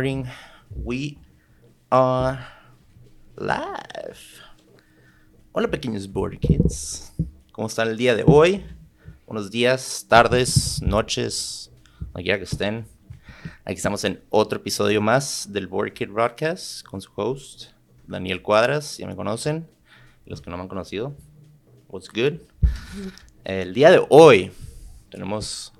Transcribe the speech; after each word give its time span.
Recording. 0.00 0.24
We 0.82 1.18
are 1.90 2.38
live. 3.36 4.16
Hola 5.52 5.68
pequeños 5.68 6.10
board 6.10 6.38
kids. 6.38 7.12
¿Cómo 7.52 7.68
están 7.68 7.88
el 7.88 7.98
día 7.98 8.14
de 8.14 8.24
hoy? 8.26 8.64
Buenos 9.26 9.50
días, 9.50 10.06
tardes, 10.08 10.80
noches, 10.80 11.70
donde 11.98 12.22
quiera 12.22 12.38
que 12.38 12.44
estén. 12.44 12.86
Aquí 13.66 13.74
estamos 13.74 14.02
en 14.04 14.22
otro 14.30 14.60
episodio 14.60 15.02
más 15.02 15.52
del 15.52 15.66
Board 15.66 15.92
Kid 15.92 16.08
Broadcast 16.08 16.82
con 16.82 17.02
su 17.02 17.10
host, 17.14 17.72
Daniel 18.06 18.40
Cuadras. 18.40 18.96
Ya 18.96 19.06
me 19.06 19.14
conocen. 19.14 19.68
Los 20.24 20.40
que 20.40 20.48
no 20.48 20.56
me 20.56 20.62
han 20.62 20.68
conocido, 20.70 21.14
what's 21.88 22.08
good? 22.08 22.40
El 23.44 23.74
día 23.74 23.90
de 23.90 24.02
hoy 24.08 24.50
tenemos 25.10 25.74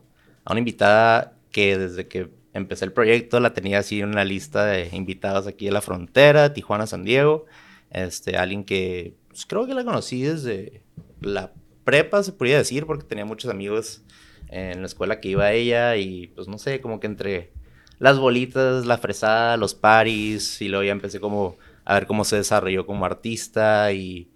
a 0.44 0.52
una 0.52 0.58
invitada 0.58 1.38
que 1.50 1.78
desde 1.78 2.06
que 2.06 2.38
empecé 2.52 2.84
el 2.84 2.92
proyecto 2.92 3.40
la 3.40 3.52
tenía 3.52 3.78
así 3.78 4.00
en 4.00 4.08
una 4.08 4.24
lista 4.24 4.64
de 4.66 4.88
invitados 4.92 5.46
aquí 5.46 5.66
de 5.66 5.72
la 5.72 5.80
frontera, 5.80 6.52
Tijuana, 6.52 6.86
San 6.86 7.04
Diego. 7.04 7.46
Este, 7.90 8.36
alguien 8.36 8.64
que 8.64 9.14
pues, 9.28 9.46
creo 9.46 9.66
que 9.66 9.74
la 9.74 9.84
conocí 9.84 10.22
desde 10.22 10.82
la 11.20 11.52
prepa, 11.84 12.22
se 12.22 12.32
podría 12.32 12.58
decir, 12.58 12.86
porque 12.86 13.04
tenía 13.04 13.24
muchos 13.24 13.50
amigos 13.50 14.02
en 14.48 14.80
la 14.80 14.86
escuela 14.86 15.20
que 15.20 15.28
iba 15.28 15.52
ella 15.52 15.96
y 15.96 16.28
pues 16.28 16.48
no 16.48 16.58
sé, 16.58 16.80
como 16.80 17.00
que 17.00 17.06
entre 17.06 17.52
las 17.98 18.18
bolitas, 18.18 18.86
la 18.86 18.98
fresada, 18.98 19.56
los 19.56 19.74
paris 19.74 20.60
y 20.60 20.68
luego 20.68 20.84
ya 20.84 20.92
empecé 20.92 21.20
como 21.20 21.56
a 21.84 21.94
ver 21.94 22.06
cómo 22.06 22.24
se 22.24 22.36
desarrolló 22.36 22.86
como 22.86 23.04
artista 23.04 23.92
y 23.92 24.28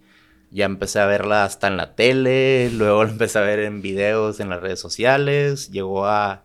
ya 0.51 0.67
empecé 0.67 1.01
a 1.01 1.07
verla 1.07 1.45
hasta 1.45 1.67
en 1.67 1.77
la 1.77 1.95
tele, 1.97 2.71
luego 2.71 3.05
la 3.05 3.11
empecé 3.11 3.39
a 3.39 3.43
ver 3.43 3.61
en 3.61 3.83
videos 3.83 4.41
en 4.41 4.51
las 4.51 4.61
redes 4.61 4.81
sociales, 4.81 5.71
llegó 5.71 6.07
a 6.07 6.45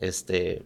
este 0.00 0.64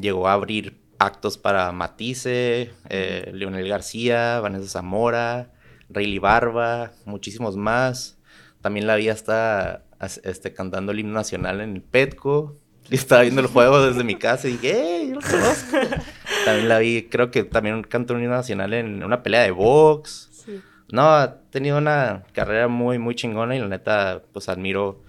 llegó 0.00 0.28
a 0.28 0.34
abrir 0.34 0.80
actos 0.98 1.38
para 1.38 1.72
Matisse, 1.72 2.72
eh, 2.88 3.30
Leonel 3.32 3.68
García, 3.68 4.40
Vanessa 4.40 4.68
Zamora, 4.68 5.50
Rayleigh 5.88 6.18
Barba, 6.18 6.92
muchísimos 7.06 7.56
más. 7.56 8.18
También 8.60 8.86
la 8.86 8.96
vi 8.96 9.08
hasta 9.08 9.84
este, 10.22 10.52
cantando 10.52 10.92
el 10.92 11.00
himno 11.00 11.14
nacional 11.14 11.60
en 11.60 11.76
el 11.76 11.82
Petco. 11.82 12.56
Y 12.90 12.94
estaba 12.96 13.22
viendo 13.22 13.40
el 13.40 13.46
juego 13.46 13.84
desde 13.84 14.04
mi 14.04 14.16
casa 14.16 14.48
y 14.48 14.52
dije, 14.52 14.72
¡eh! 14.72 15.12
Yo 15.12 15.20
también 16.44 16.68
la 16.68 16.78
vi, 16.78 17.08
creo 17.10 17.30
que 17.30 17.44
también 17.44 17.82
cantó 17.82 18.14
un 18.14 18.22
himno 18.22 18.34
nacional 18.34 18.74
en 18.74 19.02
una 19.02 19.22
pelea 19.22 19.42
de 19.42 19.50
box. 19.50 20.28
No, 20.92 21.02
ha 21.02 21.40
tenido 21.50 21.78
una 21.78 22.24
carrera 22.32 22.66
muy, 22.66 22.98
muy 22.98 23.14
chingona 23.14 23.54
y 23.54 23.60
la 23.60 23.68
neta, 23.68 24.22
pues 24.32 24.48
admiro 24.48 25.00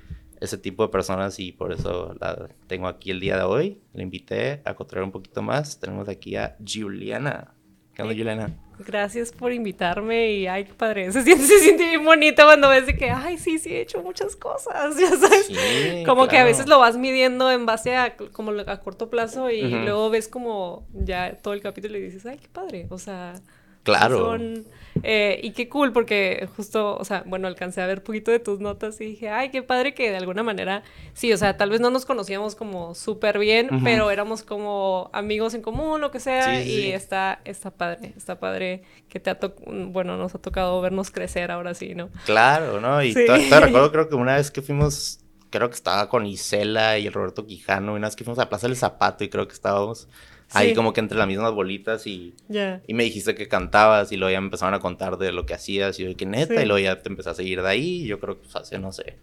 ese 0.42 0.58
tipo 0.58 0.84
de 0.84 0.90
personas 0.90 1.40
y 1.40 1.52
por 1.52 1.72
eso 1.72 2.16
la 2.20 2.50
tengo 2.68 2.88
aquí 2.88 3.12
el 3.12 3.20
día 3.20 3.38
de 3.38 3.44
hoy. 3.44 3.80
La 3.94 4.02
invité 4.02 4.62
a 4.66 4.74
contar 4.74 5.04
un 5.04 5.12
poquito 5.12 5.42
más. 5.42 5.80
Tenemos 5.80 6.10
aquí 6.10 6.36
a 6.36 6.58
Juliana. 6.68 7.54
¿Qué 7.94 8.02
onda, 8.02 8.16
Juliana? 8.16 8.50
Gracias 8.80 9.32
por 9.32 9.54
invitarme 9.54 10.32
y 10.32 10.48
ay, 10.48 10.66
qué 10.66 10.74
padre. 10.74 11.12
Se 11.12 11.22
siente, 11.22 11.44
se 11.48 11.60
siente 11.60 11.86
bien 11.86 12.04
bonito 12.04 12.44
cuando 12.44 12.70
ves 12.70 12.88
de 12.88 12.98
que, 12.98 13.12
ay, 13.12 13.38
sí, 13.38 13.60
sí, 13.60 13.70
he 13.70 13.82
hecho 13.82 14.02
muchas 14.02 14.36
cosas, 14.36 14.98
ya 15.00 15.10
sabes. 15.16 15.52
como 16.08 16.28
que 16.28 16.40
a 16.40 16.44
veces 16.44 16.68
lo 16.68 16.80
vas 16.80 16.98
midiendo 16.98 17.52
en 17.52 17.68
base 17.68 17.96
a 17.96 18.16
como 18.18 18.52
a 18.52 18.80
corto 18.80 19.12
plazo 19.12 19.52
y 19.52 19.62
luego 19.62 20.10
ves 20.10 20.28
como 20.28 20.88
ya 20.94 21.38
todo 21.40 21.54
el 21.54 21.62
capítulo 21.62 22.00
y 22.00 22.02
dices, 22.02 22.26
ay, 22.26 22.40
qué 22.40 22.48
padre. 22.48 22.88
O 22.90 22.98
sea, 22.98 23.36
claro. 23.84 24.38
Eh, 25.04 25.40
y 25.42 25.52
qué 25.52 25.70
cool, 25.70 25.94
porque 25.94 26.48
justo, 26.56 26.98
o 26.98 27.06
sea, 27.06 27.24
bueno, 27.26 27.48
alcancé 27.48 27.82
a 27.82 27.88
ver 27.88 28.04
poquito 28.04 28.30
de 28.30 28.40
tus 28.40 28.60
notas 28.60 29.00
y 29.00 29.06
dije, 29.06 29.30
ay, 29.30 29.50
qué 29.50 29.64
padre 29.64 29.94
que 29.94 30.10
de 30.10 30.18
alguna 30.18 30.44
manera, 30.44 30.84
sí, 31.14 31.32
o 31.32 31.38
sea, 31.38 31.56
tal 31.58 31.70
vez 31.70 31.80
no 31.80 31.90
nos 31.90 32.06
conocíamos 32.06 32.56
como 32.56 32.94
súper 32.94 33.40
bien, 33.40 33.70
pero 33.84 34.12
éramos 34.12 34.44
como 34.44 35.10
amigos 35.14 35.54
en 35.54 35.62
común, 35.62 36.02
lo 36.02 36.12
que 36.12 36.20
sea, 36.20 36.62
y 36.62 36.92
Está, 36.92 37.40
está 37.46 37.72
padre, 37.72 38.14
está 38.18 38.40
padre 38.40 38.84
que 39.08 39.20
te 39.20 39.30
ha 39.30 39.40
tocado, 39.40 39.88
bueno, 39.88 40.18
nos 40.18 40.36
ha 40.36 40.40
tocado 40.40 40.82
vernos 40.82 41.10
crecer 41.10 41.52
ahora 41.52 41.74
sí, 41.74 41.96
¿no? 41.96 42.10
Claro, 42.26 42.82
¿no? 42.82 43.02
Y 43.02 43.14
todavía 43.14 43.60
recuerdo, 43.62 43.92
creo 43.92 44.10
que 44.10 44.16
una 44.16 44.36
vez 44.36 44.52
que 44.52 44.62
fuimos 44.62 45.20
creo 45.50 45.70
que 45.70 45.76
estaba 45.76 46.10
con 46.10 46.26
Isela 46.26 46.98
y 46.98 47.08
el 47.08 47.14
Roberto 47.14 47.46
Quijano, 47.46 47.94
y 47.94 47.96
una 47.98 48.08
vez 48.08 48.16
que 48.16 48.24
fuimos 48.24 48.40
a 48.40 48.50
Plaza 48.50 48.68
del 48.68 48.78
Zapato 48.78 49.24
y 49.24 49.30
creo 49.30 49.48
que 49.48 49.54
estábamos 49.54 50.08
ahí 50.54 50.74
como 50.74 50.94
que 50.94 51.00
entre 51.00 51.18
las 51.18 51.28
mismas 51.28 51.52
bolitas 51.54 52.08
y, 52.08 52.34
y 52.88 52.94
me 52.94 53.04
dijiste 53.04 53.36
que 53.36 53.48
cantabas 53.48 54.12
y 54.12 54.18
luego 54.18 54.32
ya 54.32 54.42
me 54.42 54.48
empezaron 54.48 54.74
a 54.74 54.80
contar 54.80 55.18
de 55.18 55.32
lo 55.32 55.46
que 55.46 55.54
hacías 55.54 56.00
y 56.00 56.04
yo 56.04 56.16
que 56.16 56.26
neta 56.26 56.62
y 56.62 56.66
luego 56.66 56.80
ya 56.80 57.02
te 57.02 57.10
empecé 57.10 57.30
a 57.30 57.34
seguir 57.34 57.62
de 57.62 57.70
ahí 57.70 58.06
yo 58.06 58.20
creo 58.20 58.36
que 58.36 58.44
pues, 58.44 58.56
hace 58.56 58.80
no 58.80 58.92
sé 58.92 59.18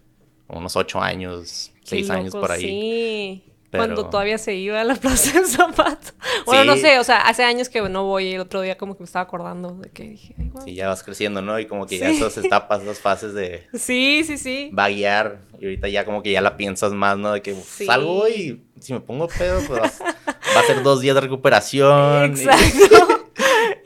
unos 0.47 0.75
ocho 0.75 1.01
años 1.01 1.71
seis 1.83 2.09
años 2.09 2.33
por 2.33 2.51
ahí. 2.51 2.61
sí 2.61 3.48
cuando 3.71 4.09
todavía 4.09 4.37
se 4.37 4.55
iba 4.55 4.81
a 4.81 4.83
la 4.83 4.95
plaza 4.95 5.39
de 5.39 5.45
zapato. 5.45 6.13
Bueno, 6.45 6.65
no 6.65 6.77
sé, 6.77 6.99
o 6.99 7.03
sea, 7.03 7.21
hace 7.21 7.43
años 7.43 7.69
que 7.69 7.81
no 7.81 8.05
voy 8.05 8.25
y 8.25 8.33
el 8.33 8.41
otro 8.41 8.61
día 8.61 8.77
como 8.77 8.95
que 8.95 9.03
me 9.03 9.05
estaba 9.05 9.23
acordando 9.23 9.71
de 9.75 9.89
que 9.89 10.03
dije, 10.03 10.35
ay, 10.37 10.51
Sí, 10.65 10.75
ya 10.75 10.87
vas 10.87 11.03
creciendo, 11.03 11.41
¿no? 11.41 11.59
Y 11.59 11.65
como 11.65 11.85
que 11.85 11.97
ya 11.97 12.09
esas 12.09 12.37
etapas, 12.37 12.81
esas 12.81 12.99
fases 12.99 13.33
de... 13.33 13.67
Sí, 13.73 14.23
sí, 14.25 14.37
sí. 14.37 14.71
Va 14.77 14.85
a 14.85 14.89
guiar 14.89 15.41
y 15.59 15.65
ahorita 15.65 15.87
ya 15.89 16.05
como 16.05 16.23
que 16.23 16.31
ya 16.31 16.41
la 16.41 16.57
piensas 16.57 16.93
más, 16.93 17.17
¿no? 17.17 17.33
De 17.33 17.41
que 17.41 17.53
salgo 17.53 18.27
y 18.27 18.63
si 18.79 18.93
me 18.93 19.01
pongo 19.01 19.27
pedo, 19.27 19.61
pues 19.67 19.81
va 19.81 20.59
a 20.59 20.63
ser 20.63 20.83
dos 20.83 21.01
días 21.01 21.15
de 21.15 21.21
recuperación. 21.21 22.25
Exacto. 22.25 23.07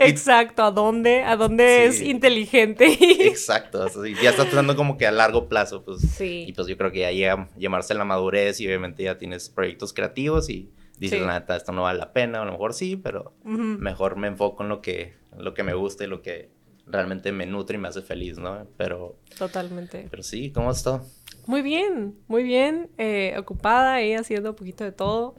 Exacto, 0.05 0.63
¿a 0.63 0.71
dónde? 0.71 1.23
¿A 1.23 1.35
dónde 1.35 1.85
es 1.85 2.01
inteligente? 2.01 2.85
Exacto, 3.27 3.87
ya 4.21 4.29
estás 4.29 4.45
pensando 4.45 4.75
como 4.75 4.97
que 4.97 5.07
a 5.07 5.11
largo 5.11 5.47
plazo, 5.47 5.83
pues. 5.83 6.01
Sí. 6.01 6.45
Y 6.47 6.53
pues 6.53 6.67
yo 6.67 6.77
creo 6.77 6.91
que 6.91 6.99
ya 6.99 7.11
llega 7.11 7.49
llamarse 7.57 7.93
la 7.93 8.05
madurez 8.05 8.59
y 8.59 8.67
obviamente 8.67 9.03
ya 9.03 9.17
tienes 9.17 9.49
proyectos 9.49 9.93
creativos 9.93 10.49
y 10.49 10.71
dices, 10.97 11.21
la 11.21 11.39
neta, 11.39 11.55
esto 11.55 11.71
no 11.71 11.83
vale 11.83 11.99
la 11.99 12.13
pena, 12.13 12.41
a 12.41 12.45
lo 12.45 12.51
mejor 12.51 12.73
sí, 12.73 12.95
pero 12.95 13.33
mejor 13.43 14.15
me 14.15 14.27
enfoco 14.27 14.63
en 14.63 14.69
lo 14.69 14.81
que, 14.81 15.13
lo 15.37 15.53
que 15.53 15.63
me 15.63 15.73
gusta 15.73 16.03
y 16.03 16.07
lo 16.07 16.21
que 16.21 16.49
realmente 16.85 17.31
me 17.31 17.45
nutre 17.45 17.77
y 17.77 17.79
me 17.79 17.87
hace 17.87 18.01
feliz, 18.01 18.37
¿no? 18.37 18.67
Pero... 18.77 19.17
Totalmente. 19.37 20.07
Pero 20.09 20.23
sí, 20.23 20.51
¿cómo 20.51 20.71
estás? 20.71 21.23
Muy 21.45 21.61
bien, 21.61 22.15
muy 22.27 22.43
bien, 22.43 22.89
eh, 22.97 23.35
ocupada 23.37 24.01
y 24.01 24.13
haciendo 24.13 24.51
un 24.51 24.55
poquito 24.55 24.83
de 24.83 24.93
todo, 24.93 25.35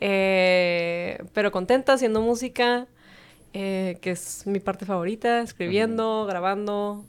eh, 0.00 1.22
pero 1.34 1.52
contenta 1.52 1.92
haciendo 1.92 2.22
música, 2.22 2.88
eh, 3.56 3.98
que 4.00 4.10
es 4.10 4.48
mi 4.48 4.58
parte 4.58 4.84
favorita, 4.84 5.40
escribiendo, 5.40 6.26
grabando, 6.26 7.04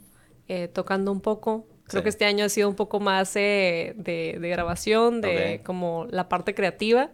eh, 0.46 0.68
tocando 0.68 1.10
un 1.10 1.20
poco. 1.20 1.66
Creo 1.88 2.04
que 2.04 2.08
este 2.08 2.24
año 2.24 2.44
ha 2.44 2.48
sido 2.48 2.68
un 2.68 2.76
poco 2.76 3.00
más 3.00 3.34
eh, 3.34 3.94
de, 3.96 4.38
grabación, 4.40 5.20
de 5.20 5.60
como 5.64 6.06
la 6.08 6.28
parte 6.28 6.54
creativa, 6.54 7.10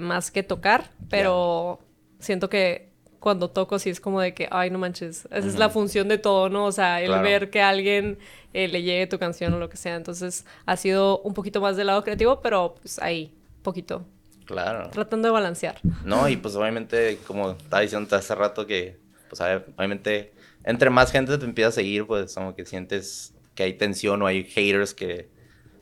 más 0.00 0.32
que 0.32 0.42
tocar, 0.42 0.90
pero 1.08 1.78
siento 2.18 2.48
que 2.48 2.90
cuando 3.20 3.48
toco 3.50 3.78
sí 3.78 3.90
es 3.90 4.00
como 4.00 4.20
de 4.20 4.34
que, 4.34 4.48
ay, 4.50 4.70
no 4.70 4.78
manches, 4.80 5.28
esa 5.30 5.46
es 5.46 5.56
la 5.56 5.68
función 5.68 6.08
de 6.08 6.18
todo, 6.18 6.48
¿no? 6.48 6.64
O 6.64 6.72
sea, 6.72 7.00
el 7.00 7.12
ver 7.22 7.50
que 7.50 7.60
a 7.60 7.68
alguien 7.68 8.18
le 8.52 8.82
llegue 8.82 9.06
tu 9.06 9.20
canción 9.20 9.54
o 9.54 9.60
lo 9.60 9.68
que 9.68 9.76
sea. 9.76 9.94
Entonces 9.94 10.46
ha 10.64 10.76
sido 10.76 11.20
un 11.20 11.32
poquito 11.32 11.60
más 11.60 11.76
del 11.76 11.86
lado 11.86 12.02
creativo, 12.02 12.40
pero 12.40 12.74
pues 12.80 12.98
ahí, 12.98 13.32
poquito. 13.62 14.04
Claro. 14.46 14.88
Tratando 14.90 15.28
de 15.28 15.32
balancear. 15.32 15.76
No, 16.04 16.28
y 16.28 16.36
pues 16.36 16.54
obviamente, 16.54 17.18
como 17.26 17.50
estaba 17.52 17.82
diciendo 17.82 18.14
hace 18.16 18.34
rato, 18.34 18.66
que, 18.66 18.98
pues 19.28 19.40
obviamente, 19.40 20.32
entre 20.64 20.88
más 20.90 21.12
gente 21.12 21.36
te 21.36 21.44
empieza 21.44 21.68
a 21.68 21.72
seguir, 21.72 22.06
pues 22.06 22.34
como 22.34 22.54
que 22.54 22.64
sientes 22.64 23.34
que 23.54 23.64
hay 23.64 23.74
tensión 23.74 24.22
o 24.22 24.26
hay 24.26 24.44
haters 24.44 24.94
que, 24.94 25.30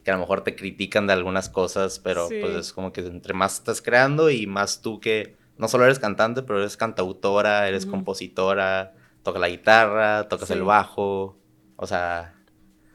que 0.03 0.11
a 0.11 0.15
lo 0.15 0.21
mejor 0.21 0.43
te 0.43 0.57
critican 0.57 1.07
de 1.07 1.13
algunas 1.13 1.49
cosas, 1.51 1.99
pero 1.99 2.29
pues 2.29 2.55
es 2.55 2.73
como 2.73 2.93
que 2.93 3.03
entre 3.03 3.35
más 3.35 3.55
estás 3.55 3.83
creando 3.83 4.31
y 4.31 4.47
más 4.47 4.81
tú 4.81 5.01
que 5.01 5.37
no 5.59 5.69
solo 5.69 5.85
eres 5.85 5.99
cantante, 5.99 6.43
pero 6.43 6.61
eres 6.61 6.77
cantautora, 6.77 7.69
eres 7.69 7.87
compositora, 7.87 8.95
tocas 9.23 9.41
la 9.41 9.49
guitarra, 9.49 10.29
tocas 10.29 10.51
el 10.51 10.63
bajo, 10.63 11.39
o 11.77 11.87
sea... 11.87 12.35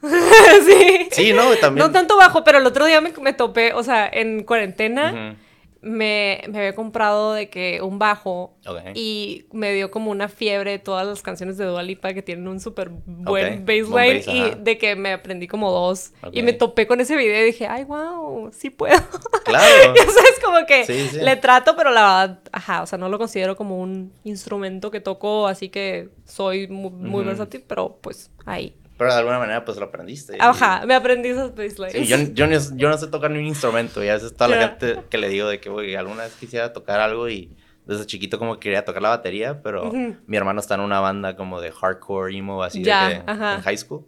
sí. 0.02 1.08
Sí, 1.10 1.32
¿no? 1.32 1.54
También... 1.56 1.86
No 1.86 1.92
tanto 1.92 2.16
bajo, 2.16 2.42
pero 2.42 2.58
el 2.58 2.66
otro 2.66 2.86
día 2.86 3.00
me, 3.00 3.12
me 3.20 3.34
topé, 3.34 3.74
o 3.74 3.82
sea, 3.82 4.08
en 4.08 4.44
cuarentena 4.44 5.36
me, 5.82 6.42
me, 6.48 6.58
había 6.58 6.74
comprado 6.74 7.32
de 7.32 7.48
que 7.48 7.80
un 7.80 7.98
bajo 7.98 8.54
y 8.94 9.46
me 9.52 9.72
dio 9.72 9.90
como 9.90 10.10
una 10.10 10.28
fiebre 10.28 10.78
todas 10.78 11.06
las 11.06 11.22
canciones 11.22 11.56
de 11.56 11.64
Dua 11.64 11.82
Lipa 11.82 12.12
que 12.12 12.22
tienen 12.22 12.46
un 12.48 12.60
súper 12.60 12.90
buen 12.90 13.64
baseline 13.64 14.22
y 14.26 14.54
de 14.58 14.76
que 14.76 14.94
me 14.94 15.12
aprendí 15.12 15.46
como 15.46 15.70
dos 15.70 16.12
y 16.32 16.42
me 16.42 16.52
topé 16.52 16.86
con 16.86 17.00
ese 17.00 17.16
video 17.16 17.42
y 17.42 17.46
dije, 17.46 17.66
ay, 17.66 17.84
wow, 17.84 18.50
sí 18.52 18.70
puedo. 18.70 19.00
Claro. 19.44 19.94
Eso 19.96 20.20
es 20.32 20.44
como 20.44 20.64
que 20.66 21.10
le 21.24 21.36
trato, 21.36 21.74
pero 21.74 21.90
la 21.90 22.02
verdad, 22.02 22.40
ajá, 22.52 22.82
o 22.82 22.86
sea, 22.86 22.98
no 22.98 23.08
lo 23.08 23.18
considero 23.18 23.56
como 23.56 23.80
un 23.80 24.12
instrumento 24.22 24.90
que 24.90 25.00
toco, 25.00 25.48
así 25.48 25.70
que 25.70 26.10
soy 26.24 26.68
muy, 26.68 27.24
versátil, 27.24 27.64
pero 27.66 27.98
pues 28.00 28.30
ahí. 28.46 28.76
Pero 29.00 29.14
de 29.14 29.18
alguna 29.18 29.38
manera, 29.38 29.64
pues 29.64 29.78
lo 29.78 29.86
aprendiste. 29.86 30.36
Ajá, 30.38 30.84
me 30.84 30.94
aprendí 30.94 31.30
esas 31.30 31.54
baselines. 31.54 32.06
yo, 32.06 32.18
yo, 32.34 32.46
no, 32.46 32.76
yo, 32.76 32.90
no, 32.90 32.98
sé 32.98 33.06
tocar 33.06 33.30
ni 33.30 33.38
un 33.38 33.46
instrumento. 33.46 34.04
Y 34.04 34.08
a 34.10 34.12
veces 34.12 34.36
toda 34.36 34.48
la 34.48 34.68
gente 34.68 35.04
que 35.08 35.16
le 35.16 35.30
digo 35.30 35.48
de 35.48 35.58
que, 35.58 35.70
güey, 35.70 35.94
alguna 35.94 36.24
vez 36.24 36.34
quisiera 36.34 36.74
tocar 36.74 37.00
algo 37.00 37.26
y 37.30 37.56
desde 37.86 38.04
chiquito 38.04 38.38
como 38.38 38.60
quería 38.60 38.84
tocar 38.84 39.00
la 39.00 39.08
batería, 39.08 39.62
pero 39.62 39.90
mi 39.90 40.36
hermano 40.36 40.60
está 40.60 40.74
en 40.74 40.82
una 40.82 41.00
banda 41.00 41.34
como 41.34 41.62
de 41.62 41.72
hardcore 41.72 42.36
emo, 42.36 42.62
así 42.62 42.82
de 42.82 42.90
en 42.90 43.62
high 43.62 43.78
school. 43.78 44.04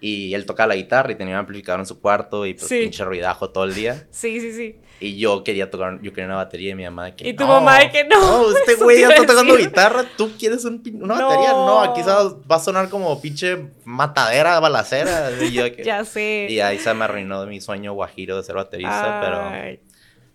Y 0.00 0.34
él 0.34 0.44
tocaba 0.44 0.68
la 0.68 0.76
guitarra 0.76 1.12
y 1.12 1.14
tenía 1.14 1.34
un 1.34 1.40
amplificador 1.40 1.80
en 1.80 1.86
su 1.86 2.00
cuarto 2.00 2.44
y 2.44 2.54
pues 2.54 2.68
pinche 2.68 3.04
ruidajo 3.04 3.50
todo 3.50 3.64
el 3.64 3.74
día. 3.74 4.06
Sí, 4.10 4.40
sí, 4.40 4.52
sí. 4.52 4.80
Y 5.00 5.18
yo 5.18 5.44
quería 5.44 5.70
tocar, 5.70 6.00
yo 6.00 6.12
quería 6.12 6.26
una 6.26 6.36
batería 6.36 6.72
y 6.72 6.74
mi 6.74 6.84
mamá 6.84 7.14
que 7.14 7.28
Y 7.28 7.34
tu 7.34 7.46
mamá 7.46 7.80
de 7.80 7.90
que 7.90 8.04
no. 8.04 8.16
No, 8.26 8.56
este 8.56 8.74
güey 8.76 9.00
ya 9.00 9.08
está 9.08 9.26
tocando 9.26 9.56
guitarra, 9.56 10.04
¿tú 10.16 10.32
quieres 10.38 10.64
un, 10.64 10.82
una 11.00 11.14
batería? 11.14 11.52
No, 11.52 11.80
aquí 11.82 12.02
va 12.02 12.56
a 12.56 12.58
sonar 12.58 12.88
como 12.88 13.20
pinche 13.20 13.70
matadera, 13.84 14.58
balacera. 14.60 15.30
Y 15.42 15.52
yo 15.52 15.64
que, 15.74 15.82
ya 15.84 16.04
sé. 16.04 16.46
Y 16.48 16.60
ahí 16.60 16.78
se 16.78 16.92
me 16.94 17.04
arruinó 17.04 17.46
mi 17.46 17.60
sueño 17.60 17.92
guajiro 17.92 18.36
de 18.36 18.42
ser 18.42 18.56
baterista, 18.56 19.20
pero... 19.22 19.80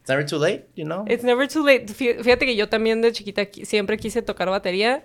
It's 0.01 0.09
never 0.09 0.25
too 0.25 0.39
late, 0.39 0.67
you 0.75 0.83
know? 0.83 1.05
It's 1.07 1.23
never 1.23 1.47
too 1.47 1.63
late. 1.65 1.87
Fíjate 1.87 2.45
que 2.45 2.55
yo 2.55 2.67
también 2.69 3.01
de 3.01 3.11
chiquita 3.11 3.47
siempre 3.63 3.97
quise 3.97 4.21
tocar 4.21 4.49
batería. 4.49 5.03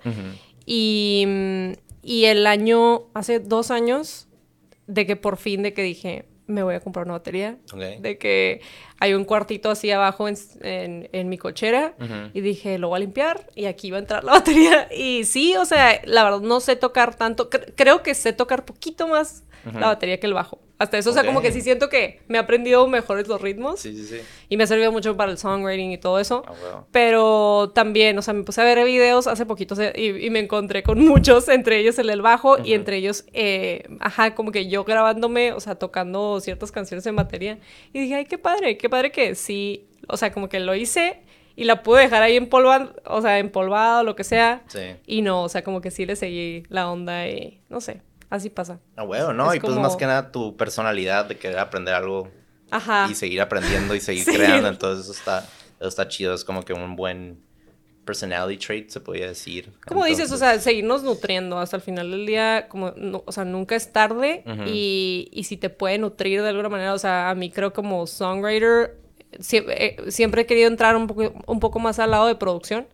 Y... 0.65 1.75
Y 2.07 2.23
el 2.23 2.47
año, 2.47 3.09
hace 3.13 3.41
dos 3.41 3.69
años, 3.69 4.26
de 4.87 5.05
que 5.05 5.15
por 5.15 5.37
fin, 5.37 5.63
de 5.63 5.73
que 5.73 5.83
dije, 5.83 6.25
me 6.47 6.63
voy 6.63 6.75
a 6.75 6.79
comprar 6.79 7.05
una 7.05 7.13
batería. 7.13 7.57
De 8.01 8.17
que 8.17 8.61
hay 8.99 9.13
un 9.13 9.25
cuartito 9.25 9.69
así 9.69 9.91
abajo 9.91 10.27
en, 10.27 10.37
en, 10.61 11.29
mi 11.29 11.37
cochera. 11.37 11.93
Y 12.33 12.41
dije, 12.41 12.77
lo 12.77 12.89
voy 12.89 12.97
a 12.97 12.99
limpiar 12.99 13.47
y 13.53 13.65
aquí 13.65 13.91
va 13.91 13.97
a 13.97 13.99
entrar 13.99 14.23
la 14.23 14.31
batería. 14.39 14.87
Y 14.91 15.25
sí, 15.25 15.55
o 15.55 15.65
sea, 15.65 16.01
la 16.05 16.23
verdad 16.23 16.41
no 16.41 16.59
sé 16.59 16.75
tocar 16.75 17.15
tanto. 17.15 17.49
creo 17.49 18.01
que 18.01 18.15
sé 18.15 18.33
tocar 18.33 18.65
poquito 18.65 19.07
más 19.07 19.43
la 19.65 19.87
batería 19.87 20.19
que 20.19 20.27
el 20.27 20.33
bajo. 20.33 20.59
Hasta 20.79 20.99
eso, 20.99 21.09
o 21.09 21.13
sea, 21.13 21.25
como 21.25 21.41
que 21.41 21.51
sí 21.51 21.61
siento 21.61 21.89
que 21.89 22.21
me 22.27 22.37
he 22.37 22.41
aprendido 22.41 22.87
mejores 22.87 23.27
los 23.27 23.41
ritmos. 23.41 23.79
Sí, 23.79 23.95
sí, 23.95 24.05
sí. 24.05 24.21
Y 24.47 24.57
me 24.57 24.63
ha 24.63 24.67
servido 24.67 24.91
mucho 24.91 25.17
para 25.17 25.31
el 25.31 25.39
songwriting 25.39 25.91
y 25.91 25.97
todo 25.97 26.19
eso. 26.19 26.43
Ah, 26.47 26.83
Pero 26.91 27.71
también, 27.73 28.15
o 28.19 28.21
sea, 28.21 28.35
me 28.35 28.43
puse 28.43 28.61
a 28.61 28.63
ver 28.63 28.85
videos 28.85 29.25
hace 29.25 29.47
poquito 29.47 29.75
y, 29.95 30.29
me 30.29 30.39
encontré 30.39 30.83
con 30.83 30.99
muchos, 31.05 31.49
entre 31.49 31.79
ellos 31.79 31.97
el 31.97 32.07
del 32.07 32.21
bajo 32.21 32.63
y 32.63 32.73
entre 32.73 32.97
ellos, 32.97 33.25
eh, 33.33 33.87
ajá, 33.99 34.35
como 34.35 34.51
que 34.51 34.67
yo 34.67 34.83
grabándome, 34.83 35.51
o 35.53 35.59
sea, 35.59 35.75
tocando 35.75 36.39
ciertas 36.41 36.71
canciones 36.71 37.05
en 37.07 37.15
batería. 37.15 37.57
Y 37.91 38.01
dije, 38.01 38.15
ay, 38.15 38.25
qué 38.25 38.37
padre, 38.37 38.77
qué 38.77 38.87
padre 38.87 39.11
que 39.11 39.33
sí, 39.33 39.87
o 40.07 40.15
sea, 40.15 40.31
como 40.31 40.47
que 40.47 40.59
lo 40.59 40.75
hice 40.75 41.21
y 41.55 41.63
la 41.63 41.81
pude 41.81 42.01
dejar 42.01 42.21
ahí 42.21 42.37
empolvada, 42.37 42.93
o 43.05 43.19
sea, 43.19 43.39
empolvada 43.39 44.01
o 44.01 44.03
lo 44.03 44.15
que 44.15 44.23
sea. 44.23 44.61
Sí. 44.67 44.95
Y 45.07 45.23
no, 45.23 45.41
o 45.41 45.49
sea, 45.49 45.63
como 45.63 45.81
que 45.81 45.89
sí 45.89 46.05
le 46.05 46.15
seguí 46.15 46.63
la 46.69 46.91
onda 46.91 47.27
y 47.27 47.61
no 47.67 47.81
sé. 47.81 48.01
Así 48.29 48.49
pasa. 48.49 48.79
Ah, 48.95 49.03
bueno, 49.03 49.33
¿no? 49.33 49.53
y 49.53 49.59
pues 49.59 49.75
más 49.77 49.95
que 49.95 50.05
nada 50.05 50.31
tu 50.31 50.57
personalidad 50.57 51.25
de 51.25 51.37
querer 51.37 51.59
aprender 51.59 51.93
algo 51.93 52.29
y 53.09 53.15
seguir 53.15 53.41
aprendiendo 53.41 53.95
y 53.95 54.01
seguir 54.01 54.25
creando. 54.33 54.67
Entonces 54.67 55.05
eso 55.05 55.13
está, 55.13 55.39
eso 55.79 55.87
está 55.87 56.07
chido. 56.07 56.33
Es 56.33 56.43
como 56.43 56.63
que 56.63 56.73
un 56.73 56.95
buen 56.95 57.41
personality 58.05 58.57
trait, 58.57 58.89
se 58.89 58.99
podría 58.99 59.27
decir. 59.27 59.71
Como 59.85 60.05
dices, 60.05 60.31
o 60.31 60.37
sea, 60.37 60.59
seguirnos 60.59 61.03
nutriendo 61.03 61.59
hasta 61.59 61.75
el 61.75 61.81
final 61.81 62.09
del 62.11 62.25
día, 62.25 62.67
como, 62.69 62.93
o 63.25 63.31
sea, 63.31 63.45
nunca 63.45 63.75
es 63.75 63.91
tarde 63.91 64.43
y, 64.65 65.29
y 65.31 65.43
si 65.43 65.57
te 65.57 65.69
puede 65.69 65.97
nutrir 65.97 66.41
de 66.41 66.49
alguna 66.49 66.69
manera, 66.69 66.93
o 66.93 66.99
sea, 66.99 67.29
a 67.29 67.35
mí 67.35 67.51
creo 67.51 67.73
como 67.73 68.07
songwriter 68.07 68.97
eh, 69.39 69.97
siempre, 70.09 70.41
he 70.41 70.45
querido 70.45 70.67
entrar 70.67 70.95
un 70.95 71.07
poco, 71.07 71.33
un 71.45 71.59
poco 71.59 71.79
más 71.79 71.99
al 71.99 72.11
lado 72.11 72.27
de 72.27 72.35
producción 72.35 72.87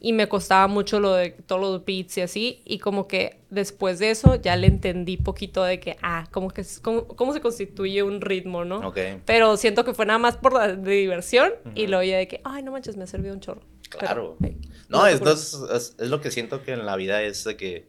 y 0.00 0.12
me 0.12 0.28
costaba 0.28 0.66
mucho 0.66 1.00
lo 1.00 1.14
de 1.14 1.30
todos 1.30 1.60
los 1.60 1.84
beats 1.84 2.18
y 2.18 2.20
así 2.20 2.62
y 2.64 2.78
como 2.78 3.08
que 3.08 3.38
después 3.50 3.98
de 3.98 4.10
eso 4.10 4.34
ya 4.34 4.56
le 4.56 4.66
entendí 4.66 5.16
poquito 5.16 5.64
de 5.64 5.80
que, 5.80 5.96
ah, 6.02 6.26
como 6.30 6.50
que 6.50 6.64
cómo, 6.82 7.06
cómo 7.06 7.32
se 7.32 7.40
constituye 7.40 8.02
un 8.02 8.20
ritmo, 8.20 8.64
¿no? 8.64 8.92
Pero 9.24 9.56
siento 9.56 9.84
que 9.84 9.94
fue 9.94 10.06
nada 10.06 10.18
más 10.18 10.36
por 10.36 10.52
la 10.52 10.74
de 10.74 10.92
diversión 10.92 11.52
y 11.74 11.86
lo 11.86 11.98
oía 11.98 12.18
de 12.18 12.28
que, 12.28 12.40
ay, 12.44 12.62
no 12.62 12.72
manches, 12.72 12.96
me 12.96 13.04
ha 13.04 13.06
servido 13.06 13.34
un 13.34 13.40
chorro. 13.40 13.62
Claro. 13.88 14.36
no, 14.88 15.06
es, 15.06 15.20
es, 15.20 15.94
es, 15.98 16.08
lo 16.08 16.20
que 16.20 16.30
siento 16.30 16.62
que 16.62 16.72
en 16.72 16.84
la 16.84 16.96
vida 16.96 17.22
es 17.22 17.44
de 17.44 17.56
que 17.56 17.86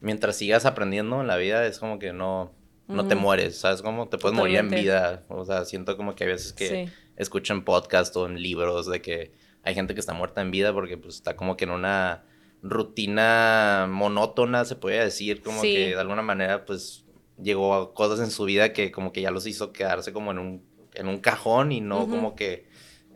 mientras 0.00 0.36
sigas 0.36 0.64
aprendiendo 0.64 1.20
en 1.20 1.26
la 1.26 1.36
vida 1.36 1.66
es 1.66 1.78
como 1.78 1.98
que 1.98 2.12
no, 2.12 2.52
no 2.88 3.06
te 3.06 3.14
mueres, 3.14 3.58
¿sabes? 3.58 3.82
Como 3.82 4.08
te 4.08 4.18
puedes 4.18 4.36
morir 4.36 4.56
en 4.56 4.70
vida. 4.70 5.24
O 5.28 5.44
sea, 5.44 5.64
siento 5.64 5.96
como 5.96 6.14
que 6.14 6.24
hay 6.24 6.30
veces 6.30 6.52
que 6.52 6.88
escucho 7.16 7.52
en 7.52 7.64
podcast 7.64 8.14
o 8.16 8.26
en 8.26 8.40
libros 8.40 8.86
de 8.86 9.00
que 9.00 9.32
hay 9.62 9.74
gente 9.74 9.94
que 9.94 10.00
está 10.00 10.12
muerta 10.12 10.40
en 10.42 10.50
vida 10.50 10.72
porque 10.72 10.96
pues 10.96 11.16
está 11.16 11.36
como 11.36 11.56
que 11.56 11.64
en 11.64 11.70
una 11.70 12.24
rutina 12.62 13.86
monótona, 13.90 14.64
se 14.64 14.76
puede 14.76 15.02
decir, 15.02 15.42
como 15.42 15.62
que 15.62 15.90
de 15.90 16.00
alguna 16.00 16.22
manera 16.22 16.64
pues 16.64 17.04
llegó 17.40 17.74
a 17.74 17.94
cosas 17.94 18.20
en 18.20 18.30
su 18.30 18.44
vida 18.44 18.72
que 18.72 18.92
como 18.92 19.12
que 19.12 19.20
ya 19.20 19.30
los 19.30 19.46
hizo 19.46 19.72
quedarse 19.72 20.12
como 20.12 20.30
en 20.30 20.38
un, 20.38 20.62
en 20.94 21.08
un 21.08 21.18
cajón 21.18 21.72
y 21.72 21.80
no 21.80 22.08
como 22.08 22.34
que 22.34 22.66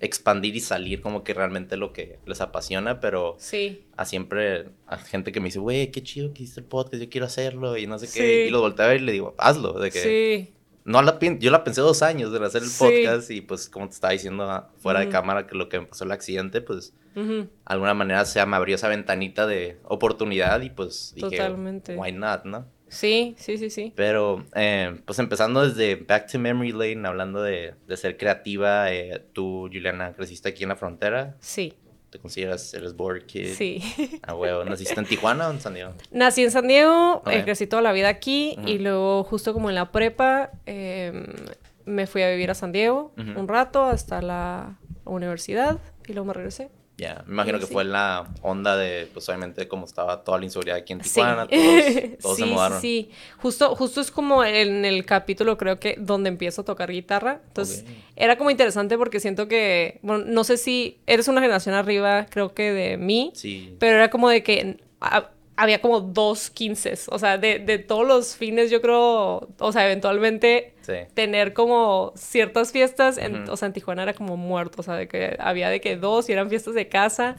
expandir 0.00 0.56
y 0.56 0.60
salir 0.60 1.00
como 1.00 1.24
que 1.24 1.34
realmente 1.34 1.76
lo 1.76 1.92
que 1.92 2.18
les 2.26 2.40
apasiona, 2.40 3.00
pero 3.00 3.36
sí. 3.38 3.84
a 3.96 4.04
siempre 4.04 4.68
a 4.86 4.98
gente 4.98 5.32
que 5.32 5.40
me 5.40 5.46
dice, 5.46 5.58
güey, 5.58 5.90
qué 5.90 6.02
chido 6.02 6.32
que 6.32 6.42
hiciste 6.42 6.60
el 6.60 6.66
podcast, 6.66 7.02
yo 7.02 7.08
quiero 7.08 7.26
hacerlo 7.26 7.76
y 7.76 7.86
no 7.86 7.98
sé 7.98 8.08
qué, 8.12 8.46
y 8.46 8.50
lo 8.50 8.60
volteo 8.60 8.86
a 8.86 8.88
ver 8.88 9.00
y 9.00 9.04
le 9.04 9.12
digo, 9.12 9.34
hazlo, 9.38 9.74
de 9.74 9.90
que 9.90 10.00
sí. 10.00 10.52
No 10.84 11.02
la 11.02 11.18
yo 11.18 11.50
la 11.50 11.64
pensé 11.64 11.80
dos 11.80 12.02
años 12.02 12.30
de 12.30 12.44
hacer 12.46 12.62
el 12.62 12.70
podcast 12.78 13.28
y 13.32 13.40
pues 13.40 13.68
como 13.68 13.88
te 13.88 13.94
estaba 13.94 14.12
diciendo 14.12 14.68
fuera 14.76 15.00
de 15.00 15.08
cámara 15.08 15.48
que 15.48 15.56
lo 15.56 15.68
que 15.68 15.80
me 15.80 15.86
pasó 15.86 16.04
el 16.04 16.12
accidente, 16.12 16.60
pues 16.60 16.94
de 17.16 17.48
alguna 17.64 17.92
manera 17.92 18.24
se 18.24 18.44
me 18.46 18.54
abrió 18.54 18.76
esa 18.76 18.86
ventanita 18.88 19.48
de 19.48 19.78
oportunidad 19.82 20.60
y 20.60 20.70
pues 20.70 21.12
dije, 21.16 21.50
why 21.96 22.12
not, 22.12 22.44
¿no? 22.44 22.66
Sí, 22.88 23.34
sí, 23.38 23.58
sí, 23.58 23.70
sí. 23.70 23.92
Pero 23.96 24.44
eh, 24.54 25.00
pues 25.04 25.18
empezando 25.18 25.66
desde 25.68 25.96
Back 25.96 26.30
to 26.30 26.38
Memory 26.38 26.72
Lane, 26.72 27.08
hablando 27.08 27.42
de, 27.42 27.74
de 27.86 27.96
ser 27.96 28.16
creativa, 28.16 28.92
eh, 28.92 29.22
tú, 29.32 29.68
Juliana, 29.72 30.12
creciste 30.12 30.48
aquí 30.50 30.62
en 30.62 30.68
la 30.70 30.76
frontera. 30.76 31.36
Sí. 31.40 31.74
¿Te 32.10 32.20
consideras, 32.20 32.72
eres 32.72 32.94
board 32.94 33.26
kid? 33.26 33.48
Sí. 33.54 33.82
Ah, 34.22 34.34
huevo. 34.34 34.64
¿Naciste 34.64 34.98
en 34.98 35.06
Tijuana 35.06 35.48
o 35.48 35.50
en 35.50 35.60
San 35.60 35.74
Diego? 35.74 35.92
Nací 36.12 36.44
en 36.44 36.50
San 36.50 36.68
Diego, 36.68 37.22
eh, 37.26 37.42
crecí 37.42 37.66
toda 37.66 37.82
la 37.82 37.92
vida 37.92 38.08
aquí 38.08 38.56
y 38.64 38.78
luego 38.78 39.24
justo 39.24 39.52
como 39.52 39.68
en 39.68 39.74
la 39.74 39.90
prepa 39.90 40.52
em, 40.66 41.26
me 41.84 42.06
fui 42.06 42.22
a 42.22 42.30
vivir 42.30 42.50
a 42.50 42.54
San 42.54 42.72
Diego 42.72 43.12
un 43.16 43.48
rato 43.48 43.84
hasta 43.84 44.22
la 44.22 44.78
universidad 45.04 45.78
y 46.06 46.12
luego 46.12 46.26
me 46.26 46.32
regresé. 46.32 46.70
Ya, 46.98 47.22
me 47.26 47.34
imagino 47.34 47.58
que 47.58 47.66
fue 47.66 47.84
la 47.84 48.26
onda 48.40 48.74
de, 48.76 49.06
pues 49.12 49.28
obviamente, 49.28 49.68
como 49.68 49.84
estaba 49.84 50.24
toda 50.24 50.38
la 50.38 50.44
inseguridad 50.44 50.78
aquí 50.78 50.94
en 50.94 51.00
Tijuana, 51.00 51.46
todos, 52.20 52.36
se 52.38 52.46
mudaron. 52.46 52.80
Sí, 52.80 53.10
justo, 53.36 53.76
justo 53.76 54.00
es 54.00 54.10
como 54.10 54.42
en 54.42 54.86
el 54.86 55.04
capítulo, 55.04 55.58
creo 55.58 55.78
que, 55.78 55.96
donde 55.98 56.30
empiezo 56.30 56.62
a 56.62 56.64
tocar 56.64 56.90
guitarra. 56.90 57.42
Entonces, 57.48 57.84
era 58.16 58.38
como 58.38 58.50
interesante 58.50 58.96
porque 58.96 59.20
siento 59.20 59.46
que, 59.46 59.98
bueno, 60.02 60.24
no 60.26 60.42
sé 60.42 60.56
si 60.56 60.98
eres 61.06 61.28
una 61.28 61.42
generación 61.42 61.74
arriba, 61.74 62.26
creo 62.30 62.54
que 62.54 62.72
de 62.72 62.96
mí, 62.96 63.30
sí. 63.34 63.76
pero 63.78 63.96
era 63.96 64.08
como 64.08 64.30
de 64.30 64.42
que 64.42 64.78
había 65.56 65.80
como 65.80 66.00
dos 66.00 66.50
quinces. 66.50 67.06
O 67.10 67.18
sea, 67.18 67.38
de, 67.38 67.58
de, 67.58 67.78
todos 67.78 68.06
los 68.06 68.36
fines, 68.36 68.70
yo 68.70 68.80
creo, 68.80 69.48
o 69.58 69.72
sea, 69.72 69.86
eventualmente 69.86 70.74
tener 71.14 71.52
como 71.52 72.12
ciertas 72.14 72.72
fiestas, 72.72 73.18
en, 73.18 73.48
o 73.48 73.56
sea, 73.56 73.66
en 73.66 73.72
Tijuana 73.72 74.02
era 74.04 74.14
como 74.14 74.36
muerto, 74.36 74.80
o 74.80 74.82
sea, 74.82 74.94
de 74.94 75.08
que 75.08 75.36
había 75.40 75.68
de 75.68 75.80
que 75.80 75.96
dos 75.96 76.28
y 76.28 76.32
eran 76.32 76.48
fiestas 76.48 76.74
de 76.74 76.88
casa. 76.88 77.36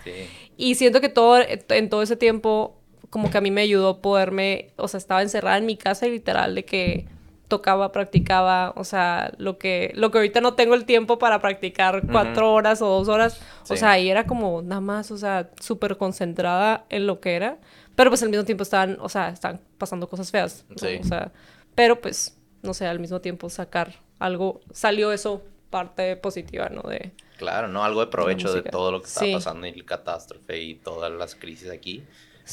Y 0.58 0.76
siento 0.76 1.00
que 1.00 1.10
todo, 1.10 1.40
en 1.40 1.90
todo 1.90 2.02
ese 2.02 2.18
tiempo, 2.18 2.78
como 3.10 3.30
que 3.30 3.38
a 3.38 3.42
mí 3.42 3.52
me 3.52 3.62
ayudó 3.62 4.02
poderme, 4.02 4.72
o 4.76 4.88
sea, 4.88 4.98
estaba 4.98 5.22
encerrada 5.22 5.58
en 5.58 5.66
mi 5.66 5.78
casa 5.78 6.08
y 6.08 6.12
literal 6.12 6.56
de 6.56 6.66
que 6.66 7.06
tocaba, 7.48 7.94
practicaba, 7.94 8.74
o 8.76 8.84
sea, 8.84 9.32
lo 9.38 9.58
que, 9.58 9.92
lo 9.96 10.12
que 10.12 10.18
ahorita 10.18 10.42
no 10.42 10.56
tengo 10.56 10.76
el 10.76 10.84
tiempo 10.84 11.18
para 11.18 11.40
practicar 11.40 12.02
cuatro 12.12 12.54
horas 12.54 12.82
o 12.82 12.88
dos 12.88 13.08
horas, 13.08 13.40
o 13.70 13.76
sea, 13.78 13.92
ahí 13.92 14.10
era 14.10 14.26
como 14.26 14.62
nada 14.62 14.82
más, 14.82 15.12
o 15.12 15.18
sea, 15.18 15.50
súper 15.62 15.98
concentrada 15.98 16.86
en 16.90 17.08
lo 17.08 17.22
que 17.22 17.36
era. 17.36 17.58
Pero 17.98 18.12
pues 18.12 18.22
al 18.22 18.30
mismo 18.30 18.46
tiempo 18.46 18.62
estaban, 18.62 19.00
o 19.02 19.10
sea, 19.10 19.30
están 19.30 19.60
pasando 19.80 20.08
cosas 20.08 20.30
feas. 20.30 20.66
O 20.70 21.04
sea, 21.04 21.32
pero 21.74 22.00
pues, 22.00 22.38
no 22.62 22.76
sé, 22.76 22.86
al 22.86 23.00
mismo 23.00 23.22
tiempo 23.22 23.50
sacar 23.50 23.96
algo, 24.20 24.62
salió 24.72 25.12
eso 25.12 25.42
parte 25.72 26.16
positiva, 26.16 26.70
¿no? 26.70 26.84
De, 26.84 27.12
claro, 27.38 27.68
¿no? 27.68 27.84
Algo 27.84 28.02
de 28.02 28.12
provecho 28.12 28.54
de, 28.54 28.62
todo 28.62 28.92
lo 28.92 29.02
que 29.02 29.08
está 29.08 29.26
pasando 29.34 29.66
y 29.66 29.72
el 29.72 29.84
catástrofe 29.84 30.62
y 30.62 30.76
todas 30.76 31.12
las 31.12 31.34
crisis 31.34 31.72
aquí. 31.72 32.04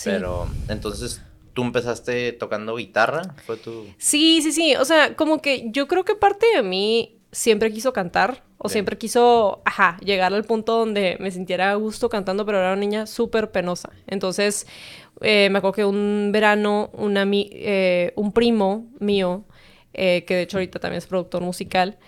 Pero 0.03 0.49
entonces, 0.71 1.21
¿tú 1.53 1.63
empezaste 1.63 2.33
tocando 2.33 2.77
guitarra? 2.77 3.35
¿Fue 3.45 3.59
tu...? 3.59 3.87
Sí, 3.99 4.41
sí, 4.41 4.51
sí. 4.51 4.77
O 4.77 4.87
sea, 4.87 5.15
como 5.15 5.43
que 5.43 5.71
yo 5.71 5.89
creo 5.89 6.07
que 6.07 6.15
parte 6.15 6.47
de 6.57 6.63
mí 6.63 7.19
siempre 7.33 7.71
quiso 7.71 7.93
cantar 7.93 8.43
o 8.57 8.71
siempre 8.71 8.97
quiso, 8.97 9.61
ajá, 9.67 9.99
llegar 10.03 10.33
al 10.33 10.45
punto 10.45 10.79
donde 10.79 11.19
me 11.21 11.31
sintiera 11.31 11.73
a 11.73 11.75
gusto 11.75 12.09
cantando, 12.09 12.47
pero 12.47 12.61
era 12.61 12.69
una 12.69 12.81
niña 12.81 13.07
súper 13.07 13.51
penosa. 13.51 13.91
Entonces, 14.07 14.67
eh, 15.21 15.49
me 15.51 15.59
acuerdo 15.59 15.75
que 15.75 15.85
un 15.85 16.31
verano 16.33 16.91
una, 16.93 17.25
eh, 17.33 18.13
un 18.17 18.33
primo 18.33 18.87
mío, 18.99 19.45
eh, 19.93 20.25
que 20.27 20.35
de 20.35 20.43
hecho 20.43 20.59
ahorita 20.59 20.79
también 20.79 20.99
es 20.99 21.07
productor 21.07 21.43
musical, 21.43 21.99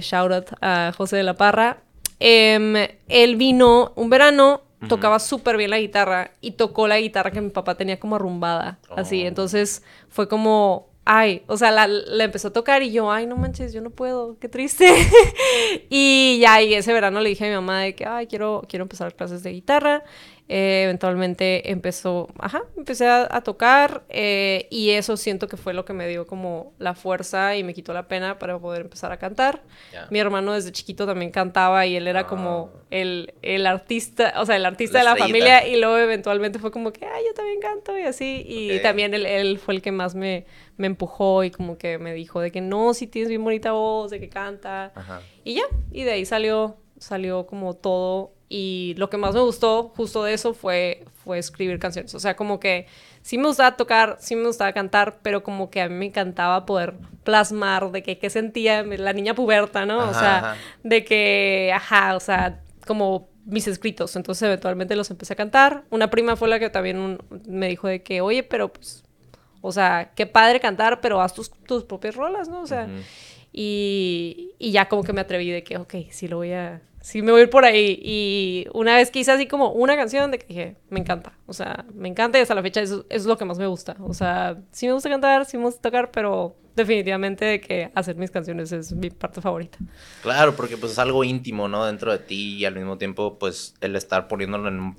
shout 0.00 0.32
out 0.32 0.46
a 0.60 0.92
José 0.96 1.16
de 1.16 1.22
la 1.24 1.34
Parra, 1.34 1.82
em, 2.20 2.76
él 3.08 3.36
vino 3.36 3.92
un 3.96 4.08
verano, 4.08 4.62
tocaba 4.88 5.18
súper 5.18 5.56
bien 5.56 5.70
la 5.70 5.80
guitarra 5.80 6.32
y 6.40 6.52
tocó 6.52 6.86
la 6.86 7.00
guitarra 7.00 7.32
que 7.32 7.40
mi 7.40 7.50
papá 7.50 7.74
tenía 7.74 7.98
como 7.98 8.16
arrumbada, 8.16 8.78
así, 8.94 9.24
oh. 9.24 9.28
entonces 9.28 9.82
fue 10.08 10.28
como 10.28 10.90
ay, 11.06 11.44
o 11.46 11.56
sea, 11.56 11.70
la, 11.70 11.88
empezó 12.24 12.48
a 12.48 12.52
tocar 12.52 12.82
y 12.82 12.90
yo, 12.90 13.10
ay, 13.10 13.26
no 13.26 13.36
manches, 13.36 13.72
yo 13.72 13.80
no 13.80 13.90
puedo, 13.90 14.38
qué 14.40 14.48
triste. 14.48 14.92
y 15.88 16.38
ya, 16.40 16.60
y 16.60 16.74
ese 16.74 16.92
verano 16.92 17.20
le 17.20 17.28
dije 17.28 17.46
a 17.46 17.48
mi 17.48 17.54
mamá 17.54 17.82
de 17.82 17.94
que, 17.94 18.04
ay, 18.04 18.26
quiero, 18.26 18.64
quiero 18.68 18.82
empezar 18.82 19.14
clases 19.14 19.44
de 19.44 19.52
guitarra. 19.52 20.02
Eh, 20.48 20.82
eventualmente 20.84 21.72
empezó, 21.72 22.28
ajá, 22.38 22.62
empecé 22.76 23.08
a, 23.08 23.40
tocar 23.40 24.04
eh, 24.08 24.68
y 24.70 24.90
eso 24.90 25.16
siento 25.16 25.48
que 25.48 25.56
fue 25.56 25.74
lo 25.74 25.84
que 25.84 25.92
me 25.92 26.06
dio 26.06 26.24
como 26.24 26.72
la 26.78 26.94
fuerza 26.94 27.56
y 27.56 27.64
me 27.64 27.74
quitó 27.74 27.92
la 27.92 28.06
pena 28.06 28.38
para 28.38 28.56
poder 28.56 28.82
empezar 28.82 29.10
a 29.10 29.16
cantar. 29.16 29.62
Mi 30.10 30.20
hermano 30.20 30.52
desde 30.52 30.70
chiquito 30.70 31.04
también 31.04 31.32
cantaba 31.32 31.84
y 31.86 31.96
él 31.96 32.06
era 32.06 32.28
como 32.28 32.70
ah. 32.72 32.78
el, 32.90 33.34
el, 33.42 33.66
artista, 33.66 34.34
o 34.36 34.46
sea, 34.46 34.54
el 34.54 34.64
artista 34.66 34.98
de 34.98 35.04
la 35.04 35.16
familia 35.16 35.66
y 35.66 35.80
luego 35.80 35.98
eventualmente 35.98 36.60
fue 36.60 36.70
como 36.70 36.92
que, 36.92 37.04
ay, 37.06 37.24
yo 37.26 37.34
también 37.34 37.58
canto 37.58 37.98
y 37.98 38.02
así. 38.02 38.44
Y 38.46 38.78
también 38.80 39.14
él, 39.14 39.26
él, 39.26 39.58
fue 39.58 39.74
el 39.74 39.82
que 39.82 39.90
más 39.90 40.14
me, 40.14 40.46
me 40.76 40.86
empujó 40.86 41.42
y 41.42 41.50
como 41.50 41.76
que 41.76 41.98
me 41.98 42.14
dijo 42.14 42.40
de 42.40 42.52
que 42.52 42.60
no, 42.60 42.94
si 42.94 43.08
tienes 43.08 43.28
bien 43.28 43.42
bonita 43.42 43.72
voz, 43.72 44.12
de 44.12 44.20
que 44.20 44.28
canta. 44.28 44.92
Y 45.42 45.54
ya, 45.54 45.64
y 45.90 46.04
de 46.04 46.12
ahí 46.12 46.24
salió, 46.24 46.76
salió 46.98 47.46
como 47.46 47.74
todo 47.74 48.35
y 48.48 48.94
lo 48.96 49.10
que 49.10 49.16
más 49.16 49.34
me 49.34 49.40
gustó 49.40 49.92
justo 49.96 50.22
de 50.22 50.34
eso 50.34 50.54
fue, 50.54 51.04
fue 51.24 51.38
escribir 51.38 51.78
canciones. 51.78 52.14
O 52.14 52.20
sea, 52.20 52.36
como 52.36 52.60
que 52.60 52.86
sí 53.22 53.38
me 53.38 53.48
gustaba 53.48 53.76
tocar, 53.76 54.16
sí 54.20 54.36
me 54.36 54.46
gustaba 54.46 54.72
cantar, 54.72 55.18
pero 55.22 55.42
como 55.42 55.68
que 55.68 55.80
a 55.80 55.88
mí 55.88 55.94
me 55.96 56.06
encantaba 56.06 56.64
poder 56.64 56.94
plasmar 57.24 57.90
de 57.90 58.02
que 58.02 58.18
qué 58.18 58.30
sentía 58.30 58.84
la 58.84 59.12
niña 59.12 59.34
puberta, 59.34 59.84
¿no? 59.84 59.98
o 60.08 60.14
sea, 60.14 60.56
de 60.84 61.04
que, 61.04 61.72
ajá, 61.74 62.14
o 62.14 62.20
sea, 62.20 62.60
como 62.86 63.28
mis 63.44 63.66
escritos. 63.66 64.14
Entonces 64.14 64.42
eventualmente 64.42 64.94
los 64.94 65.10
empecé 65.10 65.32
a 65.32 65.36
cantar. 65.36 65.82
Una 65.90 66.08
prima 66.08 66.36
fue 66.36 66.48
la 66.48 66.60
que 66.60 66.70
también 66.70 67.18
me 67.48 67.68
dijo 67.68 67.88
de 67.88 68.02
que, 68.02 68.20
oye, 68.20 68.44
pero 68.44 68.72
pues, 68.72 69.02
o 69.60 69.72
sea, 69.72 70.12
qué 70.14 70.26
padre 70.26 70.60
cantar, 70.60 71.00
pero 71.00 71.20
haz 71.20 71.34
tus, 71.34 71.50
tus 71.50 71.82
propias 71.82 72.14
rolas, 72.14 72.48
¿no? 72.48 72.60
O 72.60 72.66
sea, 72.68 72.88
y, 73.52 74.54
y 74.60 74.70
ya 74.70 74.88
como 74.88 75.02
que 75.02 75.12
me 75.12 75.22
atreví 75.22 75.50
de 75.50 75.64
que, 75.64 75.78
ok, 75.78 75.94
sí 76.10 76.28
lo 76.28 76.36
voy 76.36 76.52
a 76.52 76.80
sí 77.06 77.22
me 77.22 77.30
voy 77.30 77.42
a 77.42 77.44
ir 77.44 77.50
por 77.50 77.64
ahí. 77.64 78.00
Y 78.02 78.66
una 78.74 78.96
vez 78.96 79.12
que 79.12 79.20
hice 79.20 79.30
así 79.30 79.46
como 79.46 79.70
una 79.70 79.94
canción 79.94 80.32
de 80.32 80.38
que 80.38 80.46
dije, 80.46 80.76
me 80.90 80.98
encanta. 80.98 81.34
O 81.46 81.52
sea, 81.52 81.84
me 81.94 82.08
encanta 82.08 82.36
y 82.36 82.42
hasta 82.42 82.56
la 82.56 82.62
fecha 82.62 82.80
eso, 82.80 83.06
es 83.08 83.26
lo 83.26 83.38
que 83.38 83.44
más 83.44 83.58
me 83.58 83.66
gusta. 83.68 83.96
O 84.00 84.12
sea, 84.12 84.58
sí 84.72 84.88
me 84.88 84.92
gusta 84.92 85.08
cantar, 85.08 85.44
sí 85.44 85.56
me 85.56 85.64
gusta 85.64 85.82
tocar, 85.82 86.10
pero 86.10 86.56
definitivamente 86.74 87.44
de 87.44 87.60
que 87.60 87.92
hacer 87.94 88.16
mis 88.16 88.32
canciones 88.32 88.72
es 88.72 88.92
mi 88.92 89.10
parte 89.10 89.40
favorita. 89.40 89.78
Claro, 90.22 90.56
porque 90.56 90.76
pues 90.76 90.92
es 90.92 90.98
algo 90.98 91.22
íntimo, 91.22 91.68
¿no? 91.68 91.86
Dentro 91.86 92.10
de 92.10 92.18
ti 92.18 92.56
y 92.56 92.64
al 92.64 92.74
mismo 92.74 92.98
tiempo 92.98 93.38
pues 93.38 93.76
el 93.80 93.94
estar 93.94 94.26
poniéndolo 94.26 94.68
en 94.68 94.96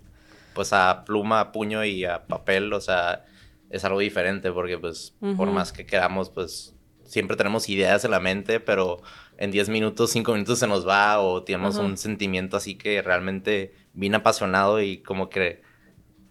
pues 0.53 0.71
a 0.71 1.03
pluma, 1.03 1.41
a 1.41 1.51
puño 1.51 1.83
y 1.83 2.05
a 2.05 2.25
papel, 2.25 2.71
o 2.71 2.79
sea, 2.79 3.25
es 3.69 3.83
algo 3.83 3.99
diferente 3.99 4.49
porque 4.53 4.77
pues 4.77 5.13
por 5.35 5.51
más 5.51 5.73
que 5.73 5.85
queramos 5.85 6.29
pues 6.29 6.73
siempre 7.03 7.35
tenemos 7.35 7.67
ideas 7.67 8.05
en 8.05 8.11
la 8.11 8.21
mente, 8.21 8.61
pero 8.61 9.01
en 9.37 9.51
10 9.51 9.69
minutos, 9.69 10.11
5 10.11 10.33
minutos 10.33 10.59
se 10.59 10.67
nos 10.67 10.87
va 10.87 11.19
o 11.19 11.43
tenemos 11.43 11.77
un 11.77 11.97
sentimiento 11.97 12.57
así 12.57 12.75
que 12.75 13.01
realmente 13.01 13.73
bien 13.93 14.15
apasionado 14.15 14.81
y 14.81 14.97
como 14.97 15.29
que 15.29 15.61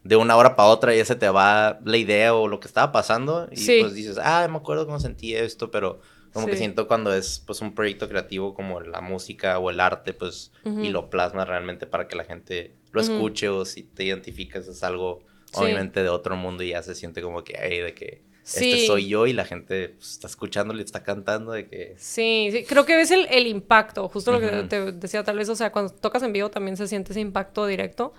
de 0.02 0.16
una 0.16 0.36
hora 0.36 0.54
para 0.56 0.68
otra 0.68 0.94
ya 0.94 1.04
se 1.04 1.16
te 1.16 1.28
va 1.28 1.80
la 1.84 1.96
idea 1.96 2.34
o 2.34 2.48
lo 2.48 2.60
que 2.60 2.68
estaba 2.68 2.92
pasando 2.92 3.48
y 3.50 3.80
pues 3.80 3.94
dices, 3.94 4.18
ah, 4.22 4.46
me 4.48 4.56
acuerdo 4.56 4.86
cómo 4.86 5.00
sentí 5.00 5.34
esto, 5.34 5.70
pero 5.70 6.00
como 6.32 6.46
que 6.46 6.56
siento 6.56 6.86
cuando 6.86 7.14
es 7.14 7.42
pues 7.46 7.62
un 7.62 7.74
proyecto 7.74 8.08
creativo 8.08 8.52
como 8.52 8.80
la 8.80 9.00
música 9.00 9.58
o 9.58 9.70
el 9.70 9.80
arte, 9.80 10.12
pues 10.12 10.52
y 10.64 10.90
lo 10.90 11.08
plasma 11.08 11.44
realmente 11.44 11.86
para 11.86 12.08
que 12.08 12.16
la 12.16 12.24
gente 12.24 12.76
lo 12.92 13.00
escuche 13.00 13.48
o 13.48 13.64
si 13.64 13.82
te 13.82 14.04
identificas 14.04 14.68
es 14.68 14.82
algo 14.82 15.20
obviamente 15.54 16.02
de 16.02 16.08
otro 16.08 16.36
mundo 16.36 16.62
y 16.62 16.70
ya 16.70 16.82
se 16.82 16.94
siente 16.94 17.22
como 17.22 17.42
que, 17.42 17.56
hay 17.56 17.80
de 17.80 17.94
que 17.94 18.22
este 18.46 18.86
soy 18.86 19.08
yo 19.08 19.26
y 19.26 19.32
la 19.32 19.44
gente 19.44 19.90
pues, 19.90 20.12
está 20.12 20.28
escuchando 20.28 20.72
y 20.74 20.80
está 20.80 21.02
cantando 21.02 21.52
de 21.52 21.66
que... 21.66 21.94
Sí, 21.98 22.50
sí, 22.52 22.64
creo 22.64 22.86
que 22.86 22.96
ves 22.96 23.10
el, 23.10 23.26
el 23.30 23.46
impacto, 23.48 24.08
justo 24.08 24.30
lo 24.30 24.40
que 24.40 24.48
te 24.64 24.92
decía 24.92 25.24
tal 25.24 25.36
vez, 25.36 25.48
o 25.48 25.56
sea, 25.56 25.72
cuando 25.72 25.92
tocas 25.92 26.22
en 26.22 26.32
vivo 26.32 26.48
también 26.48 26.76
se 26.76 26.86
siente 26.86 27.12
ese 27.12 27.20
impacto 27.20 27.66
directo, 27.66 28.14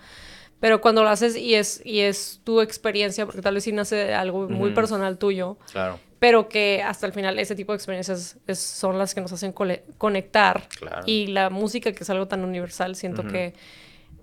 pero 0.60 0.82
cuando 0.82 1.04
lo 1.04 1.10
haces 1.10 1.38
y 1.38 1.56
es, 1.56 1.82
y 1.86 2.02
es 2.02 2.42
tu 2.44 2.62
experiencia, 2.62 3.26
porque 3.26 3.42
tal 3.42 3.54
vez 3.54 3.64
sí 3.64 3.72
nace 3.72 4.14
algo 4.14 4.50
muy 4.50 4.72
personal 4.72 5.18
tuyo, 5.18 5.58
claro. 5.72 6.00
pero 6.20 6.50
que 6.50 6.84
hasta 6.84 7.08
el 7.08 7.14
final 7.14 7.40
ese 7.40 7.56
tipo 7.56 7.72
de 7.72 7.78
experiencias 7.78 8.38
son 8.54 8.98
las 8.98 9.16
que 9.16 9.22
nos 9.22 9.32
hacen 9.32 9.54
conectar 9.54 10.68
claro. 10.78 11.04
y 11.06 11.28
la 11.28 11.50
música 11.50 11.94
que 11.94 12.04
es 12.04 12.10
algo 12.10 12.28
tan 12.28 12.44
universal, 12.44 12.98
siento 12.98 13.26
que, 13.26 13.54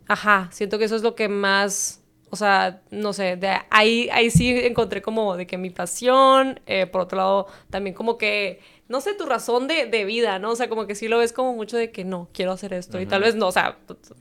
ajá, 0.06 0.50
siento 0.52 0.78
que 0.78 0.84
eso 0.84 0.96
es 0.96 1.02
lo 1.02 1.14
que 1.14 1.28
más 1.28 2.03
o 2.34 2.36
sea, 2.36 2.82
no 2.90 3.12
sé, 3.12 3.36
de 3.36 3.48
ahí, 3.70 4.08
ahí 4.12 4.28
sí 4.28 4.50
encontré 4.50 5.00
como 5.00 5.36
de 5.36 5.46
que 5.46 5.56
mi 5.56 5.70
pasión, 5.70 6.58
eh, 6.66 6.86
por 6.86 7.02
otro 7.02 7.16
lado, 7.16 7.46
también 7.70 7.94
como 7.94 8.18
que, 8.18 8.58
no 8.88 9.00
sé, 9.00 9.14
tu 9.14 9.24
razón 9.24 9.68
de, 9.68 9.86
de, 9.86 10.04
vida, 10.04 10.40
¿no? 10.40 10.50
O 10.50 10.56
sea, 10.56 10.68
como 10.68 10.88
que 10.88 10.96
sí 10.96 11.06
lo 11.06 11.18
ves 11.18 11.32
como 11.32 11.54
mucho 11.54 11.76
de 11.76 11.92
que 11.92 12.04
no, 12.04 12.28
quiero 12.34 12.50
hacer 12.50 12.72
esto. 12.72 13.00
Y 13.00 13.06
tal 13.06 13.22
vez 13.22 13.36
no, 13.36 13.46
o 13.46 13.52
sea, 13.52 13.78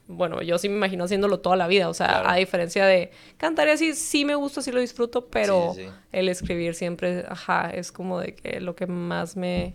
bueno, 0.08 0.44
yo 0.44 0.60
sí 0.60 0.70
me 0.70 0.76
imagino 0.76 1.06
haciéndolo 1.06 1.40
toda 1.40 1.56
la 1.56 1.66
vida, 1.66 1.90
o 1.90 1.96
sea, 1.96 2.30
a 2.32 2.36
diferencia 2.36 2.86
de 2.86 3.10
cantar 3.38 3.68
y 3.68 3.72
así, 3.72 3.94
sí 3.94 4.26
me 4.26 4.36
gusta, 4.36 4.62
sí 4.62 4.72
lo 4.72 4.80
disfruto, 4.80 5.26
pero 5.26 5.74
el 6.12 6.30
escribir 6.30 6.76
siempre, 6.76 7.26
ajá, 7.28 7.72
es 7.72 7.92
como 7.92 8.20
de 8.20 8.36
que 8.36 8.60
lo 8.60 8.76
que 8.76 8.86
más 8.86 9.36
me 9.36 9.74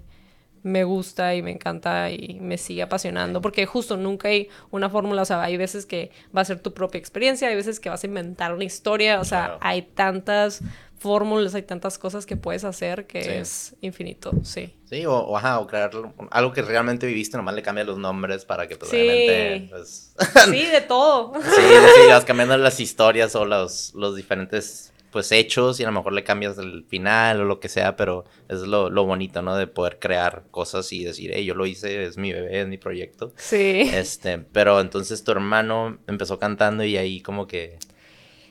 me 0.68 0.84
gusta 0.84 1.34
y 1.34 1.42
me 1.42 1.50
encanta 1.50 2.10
y 2.10 2.38
me 2.40 2.58
sigue 2.58 2.82
apasionando, 2.82 3.40
porque 3.40 3.66
justo 3.66 3.96
nunca 3.96 4.28
hay 4.28 4.48
una 4.70 4.90
fórmula, 4.90 5.22
o 5.22 5.24
sea, 5.24 5.42
hay 5.42 5.56
veces 5.56 5.86
que 5.86 6.10
va 6.36 6.42
a 6.42 6.44
ser 6.44 6.60
tu 6.60 6.74
propia 6.74 6.98
experiencia, 6.98 7.48
hay 7.48 7.56
veces 7.56 7.80
que 7.80 7.88
vas 7.88 8.04
a 8.04 8.06
inventar 8.06 8.52
una 8.52 8.64
historia, 8.64 9.20
o 9.20 9.24
sea, 9.24 9.58
hay 9.60 9.82
tantas 9.82 10.62
fórmulas, 10.98 11.54
hay 11.54 11.62
tantas 11.62 11.98
cosas 11.98 12.26
que 12.26 12.36
puedes 12.36 12.64
hacer 12.64 13.06
que 13.06 13.40
es 13.40 13.74
infinito, 13.80 14.32
sí. 14.42 14.74
Sí, 14.84 15.06
o, 15.06 15.36
ajá, 15.36 15.60
o 15.60 15.66
crear 15.66 15.90
algo 16.30 16.52
que 16.52 16.62
realmente 16.62 17.06
viviste, 17.06 17.36
nomás 17.36 17.54
le 17.54 17.62
cambias 17.62 17.86
los 17.86 17.98
nombres 17.98 18.44
para 18.44 18.66
que 18.66 18.76
pues, 18.76 18.90
sí. 18.90 19.68
Pues, 19.70 20.14
sí, 20.44 20.66
de 20.66 20.80
todo. 20.80 21.32
Sí, 21.42 21.62
sí, 21.94 22.08
vas 22.08 22.24
cambiando 22.24 22.56
las 22.56 22.80
historias 22.80 23.34
o 23.36 23.44
los, 23.44 23.94
los 23.94 24.16
diferentes 24.16 24.92
pues 25.10 25.32
hechos 25.32 25.80
y 25.80 25.84
a 25.84 25.86
lo 25.86 25.92
mejor 25.92 26.12
le 26.12 26.24
cambias 26.24 26.58
el 26.58 26.84
final 26.88 27.40
o 27.40 27.44
lo 27.44 27.60
que 27.60 27.68
sea, 27.68 27.96
pero 27.96 28.24
es 28.48 28.60
lo, 28.60 28.90
lo 28.90 29.04
bonito, 29.04 29.42
¿no? 29.42 29.56
De 29.56 29.66
poder 29.66 29.98
crear 29.98 30.44
cosas 30.50 30.92
y 30.92 31.04
decir, 31.04 31.30
hey, 31.34 31.44
yo 31.44 31.54
lo 31.54 31.66
hice, 31.66 32.04
es 32.04 32.16
mi 32.18 32.32
bebé, 32.32 32.60
es 32.60 32.68
mi 32.68 32.78
proyecto. 32.78 33.32
Sí. 33.36 33.90
Este, 33.92 34.38
pero 34.38 34.80
entonces 34.80 35.24
tu 35.24 35.32
hermano 35.32 35.98
empezó 36.06 36.38
cantando 36.38 36.84
y 36.84 36.96
ahí 36.96 37.20
como 37.20 37.46
que... 37.46 37.78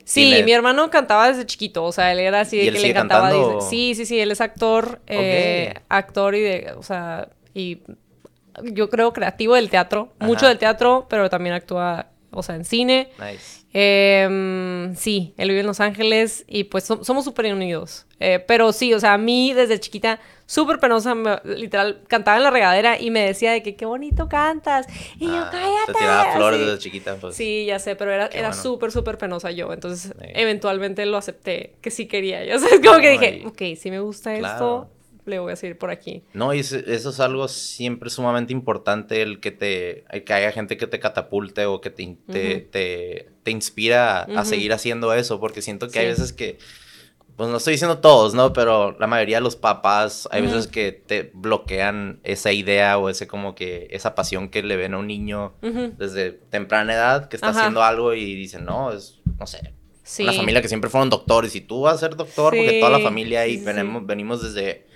Sí, 0.04 0.42
mi 0.42 0.52
hermano 0.52 0.88
cantaba 0.88 1.28
desde 1.28 1.44
chiquito, 1.44 1.84
o 1.84 1.92
sea, 1.92 2.10
él 2.12 2.20
era 2.20 2.40
así 2.40 2.56
de 2.56 2.72
que 2.72 2.80
le 2.80 2.94
cantaba. 2.94 3.60
Sí, 3.60 3.94
sí, 3.94 4.06
sí, 4.06 4.18
él 4.18 4.30
es 4.30 4.40
actor, 4.40 5.02
eh, 5.06 5.74
actor 5.90 6.34
y 6.34 6.40
de, 6.40 6.72
o 6.78 6.82
sea, 6.82 7.28
y 7.52 7.82
yo 8.62 8.88
creo 8.88 9.12
creativo 9.12 9.54
del 9.54 9.68
teatro, 9.68 10.14
mucho 10.18 10.48
del 10.48 10.56
teatro, 10.56 11.06
pero 11.10 11.28
también 11.28 11.54
actúa, 11.54 12.06
o 12.30 12.42
sea, 12.42 12.54
en 12.54 12.64
cine. 12.64 13.10
Nice. 13.18 13.57
Eh, 13.74 14.92
sí, 14.96 15.34
él 15.36 15.48
vive 15.48 15.60
en 15.60 15.66
Los 15.66 15.80
Ángeles 15.80 16.44
y 16.48 16.64
pues 16.64 16.84
somos 16.84 17.24
súper 17.24 17.52
unidos. 17.52 18.06
Eh, 18.20 18.42
pero 18.46 18.72
sí, 18.72 18.94
o 18.94 19.00
sea, 19.00 19.14
a 19.14 19.18
mí 19.18 19.52
desde 19.52 19.78
chiquita, 19.78 20.18
súper 20.46 20.80
penosa, 20.80 21.14
literal, 21.44 22.02
cantaba 22.08 22.38
en 22.38 22.42
la 22.42 22.50
regadera 22.50 23.00
y 23.00 23.10
me 23.10 23.20
decía 23.20 23.52
de 23.52 23.62
que 23.62 23.76
qué 23.76 23.86
bonito 23.86 24.28
cantas. 24.28 24.86
Y 25.18 25.26
yo, 25.26 25.36
ah, 25.36 25.50
cállate. 25.52 25.92
Te 25.92 25.98
tiraba 25.98 26.32
flores 26.32 26.60
desde 26.60 26.78
chiquita. 26.78 27.16
Pues. 27.16 27.36
Sí, 27.36 27.66
ya 27.66 27.78
sé, 27.78 27.94
pero 27.94 28.12
era, 28.12 28.26
era 28.28 28.52
súper, 28.52 28.90
súper 28.90 29.18
penosa 29.18 29.50
yo. 29.50 29.72
Entonces, 29.72 30.14
eventualmente 30.20 31.04
lo 31.06 31.16
acepté, 31.16 31.74
que 31.80 31.90
sí 31.90 32.06
quería. 32.06 32.44
Ya 32.44 32.58
sabes, 32.58 32.80
como 32.80 32.98
que 32.98 33.10
dije, 33.10 33.42
ok, 33.46 33.78
si 33.78 33.90
me 33.90 34.00
gusta 34.00 34.34
esto, 34.34 34.90
le 35.28 35.38
voy 35.38 35.52
a 35.52 35.56
seguir 35.56 35.78
por 35.78 35.90
aquí. 35.90 36.24
No, 36.32 36.52
y 36.54 36.60
eso 36.60 36.78
es 36.86 37.20
algo 37.20 37.48
siempre 37.48 38.10
sumamente 38.10 38.52
importante, 38.52 39.22
el 39.22 39.40
que 39.40 39.50
te, 39.50 40.04
que 40.24 40.32
haya 40.32 40.52
gente 40.52 40.76
que 40.76 40.86
te 40.86 40.98
catapulte 40.98 41.66
o 41.66 41.80
que 41.80 41.90
te, 41.90 42.16
te, 42.30 43.28
te, 43.42 43.50
inspira 43.50 44.22
a, 44.22 44.44
seguir 44.44 44.72
haciendo 44.72 45.12
eso, 45.14 45.40
porque 45.40 45.62
siento 45.62 45.88
que 45.88 46.00
hay 46.00 46.06
veces 46.06 46.32
que, 46.32 46.58
pues 47.38 47.50
no 47.50 47.58
estoy 47.58 47.74
diciendo 47.74 47.98
todos, 47.98 48.34
¿no? 48.34 48.52
Pero 48.52 48.98
la 48.98 49.06
mayoría 49.06 49.36
de 49.36 49.42
los 49.42 49.54
papás, 49.54 50.28
hay 50.32 50.42
veces 50.42 50.66
que 50.66 50.90
te 50.90 51.30
bloquean 51.32 52.18
esa 52.24 52.50
idea 52.50 52.98
o 52.98 53.08
ese 53.08 53.28
como 53.28 53.54
que, 53.54 53.86
esa 53.92 54.16
pasión 54.16 54.48
que 54.48 54.64
le 54.64 54.74
ven 54.74 54.94
a 54.94 54.98
un 54.98 55.06
niño 55.06 55.54
desde 55.96 56.32
temprana 56.32 56.94
edad, 56.94 57.28
que 57.28 57.36
está 57.36 57.50
haciendo 57.50 57.84
algo 57.84 58.12
y 58.12 58.34
dicen, 58.34 58.64
no, 58.64 58.90
es, 58.92 59.20
no 59.38 59.46
sé, 59.46 59.72
Una 60.18 60.32
familia 60.32 60.60
que 60.60 60.66
siempre 60.66 60.90
fueron 60.90 61.10
doctores 61.10 61.54
y 61.54 61.60
tú 61.60 61.82
vas 61.82 61.94
a 61.94 61.98
ser 61.98 62.16
doctor 62.16 62.56
porque 62.56 62.80
toda 62.80 62.90
la 62.90 63.04
familia 63.04 63.42
ahí 63.42 63.58
venimos, 63.58 64.04
venimos 64.04 64.42
desde 64.42 64.87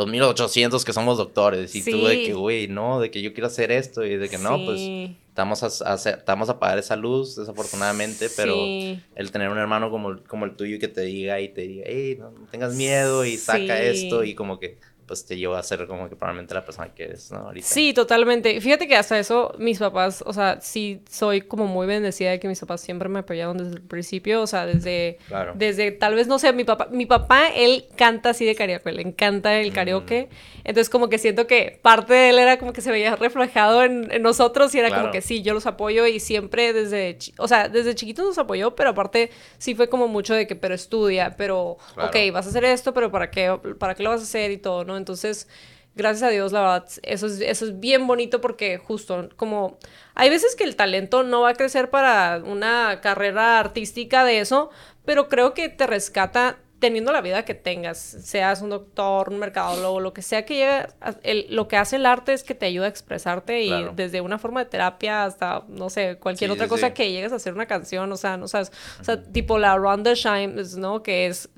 los 0.00 0.08
1800 0.08 0.82
que 0.82 0.94
somos 0.94 1.18
doctores 1.18 1.74
y 1.74 1.82
tú 1.82 2.06
de 2.06 2.22
que, 2.22 2.32
güey, 2.32 2.68
no, 2.68 3.00
de 3.00 3.10
que 3.10 3.20
yo 3.20 3.34
quiero 3.34 3.48
hacer 3.48 3.70
esto 3.70 4.02
y 4.02 4.16
de 4.16 4.30
que 4.30 4.38
no, 4.38 4.64
pues 4.64 4.80
estamos 5.28 5.62
a, 5.62 5.94
estamos 5.94 6.48
a 6.48 6.58
pagar 6.58 6.78
esa 6.78 6.96
luz, 6.96 7.36
desafortunadamente, 7.36 8.28
pero 8.34 8.54
el 8.54 9.30
tener 9.30 9.50
un 9.50 9.58
hermano 9.58 9.90
como, 9.90 10.16
como 10.26 10.46
el 10.46 10.56
tuyo 10.56 10.78
que 10.78 10.88
te 10.88 11.02
diga 11.02 11.38
y 11.40 11.50
te 11.50 11.60
diga, 11.60 11.84
hey, 11.86 12.16
no, 12.18 12.32
tengas 12.50 12.74
miedo 12.74 13.26
y 13.26 13.36
saca 13.36 13.82
esto 13.82 14.24
y 14.24 14.34
como 14.34 14.58
que 14.58 14.78
pues 15.10 15.26
te 15.26 15.36
llevó 15.36 15.56
a 15.56 15.62
ser 15.64 15.88
como 15.88 16.08
que 16.08 16.14
probablemente 16.14 16.54
la 16.54 16.64
persona 16.64 16.94
que 16.94 17.02
eres, 17.02 17.32
¿no? 17.32 17.38
Ahorita. 17.38 17.66
Sí, 17.66 17.92
totalmente. 17.92 18.60
Fíjate 18.60 18.86
que 18.86 18.94
hasta 18.94 19.18
eso 19.18 19.52
mis 19.58 19.80
papás, 19.80 20.22
o 20.24 20.32
sea, 20.32 20.60
sí 20.60 21.02
soy 21.10 21.40
como 21.40 21.66
muy 21.66 21.84
bendecida 21.88 22.30
de 22.30 22.38
que 22.38 22.46
mis 22.46 22.60
papás 22.60 22.80
siempre 22.80 23.08
me 23.08 23.18
apoyaron 23.18 23.58
desde 23.58 23.72
el 23.72 23.82
principio, 23.82 24.40
o 24.42 24.46
sea, 24.46 24.66
desde, 24.66 25.18
Claro. 25.26 25.54
desde 25.56 25.90
tal 25.90 26.14
vez, 26.14 26.28
no 26.28 26.38
sé, 26.38 26.52
mi 26.52 26.62
papá, 26.62 26.86
mi 26.92 27.06
papá, 27.06 27.48
él 27.48 27.86
canta 27.96 28.30
así 28.30 28.44
de 28.44 28.54
karaoke, 28.54 28.92
le 28.92 29.02
encanta 29.02 29.58
el 29.58 29.72
karaoke, 29.72 30.28
Mm. 30.30 30.58
entonces 30.68 30.88
como 30.88 31.08
que 31.08 31.18
siento 31.18 31.48
que 31.48 31.80
parte 31.82 32.14
de 32.14 32.30
él 32.30 32.38
era 32.38 32.56
como 32.60 32.72
que 32.72 32.80
se 32.80 32.92
veía 32.92 33.16
reflejado 33.16 33.82
en, 33.82 34.12
en 34.12 34.22
nosotros 34.22 34.72
y 34.76 34.78
era 34.78 34.94
como 34.94 35.10
que 35.10 35.22
sí, 35.22 35.42
yo 35.42 35.54
los 35.54 35.66
apoyo 35.66 36.06
y 36.06 36.20
siempre 36.20 36.72
desde, 36.72 37.18
o 37.38 37.48
sea, 37.48 37.68
desde 37.68 37.96
chiquitos 37.96 38.24
nos 38.24 38.38
apoyó, 38.38 38.76
pero 38.76 38.90
aparte 38.90 39.30
sí 39.58 39.74
fue 39.74 39.88
como 39.88 40.06
mucho 40.06 40.34
de 40.34 40.46
que, 40.46 40.54
pero 40.54 40.76
estudia, 40.76 41.34
pero, 41.36 41.78
Claro. 41.94 42.10
ok, 42.10 42.32
vas 42.32 42.46
a 42.46 42.50
hacer 42.50 42.64
esto, 42.64 42.94
pero 42.94 43.10
¿para 43.10 43.28
qué, 43.32 43.58
para 43.80 43.96
qué 43.96 44.04
lo 44.04 44.10
vas 44.10 44.20
a 44.20 44.24
hacer 44.24 44.52
y 44.52 44.58
todo, 44.58 44.84
¿no? 44.84 44.99
Entonces, 45.00 45.48
gracias 45.96 46.22
a 46.22 46.30
Dios, 46.30 46.52
la 46.52 46.60
verdad, 46.60 46.88
eso 47.02 47.26
es, 47.26 47.40
eso 47.40 47.64
es 47.64 47.80
bien 47.80 48.06
bonito 48.06 48.40
porque 48.40 48.78
justo 48.78 49.28
como 49.36 49.78
hay 50.14 50.30
veces 50.30 50.54
que 50.54 50.64
el 50.64 50.76
talento 50.76 51.24
no 51.24 51.40
va 51.40 51.50
a 51.50 51.54
crecer 51.54 51.90
para 51.90 52.40
una 52.44 53.00
carrera 53.02 53.58
artística 53.58 54.24
de 54.24 54.38
eso, 54.40 54.70
pero 55.04 55.28
creo 55.28 55.52
que 55.52 55.68
te 55.68 55.86
rescata 55.86 56.58
teniendo 56.78 57.12
la 57.12 57.20
vida 57.20 57.44
que 57.44 57.52
tengas, 57.54 57.98
seas 57.98 58.62
un 58.62 58.70
doctor, 58.70 59.28
un 59.28 59.38
mercadólogo, 59.38 60.00
lo 60.00 60.14
que 60.14 60.22
sea 60.22 60.46
que 60.46 60.54
llegue, 60.54 60.86
el- 61.24 61.46
lo 61.54 61.68
que 61.68 61.76
hace 61.76 61.96
el 61.96 62.06
arte 62.06 62.32
es 62.32 62.42
que 62.42 62.54
te 62.54 62.64
ayuda 62.64 62.86
a 62.86 62.88
expresarte 62.88 63.60
y 63.62 63.66
Claro. 63.68 63.92
desde 63.94 64.22
una 64.22 64.38
forma 64.38 64.64
de 64.64 64.70
terapia 64.70 65.24
hasta, 65.24 65.64
no 65.68 65.90
sé, 65.90 66.16
cualquier 66.16 66.48
Sí, 66.48 66.54
otra 66.54 66.64
sí, 66.64 66.70
cosa 66.70 66.94
que 66.94 67.12
llegues 67.12 67.32
a 67.32 67.36
hacer 67.36 67.52
una 67.52 67.66
canción, 67.66 68.10
o 68.10 68.16
sea, 68.16 68.38
no 68.38 68.48
sabes, 68.48 68.72
o 68.98 69.04
sea, 69.04 69.22
tipo 69.22 69.58
la 69.58 69.76
Ronda 69.76 70.14
Shimes, 70.14 70.78
¿no? 70.78 71.02
Que 71.02 71.26
es, 71.26 71.50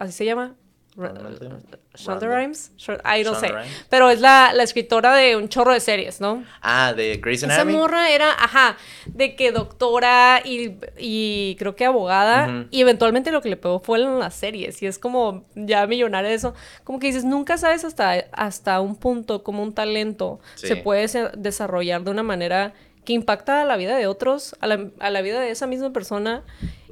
¿así 0.00 0.12
se 0.12 0.24
llama? 0.24 0.56
Shonda. 0.96 2.26
Rhimes? 2.28 2.72
Ay, 3.02 3.24
no 3.24 3.34
sé. 3.34 3.52
Pero 3.88 4.10
es 4.10 4.20
la, 4.20 4.52
la 4.54 4.62
escritora 4.62 5.14
de 5.14 5.36
un 5.36 5.48
chorro 5.48 5.72
de 5.72 5.80
series, 5.80 6.20
¿no? 6.20 6.44
Ah, 6.62 6.92
de 6.94 7.16
Grey's 7.16 7.42
Esa 7.42 7.52
Anatomy. 7.54 7.72
morra 7.74 8.10
era, 8.10 8.30
ajá, 8.32 8.76
de 9.06 9.34
que 9.36 9.50
doctora 9.52 10.40
y, 10.44 10.76
y 10.98 11.56
creo 11.58 11.74
que 11.76 11.84
abogada. 11.84 12.66
Y 12.70 12.80
eventualmente 12.80 13.32
lo 13.32 13.42
que 13.42 13.48
le 13.48 13.56
pegó 13.56 13.80
fue 13.80 14.00
en 14.00 14.18
las 14.18 14.34
series. 14.34 14.82
Y 14.82 14.86
es 14.86 14.98
como 14.98 15.44
ya 15.54 15.86
millonaria 15.86 16.30
eso. 16.32 16.54
Como 16.84 16.98
que 16.98 17.08
dices, 17.08 17.24
nunca 17.24 17.58
sabes 17.58 17.84
hasta, 17.84 18.12
hasta 18.32 18.80
un 18.80 18.96
punto 18.96 19.42
como 19.42 19.62
un 19.62 19.74
talento 19.74 20.40
Sí. 20.54 20.68
se 20.68 20.76
puede 20.76 21.08
desarrollar 21.36 22.02
de 22.04 22.10
una 22.10 22.22
manera 22.22 22.72
que 23.04 23.12
impacta 23.12 23.62
a 23.62 23.64
la 23.64 23.76
vida 23.76 23.96
de 23.96 24.06
otros, 24.06 24.56
a 24.60 24.66
la, 24.66 24.88
a 25.00 25.10
la 25.10 25.20
vida 25.22 25.40
de 25.40 25.50
esa 25.50 25.66
misma 25.66 25.92
persona. 25.92 26.42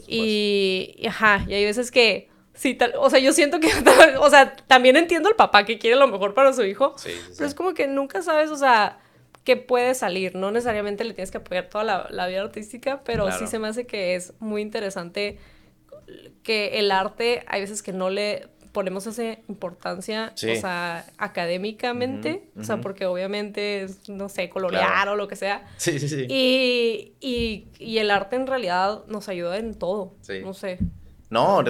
Y, 0.06 0.94
y, 0.98 1.06
ajá, 1.06 1.44
y 1.48 1.54
hay 1.54 1.64
veces 1.64 1.90
que, 1.90 2.28
sí, 2.62 2.74
tal, 2.74 2.94
o 2.96 3.10
sea, 3.10 3.18
yo 3.18 3.32
siento 3.32 3.58
que, 3.58 3.68
o 4.20 4.30
sea, 4.30 4.54
también 4.68 4.96
entiendo 4.96 5.28
el 5.28 5.34
papá 5.34 5.64
que 5.64 5.78
quiere 5.78 5.96
lo 5.96 6.06
mejor 6.06 6.32
para 6.32 6.52
su 6.52 6.62
hijo, 6.64 6.94
Sí, 6.96 7.10
pero 7.36 7.46
es 7.46 7.54
como 7.54 7.74
que 7.74 7.88
nunca 7.88 8.22
sabes, 8.22 8.50
o 8.50 8.56
sea, 8.56 8.98
qué 9.44 9.56
puede 9.56 9.94
salir. 9.94 10.36
No 10.36 10.52
necesariamente 10.52 11.02
le 11.02 11.14
tienes 11.14 11.32
que 11.32 11.38
apoyar 11.38 11.68
toda 11.68 11.82
la, 11.82 12.06
la 12.10 12.28
vida 12.28 12.42
artística, 12.42 13.02
pero 13.04 13.30
sí 13.32 13.48
se 13.48 13.58
me 13.58 13.66
hace 13.66 13.84
que 13.86 14.14
es 14.14 14.34
muy 14.38 14.62
interesante 14.62 15.38
que 16.44 16.78
el 16.78 16.92
arte, 16.92 17.42
hay 17.48 17.60
veces 17.62 17.82
que 17.82 17.92
no 17.92 18.08
le 18.10 18.48
ponemos 18.72 19.06
esa 19.06 19.24
importancia, 19.48 20.32
Sí. 20.34 20.50
o 20.50 20.56
sea, 20.60 21.04
académicamente, 21.18 22.48
o 22.58 22.64
sea, 22.64 22.80
porque 22.80 23.04
obviamente 23.06 23.82
es, 23.82 24.08
no 24.08 24.28
sé, 24.28 24.48
colorear 24.48 24.86
Claro. 24.86 25.12
o 25.12 25.16
lo 25.16 25.28
que 25.28 25.36
sea. 25.36 25.66
Sí, 25.76 25.98
sí, 25.98 26.08
sí. 26.08 26.26
Y, 26.28 27.12
y, 27.20 27.66
y 27.78 27.98
el 27.98 28.10
arte 28.10 28.36
en 28.36 28.46
realidad 28.46 29.04
nos 29.08 29.28
ayuda 29.28 29.58
en 29.58 29.74
todo. 29.74 30.14
Sí. 30.22 30.40
No 30.42 30.54
sé. 30.54 30.78
No, 31.30 31.62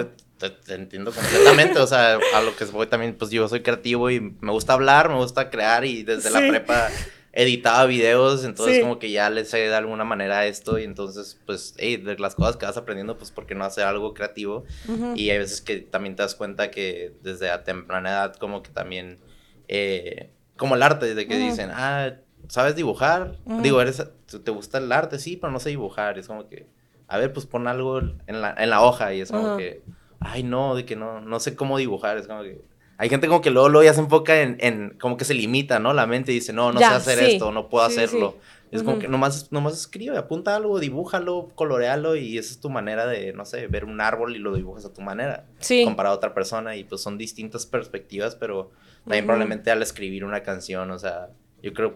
te, 0.51 0.73
entiendo 0.75 1.11
completamente. 1.11 1.79
O 1.79 1.87
sea, 1.87 2.17
a 2.35 2.41
lo 2.41 2.55
que 2.55 2.65
voy 2.65 2.87
también, 2.87 3.15
pues 3.15 3.31
yo 3.31 3.47
soy 3.47 3.61
creativo 3.61 4.09
y 4.09 4.19
me 4.19 4.51
gusta 4.51 4.73
hablar, 4.73 5.09
me 5.09 5.15
gusta 5.15 5.49
crear 5.49 5.85
y 5.85 6.03
desde 6.03 6.29
la 6.29 6.39
prepa 6.39 6.89
editaba 7.35 7.85
videos, 7.85 8.45
entonces 8.45 8.75
Sí. 8.75 8.81
como 8.81 8.99
que 8.99 9.09
ya 9.09 9.29
le 9.31 9.43
sé 9.45 9.57
de 9.57 9.73
alguna 9.73 10.03
manera 10.03 10.45
esto 10.45 10.77
y 10.77 10.83
entonces 10.83 11.39
pues, 11.47 11.73
hey, 11.77 11.97
de 11.97 12.15
las 12.19 12.35
cosas 12.35 12.57
que 12.57 12.65
vas 12.67 12.77
aprendiendo, 12.77 13.17
pues 13.17 13.31
¿por 13.31 13.47
qué 13.47 13.55
no 13.55 13.65
hacer 13.65 13.85
algo 13.85 14.13
creativo? 14.13 14.65
Ujú. 14.87 15.13
Y 15.15 15.31
hay 15.31 15.39
veces 15.39 15.61
que 15.61 15.77
también 15.79 16.15
te 16.15 16.21
das 16.21 16.35
cuenta 16.35 16.69
que 16.69 17.13
desde 17.23 17.49
a 17.49 17.63
temprana 17.63 18.11
edad 18.11 18.35
como 18.35 18.61
que 18.61 18.69
también, 18.69 19.19
eh, 19.67 20.29
como 20.57 20.75
el 20.75 20.83
arte, 20.83 21.15
de 21.15 21.27
que 21.27 21.37
dicen, 21.39 21.71
ah, 21.73 22.13
¿sabes 22.49 22.75
dibujar? 22.75 23.37
Digo, 23.63 23.81
eres, 23.81 24.03
¿te 24.43 24.51
gusta 24.51 24.77
el 24.77 24.91
arte? 24.91 25.17
Sí, 25.17 25.35
pero 25.35 25.51
no 25.51 25.59
sé 25.59 25.69
dibujar. 25.69 26.19
Es 26.19 26.27
como 26.27 26.47
que, 26.47 26.67
a 27.07 27.17
ver, 27.17 27.33
pues 27.33 27.47
pon 27.47 27.67
algo 27.67 27.97
en 27.99 28.41
la, 28.41 28.53
en 28.55 28.69
la 28.69 28.83
hoja 28.83 29.11
y 29.13 29.21
es 29.21 29.31
como 29.31 29.57
que, 29.57 29.81
ay, 30.23 30.43
no, 30.43 30.75
de 30.75 30.85
que 30.85 30.95
no, 30.95 31.21
no 31.21 31.39
sé 31.39 31.55
cómo 31.55 31.77
dibujar. 31.77 32.17
Es 32.17 32.27
como 32.27 32.43
que, 32.43 32.61
hay 32.97 33.09
gente 33.09 33.27
como 33.27 33.41
que 33.41 33.49
luego, 33.49 33.69
luego 33.69 33.83
ya 33.85 33.93
se 33.93 34.01
enfoca 34.01 34.41
en, 34.41 34.57
en, 34.59 34.97
como 34.99 35.17
que 35.17 35.25
se 35.25 35.33
limita, 35.33 35.79
¿no? 35.79 35.93
La 35.93 36.05
mente 36.05 36.31
dice, 36.31 36.53
no, 36.53 36.71
no 36.71 36.79
Ya, 36.79 36.89
sé 36.89 36.95
hacer 36.95 37.19
sí. 37.19 37.35
esto, 37.35 37.51
no 37.51 37.69
puedo 37.69 37.87
Sí, 37.89 37.93
hacerlo. 37.93 38.35
sí. 38.41 38.67
Es 38.71 38.81
como 38.81 38.97
que 38.97 39.07
nomás, 39.07 39.51
nomás 39.51 39.73
escribe, 39.77 40.17
apunta 40.17 40.55
algo, 40.55 40.79
dibújalo, 40.79 41.51
colorealo 41.53 42.15
y 42.15 42.39
esa 42.39 42.53
es 42.53 42.59
tu 42.59 42.71
manera 42.71 43.05
de, 43.05 43.31
no 43.31 43.45
sé, 43.45 43.67
ver 43.67 43.85
un 43.85 44.01
árbol 44.01 44.35
y 44.35 44.39
lo 44.39 44.55
dibujas 44.55 44.85
a 44.85 44.93
tu 44.93 45.01
manera. 45.01 45.45
Sí. 45.59 45.83
Comparado 45.83 46.15
a 46.15 46.17
otra 46.17 46.33
persona 46.33 46.75
y 46.75 46.83
pues 46.83 47.01
son 47.01 47.19
distintas 47.19 47.67
perspectivas, 47.67 48.35
pero 48.35 48.71
también 49.03 49.25
Ujú. 49.25 49.27
probablemente 49.27 49.69
al 49.69 49.83
escribir 49.83 50.25
una 50.25 50.41
canción, 50.41 50.89
o 50.89 50.97
sea, 50.97 51.29
yo 51.61 51.71
creo 51.73 51.95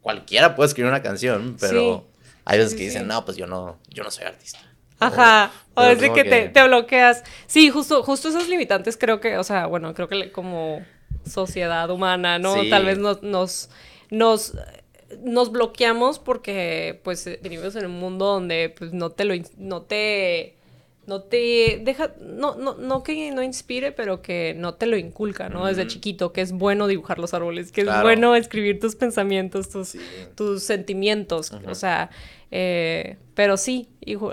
cualquiera 0.00 0.54
puede 0.54 0.68
escribir 0.68 0.90
una 0.90 1.02
canción, 1.02 1.56
pero 1.60 2.04
hay 2.44 2.58
veces 2.58 2.74
que 2.74 2.84
dicen, 2.84 3.06
no, 3.06 3.24
pues 3.24 3.36
yo 3.36 3.46
no, 3.46 3.78
yo 3.88 4.02
no 4.02 4.10
soy 4.10 4.24
artista. 4.24 4.58
Ajá, 4.98 5.52
o 5.74 5.82
desde 5.82 6.06
como 6.08 6.14
que, 6.16 6.22
que- 6.24 6.30
Te, 6.30 6.48
te 6.48 6.66
bloqueas. 6.66 7.22
Sí, 7.46 7.70
justo, 7.70 8.02
justo 8.02 8.28
esos 8.28 8.48
limitantes 8.48 8.96
creo 8.96 9.20
que, 9.20 9.36
o 9.38 9.44
sea, 9.44 9.66
bueno, 9.66 9.92
creo 9.94 10.08
que 10.08 10.32
como 10.32 10.84
sociedad 11.26 11.90
humana, 11.90 12.38
¿no? 12.38 12.54
Sí. 12.54 12.70
Tal 12.70 12.84
vez 12.86 12.98
nos, 12.98 13.22
nos, 13.22 13.68
nos, 14.10 14.54
nos 15.22 15.52
bloqueamos 15.52 16.18
porque, 16.18 17.00
pues, 17.04 17.26
eh, 17.26 17.38
vivimos 17.42 17.76
en 17.76 17.86
un 17.86 17.98
mundo 17.98 18.26
donde, 18.26 18.74
pues, 18.76 18.92
no 18.92 19.10
te 19.10 19.24
lo, 19.24 19.34
no 19.58 19.82
te, 19.82 20.55
no 21.06 21.22
te 21.22 21.80
deja, 21.84 22.12
no, 22.20 22.56
no, 22.56 22.74
no 22.74 23.02
que 23.02 23.30
no 23.30 23.42
inspire, 23.42 23.92
pero 23.92 24.22
que 24.22 24.54
no 24.56 24.74
te 24.74 24.86
lo 24.86 24.96
inculca, 24.96 25.48
¿no? 25.48 25.66
Desde 25.66 25.86
chiquito, 25.86 26.32
que 26.32 26.40
es 26.40 26.52
bueno 26.52 26.86
dibujar 26.88 27.18
los 27.18 27.32
árboles, 27.34 27.70
que 27.72 27.82
es 27.82 28.02
bueno 28.02 28.34
escribir 28.34 28.80
tus 28.80 28.96
pensamientos, 28.96 29.68
tus, 29.68 29.88
Sí. 29.88 30.00
tus 30.34 30.62
sentimientos, 30.64 31.52
o 31.66 31.74
sea, 31.74 32.10
eh, 32.50 33.16
pero 33.34 33.56
sí, 33.56 33.88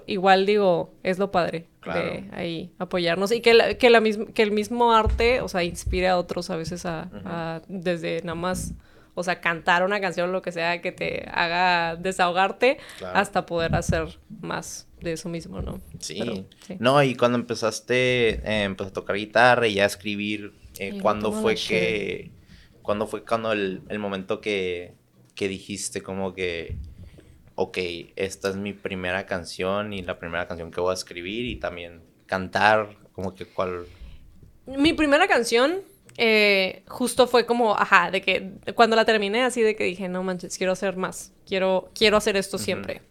igual 0.08 0.46
digo, 0.46 0.94
es 1.04 1.20
lo 1.20 1.32
padre 1.32 1.68
de 1.86 2.30
ahí 2.32 2.72
apoyarnos 2.80 3.32
y 3.34 3.42
que, 3.42 3.54
la- 3.54 3.74
que, 3.74 3.90
la 3.90 4.02
que 4.34 4.42
el 4.42 4.52
mismo 4.52 4.94
arte, 4.94 5.42
o 5.42 5.48
sea, 5.50 5.64
inspire 5.64 6.08
a 6.08 6.18
otros 6.18 6.50
a 6.50 6.56
veces 6.56 6.86
a, 6.86 7.62
desde 7.68 8.22
nada 8.24 8.36
más, 8.36 8.74
o 9.16 9.24
sea, 9.24 9.42
cantar 9.42 9.84
una 9.84 10.00
canción, 10.00 10.32
lo 10.32 10.42
que 10.42 10.52
sea, 10.52 10.82
que 10.82 10.92
te 10.92 11.28
haga 11.32 11.96
desahogarte, 11.98 12.78
Claro. 13.00 13.18
hasta 13.20 13.46
poder 13.46 13.76
hacer 13.76 14.18
más 14.42 14.88
de 15.04 15.14
eso 15.14 15.30
mismo, 15.30 15.62
¿no? 15.62 15.82
Sí. 16.00 16.16
Pero, 16.20 16.36
sí. 16.66 16.78
No, 16.80 17.02
y 17.04 17.16
cuando 17.16 17.38
empezaste, 17.38 18.30
eh, 18.30 18.64
empezó 18.64 18.90
a 18.90 18.94
tocar 18.94 19.16
guitarra 19.16 19.68
y 19.68 19.76
ya 19.76 19.84
a 19.84 19.88
escribir, 19.88 20.54
eh, 20.80 20.98
¿cuándo 21.02 21.32
fue 21.32 21.56
que, 21.56 22.32
cuándo 22.82 23.08
fue 23.08 23.24
cuando 23.24 23.52
el, 23.52 23.82
el 23.90 24.00
momento 24.00 24.42
que, 24.42 24.94
que 25.36 25.48
dijiste 25.48 26.02
como 26.02 26.34
que, 26.34 26.78
ok, 27.56 27.78
esta 28.16 28.50
es 28.50 28.56
mi 28.56 28.74
primera 28.74 29.26
canción 29.26 29.94
y 29.94 30.02
la 30.02 30.18
primera 30.20 30.48
canción 30.48 30.72
que 30.72 30.82
voy 30.82 30.92
a 30.92 30.96
escribir 30.96 31.46
y 31.46 31.58
también 31.58 32.02
cantar, 32.26 32.96
como 33.14 33.36
que 33.36 33.46
cuál... 33.46 33.86
Mi 34.66 34.94
primera 34.94 35.28
canción 35.28 35.82
eh, 36.18 36.84
justo 36.88 37.28
fue 37.28 37.46
como, 37.46 37.76
ajá, 37.76 38.12
de 38.12 38.22
que 38.22 38.52
cuando 38.76 38.96
la 38.96 39.06
terminé 39.06 39.44
así 39.44 39.62
de 39.62 39.76
que 39.76 39.84
dije, 39.84 40.08
no 40.10 40.24
manches, 40.24 40.58
quiero 40.58 40.74
hacer 40.74 40.96
más, 40.96 41.34
quiero, 41.46 41.90
quiero 41.96 42.18
hacer 42.18 42.38
esto 42.38 42.58
siempre. 42.58 43.02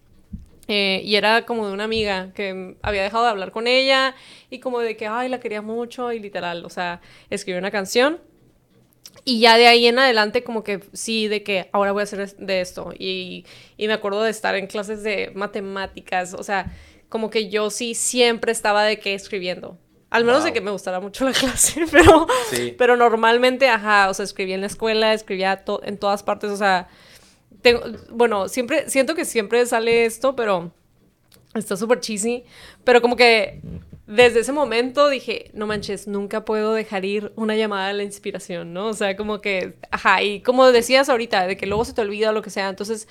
Eh, 0.68 1.02
y 1.04 1.16
era 1.16 1.44
como 1.44 1.66
de 1.66 1.72
una 1.72 1.84
amiga 1.84 2.30
que 2.34 2.76
había 2.82 3.02
dejado 3.02 3.24
de 3.24 3.30
hablar 3.30 3.50
con 3.50 3.66
ella 3.66 4.14
y 4.48 4.60
como 4.60 4.78
de 4.78 4.96
que, 4.96 5.06
ay, 5.08 5.28
la 5.28 5.40
quería 5.40 5.60
mucho 5.60 6.12
y 6.12 6.20
literal, 6.20 6.64
o 6.64 6.70
sea, 6.70 7.00
escribí 7.30 7.58
una 7.58 7.72
canción 7.72 8.20
y 9.24 9.40
ya 9.40 9.56
de 9.58 9.66
ahí 9.66 9.86
en 9.86 9.98
adelante 9.98 10.42
como 10.44 10.62
que 10.64 10.80
sí, 10.92 11.28
de 11.28 11.42
que 11.42 11.68
ahora 11.72 11.92
voy 11.92 12.00
a 12.00 12.04
hacer 12.04 12.36
de 12.36 12.60
esto. 12.60 12.92
Y, 12.98 13.44
y 13.76 13.86
me 13.88 13.92
acuerdo 13.92 14.22
de 14.22 14.30
estar 14.30 14.54
en 14.54 14.66
clases 14.66 15.02
de 15.02 15.32
matemáticas, 15.34 16.34
o 16.34 16.42
sea, 16.42 16.72
como 17.08 17.28
que 17.28 17.48
yo 17.50 17.68
sí 17.70 17.94
siempre 17.94 18.52
estaba 18.52 18.84
de 18.84 18.98
que 18.98 19.14
escribiendo. 19.14 19.78
Al 20.10 20.24
menos 20.24 20.44
de 20.44 20.52
que 20.52 20.60
me 20.60 20.70
gustara 20.70 21.00
mucho 21.00 21.24
la 21.24 21.32
clase, 21.38 21.84
pero, 21.90 22.26
Sí. 22.50 22.74
pero 22.78 22.96
normalmente, 22.96 23.68
ajá, 23.68 24.08
o 24.10 24.14
sea, 24.14 24.24
escribía 24.24 24.54
en 24.54 24.60
la 24.60 24.66
escuela, 24.66 25.12
escribía 25.14 25.64
to- 25.64 25.80
en 25.84 25.98
todas 25.98 26.22
partes, 26.22 26.50
o 26.50 26.56
sea, 26.56 26.88
bueno, 28.10 28.48
siempre, 28.48 28.88
siento 28.90 29.14
que 29.14 29.24
siempre 29.24 29.64
sale 29.66 30.04
esto, 30.04 30.34
pero 30.36 30.72
está 31.54 31.76
súper 31.76 32.00
cheesy, 32.00 32.44
pero 32.84 33.02
como 33.02 33.16
que 33.16 33.60
desde 34.06 34.40
ese 34.40 34.52
momento 34.52 35.08
dije, 35.08 35.50
no 35.54 35.66
manches, 35.66 36.06
nunca 36.06 36.44
puedo 36.44 36.74
dejar 36.74 37.04
ir 37.04 37.32
una 37.36 37.56
llamada 37.56 37.88
a 37.88 37.92
la 37.92 38.02
inspiración, 38.02 38.72
¿no? 38.72 38.88
O 38.88 38.94
sea, 38.94 39.16
como 39.16 39.40
que, 39.40 39.76
ajá, 39.90 40.22
y 40.22 40.40
como 40.40 40.70
decías 40.70 41.08
ahorita, 41.08 41.46
de 41.46 41.56
que 41.56 41.66
luego 41.66 41.84
se 41.84 41.94
te 41.94 42.00
olvida 42.00 42.30
o 42.30 42.32
lo 42.32 42.42
que 42.42 42.50
sea, 42.50 42.68
entonces, 42.68 43.08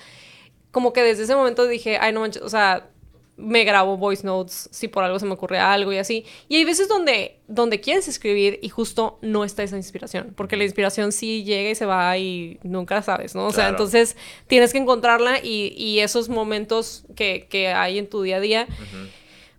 como 0.70 0.92
que 0.92 1.02
desde 1.02 1.24
ese 1.24 1.34
momento 1.34 1.66
dije, 1.66 1.98
ay, 1.98 2.12
no 2.12 2.20
manches, 2.20 2.42
o 2.42 2.48
sea, 2.48 2.90
me 3.36 3.64
grabo 3.64 3.96
voice 3.96 4.26
notes 4.26 4.68
si 4.72 4.88
por 4.88 5.04
algo 5.04 5.18
se 5.18 5.26
me 5.26 5.32
ocurre 5.32 5.58
algo 5.58 5.92
y 5.92 5.98
así. 5.98 6.24
Y 6.48 6.56
hay 6.56 6.64
veces 6.64 6.88
donde, 6.88 7.40
donde 7.48 7.80
quieres 7.80 8.06
escribir 8.08 8.58
y 8.62 8.68
justo 8.68 9.18
no 9.22 9.44
está 9.44 9.62
esa 9.62 9.76
inspiración, 9.76 10.32
porque 10.36 10.56
la 10.56 10.64
inspiración 10.64 11.12
sí 11.12 11.44
llega 11.44 11.70
y 11.70 11.74
se 11.74 11.86
va 11.86 12.16
y 12.18 12.58
nunca 12.62 12.94
la 12.94 13.02
sabes, 13.02 13.34
¿no? 13.34 13.46
O 13.46 13.52
sea, 13.52 13.68
entonces 13.68 14.16
tienes 14.46 14.72
que 14.72 14.78
encontrarla 14.78 15.38
y, 15.42 15.74
y 15.76 16.00
esos 16.00 16.28
momentos 16.28 17.04
que, 17.16 17.46
que, 17.48 17.68
hay 17.68 17.98
en 17.98 18.08
tu 18.08 18.22
día 18.22 18.36
a 18.36 18.40
día, 18.40 18.66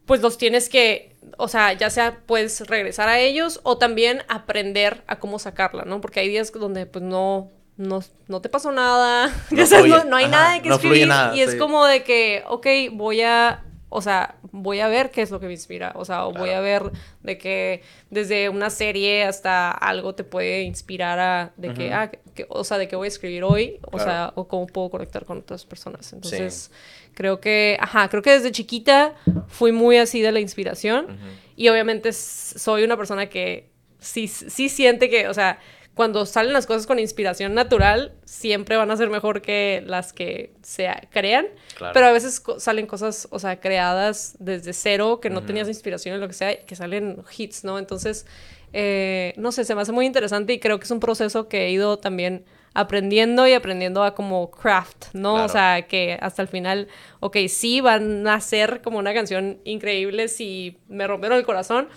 pues 0.06 0.22
los 0.22 0.38
tienes 0.38 0.70
que, 0.70 1.16
o 1.38 1.48
sea, 1.48 1.74
ya 1.74 1.90
sea 1.90 2.22
puedes 2.26 2.68
regresar 2.68 3.10
a 3.10 3.20
ellos 3.20 3.60
o 3.64 3.78
también 3.78 4.24
aprender 4.28 5.04
a 5.08 5.20
cómo 5.20 5.40
sacarla, 5.40 5.84
¿no? 5.84 6.00
Porque 6.00 6.20
hay 6.20 6.30
días 6.30 6.52
donde 6.52 6.86
pues 6.86 7.04
no 7.04 7.50
no, 7.78 8.04
no 8.28 8.42
te 8.42 8.50
pasó 8.50 8.72
nada, 8.72 9.28
no, 9.52 10.04
no, 10.06 10.16
hay 10.16 10.28
nada 10.28 10.54
de 10.54 10.62
que 10.62 10.70
escribir. 10.70 11.10
y 11.34 11.42
es 11.42 11.56
como 11.56 11.86
de 11.86 12.04
que, 12.04 12.44
ok, 12.48 12.68
voy 12.92 13.22
a, 13.22 13.64
o 13.90 14.02
sea, 14.02 14.36
voy 14.52 14.80
a 14.80 14.88
ver 14.88 15.12
qué 15.12 15.22
es 15.22 15.32
lo 15.32 15.40
que 15.40 15.48
me 15.48 15.54
inspira, 15.54 15.92
o 15.96 16.06
sea, 16.06 16.24
voy 16.26 16.52
a 16.52 16.60
ver 16.60 16.92
de 17.22 17.38
que 17.38 17.82
desde 18.10 18.50
una 18.50 18.70
serie 18.70 19.24
hasta 19.24 19.72
algo 19.72 20.14
te 20.14 20.24
puede 20.24 20.62
inspirar 20.64 21.20
a, 21.20 21.54
de 21.58 21.74
que, 21.74 21.94
ah, 21.94 22.12
o 22.50 22.64
sea, 22.64 22.78
de 22.78 22.88
qué 22.88 22.96
voy 22.96 23.06
a 23.06 23.10
escribir 23.10 23.44
hoy, 23.44 23.80
o 23.92 24.00
sea, 24.00 24.32
o 24.36 24.48
cómo 24.48 24.68
puedo 24.68 24.90
conectar 24.90 25.26
con 25.26 25.40
otras 25.40 25.66
personas. 25.66 26.14
Entonces, 26.14 26.72
creo 27.14 27.40
que, 27.40 27.78
ajá, 27.80 28.08
creo 28.10 28.22
que 28.22 28.32
desde 28.32 28.52
chiquita 28.52 29.16
fui 29.48 29.72
muy 29.72 29.98
así 29.98 30.22
de 30.22 30.32
la 30.32 30.40
inspiración. 30.40 31.18
Y 31.56 31.70
obviamente 31.70 32.12
soy 32.14 32.84
una 32.84 32.98
persona 32.98 33.30
que 33.30 33.70
sí, 34.00 34.28
sí 34.28 34.70
siente 34.70 35.10
que, 35.10 35.28
o 35.28 35.34
sea, 35.34 35.60
cuando 35.96 36.26
salen 36.26 36.54
las 36.54 36.66
cosas 36.66 36.88
con 36.88 36.98
inspiración 36.98 37.54
natural, 37.54 38.14
siempre 38.26 38.78
van 38.78 38.90
a 38.90 38.98
ser 38.98 39.10
mejor 39.10 39.42
que 39.42 39.84
las 39.86 40.12
que 40.12 40.52
se 40.64 40.90
crean. 41.12 41.46
Pero 41.94 42.08
a 42.08 42.12
veces 42.12 42.42
salen 42.58 42.88
cosas, 42.88 43.28
o 43.30 43.38
sea, 43.38 43.60
creadas 43.60 44.36
desde 44.40 44.74
cero, 44.74 45.20
que 45.22 45.30
no 45.30 45.44
tenías 45.44 45.68
inspiración 45.68 46.16
en 46.16 46.22
lo 46.22 46.28
que 46.28 46.34
sea, 46.34 46.66
que 46.66 46.76
salen 46.76 47.24
hits, 47.38 47.64
¿no? 47.64 47.78
Entonces, 47.78 48.26
eh, 48.74 49.34
no 49.38 49.52
sé, 49.52 49.66
se 49.66 49.76
me 49.76 49.82
hace 49.82 49.92
muy 49.92 50.08
interesante 50.08 50.54
y 50.54 50.60
creo 50.60 50.80
que 50.80 50.86
es 50.86 50.92
un 50.92 51.00
proceso 51.00 51.48
que 51.48 51.68
he 51.68 51.72
ido 51.72 52.00
también 52.00 52.44
aprendiendo 52.74 53.48
y 53.48 53.54
aprendiendo 53.54 54.04
a 54.04 54.16
como 54.16 54.50
craft, 54.50 55.14
¿no? 55.14 55.44
O 55.44 55.48
sea, 55.48 55.84
que 55.84 56.18
hasta 56.20 56.42
el 56.42 56.48
final, 56.48 56.88
ok, 57.20 57.38
sí 57.48 57.82
van 57.82 58.28
a 58.28 58.40
ser 58.42 58.82
como 58.82 58.98
una 58.98 59.14
canción 59.14 59.60
increíble 59.64 60.28
si 60.28 60.80
me 60.88 61.06
rompieron 61.06 61.38
el 61.38 61.46
corazón, 61.46 61.88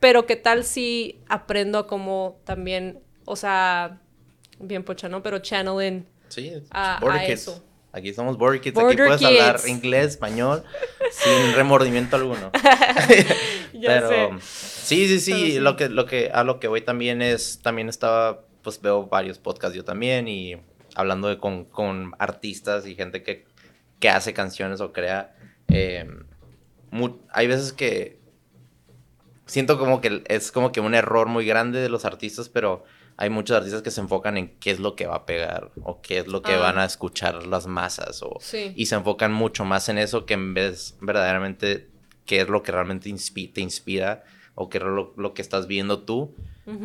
pero 0.00 0.26
qué 0.26 0.36
tal 0.36 0.64
si 0.64 1.18
aprendo 1.28 1.78
a 1.78 1.86
como 1.86 2.40
también 2.44 3.00
o 3.28 3.36
sea, 3.36 4.00
bien 4.58 4.82
pocha, 4.82 5.08
¿no? 5.08 5.22
Pero 5.22 5.38
channeling 5.38 6.06
sí, 6.28 6.52
a, 6.70 7.24
eso. 7.26 7.62
Aquí 7.92 8.12
somos 8.12 8.36
Border 8.36 8.60
Kids, 8.60 8.78
aquí 8.78 8.96
puedes 8.96 9.22
hablar 9.22 9.60
inglés, 9.66 10.06
español, 10.08 10.62
sin 11.10 11.54
remordimiento 11.54 12.16
alguno. 12.16 12.50
Pero 13.72 14.38
sí, 14.40 15.08
sí, 15.08 15.20
sí, 15.20 15.58
lo 15.58 15.76
que, 15.76 15.88
lo 15.88 16.06
que, 16.06 16.30
a 16.32 16.44
lo 16.44 16.60
que 16.60 16.68
voy 16.68 16.80
también 16.80 17.22
es, 17.22 17.60
también 17.62 17.88
estaba, 17.88 18.44
pues 18.62 18.80
veo 18.80 19.06
varios 19.06 19.38
podcasts 19.38 19.76
yo 19.76 19.84
también 19.84 20.28
y 20.28 20.56
hablando 20.94 21.28
de, 21.28 21.38
con, 21.38 21.64
con 21.64 22.14
artistas 22.18 22.86
y 22.86 22.94
gente 22.94 23.22
que, 23.22 23.46
que 24.00 24.08
hace 24.08 24.34
canciones 24.34 24.80
o 24.80 24.92
crea, 24.92 25.34
eh, 25.68 26.06
hay 27.32 27.46
veces 27.46 27.72
que 27.72 28.18
siento 29.46 29.78
como 29.78 30.00
que 30.00 30.22
es 30.28 30.52
como 30.52 30.72
que 30.72 30.80
un 30.80 30.94
error 30.94 31.26
muy 31.26 31.46
grande 31.46 31.80
de 31.80 31.88
los 31.88 32.04
artistas, 32.04 32.48
pero 32.48 32.84
hay 33.20 33.30
muchos 33.30 33.56
artistas 33.56 33.82
que 33.82 33.90
se 33.90 34.00
enfocan 34.00 34.38
en 34.38 34.56
qué 34.60 34.70
es 34.70 34.78
lo 34.78 34.94
que 34.94 35.06
va 35.06 35.16
a 35.16 35.26
pegar 35.26 35.72
o 35.82 36.00
qué 36.00 36.18
es 36.18 36.28
lo 36.28 36.40
que 36.40 36.56
van 36.56 36.78
a 36.78 36.82
ah. 36.82 36.86
escuchar 36.86 37.46
las 37.48 37.66
masas 37.66 38.22
o, 38.22 38.38
y 38.76 38.86
se 38.86 38.94
enfocan 38.94 39.32
mucho 39.32 39.64
más 39.64 39.88
en 39.88 39.98
eso 39.98 40.24
que 40.24 40.34
en 40.34 40.54
vez 40.54 40.96
verdaderamente 41.00 41.88
qué 42.26 42.40
es 42.40 42.48
lo 42.48 42.62
que 42.62 42.70
realmente 42.70 43.12
te 43.52 43.60
inspira 43.60 44.22
o 44.54 44.68
qué 44.68 44.78
es 44.78 44.84
lo, 44.84 45.34
que 45.34 45.42
estás 45.42 45.66
viendo 45.66 46.04
tú 46.04 46.32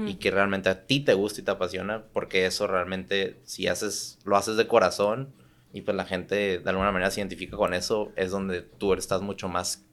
y 0.08 0.16
que 0.16 0.32
realmente 0.32 0.70
a 0.70 0.88
ti 0.88 1.02
te 1.02 1.14
gusta 1.14 1.42
y 1.42 1.44
te 1.44 1.52
apasiona 1.52 2.06
porque 2.14 2.46
eso 2.46 2.66
realmente 2.68 3.40
si 3.44 3.68
haces 3.68 4.18
lo 4.24 4.36
haces 4.36 4.58
de 4.58 4.66
corazón 4.66 5.34
y 5.72 5.82
pues 5.82 5.96
la 5.96 6.06
gente 6.06 6.58
de 6.60 6.70
alguna 6.70 6.92
manera 6.92 7.12
se 7.12 7.20
identifica 7.20 7.58
con 7.58 7.74
eso 7.74 8.12
es 8.16 8.32
donde 8.32 8.62
tú 8.62 8.94
estás 8.94 9.22
mucho 9.22 9.50
más 9.50 9.86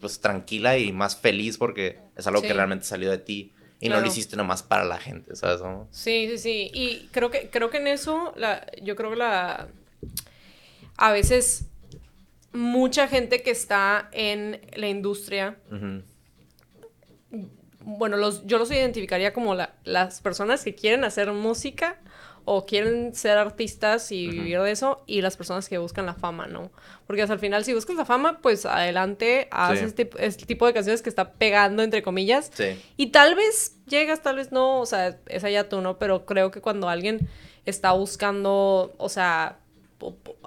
pues 0.00 0.20
tranquila 0.20 0.78
y 0.78 0.92
más 0.92 1.16
feliz 1.16 1.58
porque 1.58 1.98
es 2.16 2.26
algo 2.26 2.40
que 2.40 2.54
realmente 2.54 2.84
salió 2.86 3.10
de 3.10 3.18
ti 3.18 3.52
y 3.82 3.88
no 3.88 4.00
lo 4.00 4.06
hiciste 4.06 4.36
nomás 4.36 4.62
para 4.62 4.84
la 4.84 4.96
gente, 4.96 5.34
¿sabes? 5.34 5.60
Sí, 5.90 6.28
sí, 6.30 6.38
sí. 6.38 6.70
Y 6.72 7.08
creo 7.10 7.32
que, 7.32 7.50
creo 7.50 7.68
que 7.68 7.78
en 7.78 7.88
eso, 7.88 8.32
la, 8.36 8.64
yo 8.80 8.94
creo 8.94 9.10
que 9.10 9.16
la... 9.16 9.66
A 10.96 11.10
veces 11.10 11.66
mucha 12.52 13.08
gente 13.08 13.42
que 13.42 13.50
está 13.50 14.08
en 14.12 14.60
la 14.76 14.88
industria, 14.88 15.56
bueno, 17.80 18.16
los, 18.16 18.46
yo 18.46 18.58
los 18.58 18.70
identificaría 18.70 19.32
como 19.32 19.56
las 19.82 20.20
personas 20.20 20.62
que 20.62 20.76
quieren 20.76 21.02
hacer 21.02 21.32
música 21.32 21.98
o 22.44 22.66
quieren 22.66 23.14
ser 23.14 23.38
artistas 23.38 24.10
y 24.10 24.28
vivir 24.28 24.60
de 24.60 24.70
eso, 24.70 25.02
y 25.06 25.22
las 25.22 25.36
personas 25.36 25.68
que 25.68 25.78
buscan 25.78 26.06
la 26.06 26.14
fama, 26.14 26.46
¿no? 26.46 26.70
Porque 27.06 27.22
hasta 27.22 27.34
el 27.34 27.40
final, 27.40 27.64
si 27.64 27.72
buscas 27.74 27.96
la 27.96 28.04
fama, 28.04 28.40
pues 28.40 28.66
adelante, 28.66 29.48
haz 29.50 29.80
este, 29.80 30.10
este, 30.18 30.46
tipo 30.46 30.66
de 30.66 30.72
canciones 30.72 31.02
que 31.02 31.08
está 31.08 31.32
pegando, 31.32 31.82
entre 31.82 32.02
comillas. 32.02 32.50
Sí. 32.52 32.80
Y 32.96 33.08
tal 33.08 33.34
vez 33.34 33.76
llegas, 33.86 34.22
tal 34.22 34.36
vez 34.36 34.50
no, 34.50 34.80
o 34.80 34.86
sea, 34.86 35.18
es 35.26 35.44
allá 35.44 35.68
tú, 35.68 35.80
¿no? 35.80 35.98
Pero 35.98 36.26
creo 36.26 36.50
que 36.50 36.60
cuando 36.60 36.88
alguien 36.88 37.28
está 37.64 37.92
buscando, 37.92 38.94
o 38.98 39.08
sea, 39.08 39.58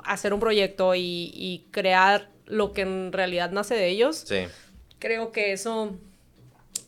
hacer 0.03 0.33
un 0.33 0.39
proyecto 0.39 0.95
y, 0.95 1.31
y 1.33 1.67
crear 1.71 2.29
lo 2.45 2.73
que 2.73 2.81
en 2.81 3.11
realidad 3.11 3.51
nace 3.51 3.75
de 3.75 3.87
ellos, 3.87 4.25
sí. 4.27 4.47
creo 4.99 5.31
que 5.31 5.53
eso 5.53 5.97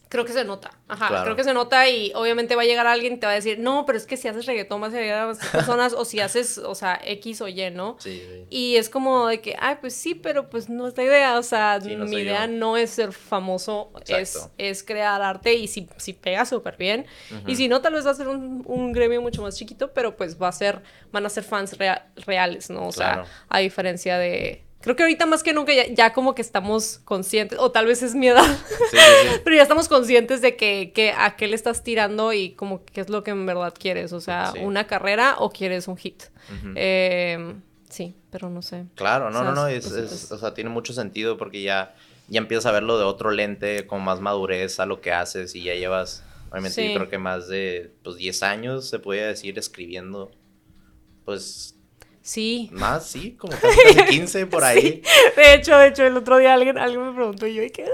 Creo 0.10 0.26
que 0.26 0.34
se 0.34 0.44
nota. 0.46 0.72
Ajá, 0.88 1.24
creo 1.24 1.36
que 1.36 1.44
se 1.44 1.54
nota 1.54 1.90
y 1.90 2.12
obviamente 2.16 2.56
va 2.56 2.62
a 2.62 2.66
llegar 2.66 2.88
alguien 2.88 3.14
y 3.14 3.18
te 3.18 3.26
va 3.26 3.34
a 3.34 3.36
decir, 3.36 3.60
no, 3.60 3.86
pero 3.86 3.98
es 3.98 4.06
que 4.06 4.16
si 4.16 4.28
haces 4.28 4.46
reggaetón 4.46 4.80
vas 4.80 4.94
a 4.94 4.98
llegar 4.98 5.24
a 5.24 5.28
más 5.28 5.40
personas 5.52 5.94
o 5.94 6.06
si 6.06 6.20
haces, 6.20 6.58
o 6.58 6.76
sea, 6.76 7.00
X 7.04 7.42
o 7.42 7.48
Y, 7.48 7.72
¿no? 7.72 7.98
Sí, 8.00 8.46
Y 8.50 8.76
es 8.78 8.90
como 8.90 9.28
de 9.28 9.42
que, 9.42 9.56
ay, 9.60 9.78
pues 9.82 9.94
sí, 9.94 10.16
pero 10.16 10.50
pues 10.50 10.70
no 10.70 10.88
es 10.88 10.96
la 10.96 11.04
idea, 11.04 11.38
o 11.38 11.44
sea, 11.44 11.80
mi 11.80 12.18
idea 12.18 12.48
no 12.48 12.78
es 12.78 12.92
ser 12.92 13.12
famoso, 13.12 13.92
es, 14.08 14.50
es 14.58 14.84
crear 14.84 15.22
arte 15.22 15.54
y 15.54 15.68
si, 15.68 15.90
si 15.98 16.14
pega 16.14 16.46
súper 16.46 16.78
bien. 16.78 17.06
Y 17.46 17.56
si 17.56 17.68
no, 17.68 17.82
tal 17.82 17.94
vez 17.94 18.06
va 18.06 18.12
a 18.12 18.16
ser 18.16 18.28
un, 18.28 18.64
un, 18.66 18.94
gremio 18.94 19.22
mucho 19.22 19.42
más 19.42 19.58
chiquito, 19.58 19.94
pero 19.94 20.16
pues 20.16 20.42
va 20.42 20.48
a 20.48 20.52
ser, 20.52 20.82
van 21.12 21.26
a 21.26 21.30
ser 21.30 21.44
fans 21.44 21.76
reales, 22.26 22.70
¿no? 22.70 22.88
O 22.88 22.92
sea, 22.92 23.26
a 23.50 23.60
diferencia 23.60 24.18
de 24.18 24.67
Creo 24.82 24.96
que 24.96 25.04
ahorita 25.04 25.26
más 25.26 25.42
que 25.42 25.54
nunca 25.54 25.74
ya, 25.74 26.14
como 26.14 26.36
que 26.36 26.42
estamos 26.42 27.02
conscientes, 27.04 27.58
o 27.60 27.72
tal 27.72 27.88
vez 27.88 28.04
es 28.04 28.14
mi 28.14 28.28
edad, 28.28 28.46
pero 29.44 29.56
ya 29.56 29.64
estamos 29.64 29.88
conscientes 29.88 30.42
de 30.42 30.56
que, 30.56 31.14
a 31.18 31.36
qué 31.36 31.48
le 31.48 31.56
estás 31.56 31.84
tirando 31.84 32.32
y 32.32 32.52
como 32.52 32.86
qué 32.86 33.02
es 33.02 33.10
lo 33.10 33.24
que 33.24 33.32
en 33.32 33.46
verdad 33.46 33.74
quieres, 33.78 34.14
o 34.14 34.22
sea, 34.22 34.54
una 34.62 34.86
carrera 34.86 35.36
o 35.40 35.50
quieres 35.50 35.88
un 35.88 35.98
hit. 35.98 36.24
Em, 36.76 37.62
sí, 37.90 38.16
pero 38.30 38.50
no 38.50 38.62
sé. 38.62 38.86
Claro, 38.96 39.32
no, 39.32 39.44
no, 39.44 39.54
no, 39.54 39.68
es, 39.68 40.32
o 40.32 40.38
sea, 40.38 40.54
tiene 40.54 40.70
mucho 40.70 40.94
sentido 40.94 41.38
porque 41.38 41.64
ya, 41.64 41.96
ya 42.28 42.38
empiezas 42.38 42.68
a 42.68 42.72
verlo 42.72 43.00
de 43.00 43.06
otro 43.06 43.32
lente, 43.32 43.88
con 43.88 44.04
más 44.04 44.22
madurez 44.22 44.80
a 44.80 44.86
lo 44.86 45.02
que 45.02 45.12
haces 45.12 45.56
y 45.56 45.64
ya 45.64 45.74
llevas, 45.74 46.24
obviamente 46.52 46.88
yo 46.88 46.94
creo 46.94 47.10
que 47.10 47.18
más 47.18 47.48
de 47.48 47.92
pues, 48.04 48.18
10 48.18 48.44
años, 48.44 48.88
se 48.88 49.00
podría 49.00 49.26
decir, 49.26 49.58
escribiendo, 49.58 50.32
pues 51.26 51.77
Sí. 52.28 52.68
Más, 52.74 53.08
sí, 53.08 53.38
como 53.38 53.54
casi, 53.54 54.04
15 54.10 54.46
por 54.48 54.62
ahí. 54.62 55.02
De 55.38 55.54
hecho, 55.54 55.78
de 55.78 55.88
hecho, 55.88 56.06
el 56.06 56.18
otro 56.18 56.38
día 56.38 56.54
alguien, 56.56 56.78
alguien 56.78 57.08
me 57.08 57.14
preguntó 57.14 57.48
y 57.48 57.54
yo, 57.54 57.64
¿qué? 57.74 57.86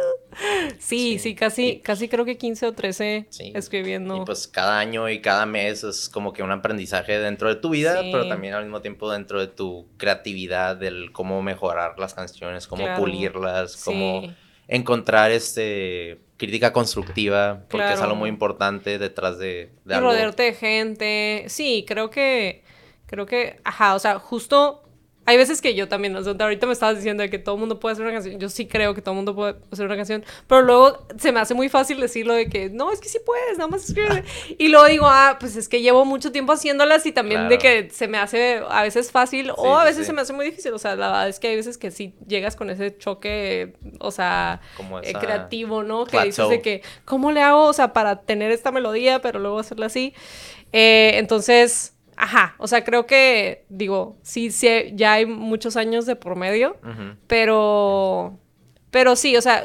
Sí, 0.79 1.19
sí, 1.19 1.35
casi, 1.35 1.81
casi 1.81 2.09
creo 2.09 2.25
que 2.25 2.35
15 2.35 2.65
o 2.65 2.73
13 2.73 3.27
escribiendo. 3.53 4.17
Y 4.17 4.25
pues 4.25 4.47
cada 4.47 4.79
año 4.79 5.07
y 5.07 5.21
cada 5.21 5.45
mes 5.45 5.83
es 5.83 6.09
como 6.09 6.33
que 6.33 6.41
un 6.41 6.49
aprendizaje 6.49 7.19
dentro 7.19 7.47
de 7.47 7.57
tu 7.57 7.69
vida, 7.69 8.01
pero 8.11 8.27
también 8.27 8.55
al 8.55 8.63
mismo 8.63 8.81
tiempo 8.81 9.11
dentro 9.11 9.39
de 9.39 9.45
tu 9.45 9.87
creatividad, 9.97 10.77
del 10.77 11.11
cómo 11.11 11.43
mejorar 11.43 11.99
las 11.99 12.15
canciones, 12.15 12.65
cómo 12.65 12.87
pulirlas, 12.95 13.83
cómo 13.85 14.33
encontrar 14.67 15.29
este 15.29 16.21
crítica 16.37 16.73
constructiva, 16.73 17.65
porque 17.69 17.93
es 17.93 18.01
algo 18.01 18.15
muy 18.15 18.29
importante 18.29 18.97
detrás 18.97 19.37
de, 19.37 19.69
de 19.85 19.95
y 19.95 19.99
rodearte 19.99 20.41
de 20.41 20.53
gente. 20.53 21.45
Sí, 21.49 21.85
creo 21.87 22.09
que 22.09 22.62
Creo 23.13 23.27
que, 23.27 23.59
ajá, 23.63 23.93
o 23.93 23.99
sea, 23.99 24.17
justo 24.17 24.81
hay 25.25 25.37
veces 25.37 25.61
que 25.61 25.75
yo 25.75 25.87
también, 25.87 26.15
o 26.15 26.23
sea, 26.23 26.33
ahorita 26.37 26.65
me 26.65 26.73
estabas 26.73 26.95
diciendo 26.95 27.23
que 27.29 27.37
todo 27.37 27.53
el 27.53 27.59
mundo 27.59 27.79
puede 27.79 27.93
hacer 27.93 28.03
una 28.03 28.11
canción. 28.11 28.39
Yo 28.39 28.49
sí 28.49 28.65
creo 28.65 28.95
que 28.95 29.03
todo 29.03 29.11
el 29.11 29.17
mundo 29.17 29.35
puede 29.35 29.55
hacer 29.71 29.85
una 29.85 29.95
canción, 29.95 30.25
pero 30.47 30.63
luego 30.63 31.05
se 31.19 31.31
me 31.31 31.39
hace 31.39 31.53
muy 31.53 31.69
fácil 31.69 31.99
decirlo 31.99 32.33
de 32.33 32.49
que 32.49 32.71
no, 32.71 32.91
es 32.91 32.99
que 32.99 33.07
sí 33.07 33.19
puedes, 33.23 33.59
nada 33.59 33.69
más 33.69 33.87
escribe. 33.87 34.23
y 34.57 34.69
luego 34.69 34.87
digo, 34.87 35.05
ah, 35.07 35.37
pues 35.39 35.55
es 35.55 35.69
que 35.69 35.83
llevo 35.83 36.05
mucho 36.05 36.31
tiempo 36.31 36.53
haciéndolas 36.53 37.05
y 37.05 37.11
también 37.11 37.49
de 37.49 37.59
que 37.59 37.91
se 37.91 38.07
me 38.07 38.17
hace 38.17 38.63
a 38.67 38.81
veces 38.81 39.11
fácil 39.11 39.51
o 39.55 39.77
a 39.77 39.85
veces 39.85 40.07
se 40.07 40.11
me 40.11 40.21
hace 40.21 40.33
muy 40.33 40.45
difícil. 40.45 40.73
O 40.73 40.79
sea, 40.79 40.95
la 40.95 41.09
verdad 41.09 41.29
es 41.29 41.39
que 41.39 41.49
hay 41.49 41.55
veces 41.55 41.77
que 41.77 41.91
sí 41.91 42.15
llegas 42.27 42.55
con 42.55 42.71
ese 42.71 42.97
choque, 42.97 43.75
o 43.99 44.09
sea, 44.09 44.59
eh, 45.03 45.13
creativo, 45.13 45.83
¿no? 45.83 46.05
Que 46.05 46.19
dices 46.23 46.49
de 46.49 46.63
que, 46.63 46.81
¿cómo 47.05 47.31
le 47.31 47.43
hago, 47.43 47.65
o 47.65 47.73
sea, 47.73 47.93
para 47.93 48.21
tener 48.21 48.51
esta 48.51 48.71
melodía, 48.71 49.21
pero 49.21 49.37
luego 49.37 49.59
hacerla 49.59 49.85
así? 49.85 50.15
Eh, 50.73 51.11
entonces 51.19 51.92
Ajá, 52.17 52.55
o 52.57 52.67
sea, 52.67 52.83
creo 52.83 53.05
que, 53.05 53.65
digo, 53.69 54.17
sí, 54.21 54.51
sí, 54.51 54.91
ya 54.93 55.13
hay 55.13 55.25
muchos 55.25 55.75
años 55.77 56.05
de 56.05 56.15
por 56.15 56.35
medio, 56.35 56.77
pero 57.27 58.39
Pero 58.93 59.15
sí, 59.15 59.35
o 59.35 59.41
sea, 59.41 59.63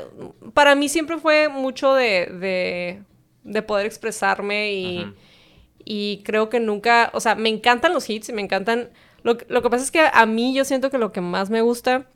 para 0.55 0.75
mí 0.75 0.89
siempre 0.89 1.19
fue 1.19 1.51
mucho 1.51 1.93
de, 1.93 3.05
de, 3.45 3.63
poder 3.63 3.85
expresarme 3.85 4.73
y, 4.73 5.15
y 5.85 6.23
creo 6.25 6.49
que 6.49 6.61
nunca, 6.61 7.11
o 7.13 7.21
sea, 7.21 7.35
me 7.35 7.51
encantan 7.51 7.93
los 7.93 8.09
hits 8.09 8.31
y 8.31 8.33
me 8.33 8.41
encantan... 8.41 8.89
Lo, 9.23 9.37
lo, 9.49 9.61
que 9.61 9.69
pasa 9.69 9.85
es 9.85 9.91
que 9.91 10.07
a 10.11 10.25
mí 10.25 10.55
yo 10.55 10.65
siento 10.65 10.91
que 10.91 10.97
lo 10.97 11.13
que 11.13 11.21
más 11.21 11.51
me 11.51 11.61
gusta 11.61 12.07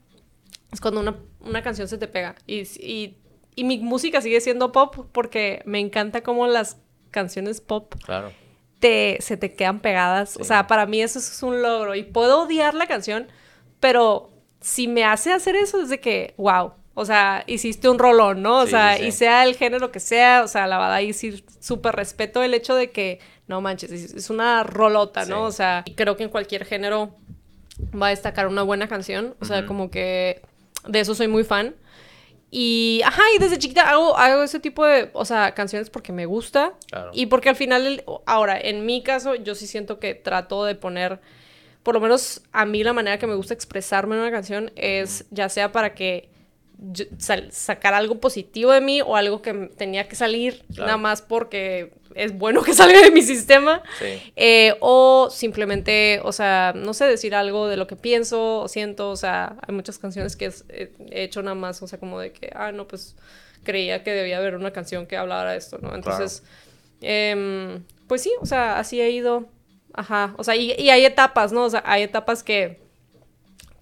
es 0.72 0.80
cuando 0.80 1.00
una, 1.00 1.16
una 1.40 1.62
canción 1.62 1.86
se 1.86 1.98
te 1.98 2.08
pega. 2.08 2.34
Y, 2.46 2.62
y, 2.80 3.18
y, 3.56 3.64
mi 3.64 3.78
música 3.78 4.22
sigue 4.22 4.40
siendo 4.40 4.72
pop 4.72 5.06
porque 5.12 5.60
me 5.66 5.80
encanta 5.80 6.22
cómo 6.22 6.46
las 6.46 6.78
canciones 7.10 7.60
pop 7.60 7.94
claro. 8.06 8.32
Te, 8.82 9.18
se 9.20 9.36
te 9.36 9.54
quedan 9.54 9.78
pegadas. 9.78 10.36
O 10.36 10.44
sea, 10.44 10.66
para 10.66 10.86
mí 10.86 11.00
eso 11.00 11.20
es 11.20 11.42
un 11.42 11.62
logro. 11.62 11.94
Y 11.94 12.02
puedo 12.02 12.42
odiar 12.42 12.74
la 12.74 12.88
canción, 12.88 13.28
pero 13.78 14.32
si 14.60 14.88
me 14.88 15.04
hace 15.04 15.32
hacer 15.32 15.54
eso 15.54 15.80
es 15.80 15.88
de 15.88 16.00
que, 16.00 16.34
wow, 16.36 16.72
o 16.94 17.04
sea, 17.04 17.44
hiciste 17.46 17.88
un 17.88 18.00
rolón, 18.00 18.42
¿no? 18.42 18.58
O 18.58 18.66
sea, 18.66 18.98
y 18.98 19.12
sea 19.12 19.44
el 19.44 19.54
género 19.54 19.92
que 19.92 20.00
sea, 20.00 20.42
o 20.44 20.48
sea, 20.48 20.66
la 20.66 20.78
verdad, 20.78 20.94
ahí 20.94 21.12
sí 21.12 21.44
súper 21.60 21.94
respeto 21.94 22.42
el 22.42 22.54
hecho 22.54 22.74
de 22.74 22.90
que, 22.90 23.20
no 23.46 23.60
manches, 23.60 23.92
es 23.92 24.30
una 24.30 24.64
rolota, 24.64 25.24
¿no? 25.26 25.44
O 25.44 25.52
sea, 25.52 25.84
creo 25.94 26.16
que 26.16 26.24
en 26.24 26.28
cualquier 26.28 26.64
género 26.64 27.14
va 27.94 28.08
a 28.08 28.10
destacar 28.10 28.48
una 28.48 28.62
buena 28.62 28.88
canción, 28.88 29.36
o 29.40 29.44
sea, 29.44 29.64
como 29.64 29.92
que 29.92 30.42
de 30.88 31.00
eso 31.00 31.14
soy 31.14 31.28
muy 31.28 31.44
fan. 31.44 31.76
Y, 32.54 33.00
ajá, 33.02 33.22
y 33.34 33.38
desde 33.38 33.58
chiquita 33.58 33.88
hago, 33.88 34.14
hago 34.18 34.42
ese 34.42 34.60
tipo 34.60 34.84
de, 34.84 35.08
o 35.14 35.24
sea, 35.24 35.54
canciones 35.54 35.88
porque 35.88 36.12
me 36.12 36.26
gusta. 36.26 36.74
Y 37.14 37.26
porque 37.26 37.48
al 37.48 37.56
final, 37.56 38.04
ahora, 38.26 38.60
en 38.60 38.84
mi 38.84 39.02
caso, 39.02 39.34
yo 39.34 39.54
sí 39.54 39.66
siento 39.66 39.98
que 39.98 40.14
trato 40.14 40.66
de 40.66 40.74
poner, 40.74 41.18
por 41.82 41.94
lo 41.94 42.00
menos 42.02 42.42
a 42.52 42.66
mí 42.66 42.84
la 42.84 42.92
manera 42.92 43.18
que 43.18 43.26
me 43.26 43.34
gusta 43.34 43.54
expresarme 43.54 44.16
en 44.16 44.20
una 44.20 44.30
canción 44.30 44.70
es 44.76 45.24
ya 45.30 45.48
sea 45.48 45.72
para 45.72 45.94
que 45.94 46.28
sacar 47.50 47.94
algo 47.94 48.18
positivo 48.18 48.72
de 48.72 48.80
mí 48.80 49.00
o 49.00 49.16
algo 49.16 49.42
que 49.42 49.52
tenía 49.76 50.08
que 50.08 50.16
salir 50.16 50.64
nada 50.70 50.96
más 50.96 51.22
porque 51.22 51.92
es 52.14 52.36
bueno 52.36 52.62
que 52.62 52.74
salga 52.74 53.00
de 53.00 53.10
mi 53.10 53.22
sistema. 53.22 53.82
Eh, 54.36 54.74
o 54.80 55.28
simplemente, 55.30 56.20
o 56.24 56.32
sea, 56.32 56.72
no 56.74 56.94
sé, 56.94 57.04
decir 57.06 57.34
algo 57.34 57.68
de 57.68 57.76
lo 57.76 57.86
que 57.86 57.96
pienso 57.96 58.60
o 58.60 58.68
siento. 58.68 59.10
O 59.10 59.16
sea, 59.16 59.56
hay 59.66 59.74
muchas 59.74 59.98
canciones 59.98 60.36
que 60.36 60.52
he 60.68 61.22
hecho 61.22 61.42
nada 61.42 61.54
más, 61.54 61.82
o 61.82 61.86
sea, 61.86 61.98
como 61.98 62.20
de 62.20 62.32
que, 62.32 62.50
ah, 62.54 62.72
no, 62.72 62.86
pues 62.88 63.16
creía 63.64 64.02
que 64.02 64.12
debía 64.12 64.38
haber 64.38 64.56
una 64.56 64.72
canción 64.72 65.06
que 65.06 65.16
hablara 65.16 65.52
de 65.52 65.58
esto, 65.58 65.78
¿no? 65.78 65.94
Entonces, 65.94 66.42
em, 67.00 67.82
pues 68.08 68.22
sí, 68.22 68.32
o 68.40 68.46
sea, 68.46 68.78
así 68.78 69.00
he 69.00 69.10
ido. 69.10 69.46
Ajá, 69.94 70.34
o 70.38 70.44
sea, 70.44 70.56
y, 70.56 70.72
y 70.72 70.88
hay 70.88 71.04
etapas, 71.04 71.52
¿no? 71.52 71.64
O 71.64 71.70
sea, 71.70 71.82
hay 71.84 72.02
etapas 72.02 72.42
que 72.42 72.81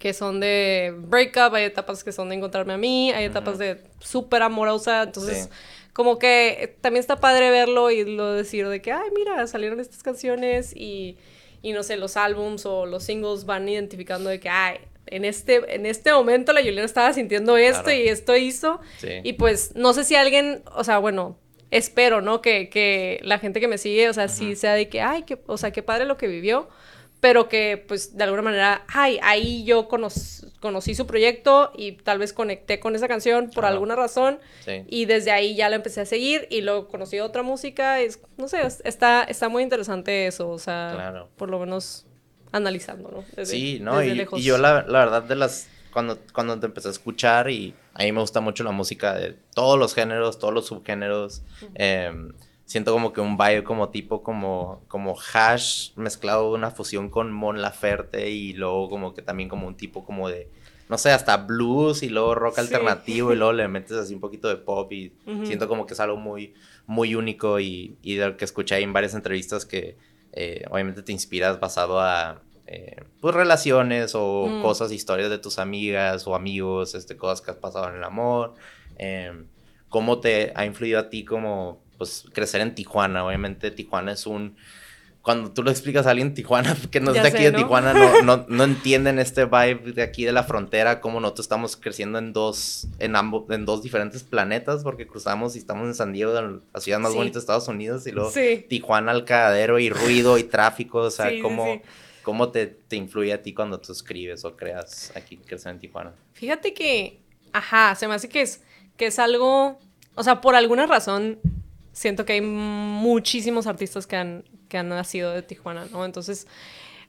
que 0.01 0.13
son 0.13 0.39
de 0.39 0.95
breakup, 0.97 1.53
hay 1.53 1.65
etapas 1.65 2.03
que 2.03 2.11
son 2.11 2.29
de 2.29 2.35
encontrarme 2.35 2.73
a 2.73 2.77
mí, 2.77 3.11
hay 3.11 3.25
etapas 3.25 3.59
de 3.59 3.83
súper 3.99 4.41
amorosa, 4.41 5.03
entonces 5.03 5.47
como 5.93 6.17
que 6.17 6.75
también 6.81 7.01
está 7.01 7.17
padre 7.17 7.51
verlo 7.51 7.91
y 7.91 8.03
lo 8.03 8.33
decir 8.33 8.67
de 8.67 8.81
que, 8.81 8.91
ay, 8.91 9.09
mira, 9.13 9.45
salieron 9.45 9.79
estas 9.79 10.01
canciones 10.01 10.75
y, 10.75 11.17
y 11.61 11.73
no 11.73 11.83
sé, 11.83 11.97
los 11.97 12.17
álbums 12.17 12.65
o 12.65 12.87
los 12.87 13.03
singles 13.03 13.45
van 13.45 13.69
identificando 13.69 14.31
de 14.31 14.39
que, 14.39 14.49
ay, 14.49 14.79
en 15.05 15.23
este, 15.23 15.75
en 15.75 15.85
este 15.85 16.11
momento 16.11 16.51
la 16.51 16.61
Juliana 16.61 16.85
estaba 16.85 17.13
sintiendo 17.13 17.55
esto 17.55 17.91
y 17.91 18.07
esto 18.07 18.35
hizo. 18.35 18.79
Y 19.23 19.33
pues 19.33 19.75
no 19.75 19.93
sé 19.93 20.03
si 20.03 20.15
alguien, 20.15 20.63
o 20.73 20.83
sea, 20.83 20.97
bueno, 20.97 21.37
espero, 21.69 22.21
¿no? 22.21 22.41
Que, 22.41 22.69
que 22.69 23.19
la 23.21 23.37
gente 23.37 23.59
que 23.59 23.67
me 23.67 23.77
sigue, 23.77 24.09
o 24.09 24.13
sea, 24.13 24.29
sí 24.29 24.55
sea 24.55 24.73
de 24.73 24.89
que, 24.89 25.01
ay, 25.01 25.23
que, 25.23 25.37
o 25.45 25.57
sea, 25.57 25.69
qué 25.69 25.83
padre 25.83 26.05
lo 26.05 26.17
que 26.17 26.25
vivió 26.25 26.69
pero 27.21 27.47
que 27.47 27.81
pues 27.87 28.17
de 28.17 28.23
alguna 28.23 28.41
manera, 28.41 28.83
ay, 28.87 29.19
ahí 29.21 29.63
yo 29.63 29.87
conocí 29.87 30.95
su 30.95 31.05
proyecto 31.05 31.71
y 31.77 31.93
tal 31.93 32.17
vez 32.17 32.33
conecté 32.33 32.79
con 32.79 32.95
esa 32.95 33.07
canción 33.07 33.51
por 33.51 33.63
alguna 33.63 33.95
razón 33.95 34.39
y 34.87 35.05
desde 35.05 35.31
ahí 35.31 35.55
ya 35.55 35.69
la 35.69 35.75
empecé 35.77 36.01
a 36.01 36.05
seguir 36.05 36.47
y 36.49 36.61
luego 36.61 36.87
conocí 36.87 37.19
otra 37.19 37.43
música, 37.43 38.01
es, 38.01 38.19
no 38.37 38.47
sé, 38.47 38.61
está, 38.83 39.23
está 39.23 39.49
muy 39.49 39.61
interesante 39.61 40.25
eso, 40.25 40.49
o 40.49 40.57
sea, 40.57 41.27
por 41.37 41.49
lo 41.49 41.59
menos 41.59 42.07
analizando, 42.51 43.11
¿no? 43.11 43.45
sí, 43.45 43.79
¿no? 43.79 44.03
y, 44.03 44.25
yo 44.41 44.57
la, 44.57 44.83
la, 44.87 44.99
verdad 44.99 45.23
de 45.23 45.35
las, 45.35 45.69
cuando, 45.93 46.17
cuando 46.33 46.59
te 46.59 46.65
empecé 46.65 46.87
a 46.87 46.91
escuchar 46.91 47.51
y 47.51 47.75
a 47.93 48.03
mí 48.03 48.11
me 48.11 48.19
gusta 48.19 48.41
mucho 48.41 48.63
la 48.63 48.71
música 48.71 49.13
de 49.13 49.37
todos 49.53 49.77
los 49.77 49.93
géneros, 49.93 50.39
todos 50.39 50.53
los 50.55 50.65
subgéneros, 50.65 51.43
siento 52.71 52.93
como 52.93 53.11
que 53.11 53.19
un 53.19 53.35
vibe 53.35 53.65
como 53.65 53.89
tipo 53.89 54.23
como, 54.23 54.81
como 54.87 55.13
hash 55.19 55.91
mezclado 55.97 56.53
una 56.53 56.71
fusión 56.71 57.09
con 57.09 57.29
Mon 57.29 57.61
Laferte 57.61 58.29
y 58.29 58.53
luego 58.53 58.89
como 58.89 59.13
que 59.13 59.21
también 59.21 59.49
como 59.49 59.67
un 59.67 59.75
tipo 59.75 60.05
como 60.05 60.29
de, 60.29 60.49
no 60.87 60.97
sé, 60.97 61.11
hasta 61.11 61.35
blues 61.35 62.01
y 62.01 62.07
luego 62.07 62.33
rock 62.33 62.59
alternativo 62.59 63.33
y 63.33 63.35
luego 63.35 63.51
le 63.51 63.67
metes 63.67 63.97
así 63.97 64.13
un 64.13 64.21
poquito 64.21 64.47
de 64.47 64.55
pop 64.55 64.89
y 64.93 65.11
siento 65.43 65.67
como 65.67 65.85
que 65.85 65.95
es 65.95 65.99
algo 65.99 66.15
muy, 66.15 66.53
muy 66.87 67.13
único 67.13 67.59
y, 67.59 67.97
y 68.01 68.15
de 68.15 68.27
lo 68.27 68.37
que 68.37 68.45
escuché 68.45 68.79
en 68.79 68.93
varias 68.93 69.15
entrevistas 69.15 69.65
que 69.65 69.97
eh, 70.31 70.63
obviamente 70.69 71.03
te 71.03 71.11
inspiras 71.11 71.59
basado 71.59 71.99
a... 71.99 72.41
Eh, 72.67 73.03
pues 73.19 73.35
relaciones 73.35 74.15
o 74.15 74.47
mm. 74.47 74.61
cosas, 74.61 74.93
historias 74.93 75.29
de 75.29 75.39
tus 75.39 75.59
amigas 75.59 76.25
o 76.25 76.35
amigos, 76.35 76.95
este, 76.95 77.17
cosas 77.17 77.41
que 77.41 77.51
has 77.51 77.57
pasado 77.57 77.89
en 77.89 77.95
el 77.95 78.03
amor, 78.05 78.53
em, 78.97 79.47
cómo 79.89 80.21
te 80.21 80.53
ha 80.55 80.65
influido 80.65 80.97
a 80.97 81.09
ti 81.09 81.25
como 81.25 81.81
pues 82.01 82.25
crecer 82.33 82.61
en 82.61 82.73
Tijuana. 82.73 83.23
Obviamente 83.23 83.69
Tijuana 83.69 84.13
es 84.13 84.25
un... 84.25 84.57
Cuando 85.21 85.51
tú 85.51 85.61
lo 85.61 85.69
explicas 85.69 86.07
a 86.07 86.09
alguien 86.09 86.29
en 86.29 86.33
Tijuana, 86.33 86.75
que 86.89 86.99
no 86.99 87.11
es 87.11 87.21
de 87.21 87.29
aquí 87.29 87.43
de 87.43 87.51
Tijuana, 87.51 87.93
no, 87.93 88.21
no, 88.23 88.45
no, 88.49 88.63
entienden 88.63 89.19
este 89.19 89.45
vibe 89.45 89.93
de 89.93 90.01
aquí 90.01 90.25
de 90.25 90.31
la 90.31 90.41
frontera, 90.41 90.99
como 90.99 91.19
nosotros 91.19 91.45
estamos 91.45 91.77
creciendo 91.77 92.17
en 92.17 92.33
dos, 92.33 92.87
en 92.97 93.15
ambos, 93.15 93.43
en 93.51 93.65
dos 93.65 93.83
diferentes 93.83 94.23
planetas, 94.23 94.81
porque 94.81 95.05
cruzamos 95.05 95.55
y 95.55 95.59
estamos 95.59 95.85
en 95.85 95.93
San 95.93 96.11
Diego, 96.11 96.33
la 96.33 96.81
ciudad 96.81 96.97
más 96.97 97.13
bonita 97.13 97.35
de 97.35 97.39
Estados 97.41 97.67
Unidos, 97.67 98.07
y 98.07 98.13
luego 98.13 98.31
Tijuana 98.67 99.11
al 99.11 99.25
cadero 99.25 99.77
y 99.77 99.91
ruido 99.91 100.39
y 100.39 100.43
tráfico, 100.43 101.01
o 101.01 101.11
sea, 101.11 101.29
cómo, 101.39 101.83
cómo 102.23 102.49
te, 102.49 102.65
te 102.65 102.95
influye 102.95 103.31
a 103.31 103.43
ti 103.43 103.53
cuando 103.53 103.79
tú 103.79 103.91
escribes 103.91 104.43
o 104.43 104.57
creas 104.57 105.13
aquí 105.15 105.37
crecer 105.37 105.73
en 105.73 105.77
Tijuana. 105.77 106.13
Fíjate 106.33 106.73
que, 106.73 107.19
ajá, 107.53 107.93
se 107.93 108.07
me 108.07 108.15
hace 108.15 108.27
que 108.27 108.41
es, 108.41 108.63
que 108.97 109.05
es 109.05 109.19
algo, 109.19 109.77
o 110.15 110.23
sea, 110.23 110.41
por 110.41 110.55
alguna 110.55 110.87
razón 110.87 111.37
siento 111.91 112.25
que 112.25 112.33
hay 112.33 112.41
muchísimos 112.41 113.67
artistas 113.67 114.07
que 114.07 114.15
han, 114.15 114.43
que 114.69 114.77
han 114.77 114.89
nacido 114.89 115.31
de 115.31 115.41
Tijuana, 115.41 115.85
¿no? 115.91 116.05
Entonces, 116.05 116.47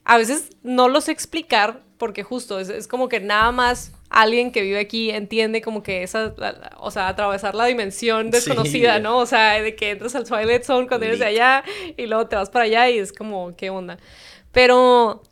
a 0.05 0.19
veces 0.19 0.51
no 0.63 0.89
lo 0.89 1.01
sé 1.01 1.13
explicar 1.13 1.83
porque 1.97 2.25
justo 2.25 2.59
es, 2.59 2.89
como 2.89 3.09
que 3.09 3.21
nada 3.21 3.53
más 3.53 3.93
alguien 4.11 4.51
que 4.51 4.63
vive 4.63 4.81
aquí 4.81 5.11
entiende 5.11 5.63
como 5.63 5.85
que 5.85 6.03
esa, 6.03 6.35
o 6.79 6.91
sea, 6.91 7.07
atravesar 7.07 7.55
la 7.55 7.67
dimensión 7.67 8.31
desconocida, 8.33 8.99
¿no? 8.99 9.19
O 9.19 9.27
sea, 9.27 9.63
de 9.63 9.77
que 9.77 9.91
entras 9.91 10.17
al 10.17 10.25
Twilight 10.25 10.65
Zone 10.65 10.89
cuando 10.89 11.07
eres 11.07 11.21
de 11.21 11.27
allá 11.27 11.63
y 11.97 12.07
luego 12.07 12.27
te 12.27 12.35
vas 12.35 12.51
para 12.51 12.65
allá 12.65 12.91
y 12.91 12.99
es 12.99 13.13
como, 13.13 13.55
¿qué 13.55 13.71
onda? 13.71 13.99
Pero, 14.51 15.23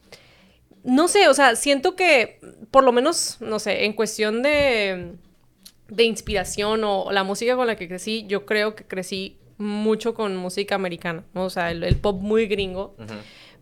no 0.85 1.09
sé, 1.09 1.29
o 1.29 1.35
sea, 1.35 1.57
siento 1.57 1.97
que 1.97 2.39
por 2.71 2.85
lo 2.85 2.93
menos, 2.93 3.39
no 3.41 3.59
sé, 3.59 3.85
en 3.85 3.93
cuestión 3.93 4.43
de, 4.43 5.15
de 5.89 6.05
inspiración 6.05 6.85
o 6.85 7.11
la 7.11 7.25
música 7.25 7.57
con 7.57 7.67
la 7.67 7.75
que 7.75 7.89
crecí, 7.89 8.27
yo 8.29 8.47
creo 8.47 8.77
que 8.77 8.85
crecí 8.85 9.40
mucho 9.61 10.15
con 10.15 10.37
música 10.37 10.75
americana, 10.75 11.25
o 11.35 11.51
sea, 11.51 11.71
el, 11.71 11.97
pop 11.97 12.21
muy 12.21 12.47
gringo. 12.47 12.97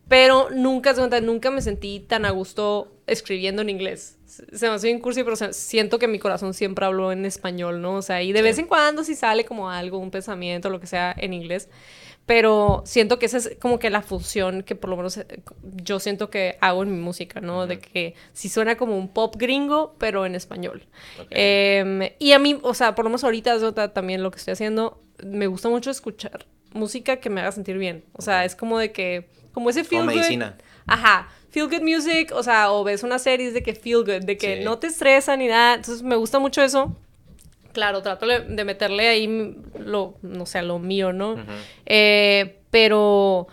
Pero 0.08 0.48
nunca, 0.50 0.94
nunca 1.20 1.50
me 1.50 1.60
sentí 1.60 2.00
tan 2.00 2.24
a 2.24 2.30
gusto 2.30 2.90
escribiendo 3.06 3.60
en 3.62 3.68
inglés. 3.68 4.18
Se 4.26 4.68
me 4.68 4.74
hace 4.74 4.86
bien 4.86 5.00
cursi, 5.00 5.22
pero 5.22 5.36
siento 5.52 5.98
que 5.98 6.08
mi 6.08 6.18
corazón 6.18 6.54
siempre 6.54 6.86
habló 6.86 7.12
en 7.12 7.26
español, 7.26 7.82
¿no? 7.82 7.96
O 7.96 8.02
sea, 8.02 8.22
y 8.22 8.32
de 8.32 8.40
vez 8.40 8.58
en 8.58 8.66
cuando 8.66 9.04
si 9.04 9.14
sale 9.14 9.44
como 9.44 9.70
algo, 9.70 9.98
un 9.98 10.10
pensamiento, 10.10 10.70
lo 10.70 10.80
que 10.80 10.86
sea, 10.86 11.14
en 11.16 11.34
inglés. 11.34 11.68
Pero 12.24 12.82
siento 12.84 13.18
que 13.18 13.26
esa 13.26 13.38
es 13.38 13.56
como 13.58 13.78
que 13.78 13.88
la 13.88 14.02
función 14.02 14.62
que 14.62 14.74
por 14.74 14.90
lo 14.90 14.96
menos 14.98 15.16
eh, 15.16 15.26
yo 15.62 15.98
siento 15.98 16.28
que 16.28 16.58
hago 16.60 16.82
en 16.82 16.90
mi 16.90 16.98
música, 16.98 17.40
¿no? 17.40 17.66
De 17.66 17.78
que 17.78 18.14
si 18.34 18.50
suena 18.50 18.76
como 18.76 18.98
un 18.98 19.08
pop 19.08 19.34
gringo, 19.38 19.94
pero 19.98 20.26
en 20.26 20.34
español. 20.34 20.86
Em, 21.30 22.02
y 22.18 22.32
a 22.32 22.38
mí, 22.38 22.58
o 22.62 22.74
sea, 22.74 22.94
por 22.94 23.06
lo 23.06 23.10
menos 23.10 23.24
ahorita 23.24 23.92
también 23.94 24.22
lo 24.22 24.30
que 24.30 24.38
estoy 24.38 24.52
haciendo, 24.52 25.00
me 25.24 25.46
gusta 25.46 25.68
mucho 25.68 25.90
escuchar 25.90 26.46
música 26.72 27.16
que 27.16 27.30
me 27.30 27.40
haga 27.40 27.52
sentir 27.52 27.78
bien. 27.78 28.04
O 28.12 28.22
sea, 28.22 28.44
es 28.44 28.54
como 28.54 28.78
de 28.78 28.92
que, 28.92 29.28
como 29.52 29.70
ese 29.70 29.84
feel 29.84 30.04
medicina. 30.04 30.56
Ajá, 30.86 31.28
feel 31.50 31.68
good 31.68 31.82
music, 31.82 32.32
o 32.34 32.42
sea, 32.42 32.72
o 32.72 32.84
ves 32.84 33.02
una 33.02 33.18
serie 33.18 33.52
de 33.52 33.62
que 33.62 33.74
feel 33.74 33.98
good, 33.98 34.24
de 34.24 34.36
que 34.36 34.64
no 34.64 34.78
te 34.78 34.88
estresa 34.88 35.36
ni 35.36 35.48
nada. 35.48 35.74
Entonces 35.74 36.02
me 36.02 36.16
gusta 36.16 36.38
mucho 36.38 36.62
eso. 36.62 36.96
Claro, 37.72 38.02
trato 38.02 38.26
de 38.26 38.64
meterle 38.64 39.08
ahí 39.08 39.56
lo, 39.78 40.14
no 40.22 40.46
sé, 40.46 40.62
lo 40.62 40.78
mío, 40.78 41.12
¿no? 41.12 41.36
Eh, 41.86 42.60
pero, 42.70 43.46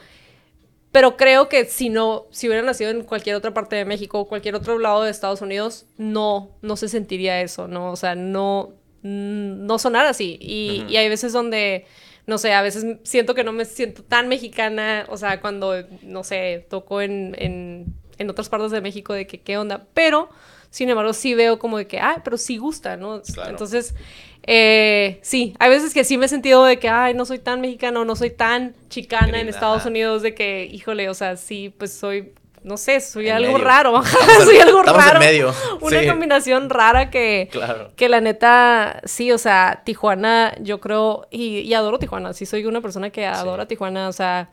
pero 0.92 1.16
creo 1.16 1.48
que 1.48 1.66
si 1.66 1.90
no, 1.90 2.26
si 2.32 2.48
hubiera 2.48 2.64
nacido 2.64 2.90
en 2.90 3.04
cualquier 3.04 3.36
otra 3.36 3.54
parte 3.54 3.76
de 3.76 3.86
México 3.86 4.20
o 4.20 4.28
cualquier 4.28 4.56
otro 4.56 4.80
lado 4.80 5.04
de 5.04 5.12
Estados 5.12 5.42
Unidos, 5.42 5.86
no, 5.98 6.58
no 6.62 6.76
se 6.76 6.88
sentiría 6.88 7.42
eso, 7.42 7.68
¿no? 7.68 7.92
O 7.92 7.96
sea, 7.96 8.16
no, 8.16 8.74
no 9.06 9.78
sonar 9.78 10.08
así. 10.08 10.38
Y, 10.42 10.84
y 10.90 10.98
hay 10.98 11.10
veces 11.10 11.32
donde, 11.32 11.86
no 12.26 12.40
sé, 12.40 12.54
a 12.54 12.64
veces 12.64 12.98
siento 13.04 13.36
que 13.36 13.44
no 13.44 13.52
me 13.52 13.66
siento 13.66 14.02
tan 14.04 14.28
mexicana, 14.28 15.06
o 15.10 15.18
sea, 15.18 15.40
cuando, 15.42 15.76
no 16.02 16.24
sé, 16.24 16.66
toco 16.70 17.02
en, 17.02 17.36
en, 17.38 17.86
en 18.18 18.30
otras 18.30 18.50
partes 18.50 18.72
de 18.72 18.82
México 18.82 19.14
de 19.14 19.28
que 19.28 19.40
qué 19.42 19.58
onda, 19.58 19.86
pero 19.94 20.30
sin 20.72 20.90
embargo 20.90 21.14
sí 21.14 21.36
veo 21.36 21.60
como 21.60 21.78
de 21.78 21.86
que, 21.86 22.00
ay, 22.00 22.18
pero 22.24 22.38
sí 22.38 22.58
gusta, 22.58 22.98
¿no? 22.98 23.22
Entonces, 23.48 23.94
eh, 24.42 25.20
sí, 25.22 25.54
hay 25.60 25.70
veces 25.70 25.94
que 25.94 26.04
sí 26.04 26.18
me 26.18 26.26
he 26.26 26.30
sentido 26.30 26.66
de 26.66 26.80
que, 26.80 26.90
ay, 26.90 27.14
no 27.14 27.26
soy 27.26 27.40
tan 27.40 27.62
mexicano, 27.62 28.06
no 28.06 28.16
soy 28.16 28.32
tan 28.32 28.76
chicana 28.90 29.40
en 29.40 29.48
Estados 29.48 29.86
Unidos, 29.86 30.24
de 30.24 30.34
que, 30.34 30.66
híjole, 30.66 31.10
o 31.10 31.14
sea, 31.14 31.38
sí, 31.38 31.74
pues 31.78 31.94
soy 31.94 32.34
no 32.66 32.78
sé, 32.78 33.00
soy 33.00 33.30
algo 33.30 33.60
raro. 33.60 34.02
soy 34.44 34.58
algo 34.58 34.82
raro. 34.82 35.22
En 35.22 35.28
medio. 35.28 35.54
Una 35.82 36.06
combinación 36.08 36.72
rara 36.72 37.12
que, 37.12 37.48
que 37.96 38.10
la 38.10 38.22
neta, 38.22 39.02
sí, 39.06 39.32
o 39.32 39.38
sea, 39.38 39.84
Tijuana, 39.86 40.56
yo 40.60 40.82
creo, 40.82 41.28
y, 41.30 41.72
adoro 41.76 42.00
Tijuana, 42.00 42.34
sí 42.34 42.48
soy 42.48 42.66
una 42.66 42.82
persona 42.82 43.12
que 43.12 43.28
adora 43.28 43.68
Tijuana, 43.68 44.10
o 44.10 44.14
sea, 44.14 44.50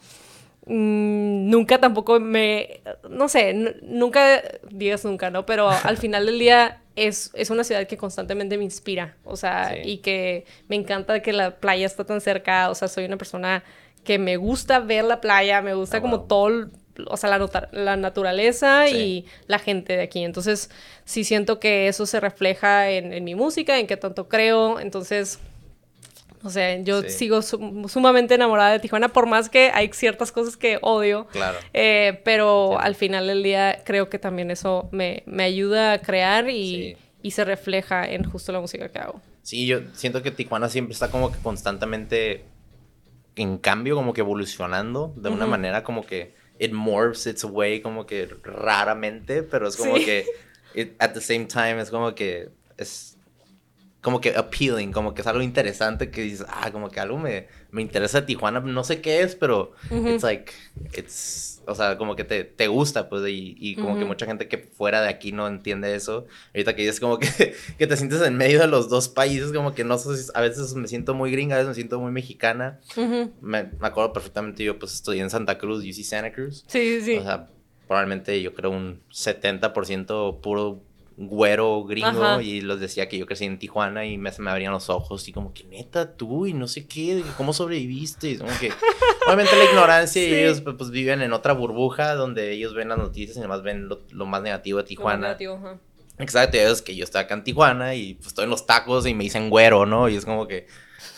mm, 0.66 1.48
nunca 1.48 1.78
tampoco 1.78 2.20
me, 2.20 2.82
no 3.08 3.28
sé, 3.28 3.54
nunca 3.82 4.42
digas 4.70 5.06
nunca, 5.06 5.30
¿no? 5.30 5.46
Pero 5.46 5.70
al 5.82 5.96
final 5.96 6.26
del 6.26 6.38
día 6.38 6.82
es, 6.96 7.30
es, 7.32 7.48
una 7.48 7.64
ciudad 7.64 7.86
que 7.86 7.96
constantemente 7.96 8.58
me 8.58 8.64
inspira, 8.64 9.16
o 9.24 9.36
sea, 9.36 9.74
y 9.82 9.98
que 9.98 10.44
me 10.68 10.76
encanta 10.76 11.22
que 11.22 11.32
la 11.32 11.52
playa 11.56 11.86
está 11.86 12.04
tan 12.04 12.20
cerca, 12.20 12.68
o 12.68 12.74
sea, 12.74 12.88
soy 12.88 13.06
una 13.06 13.16
persona 13.16 13.64
que 14.04 14.18
me 14.18 14.36
gusta 14.36 14.80
ver 14.80 15.04
la 15.04 15.20
playa, 15.20 15.62
me 15.62 15.74
gusta 15.74 15.98
ah, 15.98 16.00
como 16.02 16.22
todo 16.22 16.68
o 17.06 17.16
sea, 17.16 17.30
la, 17.30 17.68
la 17.72 17.96
naturaleza 17.96 18.88
y 18.88 19.26
la 19.46 19.58
gente 19.58 19.96
de 19.96 20.02
aquí. 20.02 20.24
Entonces, 20.24 20.70
sí 21.04 21.24
siento 21.24 21.60
que 21.60 21.88
eso 21.88 22.06
se 22.06 22.20
refleja 22.20 22.90
en, 22.90 23.24
mi 23.24 23.34
música, 23.34 23.78
en 23.78 23.86
qué 23.86 23.96
tanto 23.96 24.28
creo. 24.28 24.80
Entonces, 24.80 25.38
o 26.42 26.50
sea, 26.50 26.76
yo 26.80 27.02
sigo 27.02 27.42
sumamente 27.42 28.34
enamorada 28.34 28.72
de 28.72 28.80
Tijuana, 28.80 29.08
por 29.08 29.26
más 29.26 29.48
que 29.48 29.70
hay 29.72 29.90
ciertas 29.92 30.32
cosas 30.32 30.56
que 30.56 30.78
odio. 30.82 31.26
Claro. 31.28 31.58
Eh, 31.72 32.20
pero 32.24 32.78
al 32.80 32.94
final 32.94 33.26
del 33.26 33.42
día 33.42 33.82
creo 33.84 34.08
que 34.08 34.18
también 34.18 34.50
eso 34.50 34.88
me, 34.92 35.24
ayuda 35.38 35.94
a 35.94 35.98
crear 35.98 36.50
y, 36.50 36.96
y 37.22 37.30
se 37.30 37.44
refleja 37.44 38.08
en 38.08 38.24
justo 38.24 38.52
la 38.52 38.60
música 38.60 38.88
que 38.88 38.98
hago. 38.98 39.20
Sí, 39.42 39.66
yo 39.66 39.80
siento 39.92 40.22
que 40.22 40.30
Tijuana 40.30 40.68
siempre 40.68 40.92
está 40.92 41.10
como 41.10 41.32
que 41.32 41.38
constantemente 41.38 42.44
en 43.36 43.58
cambio, 43.58 43.94
como 43.94 44.12
que 44.12 44.20
evolucionando 44.20 45.12
de 45.16 45.30
una 45.30 45.46
manera 45.46 45.82
como 45.82 46.04
que 46.04 46.34
it 46.62 46.72
morphs 46.72 47.26
its 47.26 47.42
way 47.42 47.80
como 47.80 48.06
que 48.06 48.28
raramente, 48.44 49.42
pero 49.42 49.66
es 49.66 49.76
como 49.76 49.94
que 49.94 50.24
at 51.00 51.12
the 51.12 51.20
same 51.20 51.46
time 51.46 51.80
es 51.80 51.90
como 51.90 52.14
que 52.14 52.50
es 52.78 53.18
como 54.00 54.20
que 54.20 54.30
appealing, 54.36 54.92
como 54.92 55.12
que 55.12 55.22
es 55.22 55.26
algo 55.26 55.42
interesante 55.42 56.10
que 56.10 56.22
dices, 56.22 56.46
ah, 56.48 56.70
como 56.70 56.88
que 56.88 57.00
algo 57.00 57.18
me, 57.18 57.48
me 57.70 57.82
interesa 57.82 58.26
Tijuana, 58.26 58.60
no 58.60 58.84
sé 58.84 59.00
qué 59.00 59.22
es, 59.22 59.34
pero 59.34 59.72
it's 59.90 60.22
like, 60.22 60.52
it's 60.94 61.51
o 61.66 61.74
sea, 61.74 61.98
como 61.98 62.16
que 62.16 62.24
te, 62.24 62.44
te 62.44 62.68
gusta, 62.68 63.08
pues, 63.08 63.26
y, 63.28 63.56
y 63.58 63.76
como 63.76 63.98
que 63.98 64.04
mucha 64.04 64.26
gente 64.26 64.48
que 64.48 64.58
fuera 64.58 65.00
de 65.00 65.08
aquí 65.08 65.32
no 65.32 65.46
entiende 65.46 65.94
eso. 65.94 66.26
Ahorita 66.54 66.74
que 66.74 66.88
es 66.88 67.00
como 67.00 67.18
que, 67.18 67.28
que 67.78 67.86
te 67.86 67.96
sientes 67.96 68.20
en 68.22 68.36
medio 68.36 68.60
de 68.60 68.66
los 68.66 68.88
dos 68.88 69.08
países, 69.08 69.52
como 69.52 69.74
que 69.74 69.84
no 69.84 69.98
sé 69.98 70.10
a 70.34 70.40
veces 70.40 70.74
me 70.74 70.88
siento 70.88 71.14
muy 71.14 71.30
gringa, 71.30 71.56
a 71.56 71.58
veces 71.58 71.68
me 71.68 71.74
siento 71.74 72.00
muy 72.00 72.12
mexicana. 72.12 72.80
me, 73.40 73.64
me, 73.64 73.86
acuerdo 73.86 74.12
perfectamente, 74.12 74.64
yo 74.64 74.78
pues 74.78 74.94
estudié 74.94 75.22
en 75.22 75.30
Santa 75.30 75.58
Cruz, 75.58 75.84
UC 75.84 76.04
Santa 76.04 76.32
Cruz. 76.32 76.64
Sí, 76.66 77.00
sí, 77.00 77.02
sí. 77.02 77.16
O 77.18 77.22
sea, 77.22 77.48
probablemente 77.86 78.40
yo 78.40 78.54
creo 78.54 78.70
un 78.70 79.02
70% 79.10 80.40
puro 80.40 80.82
güero 81.28 81.84
gringo 81.84 82.40
y 82.40 82.60
los 82.60 82.80
decía 82.80 83.08
que 83.08 83.18
yo 83.18 83.26
crecí 83.26 83.44
en 83.44 83.58
Tijuana 83.58 84.04
y 84.04 84.18
me, 84.18 84.32
se 84.32 84.42
me 84.42 84.50
abrían 84.50 84.72
los 84.72 84.90
ojos 84.90 85.26
y 85.28 85.32
como 85.32 85.52
que 85.52 85.64
neta 85.64 86.16
tú 86.16 86.46
y 86.46 86.54
no 86.54 86.68
sé 86.68 86.86
qué, 86.86 87.22
¿cómo 87.36 87.52
sobreviviste? 87.52 88.30
Y 88.30 88.38
como 88.38 88.50
que 88.58 88.70
obviamente 89.26 89.56
la 89.56 89.64
ignorancia 89.64 90.22
y 90.22 90.34
ellos 90.34 90.60
pues, 90.60 90.76
pues, 90.76 90.90
viven 90.90 91.22
en 91.22 91.32
otra 91.32 91.52
burbuja 91.52 92.14
donde 92.14 92.52
ellos 92.52 92.74
ven 92.74 92.88
las 92.88 92.98
noticias 92.98 93.36
y 93.36 93.40
además 93.40 93.62
ven 93.62 93.88
lo, 93.88 94.26
más 94.26 94.42
negativo 94.42 94.78
de 94.78 94.84
Tijuana. 94.84 95.36
Exacto, 96.18 96.56
y 96.56 96.60
es 96.60 96.82
que 96.82 96.94
yo 96.94 97.04
estoy 97.04 97.22
acá 97.22 97.34
en 97.34 97.44
Tijuana 97.44 97.94
y 97.94 98.14
pues 98.14 98.28
estoy 98.28 98.44
en 98.44 98.50
los 98.50 98.66
tacos 98.66 99.06
y 99.06 99.14
me 99.14 99.24
dicen 99.24 99.50
güero, 99.50 99.86
¿no? 99.86 100.08
Y 100.08 100.16
es 100.16 100.24
como 100.24 100.46
que 100.46 100.66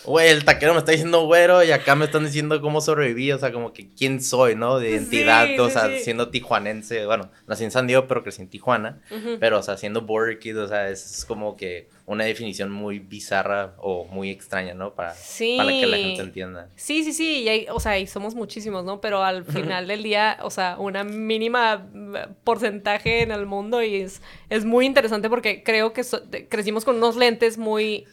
güey, 0.05 0.29
el 0.29 0.45
taquero 0.45 0.73
me 0.73 0.81
está 0.81 0.93
diciendo 0.93 1.25
güero 1.27 1.63
y 1.65 1.73
acá 1.73 1.95
me 1.95 2.05
están 2.05 2.25
diciendo 2.25 2.61
cómo 2.61 2.81
sobreviví, 2.81 3.33
o 3.33 3.39
sea, 3.39 3.53
como 3.53 3.73
que 3.73 3.89
quién 3.89 4.21
soy, 4.21 4.55
¿no? 4.55 4.79
De 4.79 4.91
identidad, 4.91 5.59
o 5.61 5.71
sea, 5.71 5.99
siendo 5.99 6.29
tijuanense, 6.31 7.07
bueno, 7.07 7.31
nací 7.47 7.65
en 7.65 7.71
San 7.71 7.87
Diego, 7.87 8.07
pero 8.07 8.23
crecí 8.23 8.43
en 8.43 8.49
Tijuana, 8.49 9.01
pero, 9.41 9.59
o 9.59 9.63
sea, 9.63 9.77
siendo 9.77 10.03
border 10.03 10.39
kid, 10.39 10.59
o 10.59 10.69
sea, 10.69 10.89
es 10.91 11.25
como 11.27 11.57
que 11.57 11.89
una 12.07 12.25
definición 12.25 12.71
muy 12.71 12.99
bizarra 12.99 13.75
o 13.79 14.05
muy 14.05 14.31
extraña, 14.31 14.75
¿no? 14.75 14.95
Para, 14.95 15.15
para 15.57 15.71
que 15.71 15.87
la 15.87 15.97
gente 15.97 16.23
entienda. 16.23 16.69
Sí, 16.77 17.03
sí, 17.03 17.13
sí, 17.13 17.49
y 17.49 17.67
o 17.71 17.81
sea, 17.81 17.99
y 17.99 18.07
somos 18.07 18.35
muchísimos, 18.35 18.85
¿no? 18.85 19.01
Pero 19.01 19.23
al 19.23 19.45
final 19.45 19.87
del 19.87 20.03
día, 20.03 20.39
o 20.43 20.51
sea, 20.51 20.77
una 20.79 21.03
mínima 21.05 21.89
eh, 21.95 22.27
porcentaje 22.45 23.23
en 23.23 23.31
el 23.31 23.47
mundo 23.47 23.83
y 23.83 23.97
es, 23.97 24.21
es 24.51 24.65
muy 24.65 24.85
interesante 24.87 25.31
porque 25.31 25.63
creo 25.63 25.93
que 25.93 26.03
crecimos 26.49 26.85
con 26.85 26.97
unos 26.97 27.17
lentes 27.17 27.57
muy 27.57 28.07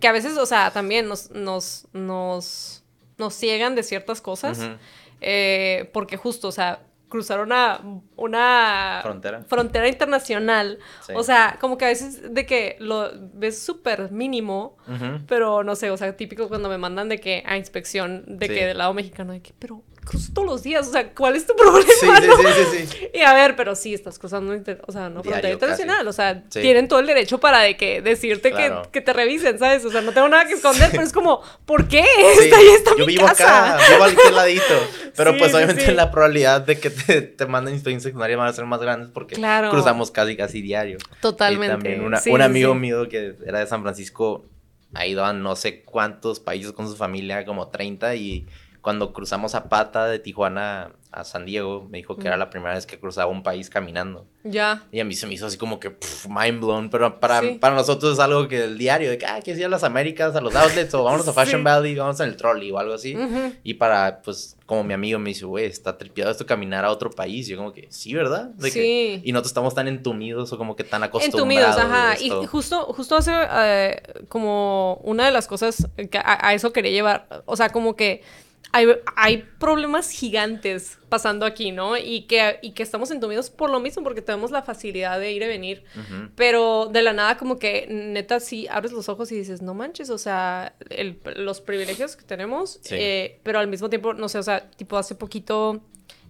que 0.00 0.08
a 0.08 0.12
veces, 0.12 0.36
o 0.38 0.46
sea, 0.46 0.70
también 0.70 1.08
nos, 1.08 1.30
nos, 1.30 1.86
nos, 1.92 2.84
nos 3.18 3.34
ciegan 3.34 3.74
de 3.74 3.82
ciertas 3.82 4.20
cosas. 4.20 4.58
Eh, 5.20 5.90
porque 5.92 6.16
justo, 6.16 6.48
o 6.48 6.52
sea, 6.52 6.80
cruzar 7.12 7.40
una, 7.40 7.78
una 8.16 9.00
frontera, 9.02 9.42
frontera 9.42 9.86
internacional. 9.86 10.78
O 11.14 11.22
sea, 11.22 11.58
como 11.60 11.76
que 11.76 11.84
a 11.84 11.88
veces 11.88 12.34
de 12.34 12.46
que 12.46 12.76
lo 12.80 13.10
ves 13.34 13.62
súper 13.62 14.10
mínimo, 14.10 14.78
pero 15.26 15.62
no 15.62 15.76
sé, 15.76 15.90
o 15.90 15.96
sea, 15.98 16.16
típico 16.16 16.48
cuando 16.48 16.70
me 16.70 16.78
mandan 16.78 17.10
de 17.10 17.20
que 17.20 17.42
a 17.46 17.58
inspección, 17.58 18.24
de 18.26 18.48
que 18.48 18.66
del 18.66 18.78
lado 18.78 18.94
mexicano, 18.94 19.34
de 19.34 19.42
que, 19.42 19.52
pero 19.58 19.82
todos 20.34 20.46
los 20.46 20.62
días, 20.62 20.86
o 20.88 20.92
sea, 20.92 21.10
¿cuál 21.10 21.36
es 21.36 21.46
tu 21.46 21.54
problema? 21.56 21.90
Sí, 22.00 22.06
sí, 22.06 22.64
sí, 22.70 22.86
sí, 22.86 23.08
Y 23.14 23.20
a 23.20 23.32
ver, 23.34 23.56
pero 23.56 23.74
sí, 23.74 23.94
estás 23.94 24.18
cruzando, 24.18 24.54
o 24.86 24.92
sea, 24.92 25.08
no 25.08 25.22
frontera 25.22 25.52
internacional, 25.52 26.06
o 26.06 26.12
sea, 26.12 26.42
tienen 26.48 26.88
todo 26.88 27.00
el 27.00 27.06
derecho 27.06 27.38
para 27.38 27.60
de 27.60 27.76
que 27.76 28.02
decirte 28.02 28.52
que, 28.52 28.72
que, 28.90 29.00
te 29.00 29.12
revisen, 29.12 29.58
¿sabes? 29.58 29.84
O 29.84 29.90
sea, 29.90 30.00
no 30.00 30.12
tengo 30.12 30.28
nada 30.28 30.46
que 30.46 30.54
esconder, 30.54 30.90
pero 30.90 31.02
es 31.02 31.12
como, 31.12 31.42
¿por 31.64 31.88
qué? 31.88 32.00
Está 32.40 32.56
ahí 32.56 32.68
está 32.68 32.90
Yo 32.98 33.06
mi 33.06 33.14
vivo 33.14 33.26
casa. 33.26 33.76
acá, 33.76 34.08
vivo 34.10 34.22
al 34.28 34.34
ladito, 34.34 34.74
pero 35.16 35.36
pues 35.36 35.54
obviamente 35.54 35.92
la 35.92 36.10
probabilidad 36.10 36.60
de 36.62 36.78
que 36.78 36.90
te, 36.90 37.22
te 37.22 37.46
manden 37.46 37.74
inspección 37.74 38.00
secundaria 38.00 38.36
van 38.36 38.48
a 38.48 38.52
ser 38.52 38.64
más 38.64 38.80
grandes 38.80 39.10
porque 39.12 39.36
cruzamos 39.70 40.10
casi 40.10 40.36
casi 40.36 40.62
diario. 40.62 40.98
Totalmente. 41.20 41.66
Y 41.66 41.98
también 41.98 42.32
un 42.32 42.42
amigo 42.42 42.74
mío 42.74 43.08
que 43.08 43.36
era 43.46 43.60
de 43.60 43.66
San 43.66 43.82
Francisco 43.82 44.46
ha 44.94 45.06
ido 45.06 45.24
a 45.24 45.32
no 45.32 45.56
sé 45.56 45.82
cuántos 45.82 46.40
países 46.40 46.72
con 46.72 46.88
su 46.88 46.96
familia, 46.96 47.44
como 47.44 47.68
30, 47.68 48.14
y 48.16 48.46
cuando 48.82 49.12
cruzamos 49.12 49.54
a 49.54 49.68
pata 49.68 50.06
de 50.06 50.18
Tijuana 50.18 50.90
a 51.12 51.24
San 51.24 51.46
Diego, 51.46 51.86
me 51.88 51.98
dijo 51.98 52.16
que 52.16 52.26
era 52.26 52.36
la 52.36 52.50
primera 52.50 52.74
vez 52.74 52.84
que 52.84 52.98
cruzaba 52.98 53.30
un 53.30 53.42
país 53.42 53.70
caminando. 53.70 54.26
Ya. 54.42 54.82
Y 54.90 54.98
a 54.98 55.04
mí 55.04 55.14
se 55.14 55.26
me 55.26 55.34
hizo 55.34 55.46
así 55.46 55.56
como 55.56 55.78
que 55.78 55.94
mind 56.28 56.58
blown, 56.58 56.90
pero 56.90 57.20
para, 57.20 57.42
para 57.60 57.76
nosotros 57.76 58.14
es 58.14 58.18
algo 58.18 58.48
que 58.48 58.64
el 58.64 58.78
diario, 58.78 59.10
de 59.10 59.18
que, 59.18 59.26
ah, 59.26 59.40
que 59.40 59.52
ir 59.52 59.66
a 59.66 59.68
las 59.68 59.84
Américas, 59.84 60.34
a 60.34 60.40
los 60.40 60.56
outlets, 60.56 60.92
o 60.94 61.04
vamos 61.04 61.28
a 61.28 61.32
Fashion 61.32 61.62
Valley, 61.62 61.94
vamos 61.94 62.18
en 62.18 62.28
el 62.28 62.36
trolley 62.36 62.72
o 62.72 62.78
algo 62.78 62.94
así. 62.94 63.16
Y 63.62 63.74
para, 63.74 64.20
pues, 64.22 64.56
como 64.66 64.82
mi 64.82 64.94
amigo 64.94 65.18
me 65.20 65.30
dice, 65.30 65.44
güey, 65.44 65.66
está 65.66 65.96
tripiado 65.96 66.32
esto 66.32 66.44
caminar 66.44 66.84
a 66.84 66.90
otro 66.90 67.10
país. 67.10 67.46
Y 67.46 67.52
yo 67.52 67.58
como 67.58 67.72
que, 67.72 67.86
sí, 67.90 68.14
¿verdad? 68.14 68.46
De 68.46 68.70
sí. 68.70 69.20
y 69.22 69.32
nosotros 69.32 69.50
estamos 69.50 69.74
tan 69.74 69.86
entumidos 69.86 70.52
o 70.52 70.58
como 70.58 70.74
que 70.74 70.82
tan 70.82 71.04
acostumbrados. 71.04 71.76
Entumidos, 71.76 71.76
ajá. 71.76 72.18
Y 72.18 72.30
justo, 72.46 72.86
justo 72.94 73.16
hace 73.16 73.32
eh, 73.32 74.02
como 74.28 74.94
una 75.04 75.26
de 75.26 75.30
las 75.30 75.46
cosas 75.46 75.86
que 76.10 76.18
a 76.18 76.52
eso 76.52 76.72
quería 76.72 76.90
llevar, 76.90 77.44
o 77.44 77.54
sea, 77.54 77.68
como 77.68 77.94
que 77.94 78.22
hay, 78.72 79.44
problemas 79.58 80.10
gigantes 80.10 80.98
pasando 81.08 81.44
aquí, 81.44 81.72
¿no? 81.72 81.96
Y 81.96 82.22
que, 82.22 82.58
y 82.62 82.72
que 82.72 82.82
estamos 82.82 83.10
entumidos 83.10 83.50
por 83.50 83.70
lo 83.70 83.80
mismo, 83.80 84.02
porque 84.02 84.22
tenemos 84.22 84.50
la 84.50 84.62
facilidad 84.62 85.20
de 85.20 85.32
ir 85.32 85.42
y 85.42 85.46
venir. 85.46 85.84
Pero 86.34 86.86
de 86.86 87.02
la 87.02 87.12
nada, 87.12 87.36
como 87.36 87.58
que 87.58 87.86
neta, 87.88 88.40
sí 88.40 88.66
abres 88.68 88.92
los 88.92 89.08
ojos 89.08 89.30
y 89.30 89.36
dices, 89.36 89.60
no 89.60 89.74
manches, 89.74 90.10
o 90.10 90.18
sea, 90.18 90.74
los 91.36 91.60
privilegios 91.60 92.16
que 92.16 92.24
tenemos, 92.24 92.80
eh, 92.90 93.40
pero 93.42 93.58
al 93.58 93.68
mismo 93.68 93.90
tiempo, 93.90 94.14
no 94.14 94.28
sé, 94.28 94.38
o 94.38 94.42
sea, 94.42 94.70
tipo 94.70 94.96
hace 94.96 95.14
poquito. 95.14 95.80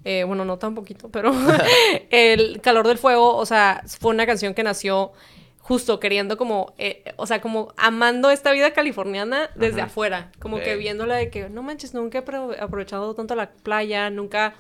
Eh, 0.05 0.25
bueno, 0.25 0.45
no 0.45 0.59
tan 0.59 0.75
poquito, 0.75 1.11
pero 1.11 1.33
el 2.11 2.61
calor 2.61 2.89
del 2.89 2.99
fuego, 2.99 3.37
o 3.37 3.47
sea, 3.47 3.85
fue 4.01 4.11
una 4.11 4.27
canción 4.27 4.53
que 4.53 4.65
nació 4.65 5.13
justo 5.63 6.01
queriendo 6.01 6.37
como, 6.37 6.75
eh, 6.77 7.05
o 7.17 7.27
sea, 7.27 7.41
como 7.41 7.73
amando 7.77 8.31
esta 8.31 8.51
vida 8.51 8.73
californiana 8.73 9.49
desde 9.55 9.81
afuera, 9.81 10.33
como 10.41 10.59
que 10.59 10.77
viéndola 10.77 11.15
de 11.15 11.31
que, 11.31 11.49
no 11.49 11.63
manches, 11.63 11.95
nunca 11.95 12.19
he 12.19 12.61
aprovechado 12.61 13.15
tanto 13.15 13.37
la 13.37 13.53
playa, 13.53 14.11
nunca, 14.11 14.55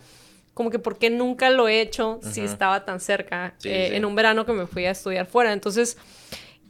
como 0.54 0.70
que, 0.70 0.78
¿por 0.78 0.98
qué 0.98 1.10
nunca 1.10 1.50
lo 1.50 1.66
he 1.66 1.80
hecho 1.80 2.20
si 2.22 2.42
estaba 2.42 2.84
tan 2.84 3.00
cerca 3.00 3.56
eh, 3.64 3.90
en 3.94 4.04
un 4.04 4.14
verano 4.14 4.46
que 4.46 4.52
me 4.52 4.68
fui 4.68 4.86
a 4.86 4.92
estudiar 4.92 5.26
fuera? 5.26 5.52
Entonces, 5.52 5.98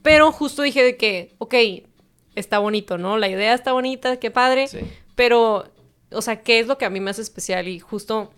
pero 0.02 0.32
justo 0.32 0.62
dije 0.62 0.82
de 0.82 0.96
que, 0.96 1.34
ok, 1.36 1.54
está 2.34 2.58
bonito, 2.58 2.96
¿no? 2.96 3.18
La 3.18 3.28
idea 3.28 3.52
está 3.52 3.72
bonita, 3.72 4.16
qué 4.16 4.30
padre, 4.30 4.66
pero, 5.14 5.66
o 6.10 6.22
sea, 6.22 6.40
¿qué 6.40 6.58
es 6.58 6.66
lo 6.66 6.78
que 6.78 6.86
a 6.86 6.90
mí 6.90 7.00
me 7.00 7.10
hace 7.10 7.20
especial? 7.20 7.68
Y 7.68 7.80
justo, 7.80 8.32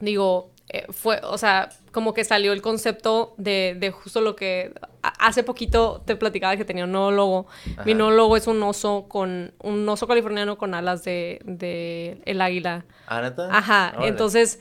digo, 0.00 0.50
eh, 0.68 0.86
fue, 0.90 1.20
o 1.22 1.38
sea, 1.38 1.68
como 1.92 2.12
que 2.12 2.24
salió 2.24 2.52
el 2.52 2.60
concepto 2.60 3.34
de, 3.36 3.76
de 3.78 3.90
justo 3.90 4.20
lo 4.20 4.34
que 4.34 4.72
hace 5.02 5.44
poquito 5.44 6.02
te 6.04 6.16
platicaba 6.16 6.56
que 6.56 6.64
tenía 6.64 6.84
un 6.84 6.92
nuevo 6.92 7.10
logo. 7.12 7.46
Mi 7.84 7.94
nuevo 7.94 8.10
logo 8.10 8.36
es 8.36 8.46
un 8.46 8.62
oso 8.62 9.06
con 9.08 9.54
un 9.62 9.88
oso 9.88 10.08
californiano 10.08 10.58
con 10.58 10.74
alas 10.74 11.04
de, 11.04 11.40
de 11.44 12.20
el 12.24 12.40
águila. 12.40 12.84
¿Ah, 13.06 13.32
Ajá, 13.50 13.94
entonces 14.02 14.58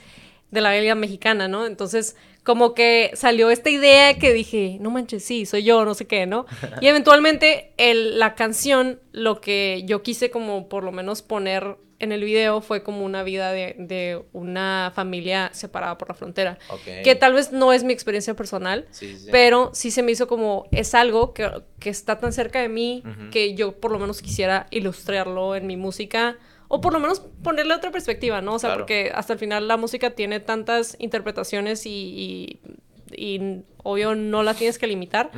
de 0.51 0.61
la 0.61 0.77
liga 0.79 0.95
mexicana, 0.95 1.47
¿no? 1.47 1.65
Entonces, 1.65 2.15
como 2.43 2.75
que 2.75 3.11
salió 3.15 3.49
esta 3.49 3.71
idea 3.71 4.17
que 4.19 4.31
dije, 4.31 4.77
no 4.79 4.91
manches, 4.91 5.25
sí, 5.25 5.45
soy 5.45 5.63
yo, 5.63 5.83
no 5.83 5.95
sé 5.95 6.05
qué, 6.05 6.27
¿no? 6.27 6.45
Y 6.81 6.87
eventualmente 6.87 7.73
el, 7.77 8.19
la 8.19 8.35
canción, 8.35 8.99
lo 9.11 9.41
que 9.41 9.83
yo 9.85 10.03
quise 10.03 10.29
como 10.29 10.69
por 10.69 10.83
lo 10.83 10.91
menos 10.91 11.23
poner 11.23 11.77
en 11.99 12.11
el 12.11 12.23
video 12.23 12.61
fue 12.61 12.83
como 12.83 13.05
una 13.05 13.23
vida 13.23 13.51
de, 13.51 13.75
de 13.77 14.21
una 14.33 14.91
familia 14.93 15.49
separada 15.53 15.97
por 15.97 16.09
la 16.09 16.15
frontera. 16.15 16.57
Que 17.03 17.15
tal 17.15 17.33
vez 17.33 17.51
no 17.51 17.73
es 17.73 17.83
mi 17.83 17.93
experiencia 17.93 18.33
personal, 18.33 18.87
pero 19.31 19.71
sí 19.73 19.91
se 19.91 20.03
me 20.03 20.11
hizo 20.11 20.27
como, 20.27 20.67
es 20.71 20.93
algo 20.93 21.33
que, 21.33 21.49
que 21.79 21.89
está 21.89 22.19
tan 22.19 22.33
cerca 22.33 22.59
de 22.61 22.69
mí 22.69 23.03
que 23.31 23.55
yo 23.55 23.79
por 23.79 23.91
lo 23.91 23.99
menos 23.99 24.21
quisiera 24.21 24.67
ilustrarlo 24.71 25.55
en 25.55 25.67
mi 25.67 25.77
música. 25.77 26.37
O 26.67 26.81
por 26.81 26.93
lo 26.93 26.99
menos 26.99 27.21
ponerle 27.43 27.75
otra 27.75 27.91
perspectiva, 27.91 28.41
¿no? 28.41 28.55
O 28.55 28.59
sea, 28.59 28.73
porque 28.73 29.11
hasta 29.13 29.33
el 29.33 29.39
final 29.39 29.67
la 29.67 29.77
música 29.77 30.09
tiene 30.11 30.39
tantas 30.39 30.95
interpretaciones 30.97 31.85
y, 31.85 32.59
y, 33.11 33.61
obvio 33.83 34.15
no 34.15 34.41
la 34.41 34.55
tienes 34.55 34.79
que 34.79 34.87
limitar, 34.87 35.29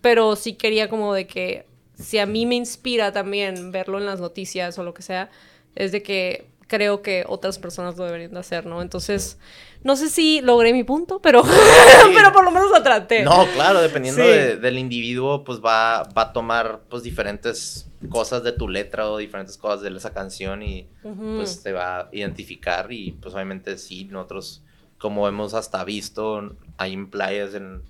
pero 0.00 0.36
sí 0.36 0.52
quería 0.52 0.88
como 0.88 1.12
de 1.12 1.26
que 1.26 1.66
si 1.98 2.18
a 2.18 2.26
mí 2.26 2.46
me 2.46 2.54
inspira 2.54 3.12
también 3.12 3.72
verlo 3.72 3.98
en 3.98 4.06
las 4.06 4.20
noticias 4.20 4.78
o 4.78 4.84
lo 4.84 4.94
que 4.94 5.02
sea, 5.02 5.30
es 5.76 5.92
de 5.92 6.02
que 6.02 6.46
creo 6.66 7.00
que 7.00 7.24
otras 7.28 7.58
personas 7.58 7.96
lo 7.96 8.04
deberían 8.04 8.32
de 8.32 8.40
hacer, 8.40 8.66
¿no? 8.66 8.82
Entonces, 8.82 9.38
no 9.84 9.94
sé 9.94 10.08
si 10.08 10.40
logré 10.40 10.72
mi 10.72 10.82
punto, 10.82 11.20
pero, 11.22 11.42
pero 12.14 12.32
por 12.32 12.44
lo 12.44 12.50
menos 12.50 12.70
lo 12.70 12.82
traté. 12.82 13.22
No, 13.22 13.46
claro, 13.54 13.80
dependiendo 13.80 14.22
del 14.22 14.78
individuo, 14.78 15.44
pues 15.44 15.60
va, 15.60 16.02
va 16.04 16.22
a 16.22 16.32
tomar 16.32 16.80
pues 16.88 17.02
diferentes 17.02 17.88
cosas 18.08 18.42
de 18.42 18.52
tu 18.52 18.68
letra 18.68 19.08
o 19.08 19.16
diferentes 19.16 19.56
cosas 19.56 19.82
de 19.82 19.96
esa 19.96 20.12
canción 20.12 20.62
y 20.62 20.88
pues 21.36 21.62
te 21.62 21.72
va 21.72 22.00
a 22.00 22.08
identificar 22.12 22.90
y 22.92 23.12
pues 23.12 23.34
obviamente 23.34 23.78
sí, 23.78 24.04
nosotros 24.04 24.62
como 24.98 25.28
hemos 25.28 25.54
hasta 25.54 25.84
visto, 25.84 26.56
hay 26.78 26.94
en 26.94 27.10
playas 27.10 27.54
en, 27.54 27.82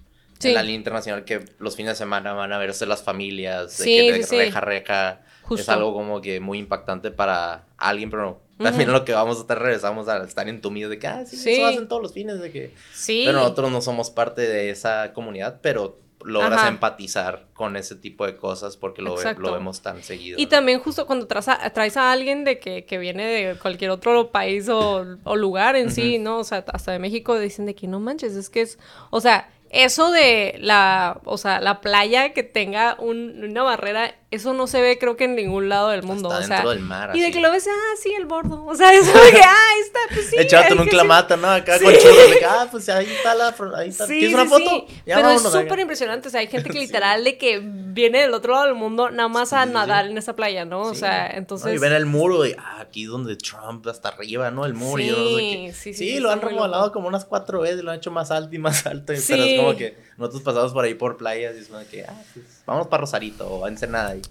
la 0.42 0.62
línea 0.62 0.76
internacional 0.76 1.24
que 1.24 1.44
los 1.58 1.76
fines 1.76 1.92
de 1.92 1.96
semana 1.96 2.32
van 2.32 2.52
a 2.52 2.58
verse 2.58 2.86
las 2.86 3.02
familias, 3.02 3.78
de 3.78 3.84
que 3.84 4.26
reja, 4.30 4.60
reja, 4.60 5.20
es 5.50 5.68
algo 5.68 5.92
como 5.92 6.20
que 6.20 6.40
muy 6.40 6.58
impactante 6.58 7.10
para 7.10 7.66
alguien, 7.76 8.10
pero 8.10 8.40
también 8.58 8.90
lo 8.92 9.04
que 9.04 9.12
vamos 9.12 9.38
a 9.38 9.40
estar 9.42 9.60
regresamos 9.60 10.08
a 10.08 10.24
estar 10.24 10.48
entumidos 10.48 10.90
de 10.90 10.98
que, 10.98 11.06
ah, 11.06 11.24
sí, 11.26 11.52
eso 11.52 11.66
hacen 11.66 11.88
todos 11.88 12.02
los 12.02 12.12
fines, 12.12 12.40
de 12.40 12.50
que... 12.50 12.74
Sí. 12.92 13.24
Pero 13.26 13.40
nosotros 13.40 13.70
no 13.70 13.80
somos 13.80 14.10
parte 14.10 14.42
de 14.42 14.70
esa 14.70 15.12
comunidad, 15.12 15.60
pero 15.62 16.00
logras 16.24 16.66
empatizar 16.68 17.46
con 17.54 17.76
ese 17.76 17.94
tipo 17.94 18.26
de 18.26 18.36
cosas 18.36 18.76
porque 18.76 19.02
lo, 19.02 19.16
lo 19.38 19.52
vemos 19.52 19.80
tan 19.80 20.02
seguido. 20.02 20.38
Y 20.38 20.46
también 20.46 20.80
justo 20.80 21.06
cuando 21.06 21.26
traes 21.26 21.48
a, 21.48 21.70
traes 21.70 21.96
a 21.96 22.10
alguien 22.10 22.44
de 22.44 22.58
que, 22.58 22.84
que, 22.84 22.98
viene 22.98 23.24
de 23.26 23.58
cualquier 23.58 23.90
otro 23.90 24.30
país 24.30 24.68
o, 24.68 25.04
o 25.24 25.36
lugar 25.36 25.76
en 25.76 25.90
sí, 25.90 26.18
¿no? 26.18 26.38
O 26.38 26.44
sea, 26.44 26.64
hasta 26.72 26.92
de 26.92 26.98
México 26.98 27.38
dicen 27.38 27.66
de 27.66 27.74
que 27.74 27.86
no 27.86 28.00
manches, 28.00 28.34
es 28.34 28.50
que 28.50 28.62
es, 28.62 28.78
o 29.10 29.20
sea, 29.20 29.50
eso 29.70 30.10
de 30.10 30.56
la, 30.58 31.20
o 31.24 31.38
sea, 31.38 31.60
la 31.60 31.80
playa 31.80 32.32
que 32.32 32.42
tenga 32.42 32.96
una 32.98 33.62
barrera, 33.62 34.14
eso 34.32 34.54
no 34.54 34.66
se 34.66 34.82
ve 34.82 34.98
creo 34.98 35.16
que 35.16 35.24
en 35.24 35.36
ningún 35.36 35.68
lado 35.68 35.90
del 35.90 36.02
mundo. 36.02 36.28
o 36.28 36.42
sea, 36.42 36.64
del 36.64 36.80
mar. 36.80 37.14
Y 37.14 37.20
de 37.20 37.30
que 37.30 37.40
lo 37.40 37.52
ves, 37.52 37.68
ah, 37.68 37.94
sí, 38.02 38.12
el 38.12 38.26
bordo. 38.26 38.64
O 38.66 38.74
sea, 38.74 38.92
eso 38.94 39.12
de 39.12 39.30
que, 39.30 39.40
ah, 39.40 39.54
ahí 39.72 39.80
está, 39.82 39.98
pues 40.12 40.26
sí. 40.30 40.36
Echado 40.38 40.74
en 40.74 40.80
un 40.80 40.88
clamato, 40.88 41.36
¿no? 41.36 41.48
Acá 41.48 41.78
con 41.78 41.92
chulos, 41.92 42.30
de 42.30 42.38
que, 42.38 42.44
ah, 42.44 42.66
pues 42.70 42.88
ahí 42.88 43.06
está 43.06 43.34
la, 43.34 43.54
ahí 43.76 43.90
está. 43.90 44.06
Sí, 44.06 44.18
¿Quieres 44.18 44.34
una 44.34 44.46
foto? 44.46 44.86
Sí. 44.88 45.02
Pero 45.04 45.30
es 45.30 45.42
súper 45.42 45.78
impresionante, 45.78 46.28
o 46.28 46.30
sea, 46.30 46.40
hay 46.40 46.48
gente 46.48 46.70
que 46.70 46.78
literal 46.86 47.22
de 47.22 47.38
que 47.38 47.60
viene 47.62 48.20
del 48.20 48.34
otro 48.34 48.52
lado 48.54 48.66
del 48.66 48.74
mundo 48.74 49.10
nada 49.10 49.28
más 49.28 49.52
a 49.52 49.64
nadar 49.64 50.06
en 50.06 50.18
esa 50.18 50.34
playa, 50.34 50.64
¿no? 50.64 50.82
O 50.82 50.94
sea, 50.94 51.28
entonces... 51.28 51.74
y 51.74 51.78
ven 51.78 51.92
el 51.92 52.06
muro 52.06 52.44
y, 52.44 52.54
ah, 52.58 52.78
aquí 52.80 53.04
donde 53.04 53.36
Trump, 53.36 53.86
hasta 53.86 54.08
arriba, 54.08 54.50
¿no? 54.50 54.66
El 54.66 54.74
muro 54.74 55.00
y 55.00 55.06
yo 55.06 55.16
no 55.16 55.24
sé 55.24 55.36
qué. 55.36 55.72
Sí, 55.72 55.94
sí, 55.94 56.12
sí, 56.12 56.20
lo 56.20 56.30
han 56.30 56.40
remodelado 56.40 56.90
como 56.90 57.06
unas 57.06 57.24
cuatro 57.24 57.60
veces, 57.60 57.84
lo 57.84 57.92
han 57.92 57.98
hecho 57.98 58.10
más 58.10 58.32
alto 58.32 58.54
y 58.54 58.58
más 58.58 58.86
alto, 58.86 59.12
pero 59.26 59.44
es 59.44 59.60
como 59.60 59.76
que 59.76 59.96
nosotros 60.16 60.42
pasamos 60.42 60.72
por 60.72 60.84
ahí 60.84 60.94
por 60.94 61.16
playas 61.16 61.54
y 61.56 61.60
es 61.60 61.68
como 61.68 61.86
que, 61.88 62.04
ah, 62.04 62.22
pues 62.34 62.62
vamos 62.66 62.88
para 62.88 63.02
Rosarito 63.02 63.46
o 63.48 63.64
a 63.64 63.68
Ensenada 63.68 64.16
y 64.16 64.22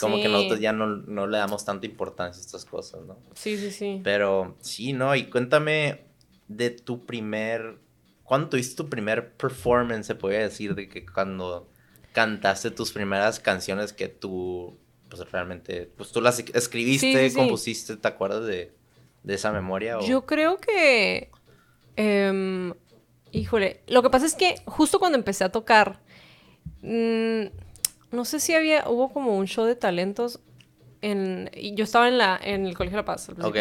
como 0.00 0.16
que 0.16 0.28
nosotros 0.28 0.60
ya 0.60 0.72
no, 0.72 0.86
no, 0.86 1.26
le 1.26 1.38
damos 1.38 1.64
tanta 1.64 1.86
importancia 1.86 2.40
a 2.40 2.44
estas 2.44 2.64
cosas, 2.64 3.02
¿no? 3.02 3.18
Sí, 3.34 3.56
sí, 3.56 3.70
sí. 3.70 4.00
Pero 4.04 4.56
sí, 4.60 4.92
¿no? 4.92 5.14
Y 5.16 5.24
cuéntame 5.30 6.04
de 6.48 6.70
tu 6.70 7.06
primer, 7.06 7.78
¿cuándo 8.24 8.48
tuviste 8.50 8.76
tu 8.76 8.88
primer 8.88 9.32
performance, 9.34 10.06
se 10.06 10.14
puede 10.14 10.38
decir, 10.38 10.74
de 10.74 10.88
que 10.88 11.06
cuando 11.06 11.68
cantaste 12.12 12.70
tus 12.70 12.92
primeras 12.92 13.40
canciones 13.40 13.92
que 13.92 14.08
tú, 14.08 14.76
pues 15.08 15.30
realmente, 15.30 15.90
pues 15.96 16.12
tú 16.12 16.20
las 16.20 16.38
escribiste, 16.38 17.32
compusiste, 17.32 17.96
¿te 17.96 18.08
acuerdas 18.08 18.46
de, 18.46 18.72
de 19.22 19.34
esa 19.34 19.52
memoria? 19.52 19.98
O? 19.98 20.06
Yo 20.06 20.26
creo 20.26 20.58
que... 20.58 21.30
Eh, 21.96 22.72
Híjole, 23.32 23.82
lo 23.86 24.02
que 24.02 24.10
pasa 24.10 24.26
es 24.26 24.34
que 24.34 24.56
justo 24.66 24.98
cuando 24.98 25.16
empecé 25.16 25.44
a 25.44 25.52
tocar, 25.52 26.00
mm, 26.82 27.46
no 28.10 28.24
sé 28.24 28.40
si 28.40 28.54
había, 28.54 28.88
hubo 28.88 29.12
como 29.12 29.36
un 29.36 29.46
show 29.46 29.64
de 29.64 29.76
talentos 29.76 30.40
en, 31.02 31.50
y 31.54 31.74
yo 31.74 31.84
estaba 31.84 32.08
en 32.08 32.18
la, 32.18 32.38
en 32.42 32.66
el 32.66 32.76
Colegio 32.76 32.96
de 32.96 33.02
la 33.02 33.06
Paz. 33.06 33.28
ok. 33.28 33.56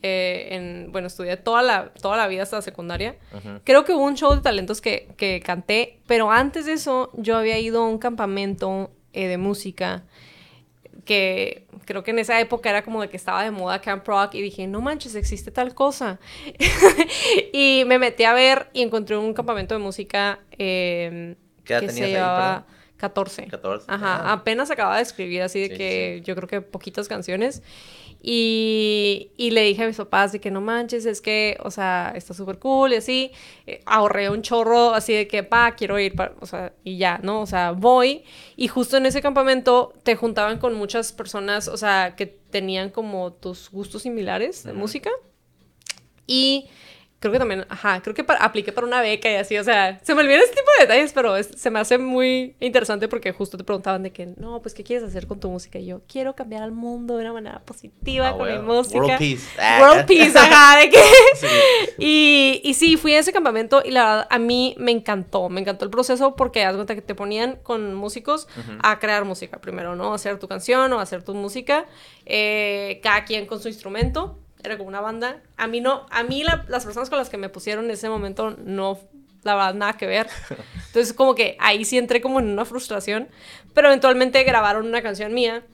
Eh, 0.00 0.48
en, 0.52 0.92
bueno, 0.92 1.08
estudié 1.08 1.36
toda 1.36 1.60
la, 1.60 1.92
toda 1.94 2.16
la 2.16 2.28
vida 2.28 2.44
hasta 2.44 2.56
la 2.56 2.62
secundaria. 2.62 3.16
Creo 3.64 3.84
que 3.84 3.92
hubo 3.92 4.04
un 4.04 4.16
show 4.16 4.32
de 4.32 4.40
talentos 4.40 4.80
que, 4.80 5.08
que, 5.16 5.40
canté, 5.40 5.98
pero 6.06 6.30
antes 6.30 6.66
de 6.66 6.74
eso 6.74 7.10
yo 7.14 7.36
había 7.36 7.58
ido 7.58 7.82
a 7.82 7.88
un 7.88 7.98
campamento 7.98 8.92
eh, 9.12 9.26
de 9.26 9.38
música 9.38 10.04
que 11.04 11.66
creo 11.84 12.04
que 12.04 12.10
en 12.10 12.18
esa 12.18 12.38
época 12.38 12.68
era 12.68 12.82
como 12.82 13.00
de 13.00 13.08
que 13.08 13.16
estaba 13.16 13.42
de 13.42 13.50
moda 13.50 13.80
Camp 13.80 14.06
Rock 14.06 14.34
y 14.34 14.42
dije, 14.42 14.66
no 14.66 14.80
manches, 14.80 15.14
existe 15.14 15.50
tal 15.50 15.74
cosa. 15.74 16.20
y 17.52 17.82
me 17.86 17.98
metí 17.98 18.24
a 18.24 18.34
ver 18.34 18.68
y 18.74 18.82
encontré 18.82 19.16
un 19.16 19.32
campamento 19.32 19.74
de 19.74 19.80
música 19.80 20.38
eh, 20.52 21.34
que 21.64 21.88
se 21.88 22.08
llevaba 22.08 22.66
14. 22.98 23.46
14. 23.46 23.86
Ajá, 23.88 24.16
ah. 24.16 24.32
apenas 24.32 24.70
acababa 24.70 24.96
de 24.96 25.02
escribir 25.02 25.42
así 25.42 25.60
de 25.60 25.70
que 25.70 26.20
yo 26.24 26.34
creo 26.34 26.48
que 26.48 26.60
poquitas 26.60 27.08
canciones. 27.08 27.62
Y, 28.20 29.30
y, 29.36 29.52
le 29.52 29.62
dije 29.62 29.84
a 29.84 29.86
mis 29.86 29.96
papás 29.96 30.32
de 30.32 30.40
que 30.40 30.50
no 30.50 30.60
manches, 30.60 31.06
es 31.06 31.20
que, 31.20 31.56
o 31.62 31.70
sea, 31.70 32.12
está 32.16 32.34
súper 32.34 32.58
cool 32.58 32.92
y 32.92 32.96
así. 32.96 33.30
Eh, 33.66 33.80
ahorré 33.86 34.28
un 34.28 34.42
chorro 34.42 34.92
así 34.92 35.12
de 35.12 35.28
que, 35.28 35.44
pa, 35.44 35.76
quiero 35.76 36.00
ir, 36.00 36.14
o 36.40 36.46
sea, 36.46 36.72
y 36.82 36.98
ya, 36.98 37.20
¿no? 37.22 37.40
O 37.40 37.46
sea, 37.46 37.70
voy. 37.70 38.24
Y 38.56 38.66
justo 38.66 38.96
en 38.96 39.06
ese 39.06 39.22
campamento 39.22 39.92
te 40.02 40.16
juntaban 40.16 40.58
con 40.58 40.74
muchas 40.74 41.12
personas, 41.12 41.68
o 41.68 41.76
sea, 41.76 42.16
que 42.16 42.26
tenían 42.26 42.90
como 42.90 43.32
tus 43.32 43.70
gustos 43.70 44.02
similares 44.02 44.64
de 44.64 44.72
música. 44.72 45.10
Y 46.26 46.68
creo 47.20 47.32
que 47.32 47.38
también, 47.38 47.66
ajá, 47.68 48.00
creo 48.00 48.14
que 48.14 48.24
apliqué 48.38 48.72
para 48.72 48.86
una 48.86 49.00
beca 49.00 49.30
y 49.30 49.34
así, 49.34 49.58
o 49.58 49.64
sea, 49.64 49.98
se 50.02 50.14
me 50.14 50.20
olvidan 50.20 50.40
este 50.40 50.56
tipo 50.56 50.70
de 50.78 50.86
detalles, 50.86 51.12
pero 51.12 51.42
se 51.42 51.70
me 51.70 51.80
hace 51.80 51.98
muy 51.98 52.54
interesante 52.60 53.08
porque 53.08 53.32
justo 53.32 53.56
te 53.56 53.64
preguntaban 53.64 54.04
de 54.04 54.12
que, 54.12 54.26
no, 54.36 54.62
pues, 54.62 54.72
¿qué 54.72 54.84
quieres 54.84 55.04
hacer 55.04 55.26
con 55.26 55.40
tu 55.40 55.50
música? 55.50 55.78
Y 55.80 55.86
yo, 55.86 56.02
quiero 56.06 56.36
cambiar 56.36 56.62
al 56.62 56.70
mundo 56.70 57.16
de 57.16 57.24
una 57.24 57.32
manera 57.32 57.60
positiva 57.64 58.28
ah, 58.28 58.36
con 58.36 58.48
mi 58.48 58.58
música. 58.60 58.98
World 58.98 59.18
Peace. 59.18 59.48
Ah. 59.58 59.78
World 59.80 60.06
Peace, 60.06 60.38
ajá, 60.38 60.78
de 60.78 60.90
que... 60.90 61.02
Y, 61.98 62.60
y 62.62 62.74
sí, 62.74 62.96
fui 62.96 63.14
a 63.14 63.18
ese 63.18 63.32
campamento 63.32 63.82
y 63.84 63.90
la 63.90 64.04
verdad, 64.04 64.26
a 64.30 64.38
mí 64.38 64.76
me 64.78 64.92
encantó, 64.92 65.48
me 65.48 65.60
encantó 65.60 65.84
el 65.84 65.90
proceso 65.90 66.36
porque, 66.36 66.64
haz 66.64 66.74
cuenta 66.76 66.94
que 66.94 67.02
te 67.02 67.14
ponían 67.14 67.56
con 67.62 67.94
músicos 67.94 68.46
a 68.82 68.98
crear 69.00 69.24
música 69.24 69.60
primero, 69.60 69.96
¿no? 69.96 70.14
Hacer 70.14 70.38
tu 70.38 70.46
canción 70.46 70.92
o 70.92 71.00
hacer 71.00 71.24
tu 71.24 71.34
música, 71.34 71.86
eh, 72.24 73.00
cada 73.02 73.24
quien 73.24 73.46
con 73.46 73.60
su 73.60 73.68
instrumento 73.68 74.38
era 74.62 74.76
como 74.76 74.88
una 74.88 75.00
banda. 75.00 75.40
A 75.56 75.66
mí 75.66 75.80
no, 75.80 76.06
a 76.10 76.22
mí 76.22 76.42
las 76.44 76.84
personas 76.84 77.08
con 77.10 77.18
las 77.18 77.28
que 77.28 77.36
me 77.36 77.48
pusieron 77.48 77.86
en 77.86 77.90
ese 77.92 78.08
momento 78.08 78.56
no, 78.58 78.98
la 79.42 79.54
verdad, 79.54 79.74
nada 79.74 79.92
que 79.94 80.06
ver. 80.06 80.28
Entonces 80.86 81.12
como 81.12 81.34
que 81.34 81.56
ahí 81.60 81.84
sí 81.84 81.98
entré 81.98 82.20
como 82.20 82.40
en 82.40 82.48
una 82.48 82.64
frustración, 82.64 83.28
pero 83.74 83.88
eventualmente 83.88 84.42
grabaron 84.44 84.86
una 84.86 85.02
canción 85.02 85.32
mía 85.34 85.64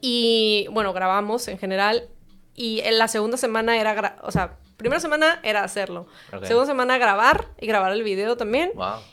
y 0.00 0.66
bueno, 0.70 0.92
grabamos 0.92 1.48
en 1.48 1.58
general 1.58 2.08
y 2.54 2.80
en 2.80 2.98
la 2.98 3.08
segunda 3.08 3.36
semana 3.36 3.78
era, 3.78 4.16
o 4.22 4.32
sea, 4.32 4.58
primera 4.76 5.00
semana 5.00 5.40
era 5.42 5.62
hacerlo. 5.62 6.06
Segunda 6.42 6.66
semana 6.66 6.98
grabar 6.98 7.46
y 7.60 7.66
grabar 7.66 7.92
el 7.92 8.02
video 8.02 8.36
también. 8.36 8.72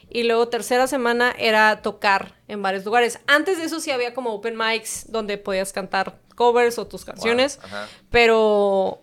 Y 0.09 0.23
luego 0.23 0.47
tercera 0.47 0.87
semana 0.87 1.33
era 1.37 1.81
tocar 1.81 2.35
en 2.47 2.61
varios 2.61 2.85
lugares. 2.85 3.19
Antes 3.27 3.57
de 3.57 3.65
eso 3.65 3.79
sí 3.79 3.91
había 3.91 4.13
como 4.13 4.31
open 4.33 4.57
mics 4.57 5.11
donde 5.11 5.37
podías 5.37 5.73
cantar 5.73 6.17
covers 6.35 6.77
o 6.77 6.87
tus 6.87 7.05
canciones. 7.05 7.59
Pero 8.11 9.01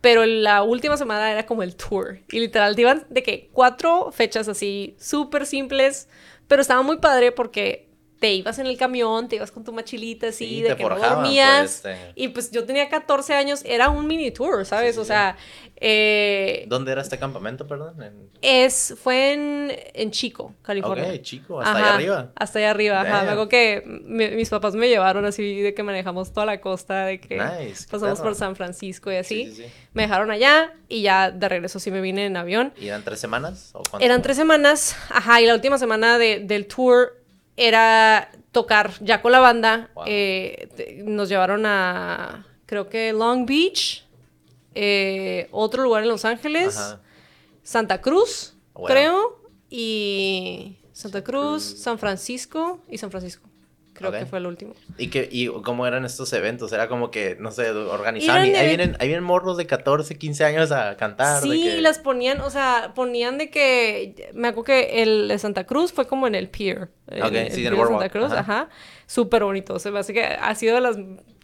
pero 0.00 0.24
la 0.24 0.62
última 0.62 0.96
semana 0.96 1.30
era 1.30 1.44
como 1.44 1.62
el 1.62 1.76
tour. 1.76 2.20
Y 2.30 2.40
literal, 2.40 2.74
te 2.74 2.80
iban 2.80 3.06
de 3.10 3.22
que 3.22 3.50
cuatro 3.52 4.10
fechas 4.12 4.48
así, 4.48 4.96
súper 4.98 5.44
simples. 5.46 6.08
Pero 6.48 6.62
estaba 6.62 6.82
muy 6.82 6.98
padre 6.98 7.32
porque 7.32 7.89
te 8.20 8.34
ibas 8.34 8.58
en 8.58 8.66
el 8.66 8.76
camión, 8.76 9.28
te 9.28 9.36
ibas 9.36 9.50
con 9.50 9.64
tu 9.64 9.72
machilita 9.72 10.28
así, 10.28 10.60
de 10.60 10.76
que 10.76 10.84
no 10.84 10.98
dormías. 10.98 11.80
Pues, 11.82 11.96
este. 11.96 12.12
Y 12.14 12.28
pues 12.28 12.50
yo 12.50 12.64
tenía 12.64 12.88
14 12.90 13.34
años, 13.34 13.62
era 13.64 13.88
un 13.88 14.06
mini 14.06 14.30
tour, 14.30 14.64
¿sabes? 14.66 14.98
o 14.98 15.04
sea... 15.04 15.36
Eh, 15.82 16.66
¿Dónde 16.68 16.92
era 16.92 17.00
este 17.00 17.18
campamento, 17.18 17.66
perdón? 17.66 17.94
Es, 18.42 18.94
fue 19.02 19.32
en, 19.32 19.72
en 19.94 20.10
Chico, 20.10 20.54
California. 20.60 21.08
Ok, 21.08 21.22
Chico, 21.22 21.58
hasta 21.58 21.78
allá 21.78 21.94
arriba. 21.94 22.32
Hasta 22.36 22.58
allá 22.58 22.70
arriba, 22.70 23.00
ajá. 23.00 23.24
Luego 23.24 23.48
que 23.48 23.82
mis 23.86 24.50
papás 24.50 24.74
me 24.74 24.90
llevaron 24.90 25.24
así 25.24 25.62
de 25.62 25.72
que 25.72 25.82
manejamos 25.82 26.34
toda 26.34 26.44
la 26.44 26.60
costa, 26.60 27.06
de 27.06 27.18
que 27.18 27.38
pasamos 27.90 28.20
por 28.20 28.34
San 28.34 28.56
Francisco 28.56 29.10
y 29.10 29.16
así. 29.16 29.64
me 29.94 30.02
dejaron 30.02 30.30
allá 30.30 30.74
y 30.86 31.00
ya 31.00 31.30
de 31.30 31.48
regreso 31.48 31.80
sí 31.80 31.90
me 31.90 32.02
vine 32.02 32.26
en 32.26 32.36
avión. 32.36 32.74
¿Y 32.78 32.88
eran 32.88 33.02
tres 33.02 33.18
semanas? 33.18 33.70
¿o 33.72 33.82
eran 34.00 34.20
tres 34.20 34.36
semanas, 34.36 34.94
ajá, 35.08 35.40
y 35.40 35.46
la 35.46 35.54
última 35.54 35.78
semana 35.78 36.18
de, 36.18 36.40
del 36.40 36.66
tour 36.66 37.19
era 37.60 38.30
tocar 38.52 38.92
ya 39.00 39.20
con 39.20 39.32
la 39.32 39.40
banda. 39.40 39.90
Eh, 40.06 41.02
nos 41.04 41.28
llevaron 41.28 41.66
a, 41.66 42.46
creo 42.64 42.88
que 42.88 43.12
Long 43.12 43.44
Beach, 43.44 44.06
eh, 44.74 45.48
otro 45.52 45.82
lugar 45.82 46.02
en 46.02 46.08
Los 46.08 46.24
Ángeles, 46.24 46.96
Santa 47.62 48.00
Cruz, 48.00 48.54
creo, 48.86 49.42
y 49.68 50.78
Santa 50.92 51.22
Cruz, 51.22 51.62
San 51.62 51.98
Francisco 51.98 52.80
y 52.88 52.96
San 52.96 53.10
Francisco. 53.10 53.49
Creo 54.00 54.12
que 54.12 54.26
fue 54.26 54.38
el 54.38 54.46
último. 54.46 54.74
¿Y, 54.96 55.08
que, 55.08 55.28
¿Y 55.30 55.48
cómo 55.62 55.86
eran 55.86 56.06
estos 56.06 56.32
eventos? 56.32 56.72
Era 56.72 56.88
como 56.88 57.10
que, 57.10 57.36
no 57.38 57.50
sé, 57.50 57.70
organizaban. 57.70 58.46
Y 58.46 58.54
ahí, 58.54 58.68
vienen, 58.68 58.96
ahí 58.98 59.08
vienen 59.08 59.24
morros 59.24 59.58
de 59.58 59.66
14, 59.66 60.16
15 60.16 60.44
años 60.44 60.72
a 60.72 60.96
cantar. 60.96 61.42
Sí, 61.42 61.80
las 61.82 61.98
ponían, 61.98 62.40
o 62.40 62.48
sea, 62.48 62.92
ponían 62.94 63.36
de 63.36 63.50
que. 63.50 64.30
Me 64.32 64.48
acuerdo 64.48 64.64
que 64.64 65.02
el 65.02 65.28
de 65.28 65.38
Santa 65.38 65.64
Cruz 65.64 65.92
fue 65.92 66.06
como 66.06 66.26
en 66.26 66.34
el 66.34 66.48
pier. 66.48 66.88
Ok, 67.08 67.32
sí, 67.50 67.66
en 67.66 67.74
el 67.74 67.78
de 67.78 67.86
Santa 67.86 68.08
Cruz, 68.08 68.32
ajá. 68.32 68.70
Súper 69.06 69.44
bonito. 69.44 69.74
O 69.74 69.78
sea, 69.78 69.92
así 69.98 70.14
que 70.14 70.24
ha 70.24 70.54
sido 70.54 70.76
de 70.76 70.80
las 70.80 70.96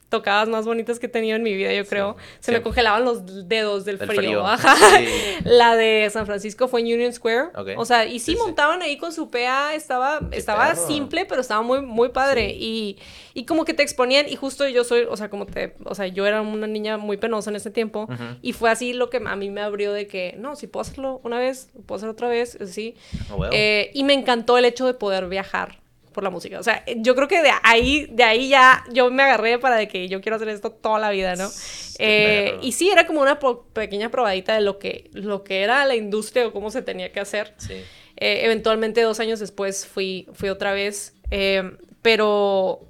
tocadas 0.08 0.48
más 0.48 0.64
bonitas 0.64 0.98
que 0.98 1.06
he 1.06 1.08
tenido 1.08 1.36
en 1.36 1.42
mi 1.42 1.54
vida, 1.54 1.72
yo 1.72 1.84
creo. 1.84 2.16
Se 2.38 2.52
me 2.52 2.62
congelaban 2.62 3.04
los 3.04 3.48
dedos 3.48 3.84
del 3.84 3.98
frío. 3.98 4.44
La 5.44 5.74
de 5.74 6.08
San 6.10 6.26
Francisco 6.26 6.68
fue 6.68 6.80
en 6.80 6.86
Union 6.86 7.12
Square. 7.12 7.50
O 7.76 7.84
sea, 7.84 8.04
y 8.04 8.20
sí, 8.20 8.36
montaban 8.36 8.82
ahí 8.82 8.98
con 8.98 9.12
su 9.12 9.30
PA, 9.30 9.74
estaba, 9.74 10.20
estaba 10.30 10.74
simple, 10.76 11.24
pero 11.26 11.40
estaba 11.40 11.62
muy, 11.62 11.80
muy 11.82 12.10
padre. 12.10 12.54
Y, 12.56 12.98
y, 13.34 13.44
como 13.46 13.64
que 13.64 13.74
te 13.74 13.82
exponían, 13.82 14.28
y 14.28 14.36
justo 14.36 14.66
yo 14.68 14.84
soy, 14.84 15.06
o 15.08 15.16
sea, 15.16 15.28
como 15.28 15.46
te, 15.46 15.74
o 15.84 15.94
sea, 15.94 16.06
yo 16.06 16.26
era 16.26 16.40
una 16.40 16.66
niña 16.66 16.98
muy 16.98 17.16
penosa 17.16 17.50
en 17.50 17.56
ese 17.56 17.70
tiempo, 17.70 18.08
y 18.42 18.52
fue 18.52 18.70
así 18.70 18.92
lo 18.92 19.10
que 19.10 19.20
a 19.24 19.36
mí 19.36 19.50
me 19.50 19.60
abrió 19.60 19.92
de 19.92 20.06
que, 20.06 20.34
no, 20.38 20.56
si 20.56 20.66
puedo 20.66 20.82
hacerlo 20.82 21.20
una 21.24 21.38
vez, 21.38 21.70
puedo 21.86 21.96
hacerlo 21.96 22.12
otra 22.12 22.28
vez, 22.28 22.58
sí. 22.66 22.94
Oh, 23.34 23.44
eh, 23.50 23.90
y 23.92 24.04
me 24.04 24.14
encantó 24.14 24.56
el 24.56 24.64
hecho 24.64 24.86
de 24.86 24.94
poder 24.94 25.28
viajar 25.28 25.85
por 26.16 26.24
la 26.24 26.30
música. 26.30 26.58
O 26.58 26.62
sea, 26.62 26.82
yo 26.96 27.14
creo 27.14 27.28
que 27.28 27.42
de 27.42 27.50
ahí, 27.62 28.06
de 28.10 28.24
ahí 28.24 28.48
ya 28.48 28.82
yo 28.90 29.10
me 29.10 29.22
agarré 29.22 29.58
para 29.58 29.76
de 29.76 29.86
que 29.86 30.08
yo 30.08 30.22
quiero 30.22 30.36
hacer 30.36 30.48
esto 30.48 30.70
toda 30.70 30.98
la 30.98 31.10
vida, 31.10 31.36
¿no? 31.36 31.50
Eh, 31.98 32.58
y 32.62 32.72
sí, 32.72 32.88
era 32.88 33.06
como 33.06 33.20
una 33.20 33.38
pequeña 33.74 34.10
probadita 34.10 34.54
de 34.54 34.62
lo 34.62 34.78
que, 34.78 35.10
lo 35.12 35.44
que 35.44 35.60
era 35.60 35.84
la 35.84 35.94
industria 35.94 36.46
o 36.46 36.52
cómo 36.54 36.70
se 36.70 36.80
tenía 36.80 37.12
que 37.12 37.20
hacer. 37.20 37.52
Sí. 37.58 37.74
Eh, 38.16 38.40
eventualmente, 38.44 39.02
dos 39.02 39.20
años 39.20 39.40
después, 39.40 39.86
fui, 39.86 40.26
fui 40.32 40.48
otra 40.48 40.72
vez. 40.72 41.14
Eh, 41.30 41.76
pero, 42.00 42.80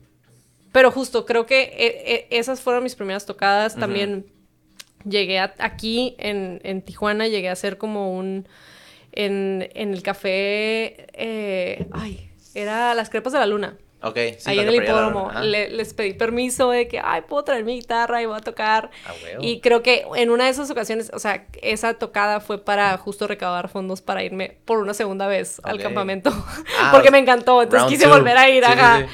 pero 0.70 0.92
justo, 0.92 1.26
creo 1.26 1.44
que 1.44 2.28
esas 2.30 2.60
fueron 2.60 2.84
mis 2.84 2.94
primeras 2.94 3.26
tocadas. 3.26 3.74
También 3.74 4.24
llegué 5.04 5.40
aquí 5.40 6.14
en, 6.18 6.60
en, 6.62 6.80
Tijuana, 6.80 7.26
llegué 7.26 7.48
a 7.48 7.52
hacer 7.52 7.76
como 7.76 8.16
un... 8.16 8.46
En, 9.10 9.68
en 9.74 9.94
el 9.94 10.02
café... 10.04 11.08
ay, 11.90 12.30
era 12.56 12.94
Las 12.94 13.10
Crepas 13.10 13.32
de 13.32 13.38
la 13.38 13.46
Luna. 13.46 13.76
Ok, 14.02 14.16
sí, 14.38 14.50
Ahí 14.50 14.58
en 14.60 14.68
el 14.68 14.74
hipódromo. 14.74 15.30
les 15.40 15.94
pedí 15.94 16.12
permiso 16.12 16.70
de 16.70 16.86
que, 16.86 17.00
ay, 17.02 17.22
puedo 17.22 17.44
traer 17.44 17.64
mi 17.64 17.76
guitarra 17.76 18.20
y 18.22 18.26
voy 18.26 18.36
a 18.36 18.40
tocar. 18.40 18.90
Ah, 19.06 19.12
y 19.40 19.60
creo 19.60 19.82
que 19.82 20.06
en 20.16 20.30
una 20.30 20.44
de 20.44 20.50
esas 20.50 20.70
ocasiones, 20.70 21.10
o 21.14 21.18
sea, 21.18 21.46
esa 21.62 21.94
tocada 21.94 22.40
fue 22.40 22.62
para 22.62 22.96
justo 22.98 23.26
recaudar 23.26 23.68
fondos 23.68 24.02
para 24.02 24.22
irme 24.22 24.58
por 24.64 24.78
una 24.78 24.92
segunda 24.92 25.26
vez 25.26 25.60
al 25.64 25.80
campamento. 25.80 26.30
Ah, 26.78 26.90
Porque 26.92 27.10
me 27.10 27.18
encantó, 27.18 27.62
entonces 27.62 27.88
quise 27.88 28.06
volver 28.06 28.36
a 28.36 28.48
ir, 28.50 28.64
ajá. 28.64 29.06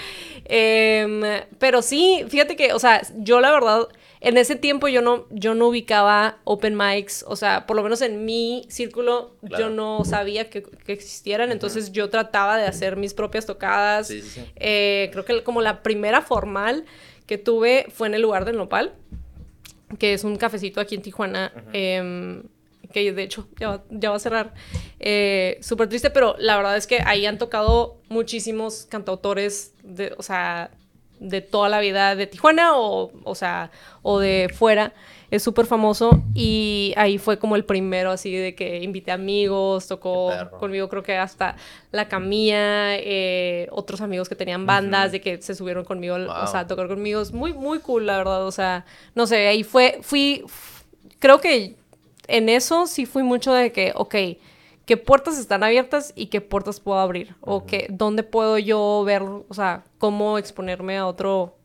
Em, 0.44 1.22
pero 1.58 1.80
sí, 1.80 2.24
fíjate 2.28 2.56
que, 2.56 2.72
o 2.72 2.78
sea, 2.78 3.02
yo 3.16 3.40
la 3.40 3.52
verdad 3.52 3.86
en 4.24 4.36
ese 4.36 4.54
tiempo 4.54 4.86
yo 4.86 5.02
no, 5.02 5.26
yo 5.30 5.54
no 5.54 5.66
ubicaba 5.66 6.38
open 6.44 6.76
mics, 6.76 7.24
o 7.26 7.34
sea, 7.34 7.66
por 7.66 7.76
lo 7.76 7.82
menos 7.82 8.00
en 8.02 8.24
mi 8.24 8.64
círculo 8.68 9.34
yo 9.58 9.68
no 9.68 10.04
sabía 10.04 10.48
que, 10.48 10.64
existieran, 10.86 11.50
entonces 11.50 11.90
yo 11.90 12.08
trataba 12.08 12.56
de 12.56 12.66
hacer 12.66 12.96
mis 12.96 13.14
propias 13.14 13.46
tocadas. 13.46 14.12
Eh, 14.54 15.10
creo 15.10 15.24
que 15.24 15.42
como 15.42 15.60
la 15.60 15.82
primera 15.82 16.22
formal 16.22 16.84
que 17.26 17.36
tuve 17.36 17.86
fue 17.92 18.06
en 18.06 18.14
el 18.14 18.22
lugar 18.22 18.44
del 18.44 18.56
Nopal, 18.56 18.92
que 19.98 20.12
es 20.12 20.22
un 20.22 20.36
cafecito 20.36 20.80
aquí 20.80 20.94
en 20.94 21.02
Tijuana. 21.02 21.52
Em, 21.72 22.44
que 22.92 23.12
de 23.12 23.22
hecho 23.22 23.48
ya 23.58 23.82
va, 24.10 24.16
a 24.16 24.18
cerrar. 24.20 24.54
Eh, 25.00 25.58
Súper 25.62 25.88
triste, 25.88 26.10
pero 26.10 26.36
la 26.38 26.56
verdad 26.56 26.76
es 26.76 26.86
que 26.86 27.00
ahí 27.04 27.26
han 27.26 27.38
tocado 27.38 28.00
muchísimos 28.08 28.86
cantautores, 28.88 29.74
de, 29.82 30.14
o 30.16 30.22
sea, 30.22 30.70
de 31.22 31.40
toda 31.40 31.68
la 31.68 31.80
vida 31.80 32.14
de 32.16 32.26
Tijuana 32.26 32.76
o, 32.76 33.12
o 33.24 33.34
sea, 33.34 33.70
o 34.02 34.18
de 34.18 34.50
fuera. 34.52 34.92
Es 35.30 35.42
súper 35.42 35.64
famoso 35.64 36.22
y 36.34 36.92
ahí 36.98 37.16
fue 37.16 37.38
como 37.38 37.56
el 37.56 37.64
primero 37.64 38.10
así 38.10 38.36
de 38.36 38.54
que 38.54 38.82
invité 38.82 39.12
amigos, 39.12 39.88
tocó 39.88 40.30
conmigo 40.60 40.90
creo 40.90 41.02
que 41.02 41.16
hasta 41.16 41.56
La 41.90 42.06
Camilla, 42.06 42.96
eh, 42.98 43.66
otros 43.70 44.02
amigos 44.02 44.28
que 44.28 44.34
tenían 44.34 44.66
bandas 44.66 45.10
de 45.10 45.22
que 45.22 45.40
se 45.40 45.54
subieron 45.54 45.86
conmigo, 45.86 46.16
o 46.16 46.46
sea, 46.46 46.66
tocar 46.66 46.86
conmigo. 46.86 47.22
Es 47.22 47.32
muy, 47.32 47.54
muy 47.54 47.78
cool, 47.78 48.04
la 48.04 48.18
verdad, 48.18 48.46
o 48.46 48.52
sea, 48.52 48.84
no 49.14 49.26
sé, 49.26 49.46
ahí 49.46 49.64
fue, 49.64 50.00
fui, 50.02 50.44
creo 51.18 51.40
que 51.40 51.76
en 52.28 52.50
eso 52.50 52.86
sí 52.86 53.06
fui 53.06 53.22
mucho 53.22 53.54
de 53.54 53.72
que, 53.72 53.92
ok, 53.94 54.14
qué 54.92 54.98
puertas 54.98 55.38
están 55.38 55.62
abiertas 55.62 56.12
y 56.16 56.26
qué 56.26 56.42
puertas 56.42 56.78
puedo 56.78 56.98
abrir. 56.98 57.34
O 57.40 57.64
que, 57.64 57.86
dónde 57.88 58.24
puedo 58.24 58.58
yo 58.58 59.02
ver, 59.06 59.22
o 59.22 59.54
sea, 59.54 59.84
cómo 59.96 60.36
exponerme 60.36 60.98
a 60.98 61.06
otro, 61.06 61.56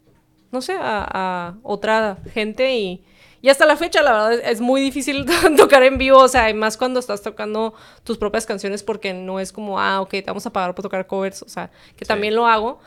no 0.53 0.61
sé, 0.61 0.78
a, 0.80 1.55
otra 1.61 2.19
gente 2.34 2.73
y... 2.73 3.03
Y 3.41 3.49
hasta 3.49 3.65
la 3.65 3.75
fecha, 3.75 4.01
la 4.01 4.13
verdad, 4.13 4.34
es 4.49 4.61
muy 4.61 4.80
difícil 4.80 5.25
tocar 5.57 5.84
en 5.84 5.97
vivo, 5.97 6.19
o 6.19 6.28
sea, 6.30 6.51
más 6.53 6.78
cuando 6.78 7.01
estás 7.01 7.21
tocando 7.21 7.73
tus 8.05 8.17
propias 8.17 8.45
canciones 8.45 8.82
porque 8.82 9.13
no 9.13 9.41
es 9.41 9.51
como, 9.51 9.78
ah, 9.78 9.99
ok, 9.99 10.09
te 10.09 10.23
vamos 10.25 10.45
a 10.45 10.53
pagar 10.53 10.73
por 10.73 10.84
tocar 10.84 11.05
covers, 11.05 11.43
o 11.43 11.49
sea, 11.49 11.69
que 11.97 12.05
también 12.05 12.34
lo 12.34 12.47
hago, 12.47 12.80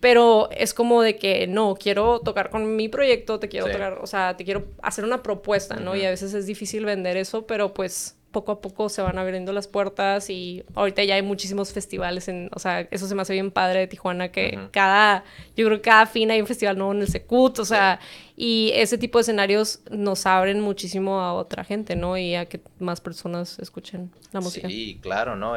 pero 0.00 0.50
es 0.50 0.74
como 0.74 1.00
de 1.00 1.16
que, 1.16 1.46
no, 1.46 1.76
quiero 1.76 2.20
tocar 2.20 2.50
con 2.50 2.74
mi 2.76 2.88
proyecto, 2.88 3.38
te 3.38 3.48
quiero 3.48 3.70
tocar, 3.70 4.00
o 4.02 4.06
sea, 4.06 4.36
te 4.36 4.44
quiero 4.44 4.66
hacer 4.82 5.04
una 5.04 5.22
propuesta, 5.22 5.76
¿no? 5.76 5.94
Y 5.94 6.04
a 6.04 6.10
veces 6.10 6.34
es 6.34 6.46
difícil 6.46 6.84
vender 6.84 7.16
eso, 7.16 7.46
pero 7.46 7.72
pues 7.72 8.19
poco 8.30 8.52
a 8.52 8.60
poco 8.60 8.88
se 8.88 9.02
van 9.02 9.18
abriendo 9.18 9.52
las 9.52 9.66
puertas 9.66 10.30
y 10.30 10.64
ahorita 10.74 11.02
ya 11.04 11.16
hay 11.16 11.22
muchísimos 11.22 11.72
festivales 11.72 12.28
en, 12.28 12.48
o 12.54 12.58
sea, 12.58 12.82
eso 12.90 13.08
se 13.08 13.14
me 13.14 13.22
hace 13.22 13.32
bien 13.32 13.50
padre 13.50 13.80
de 13.80 13.86
Tijuana 13.88 14.30
que 14.30 14.58
cada, 14.70 15.24
yo 15.56 15.66
creo 15.66 15.78
que 15.78 15.82
cada 15.82 16.06
fin 16.06 16.30
hay 16.30 16.40
un 16.40 16.46
festival 16.46 16.78
nuevo 16.78 16.92
en 16.92 17.00
el 17.00 17.08
Secut, 17.08 17.58
o 17.58 17.64
sea, 17.64 17.98
y 18.36 18.70
ese 18.74 18.98
tipo 18.98 19.18
de 19.18 19.22
escenarios 19.22 19.80
nos 19.90 20.26
abren 20.26 20.60
muchísimo 20.60 21.20
a 21.20 21.34
otra 21.34 21.64
gente, 21.64 21.96
¿no? 21.96 22.16
Y 22.16 22.34
a 22.34 22.46
que 22.46 22.60
más 22.78 23.00
personas 23.00 23.58
escuchen 23.58 24.10
la 24.32 24.40
música. 24.40 24.68
Sí, 24.68 24.98
claro, 25.02 25.36
¿no? 25.36 25.54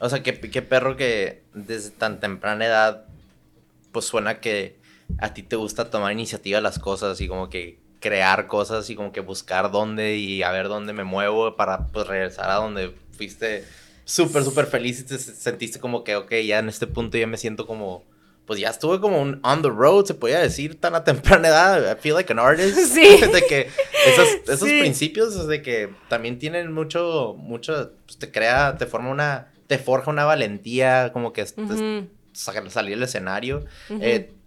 o 0.00 0.08
sea, 0.08 0.22
qué, 0.22 0.38
qué 0.38 0.62
perro 0.62 0.96
que 0.96 1.42
desde 1.54 1.90
tan 1.90 2.20
temprana 2.20 2.66
edad, 2.66 3.06
pues 3.92 4.04
suena 4.04 4.40
que 4.40 4.76
a 5.18 5.32
ti 5.32 5.42
te 5.42 5.56
gusta 5.56 5.90
tomar 5.90 6.12
iniciativa 6.12 6.60
las 6.60 6.78
cosas 6.78 7.20
y 7.20 7.28
como 7.28 7.48
que 7.48 7.78
crear 8.04 8.48
cosas 8.48 8.90
y 8.90 8.96
como 8.96 9.12
que 9.12 9.20
buscar 9.20 9.70
dónde 9.70 10.18
y 10.18 10.42
a 10.42 10.52
ver 10.52 10.68
dónde 10.68 10.92
me 10.92 11.04
muevo 11.04 11.56
para 11.56 11.86
pues 11.86 12.06
regresar 12.06 12.50
a 12.50 12.56
donde 12.56 12.94
fuiste 13.16 13.64
súper, 14.04 14.44
súper 14.44 14.66
feliz 14.66 15.00
y 15.00 15.04
te 15.04 15.18
sentiste 15.18 15.80
como 15.80 16.04
que, 16.04 16.14
ok, 16.14 16.30
ya 16.46 16.58
en 16.58 16.68
este 16.68 16.86
punto 16.86 17.16
ya 17.16 17.26
me 17.26 17.38
siento 17.38 17.66
como, 17.66 18.04
pues 18.44 18.60
ya 18.60 18.68
estuve 18.68 19.00
como 19.00 19.22
un 19.22 19.40
on 19.42 19.62
the 19.62 19.70
road, 19.70 20.04
se 20.04 20.12
podía 20.12 20.38
decir, 20.38 20.78
tan 20.78 20.94
a 20.94 21.02
temprana 21.04 21.48
edad, 21.48 21.96
I 21.96 21.98
feel 21.98 22.14
like 22.14 22.30
an 22.30 22.38
artist. 22.38 22.76
Sí. 22.94 23.22
de 23.32 23.46
que 23.48 23.70
esos, 24.06 24.28
esos 24.48 24.68
principios, 24.68 25.46
de 25.46 25.62
que 25.62 25.88
también 26.10 26.38
tienen 26.38 26.72
mucho, 26.72 27.34
mucho, 27.38 27.92
pues 28.04 28.18
te 28.18 28.30
crea, 28.30 28.76
te 28.76 28.84
forma 28.84 29.08
una, 29.08 29.50
te 29.66 29.78
forja 29.78 30.10
una 30.10 30.26
valentía, 30.26 31.10
como 31.14 31.32
que 31.32 31.46
salir 31.46 32.96
al 32.98 33.02
escenario 33.02 33.64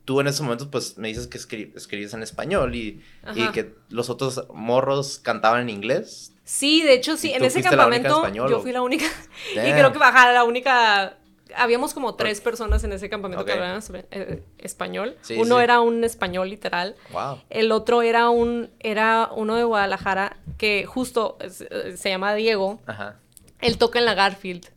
tú 0.08 0.22
en 0.22 0.28
esos 0.28 0.40
momentos, 0.40 0.70
pues 0.72 0.98
me 0.98 1.10
dices 1.10 1.28
que 1.28 1.38
escribes 1.38 2.14
en 2.14 2.24
español 2.24 2.74
y, 2.76 3.04
y, 3.36 3.48
que 3.50 3.74
los 3.90 4.10
otros 4.10 4.46
morros 4.54 5.20
cantaban 5.20 5.64
en 5.64 5.70
inglés. 5.70 6.34
Sí, 6.46 6.82
de 6.82 6.94
hecho, 6.94 7.18
sí, 7.18 7.34
en 7.34 7.44
ese 7.44 7.62
campamento 7.62 8.26
yo 8.34 8.62
fui 8.62 8.72
la 8.72 8.82
única. 8.82 9.06
y 9.52 9.56
creo 9.56 9.92
que 9.92 10.00
bajara 10.00 10.32
la 10.32 10.46
única. 10.46 11.18
Habíamos 11.58 11.94
como 11.94 12.16
tres 12.16 12.40
personas 12.40 12.86
en 12.86 12.94
ese 12.94 13.10
campamento 13.10 13.44
que 13.44 13.52
hablaban 13.52 13.84
eh, 14.12 14.44
español. 14.60 15.18
uno 15.36 15.60
era 15.60 15.82
un 15.82 16.06
español 16.06 16.50
literal. 16.50 16.96
Wow. 17.12 17.42
El 17.50 17.74
otro 17.74 18.02
era 18.02 18.30
un 18.30 18.70
era 18.80 19.30
uno 19.36 19.58
de 19.58 19.66
Guadalajara 19.66 20.38
que 20.58 20.86
justo 20.86 21.38
se, 21.50 22.10
llama 22.10 22.34
Diego. 22.34 22.80
Ajá. 22.86 23.18
Él 23.60 23.78
toca 23.78 24.00
en 24.00 24.06
la 24.06 24.14
Garfield. 24.14 24.70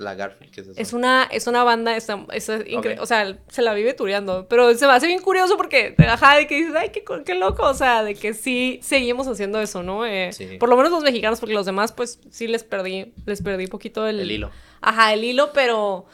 La 0.00 0.14
Garfield, 0.14 0.50
¿qué 0.50 0.62
es 0.62 0.68
eso? 0.68 0.80
Es 0.80 0.92
una, 0.94 1.24
es 1.30 1.46
una 1.46 1.62
banda, 1.62 1.94
es, 1.94 2.08
es 2.32 2.48
o 2.48 3.06
sea, 3.06 3.36
se 3.48 3.60
la 3.60 3.74
vive 3.74 3.92
tureando, 3.92 4.46
pero 4.48 4.74
se 4.74 4.86
me 4.86 4.92
hace 4.92 5.06
bien 5.06 5.20
curioso 5.20 5.58
porque, 5.58 5.94
ajá, 6.08 6.36
de 6.36 6.46
que 6.46 6.56
dices, 6.56 6.74
ay, 6.74 6.88
qué, 6.88 7.04
qué 7.24 7.34
loco, 7.34 7.64
o 7.64 7.74
sea, 7.74 8.02
de 8.02 8.14
que 8.14 8.32
sí 8.32 8.80
seguimos 8.82 9.28
haciendo 9.28 9.60
eso, 9.60 9.82
¿no? 9.82 10.06
Eh, 10.06 10.32
Sí. 10.32 10.56
Por 10.58 10.70
lo 10.70 10.76
menos 10.76 10.90
los 10.90 11.02
mexicanos, 11.02 11.38
porque 11.38 11.54
los 11.54 11.66
demás, 11.66 11.92
pues, 11.92 12.18
sí 12.30 12.46
les 12.48 12.64
perdí, 12.64 13.12
les 13.26 13.42
perdí 13.42 13.64
un 13.64 13.70
poquito 13.70 14.06
el... 14.06 14.20
El 14.20 14.30
hilo. 14.30 14.50
Ajá, 14.80 15.12
el 15.12 15.22
hilo, 15.22 15.52
pero... 15.52 16.06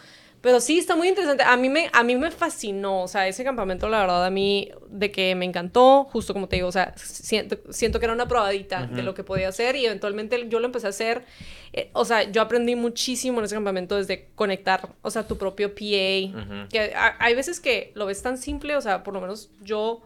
Pero 0.47 0.61
sí, 0.61 0.79
está 0.79 0.95
muy 0.95 1.09
interesante. 1.09 1.43
A 1.43 1.57
mí, 1.57 1.69
me, 1.69 1.91
a 1.93 2.05
mí 2.05 2.15
me 2.15 2.31
fascinó, 2.31 3.03
o 3.03 3.09
sea, 3.09 3.27
ese 3.27 3.43
campamento, 3.43 3.89
la 3.89 3.99
verdad, 3.99 4.25
a 4.25 4.31
mí, 4.31 4.71
de 4.89 5.11
que 5.11 5.35
me 5.35 5.45
encantó, 5.45 6.05
justo 6.05 6.33
como 6.35 6.47
te 6.49 6.55
digo, 6.55 6.69
o 6.69 6.73
sea, 6.73 6.95
siento, 6.97 7.59
siento 7.71 7.99
que 7.99 8.05
era 8.05 8.15
una 8.15 8.29
probadita 8.29 8.87
de 8.87 9.03
lo 9.03 9.13
que 9.13 9.25
podía 9.25 9.49
hacer 9.49 9.75
y 9.75 9.87
eventualmente 9.87 10.49
yo 10.49 10.61
lo 10.61 10.67
empecé 10.67 10.87
a 10.87 10.91
hacer. 10.91 11.25
eh, 11.73 11.91
o 11.95 12.05
sea, 12.05 12.31
yo 12.31 12.43
aprendí 12.43 12.77
muchísimo 12.77 13.41
en 13.41 13.47
ese 13.47 13.57
campamento 13.57 13.97
desde 13.97 14.29
conectar, 14.37 14.89
o 15.03 15.11
sea, 15.11 15.27
tu 15.27 15.37
propio 15.37 15.75
PA. 15.75 16.39
Ujú. 16.41 16.69
Que 16.71 16.93
a- 16.95 17.17
hay 17.19 17.35
veces 17.35 17.59
que 17.59 17.91
lo 17.97 18.07
ves 18.07 18.23
tan 18.23 18.39
simple, 18.39 18.77
o 18.77 18.81
sea, 18.81 19.03
por 19.03 19.15
lo 19.15 19.21
menos 19.21 19.51
yo, 19.63 20.01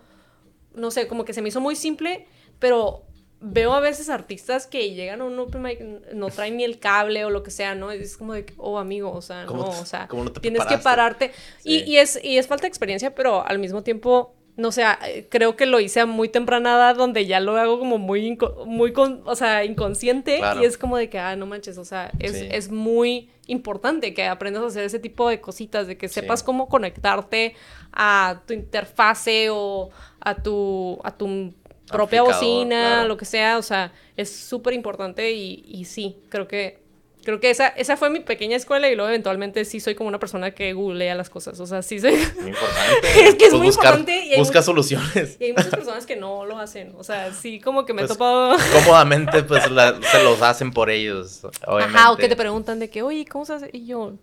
no 0.75 0.91
sé, 0.91 1.07
como 1.07 1.27
que 1.27 1.35
se 1.35 1.43
me 1.43 1.51
hizo 1.51 1.61
muy 1.61 1.77
simple, 1.77 2.27
pero 2.59 3.03
veo 3.41 3.73
a 3.73 3.81
veces 3.81 4.09
artistas 4.11 4.67
que 4.67 4.93
llegan 4.93 5.21
a 5.23 5.25
un 5.25 5.39
open 5.39 5.63
mic, 5.63 5.81
no 6.13 6.29
traen 6.29 6.59
ni 6.59 6.65
el 6.65 6.79
cable 6.79 7.25
o 7.25 7.31
lo 7.31 7.43
que 7.43 7.51
sea, 7.51 7.75
¿no? 7.75 7.91
Es 7.91 8.17
como 8.17 8.35
de, 8.35 8.45
oh, 8.59 8.79
amigo, 8.79 9.11
o 9.13 9.23
sea, 9.23 9.47
¿Cómo 9.47 9.63
no, 9.65 9.71
te- 9.71 9.77
o 9.81 9.85
sea, 9.87 10.09
no 10.13 10.31
tienes 10.33 10.67
que 10.67 10.77
pararte. 10.79 11.33
Y, 11.65 11.79
Sí. 11.81 11.85
y 11.87 11.97
es, 11.97 12.21
y 12.23 12.37
es 12.39 12.47
falta 12.47 12.63
de 12.63 12.69
experiencia, 12.69 13.15
pero 13.15 13.47
al 13.47 13.59
mismo 13.59 13.83
tiempo, 13.83 14.35
no 14.57 14.73
sé, 14.73 14.85
eh, 15.07 15.27
creo 15.31 15.57
que 15.57 15.65
lo 15.65 15.81
hice 15.81 16.01
a 16.01 16.07
muy 16.07 16.29
temprana 16.29 16.75
edad, 16.75 16.97
donde 16.97 17.25
ya 17.25 17.41
lo 17.41 17.57
hago 17.57 17.79
como 17.79 17.97
muy, 17.97 18.37
muy 18.67 18.93
con- 18.93 19.23
o 19.25 19.35
sea, 19.35 19.65
inconsciente, 19.65 20.37
Claro. 20.37 20.61
y 20.61 20.67
es 20.67 20.77
como 20.77 20.99
de 20.99 21.09
que, 21.09 21.19
ah, 21.19 21.35
no 21.35 21.47
manches, 21.47 21.79
o 21.79 21.85
sea, 21.87 22.11
es, 22.19 22.33
Sí. 22.39 22.49
es 22.51 22.71
muy 22.71 23.31
importante 23.47 24.13
que 24.13 24.27
aprendas 24.27 24.63
a 24.63 24.67
hacer 24.67 24.85
ese 24.85 24.99
tipo 24.99 25.29
de 25.31 25.41
cositas, 25.41 25.87
de 25.87 25.97
que 25.97 26.09
Sí. 26.09 26.15
sepas 26.21 26.43
cómo 26.43 26.69
conectarte 26.69 27.55
a 27.93 28.43
tu 28.47 28.53
interfase 28.53 29.49
o 29.51 29.89
a 30.21 30.35
tu, 30.43 30.99
a 31.05 31.17
tu 31.17 31.55
propia 31.91 32.23
bocina, 32.23 32.81
claro. 32.81 33.09
lo 33.09 33.17
que 33.17 33.25
sea, 33.25 33.59
o 33.59 33.63
sea, 33.63 33.93
es 34.17 34.31
súper 34.35 34.75
importante 34.75 35.33
y, 35.33 35.63
y 35.67 35.85
sí, 35.85 36.17
creo 36.29 36.47
que 36.49 36.79
creo 37.23 37.39
que 37.39 37.51
esa, 37.51 37.69
esa 37.69 37.99
fue 37.99 38.09
mi 38.09 38.21
pequeña 38.21 38.57
escuela 38.57 38.89
y 38.89 38.95
luego 38.97 39.11
eventualmente 39.11 39.67
sí 39.67 39.79
soy 39.79 39.95
como 39.95 40.09
una 40.09 40.19
persona 40.19 40.53
que 40.53 40.73
googlea 40.73 41.15
las 41.15 41.29
cosas, 41.29 41.61
o 41.61 41.67
sea, 41.67 41.83
sí 41.83 42.01
soy... 42.01 42.13
Muy 42.13 42.21
importante. 42.51 43.29
Es 43.29 43.35
que 43.35 43.45
es 43.45 43.51
Pues 43.51 43.53
muy 43.53 43.67
buscar- 43.67 43.99
importante 43.99 44.25
y 44.35 44.39
Busca 44.39 44.63
soluciones. 44.63 45.37
Y 45.39 45.45
hay 45.45 45.51
muchas 45.53 45.67
personas 45.69 46.07
que 46.07 46.17
no 46.17 46.47
lo 46.47 46.59
hacen, 46.59 46.95
o 46.97 47.05
sea, 47.05 47.31
sí 47.35 47.61
como 47.61 47.85
que 47.85 47.93
me 47.93 48.01
he 48.03 48.07
Pues, 48.07 48.17
topado... 48.17 48.57
Cómodamente, 48.73 49.43
pues 49.43 49.71
la- 49.71 50.01
se 50.03 50.25
los 50.25 50.41
hacen 50.41 50.71
por 50.73 50.89
ellos. 50.89 51.43
Obviamente. 51.67 51.99
Ajá, 51.99 52.11
o 52.13 52.17
que 52.17 52.27
te 52.29 52.37
preguntan 52.37 52.79
de 52.79 52.89
que, 52.89 53.03
oye, 53.03 53.27
¿cómo 53.27 53.45
se 53.45 53.53
hace? 53.53 53.69
Y 53.71 53.85
yo, 53.85 54.15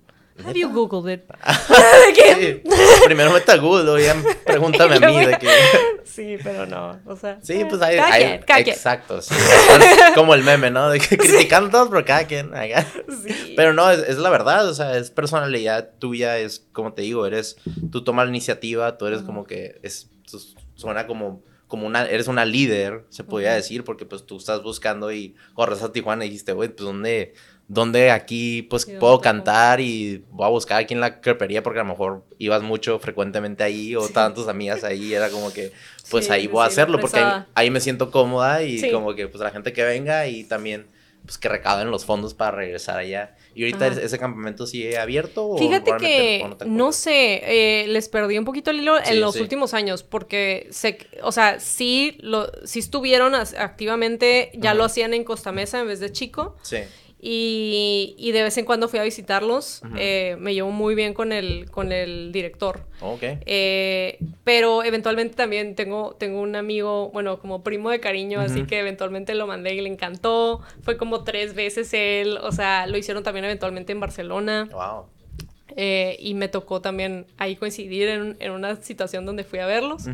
have 0.45 0.55
you 0.57 0.69
googled 0.69 1.11
it? 1.11 1.23
Sí. 2.38 2.61
Primero 3.05 3.31
mete 3.31 3.51
a 3.51 3.57
Google, 3.57 3.89
oye, 3.89 4.13
pregúntame 4.45 4.95
a 4.95 4.99
mí 5.09 5.17
de 5.25 5.31
ya- 5.31 5.39
que. 5.39 5.47
Sí, 6.05 6.38
pero 6.43 6.65
no, 6.65 6.99
o 7.05 7.15
sea... 7.15 7.38
Sí, 7.43 7.53
eh, 7.61 7.65
pues 7.69 7.81
hay. 7.81 7.97
cada 7.97 8.13
hay- 8.13 8.23
quien, 8.23 8.41
cada 8.43 8.63
quien. 8.63 8.75
exacto, 8.75 9.21
sí. 9.21 9.35
Como 10.15 10.33
el 10.33 10.43
meme, 10.43 10.71
¿no? 10.71 10.89
De 10.89 10.99
que 10.99 11.17
critican 11.17 11.69
todos, 11.69 11.89
pero 11.89 12.03
cada 12.05 12.25
quien. 12.25 12.51
Sí. 13.23 13.53
Pero 13.55 13.73
no, 13.73 13.89
es, 13.91 13.99
es 13.99 14.17
la 14.17 14.29
verdad, 14.29 14.67
o 14.67 14.73
sea, 14.73 14.97
es 14.97 15.11
personalidad 15.11 15.91
tuya, 15.99 16.38
es 16.39 16.65
como 16.71 16.93
te 16.93 17.03
digo, 17.03 17.25
eres, 17.27 17.57
tú 17.91 18.03
tomas 18.03 18.25
la 18.25 18.29
iniciativa, 18.31 18.97
tú 18.97 19.05
eres 19.05 19.21
como 19.21 19.43
que, 19.45 19.79
es, 19.83 20.09
suena 20.75 21.05
como, 21.07 21.43
como 21.67 21.85
una, 21.85 22.05
eres 22.07 22.27
una 22.27 22.45
líder, 22.45 23.05
se 23.09 23.23
podría 23.23 23.49
Ujú. 23.49 23.57
decir, 23.57 23.83
porque 23.83 24.05
pues 24.05 24.25
tú 24.25 24.38
estás 24.38 24.63
buscando 24.63 25.11
y 25.11 25.35
corres 25.53 25.83
a 25.83 25.91
Tijuana 25.91 26.25
y 26.25 26.29
dijiste, 26.29 26.53
güey, 26.53 26.69
pues 26.69 26.85
dónde, 26.85 27.33
dónde 27.68 28.11
aquí 28.11 28.61
pues 28.63 28.84
Sí, 28.84 28.91
¿dónde 28.91 28.99
puedo 29.01 29.20
cantar 29.22 29.82
y 29.82 30.24
voy 30.32 30.45
a 30.45 30.49
buscar 30.49 30.80
aquí 30.82 30.93
en 30.93 31.01
la 31.01 31.20
crepería 31.20 31.63
porque 31.63 31.80
a 31.80 31.84
lo 31.84 31.89
mejor 31.89 32.24
ibas 32.38 32.61
mucho 32.63 32.97
frecuentemente 32.99 33.63
ahí 33.63 33.95
o 33.95 34.01
Sí. 34.01 34.07
estaban 34.07 34.34
tus 34.34 34.47
amigas 34.47 34.84
ahí, 34.84 35.13
era 35.13 35.30
como 35.30 35.51
que, 35.51 35.72
pues 36.09 36.26
Sí, 36.28 36.32
ahí 36.32 36.47
voy 36.47 36.63
a 36.63 36.68
hacerlo 36.68 36.99
porque 36.99 37.24
ahí, 37.55 37.70
me 37.70 37.80
siento 37.82 38.09
cómoda 38.11 38.63
y 38.63 38.89
como 38.91 39.13
que 39.15 39.28
pues 39.28 39.41
la 39.43 39.51
gente 39.51 39.74
que 39.74 39.84
venga 39.84 40.28
y 40.28 40.43
también 40.45 40.88
pues 41.26 41.38
que 41.38 41.49
recauden 41.49 41.91
los 41.91 42.05
fondos 42.05 42.34
para 42.34 42.51
regresar 42.51 42.97
allá. 42.99 43.36
Y 43.53 43.63
ahorita 43.63 43.88
Ajá. 43.88 43.99
ese- 44.01 44.18
campamento 44.18 44.65
sigue 44.65 44.97
abierto 44.97 45.57
Fíjate 45.57 45.91
que 45.99 46.39
no 46.47 46.53
acuerdas? 46.86 46.95
sé, 46.95 47.41
eh, 47.84 47.88
les 47.89 48.07
perdí 48.07 48.38
un 48.38 48.45
poquito 48.45 48.72
el 48.72 48.80
hilo 48.80 48.95
en 49.03 49.20
los 49.20 49.36
últimos 49.41 49.74
años 49.74 50.03
porque 50.03 50.68
se, 50.70 50.99
o 51.24 51.34
sea, 51.34 51.59
sí 51.59 52.15
lo, 52.22 52.49
sí 52.65 52.80
estuvieron 52.80 53.36
activamente, 53.36 54.51
ya 54.55 54.74
lo 54.74 54.84
hacían 54.86 55.13
en 55.13 55.24
Costa 55.24 55.51
Mesa 55.51 55.80
en 55.82 55.88
vez 55.88 55.99
de 55.99 56.11
Chico 56.11 56.55
Sí. 56.61 56.78
Y, 57.20 58.15
y 58.18 58.32
de 58.32 58.43
vez 58.43 58.57
en 58.57 58.65
cuando 58.65 58.88
fui 58.88 58.99
a 58.99 59.03
visitarlos. 59.03 59.82
Eh, 59.97 60.36
me 60.39 60.53
llevo 60.53 60.72
muy 60.72 60.93
bien 60.93 61.13
con 61.13 61.32
el 61.32 61.70
con 61.72 61.91
el 61.91 62.32
director. 62.32 62.86
Ok. 63.01 63.24
Eh, 63.24 64.20
pero 64.43 64.84
eventualmente 64.84 65.36
también 65.36 65.76
tengo, 65.76 66.15
tengo 66.20 66.41
un 66.41 66.55
amigo, 66.55 67.09
bueno, 67.11 67.39
como 67.39 67.63
primo 67.63 67.89
de 67.89 67.99
cariño, 67.99 68.39
así 68.39 68.65
que 68.65 68.80
eventualmente 68.80 69.34
lo 69.36 69.47
mandé 69.47 69.74
y 69.74 69.82
le 69.82 69.89
encantó. 69.89 70.61
Fue 70.84 70.97
como 70.97 71.24
tres 71.24 71.55
veces 71.55 71.93
él, 71.93 72.38
o 72.38 72.51
sea, 72.51 72.86
lo 72.88 72.97
hicieron 72.97 73.24
también 73.24 73.45
eventualmente 73.45 73.91
en 73.91 73.99
Barcelona. 73.99 74.70
Wow. 74.72 75.05
eh, 75.76 76.18
y 76.20 76.34
me 76.34 76.47
tocó 76.47 76.82
también 76.82 77.26
ahí 77.38 77.55
coincidir 77.55 78.07
en, 78.09 78.36
en 78.39 78.51
una 78.51 78.82
situación 78.82 79.26
donde 79.26 79.43
fui 79.43 79.59
a 79.59 79.65
verlos. 79.65 80.05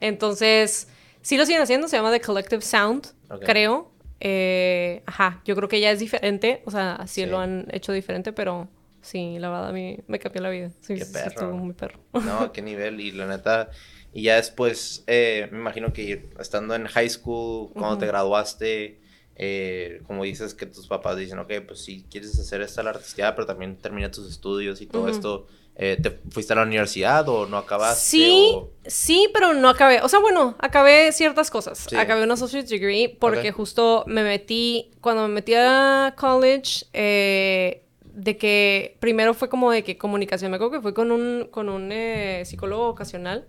Entonces, 0.00 0.88
sí 1.22 1.36
lo 1.36 1.46
siguen 1.46 1.62
haciendo, 1.62 1.88
se 1.88 1.96
llama 1.96 2.10
The 2.10 2.20
Collective 2.20 2.62
Sound, 2.62 3.08
creo. 3.44 3.90
Eh, 4.20 5.02
ajá, 5.06 5.42
yo 5.44 5.54
creo 5.56 5.68
que 5.68 5.80
ya 5.80 5.90
es 5.90 5.98
diferente, 6.00 6.62
o 6.64 6.70
sea, 6.70 6.94
así 6.96 7.24
Sí. 7.24 7.26
lo 7.26 7.38
han 7.38 7.66
hecho 7.70 7.92
diferente, 7.92 8.32
pero 8.32 8.68
sí, 9.02 9.38
la 9.38 9.50
verdad 9.50 9.68
a 9.68 9.72
mí 9.72 9.98
me 10.06 10.18
cambió 10.18 10.40
la 10.42 10.50
vida. 10.50 10.70
Sí, 10.80 10.94
Qué 10.94 11.04
sí, 11.04 11.12
perro. 11.12 11.28
estuvo 11.28 11.52
muy 11.52 11.74
perro. 11.74 11.98
No, 12.12 12.52
qué 12.52 12.62
nivel. 12.62 13.00
Y 13.00 13.10
la 13.12 13.26
neta, 13.26 13.70
y 14.12 14.22
ya 14.22 14.36
después, 14.36 15.04
eh, 15.06 15.48
me 15.52 15.58
imagino 15.58 15.92
que 15.92 16.30
estando 16.38 16.74
en 16.74 16.86
high 16.86 17.08
school, 17.10 17.70
cuando 17.72 17.98
te 17.98 18.06
graduaste, 18.06 19.00
eh, 19.36 20.00
como 20.06 20.24
dices 20.24 20.54
que 20.54 20.66
tus 20.66 20.86
papás 20.86 21.16
dicen, 21.16 21.38
ok, 21.40 21.52
pues 21.66 21.80
si 21.84 22.04
quieres 22.04 22.38
hacer 22.38 22.62
esta 22.62 22.82
la 22.82 22.90
artisteada, 22.90 23.34
pero 23.34 23.46
también 23.46 23.76
termina 23.76 24.10
tus 24.10 24.28
estudios 24.30 24.80
y 24.80 24.86
todo 24.86 25.08
esto, 25.08 25.46
eh, 25.76 25.98
¿te 26.02 26.10
fuiste 26.30 26.52
a 26.52 26.56
la 26.56 26.62
universidad 26.62 27.28
o 27.28 27.46
no 27.46 27.56
acabaste? 27.58 28.00
Sí, 28.04 28.50
o- 28.54 28.70
sí, 28.86 29.28
pero 29.32 29.54
no 29.54 29.68
acabé. 29.68 30.00
O 30.02 30.08
sea, 30.08 30.20
bueno, 30.20 30.54
acabé 30.60 31.10
ciertas 31.12 31.50
cosas. 31.50 31.86
Sí. 31.88 31.96
Acabé 31.96 32.22
un 32.22 32.30
associate 32.30 32.66
degree 32.68 33.08
porque 33.08 33.50
justo 33.52 34.04
me 34.06 34.22
metí, 34.22 34.90
cuando 35.00 35.22
me 35.28 35.34
metí 35.34 35.54
a 35.56 36.14
college, 36.16 36.86
eh, 36.92 37.80
de 38.04 38.36
que 38.36 38.96
primero 39.00 39.34
fue 39.34 39.48
como 39.48 39.72
de 39.72 39.82
que 39.82 39.98
comunicación. 39.98 40.50
Me 40.52 40.56
acuerdo 40.56 40.74
que 40.74 40.80
fui 40.82 40.94
con 40.94 41.10
un, 41.10 41.48
con 41.50 41.68
un 41.68 41.90
eh, 41.90 42.42
psicólogo 42.46 42.86
ocasional 42.88 43.46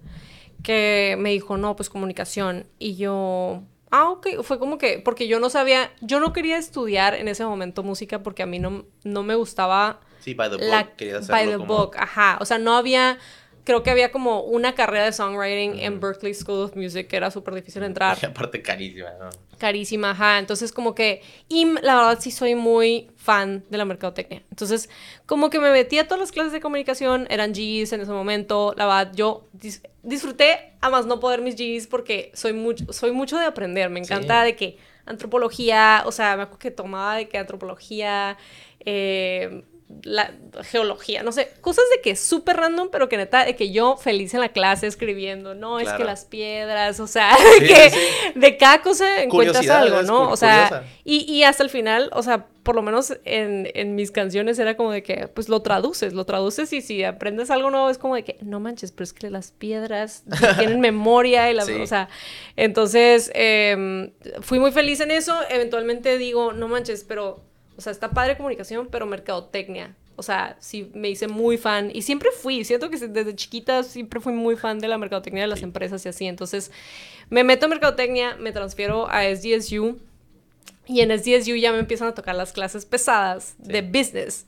que 0.63 1.15
me 1.19 1.29
dijo, 1.31 1.57
no, 1.57 1.75
pues 1.75 1.89
comunicación. 1.89 2.65
Y 2.79 2.95
yo, 2.95 3.61
ah, 3.91 4.09
ok, 4.09 4.41
fue 4.41 4.57
como 4.57 4.79
que, 4.79 4.97
porque 4.97 5.27
yo 5.27 5.39
no 5.39 5.51
sabía, 5.51 5.91
yo 6.01 6.19
no 6.19 6.33
quería 6.33 6.57
estudiar 6.57 7.13
en 7.13 7.27
ese 7.27 7.45
momento 7.45 7.83
música 7.83 8.23
porque 8.23 8.41
a 8.41 8.47
mí 8.47 8.57
no, 8.57 8.85
no 9.03 9.21
me 9.21 9.35
gustaba 9.35 9.99
Sí, 10.25 10.33
by 10.33 10.49
the 10.49 10.55
book. 10.57 10.65
la, 10.67 10.89
by 11.29 11.45
the 11.45 11.57
como- 11.57 11.65
book, 11.65 11.95
ajá. 11.97 12.39
O 12.41 12.45
sea, 12.45 12.57
no 12.57 12.75
había, 12.75 13.19
creo 13.63 13.83
que 13.83 13.91
había 13.91 14.11
como 14.11 14.41
una 14.41 14.73
carrera 14.73 15.05
de 15.05 15.13
songwriting 15.13 15.77
en 15.79 15.93
Ujú. 15.93 16.01
Berklee 16.07 16.33
School 16.33 16.63
of 16.63 16.75
Music 16.75 17.07
que 17.07 17.15
era 17.15 17.29
súper 17.29 17.53
difícil 17.53 17.83
entrar, 17.83 18.17
Y 18.21 18.25
aparte 18.25 18.61
carísima, 18.63 19.11
¿no? 19.19 19.29
carísima, 19.59 20.11
ajá. 20.11 20.39
Entonces 20.39 20.71
como 20.71 20.95
que, 20.95 21.21
y 21.47 21.65
la 21.81 21.95
verdad 21.95 22.17
sí 22.19 22.31
soy 22.31 22.55
muy 22.55 23.09
fan 23.17 23.63
de 23.69 23.77
la 23.77 23.85
mercadotecnia. 23.85 24.41
Entonces 24.49 24.89
como 25.27 25.49
que 25.51 25.59
me 25.59 25.69
metí 25.71 25.97
a 25.99 26.05
todas 26.07 26.19
las 26.19 26.31
clases 26.31 26.51
de 26.53 26.59
comunicación, 26.59 27.27
eran 27.29 27.51
Gs 27.53 27.93
en 27.93 28.01
ese 28.01 28.11
momento, 28.11 28.73
la 28.77 28.85
verdad 28.87 29.11
yo 29.15 29.47
dis- 29.57 29.81
disfruté 30.03 30.73
a 30.81 30.89
más 30.89 31.05
no 31.05 31.19
poder 31.19 31.41
mis 31.41 31.55
Gs 31.55 31.85
porque 31.87 32.31
soy 32.33 32.53
mucho, 32.53 32.91
soy 32.91 33.11
mucho 33.11 33.37
de 33.37 33.45
aprender, 33.45 33.89
me 33.91 33.99
encanta 33.99 34.41
Sí. 34.41 34.45
de 34.47 34.55
que 34.55 34.77
antropología, 35.05 36.01
o 36.05 36.11
sea, 36.11 36.35
me 36.35 36.41
acuerdo 36.43 36.59
que 36.59 36.71
tomaba 36.71 37.15
de 37.15 37.29
que 37.29 37.37
antropología, 37.37 38.37
eh, 38.87 39.63
la 40.01 40.31
geología, 40.63 41.21
no 41.21 41.31
sé, 41.31 41.51
cosas 41.61 41.85
de 41.93 42.01
que 42.01 42.15
súper 42.15 42.57
random, 42.57 42.89
pero 42.91 43.07
que 43.07 43.17
neta, 43.17 43.45
de 43.45 43.55
que 43.55 43.71
yo 43.71 43.97
feliz 43.97 44.33
en 44.33 44.39
la 44.39 44.49
clase 44.49 44.87
escribiendo, 44.87 45.53
no, 45.53 45.79
es 45.79 45.91
que 45.93 46.03
las 46.03 46.25
piedras, 46.25 46.99
o 46.99 47.07
sea, 47.07 47.35
Sí, 47.59 47.67
que 47.67 47.89
sí, 47.91 47.99
de 48.35 48.57
cada 48.57 48.81
cosa 48.81 49.21
encuentras 49.21 49.67
algo, 49.69 50.01
¿no? 50.01 50.29
O 50.31 50.37
sea, 50.37 50.83
y, 51.03 51.31
y 51.31 51.43
hasta 51.43 51.63
el 51.63 51.69
final, 51.69 52.09
o 52.13 52.23
sea, 52.23 52.47
por 52.63 52.75
lo 52.75 52.81
menos 52.81 53.15
en, 53.25 53.69
en 53.75 53.93
mis 53.93 54.09
canciones 54.09 54.57
era 54.57 54.75
como 54.75 54.91
de 54.91 55.03
que, 55.03 55.27
pues 55.27 55.49
lo 55.49 55.61
traduces, 55.61 56.13
lo 56.13 56.25
traduces 56.25 56.73
y 56.73 56.81
si 56.81 57.03
aprendes 57.03 57.51
algo 57.51 57.69
nuevo 57.69 57.91
es 57.91 57.99
como 57.99 58.15
de 58.15 58.23
que, 58.23 58.37
no 58.41 58.59
manches, 58.59 58.91
pero 58.91 59.03
es 59.03 59.13
que 59.13 59.29
las 59.29 59.51
piedras 59.51 60.23
tienen 60.57 60.79
memoria 60.79 61.51
y 61.51 61.53
las, 61.53 61.67
Sí. 61.67 61.73
o 61.73 61.85
sea, 61.87 62.09
entonces 62.55 63.29
em, 63.35 64.11
fui 64.41 64.57
muy 64.59 64.71
feliz 64.71 64.99
en 64.99 65.11
eso, 65.11 65.39
eventualmente 65.49 66.17
digo, 66.17 66.53
no 66.53 66.67
manches, 66.67 67.03
pero, 67.03 67.43
o 67.77 67.81
sea, 67.81 67.91
está 67.91 68.11
padre 68.11 68.37
comunicación, 68.37 68.87
pero 68.89 69.05
mercadotecnia. 69.05 69.95
O 70.17 70.23
sea, 70.23 70.55
sí 70.59 70.89
me 70.93 71.09
hice 71.09 71.27
muy 71.27 71.57
fan 71.57 71.91
y 71.93 72.01
siempre 72.01 72.29
fui, 72.31 72.63
siento 72.63 72.89
que 72.89 72.97
desde 72.97 73.35
chiquita 73.35 73.83
siempre 73.83 74.21
fui 74.21 74.31
muy 74.31 74.55
fan 74.55 74.79
de 74.79 74.87
la 74.87 74.97
mercadotecnia 74.97 75.43
de 75.43 75.47
las 75.47 75.61
empresas 75.61 76.05
y 76.05 76.09
así. 76.09 76.25
Entonces, 76.25 76.71
me 77.29 77.43
meto 77.43 77.65
en 77.65 77.71
mercadotecnia, 77.71 78.35
me 78.37 78.51
transfiero 78.51 79.09
a 79.09 79.23
SDSU 79.23 79.99
Y 80.87 81.01
en 81.01 81.11
SDSU 81.17 81.55
ya 81.55 81.73
me 81.73 81.79
empiezan 81.79 82.07
a 82.07 82.13
tocar 82.13 82.35
las 82.35 82.53
clases 82.53 82.85
pesadas 82.85 83.55
de 83.57 83.81
business. 83.81 84.45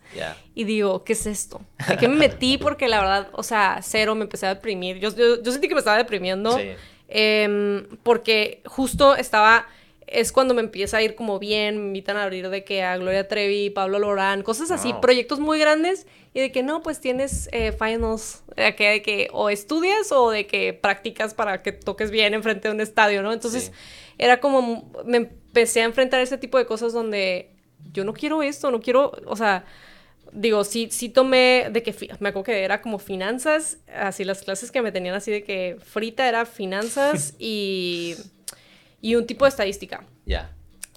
Y 0.56 0.64
digo, 0.64 1.04
¿qué 1.04 1.14
es 1.14 1.26
esto? 1.26 1.60
¿De 1.88 1.98
qué 1.98 2.08
me 2.08 2.16
metí? 2.28 2.58
Porque 2.58 2.88
la 2.88 3.00
verdad, 3.00 3.30
o 3.34 3.44
sea, 3.44 3.80
cero, 3.82 4.16
me 4.16 4.24
empecé 4.24 4.46
a 4.46 4.56
deprimir. 4.56 5.00
Yo, 5.00 5.10
yo, 5.16 5.52
sentí 5.52 5.68
que 5.68 5.74
me 5.74 5.80
estaba 5.80 5.98
deprimiendo. 5.98 6.58
Em, 7.10 7.88
porque 8.04 8.62
justo 8.66 9.16
estaba 9.16 9.68
es 10.08 10.32
cuando 10.32 10.54
me 10.54 10.62
empieza 10.62 10.98
a 10.98 11.02
ir 11.02 11.16
como 11.16 11.38
bien, 11.38 11.78
me 11.78 11.88
invitan 11.88 12.18
a 12.18 12.24
abrir 12.24 12.50
de 12.50 12.64
que 12.64 12.82
a 12.82 12.98
Gloria 12.98 13.28
Trevi, 13.28 13.70
Pablo 13.70 14.00
Lorán, 14.00 14.42
cosas 14.42 14.72
así, 14.72 14.94
proyectos 15.02 15.40
muy 15.40 15.60
grandes 15.60 16.08
y 16.34 16.40
de 16.40 16.52
que 16.52 16.64
no, 16.64 16.82
pues 16.82 17.02
tienes 17.02 17.50
eh, 17.52 17.74
finals, 17.74 18.44
de 18.56 18.74
que, 18.76 18.90
de 18.90 19.02
que 19.02 19.28
o 19.34 19.50
estudias 19.50 20.12
o 20.14 20.30
de 20.30 20.48
que 20.48 20.74
practicas 20.74 21.34
para 21.34 21.62
que 21.62 21.74
toques 21.74 22.10
bien 22.10 22.34
enfrente 22.34 22.70
de 22.70 22.74
un 22.74 22.82
estadio, 22.82 23.22
¿no? 23.22 23.34
Entonces 23.34 23.74
era 24.18 24.40
como, 24.40 24.90
me 25.06 25.18
empecé 25.18 25.82
a 25.82 25.86
enfrentar 25.86 26.22
ese 26.22 26.38
tipo 26.38 26.58
de 26.58 26.66
cosas 26.66 26.94
donde 26.94 27.52
yo 27.92 28.06
no 28.06 28.14
quiero 28.14 28.44
esto, 28.44 28.72
no 28.72 28.80
quiero, 28.80 29.12
o 29.26 29.36
sea, 29.36 29.66
digo, 30.32 30.64
sí, 30.64 30.88
sí 30.92 31.10
tomé 31.10 31.68
de 31.72 31.84
que, 31.84 31.94
me 32.20 32.30
acuerdo 32.30 32.44
que 32.46 32.64
era 32.64 32.82
como 32.82 33.00
finanzas, 33.00 33.80
así 33.94 34.24
las 34.24 34.42
clases 34.42 34.72
que 34.72 34.82
me 34.82 34.92
tenían 34.92 35.16
así 35.16 35.32
de 35.32 35.44
que 35.44 35.78
frita 35.84 36.28
era 36.28 36.46
finanzas 36.46 37.36
y 37.40 38.16
y 39.08 39.16
un 39.16 39.26
tipo 39.26 39.46
de 39.46 39.50
estadística. 39.50 40.04
Ya. 40.26 40.52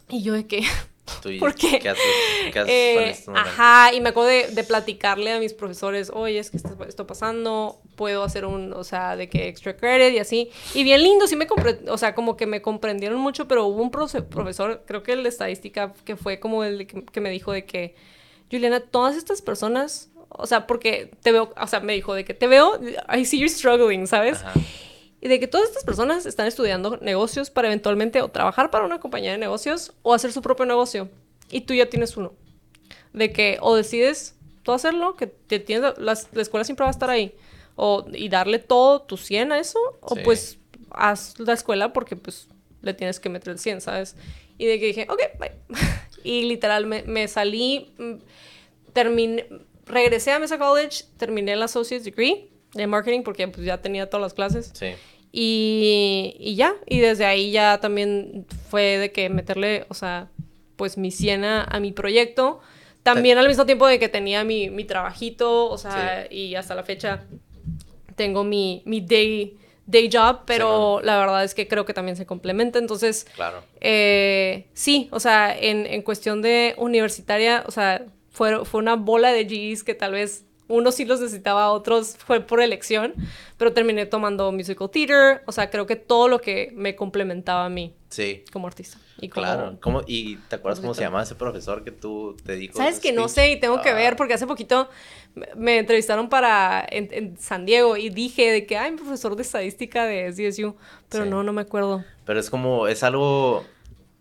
Y 0.08 0.24
yo 0.24 0.32
de 0.32 0.44
que... 0.44 0.62
¿Por 1.38 1.54
qué? 1.54 1.78
¿Qué 1.78 1.88
haces, 1.90 2.04
¿Qué 2.52 2.58
haces 2.58 2.74
eh, 2.74 3.10
este 3.10 3.30
Ajá, 3.32 3.94
y 3.94 4.00
me 4.00 4.08
acuerdo 4.08 4.30
de, 4.30 4.64
platicarle 4.64 5.32
a 5.32 5.38
mis 5.38 5.54
profesores, 5.54 6.10
oye, 6.12 6.40
es 6.40 6.50
que 6.50 6.56
esto 6.56 6.76
está 6.88 7.06
pasando, 7.06 7.80
puedo 7.94 8.24
hacer 8.24 8.46
un, 8.46 8.72
o 8.72 8.82
sea, 8.82 9.14
de 9.14 9.28
que 9.28 9.46
extra 9.46 9.76
credit 9.76 10.14
y 10.14 10.18
así. 10.18 10.50
Y 10.74 10.82
bien 10.82 11.04
lindo, 11.04 11.28
sí 11.28 11.36
me 11.36 11.46
o 11.88 11.98
sea, 11.98 12.16
como 12.16 12.36
que 12.36 12.46
me 12.46 12.60
comprendieron 12.62 13.20
mucho, 13.20 13.46
pero 13.46 13.66
hubo 13.66 13.80
un 13.80 13.92
profesor, 13.92 14.82
creo 14.86 15.04
que 15.04 15.12
el 15.12 15.22
de 15.22 15.28
estadística, 15.28 15.92
que 16.04 16.16
fue 16.16 16.40
como 16.40 16.64
el 16.64 16.88
que, 16.88 17.20
me 17.20 17.30
dijo 17.30 17.52
de 17.52 17.64
que, 17.64 17.94
Juliana, 18.50 18.80
todas 18.80 19.16
estas 19.16 19.40
personas, 19.40 20.10
o 20.30 20.46
sea, 20.46 20.66
porque 20.66 21.12
te 21.22 21.30
veo, 21.30 21.52
o 21.56 21.66
sea, 21.68 21.78
me 21.78 21.92
dijo 21.92 22.14
de 22.14 22.24
que 22.24 22.34
te 22.34 22.48
veo, 22.48 22.80
I 23.12 23.24
see 23.24 23.38
you 23.38 23.48
struggling, 23.48 24.08
¿sabes? 24.08 24.42
Ajá 24.42 24.54
y 25.20 25.28
de 25.28 25.38
que 25.38 25.46
todas 25.46 25.68
estas 25.68 25.84
personas 25.84 26.24
están 26.24 26.46
estudiando 26.46 26.96
negocios 26.98 27.50
para 27.50 27.68
eventualmente 27.68 28.22
o 28.22 28.30
trabajar 28.30 28.70
para 28.70 28.84
una 28.84 29.00
compañía 29.00 29.32
de 29.32 29.38
negocios 29.38 29.92
o 30.02 30.14
hacer 30.14 30.32
su 30.32 30.40
propio 30.40 30.64
negocio. 30.64 31.10
Y 31.50 31.62
tú 31.62 31.74
ya 31.74 31.86
tienes 31.90 32.16
uno. 32.16 32.32
De 33.12 33.32
que 33.32 33.58
o 33.60 33.76
decides 33.76 34.36
tú 34.62 34.72
hacerlo, 34.72 35.16
que 35.16 35.26
te 35.26 35.58
tienes, 35.58 35.98
la, 35.98 36.12
escuela 36.12 36.64
siempre 36.64 36.84
va 36.84 36.88
a 36.88 36.92
estar 36.92 37.10
ahí, 37.10 37.34
o, 37.76 38.06
y 38.12 38.28
darle 38.28 38.58
todo 38.58 39.02
tu 39.02 39.16
100 39.16 39.52
a 39.52 39.58
eso, 39.58 39.78
o 40.00 40.14
pues 40.16 40.58
haz 40.90 41.38
la 41.38 41.52
escuela 41.52 41.92
porque 41.92 42.16
pues 42.16 42.48
le 42.82 42.94
tienes 42.94 43.20
que 43.20 43.28
meter 43.28 43.52
el 43.52 43.58
100, 43.58 43.80
¿sabes? 43.80 44.16
Y 44.58 44.66
de 44.66 44.78
que 44.78 44.86
dije, 44.86 45.06
ok, 45.08 45.20
bye. 45.38 45.52
y 46.24 46.44
literal 46.44 46.86
me, 46.86 47.28
salí, 47.28 47.92
mm, 47.98 48.14
terminé, 48.92 49.46
regresé 49.86 50.32
a 50.32 50.38
Mesa 50.38 50.58
College, 50.58 51.04
terminé 51.18 51.52
el 51.52 51.62
Associate's 51.62 52.04
Degree 52.04 52.49
de 52.74 52.86
marketing 52.86 53.22
porque 53.22 53.48
pues 53.48 53.66
ya 53.66 53.78
tenía 53.78 54.08
todas 54.08 54.22
las 54.22 54.34
clases. 54.34 54.70
Sí. 54.74 54.94
Y, 55.32 56.36
y, 56.38 56.56
ya, 56.56 56.74
y 56.86 56.98
desde 56.98 57.24
ahí 57.24 57.52
ya 57.52 57.78
también 57.78 58.46
fue 58.68 58.98
de 58.98 59.12
que 59.12 59.28
meterle, 59.28 59.86
o 59.88 59.94
sea, 59.94 60.28
pues 60.76 60.98
mi 60.98 61.10
siena 61.10 61.64
a 61.64 61.78
mi 61.78 61.92
proyecto. 61.92 62.60
También 63.02 63.38
al 63.38 63.48
mismo 63.48 63.64
tiempo 63.64 63.86
de 63.86 63.98
que 63.98 64.08
tenía 64.08 64.44
mi, 64.44 64.70
mi 64.70 64.84
trabajito, 64.84 65.70
o 65.70 65.78
sea, 65.78 66.26
y 66.30 66.54
hasta 66.54 66.74
la 66.74 66.82
fecha 66.82 67.24
tengo 68.14 68.44
mi, 68.44 68.82
mi 68.84 69.00
day, 69.00 69.56
day 69.86 70.10
job, 70.12 70.40
pero 70.44 71.00
la 71.02 71.18
verdad 71.18 71.42
es 71.44 71.54
que 71.54 71.66
creo 71.66 71.86
que 71.86 71.94
también 71.94 72.16
se 72.16 72.26
complementa. 72.26 72.78
Entonces, 72.78 73.26
claro. 73.34 73.62
Eh, 73.80 74.66
sí, 74.74 75.08
o 75.12 75.20
sea, 75.20 75.56
en, 75.58 75.86
en, 75.86 76.02
cuestión 76.02 76.42
de 76.42 76.74
universitaria, 76.76 77.64
o 77.66 77.70
sea, 77.70 78.04
fue, 78.30 78.64
fue 78.66 78.80
una 78.80 78.96
bola 78.96 79.32
de 79.32 79.44
G's 79.44 79.82
que 79.82 79.94
tal 79.94 80.12
vez 80.12 80.44
unos 80.70 80.94
sí 80.94 81.04
los 81.04 81.20
necesitaba, 81.20 81.70
otros 81.72 82.16
fue 82.16 82.40
por 82.40 82.62
elección, 82.62 83.14
pero 83.58 83.72
terminé 83.72 84.06
tomando 84.06 84.50
musical 84.52 84.88
theater, 84.90 85.42
o 85.46 85.52
sea, 85.52 85.68
creo 85.68 85.86
que 85.86 85.96
todo 85.96 86.28
lo 86.28 86.40
que 86.40 86.72
me 86.74 86.96
complementaba 86.96 87.66
a 87.66 87.68
mí 87.68 87.94
sí. 88.08 88.44
como 88.52 88.66
artista. 88.66 88.98
Y 89.20 89.28
claro, 89.28 89.76
¿Cómo, 89.80 90.02
¿y 90.06 90.36
te 90.36 90.56
acuerdas 90.56 90.80
cómo 90.80 90.94
se 90.94 91.02
llamaba 91.02 91.22
ese 91.22 91.34
profesor 91.34 91.84
que 91.84 91.90
tú 91.90 92.36
te 92.44 92.56
dijo? 92.56 92.78
Sabes 92.78 93.00
que 93.00 93.12
no 93.12 93.28
sé 93.28 93.50
y 93.52 93.60
tengo 93.60 93.82
que 93.82 93.92
ver 93.92 94.14
ah. 94.14 94.16
porque 94.16 94.32
hace 94.32 94.46
poquito 94.46 94.88
me 95.56 95.78
entrevistaron 95.78 96.28
para 96.28 96.86
en, 96.90 97.36
San 97.38 97.66
Diego 97.66 97.96
y 97.96 98.08
dije 98.08 98.50
de 98.50 98.66
que 98.66 98.78
hay 98.78 98.92
un 98.92 98.96
profesor 98.96 99.36
de 99.36 99.42
estadística 99.42 100.06
de 100.06 100.30
CSU, 100.30 100.74
pero 101.08 101.26
no, 101.26 101.42
no 101.42 101.52
me 101.52 101.62
acuerdo. 101.62 102.04
Pero 102.24 102.40
es 102.40 102.48
como, 102.48 102.86
es 102.86 103.02
algo 103.02 103.64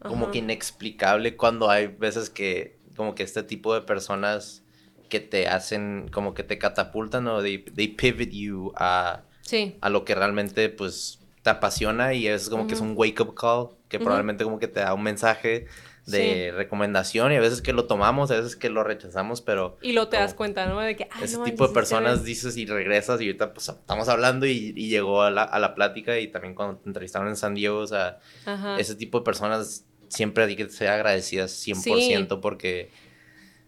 como 0.01 0.31
que 0.31 0.39
inexplicable 0.39 1.35
cuando 1.35 1.69
hay 1.69 1.87
veces 1.87 2.29
que 2.29 2.77
como 2.95 3.15
que 3.15 3.23
este 3.23 3.43
tipo 3.43 3.73
de 3.73 3.81
personas 3.81 4.63
que 5.09 5.19
te 5.19 5.47
hacen, 5.47 6.09
como 6.11 6.33
que 6.33 6.43
te 6.43 6.57
catapultan 6.57 7.27
o 7.27 7.41
they, 7.41 7.57
pivot 7.57 8.29
you 8.29 8.71
a, 8.75 9.23
a 9.81 9.89
lo 9.89 10.05
que 10.05 10.15
realmente 10.15 10.69
pues 10.69 11.19
te 11.41 11.49
apasiona 11.49 12.13
y 12.13 12.27
es 12.27 12.49
como 12.49 12.67
que 12.67 12.73
es 12.73 12.81
un 12.81 12.93
wake 12.95 13.19
up 13.21 13.33
call 13.33 13.69
que 13.87 13.99
probablemente 13.99 14.43
como 14.43 14.59
que 14.59 14.67
te 14.67 14.81
da 14.81 14.93
un 14.93 15.03
mensaje 15.03 15.65
de 16.05 16.51
recomendación 16.55 17.31
y 17.31 17.35
a 17.35 17.39
veces 17.39 17.61
que 17.61 17.73
lo 17.73 17.85
tomamos, 17.85 18.31
a 18.31 18.35
veces 18.35 18.55
que 18.55 18.69
lo 18.69 18.83
rechazamos, 18.83 19.41
pero... 19.41 19.77
Y 19.81 19.93
lo 19.93 20.07
te 20.07 20.17
das 20.17 20.33
cuenta, 20.33 20.65
¿no? 20.65 20.79
De 20.79 20.95
que... 20.95 21.07
ese 21.21 21.37
tipo 21.39 21.67
de 21.67 21.73
personas 21.73 22.23
dices 22.23 22.57
y 22.57 22.65
regresas 22.65 23.21
y 23.21 23.25
ahorita 23.25 23.53
pues 23.53 23.69
estamos 23.69 24.09
hablando 24.09 24.45
y, 24.45 24.73
llegó 24.73 25.21
a 25.21 25.29
la, 25.29 25.43
a 25.43 25.59
la, 25.59 25.75
plática 25.75 26.19
y 26.19 26.27
también 26.27 26.55
cuando 26.55 26.77
te 26.77 26.89
entrevistaron 26.89 27.27
en 27.27 27.35
San 27.35 27.53
Diego, 27.53 27.77
o 27.79 27.87
sea, 27.87 28.19
ese 28.77 28.95
tipo 28.95 29.19
de 29.19 29.25
personas 29.25 29.85
siempre 30.07 30.45
hay 30.45 30.55
que 30.55 30.69
ser 30.69 30.89
agradecidas 30.89 31.51
100% 31.67 32.39
porque 32.39 32.89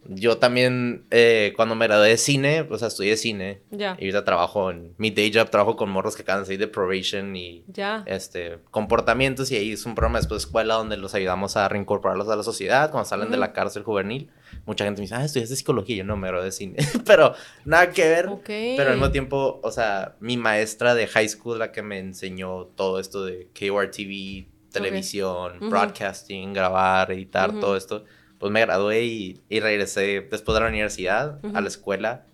yo 0.06 0.38
también, 0.38 1.06
eh, 1.12 1.54
cuando 1.56 1.76
me 1.76 1.86
gradué 1.86 2.10
de 2.10 2.18
cine, 2.18 2.62
o 2.62 2.78
sea, 2.78 2.88
estudié 2.88 3.16
cine. 3.18 3.62
Ya. 3.70 3.96
Y 4.00 4.06
ahorita 4.06 4.26
trabajo 4.26 4.72
en 4.72 4.94
mi 4.98 5.12
day 5.12 5.32
job, 5.34 5.50
trabajo 5.50 5.76
con 5.76 5.90
morros 5.90 6.16
que 6.16 6.24
acaban 6.24 6.42
de 6.42 6.46
salir 6.48 6.60
de 6.60 6.68
probation 6.68 7.36
y 7.36 7.64
este, 8.06 8.58
comportamientos. 8.72 9.52
Y 9.52 9.58
ahí 9.58 9.72
es 9.74 9.86
un 9.86 9.94
programa 9.94 10.20
después 10.20 10.42
de 10.42 10.48
escuela 10.48 10.76
donde 10.76 10.98
los 10.98 11.14
ayudamos 11.14 11.56
a 11.56 11.70
reincorporarlos 11.70 12.28
a 12.30 12.36
la 12.36 12.44
sociedad 12.44 12.90
cuando 12.90 13.08
salen 13.08 13.30
de 13.30 13.38
la 13.38 13.54
cárcel 13.54 13.84
juvenil. 13.84 14.30
Mucha 14.66 14.86
gente 14.86 15.02
me 15.02 15.04
dice, 15.04 15.16
ah, 15.16 15.24
estudiaste 15.24 15.56
psicología. 15.56 15.98
Yo 15.98 16.04
no 16.04 16.18
me 16.18 16.28
gradué 16.28 16.46
de 16.46 16.52
cine. 16.52 16.78
pero 17.06 17.36
nada 17.66 17.92
que 17.92 18.08
ver. 18.10 18.30
Pero 18.44 18.90
al 18.90 18.96
mismo 18.96 19.12
tiempo, 19.12 19.60
o 19.64 19.72
sea, 19.72 20.16
mi 20.20 20.36
maestra 20.36 20.96
de 20.96 21.08
high 21.08 21.30
school, 21.30 21.60
la 21.60 21.72
que 21.72 21.84
me 21.84 22.00
enseñó 22.00 22.66
todo 22.66 23.00
esto 23.00 23.24
de 23.24 23.50
KOR-TV, 23.58 24.48
televisión, 24.72 25.60
broadcasting, 25.70 26.54
grabar, 26.54 27.12
editar, 27.12 27.52
todo 27.60 27.78
esto 27.78 28.04
pues 28.42 28.52
me 28.52 28.60
gradué 28.60 29.04
y, 29.04 29.40
y 29.50 29.60
regresé 29.60 30.28
después 30.30 30.56
de 30.56 30.62
la 30.62 30.68
universidad 30.68 31.40
a 31.54 31.62
la 31.62 31.68
escuela 31.68 32.26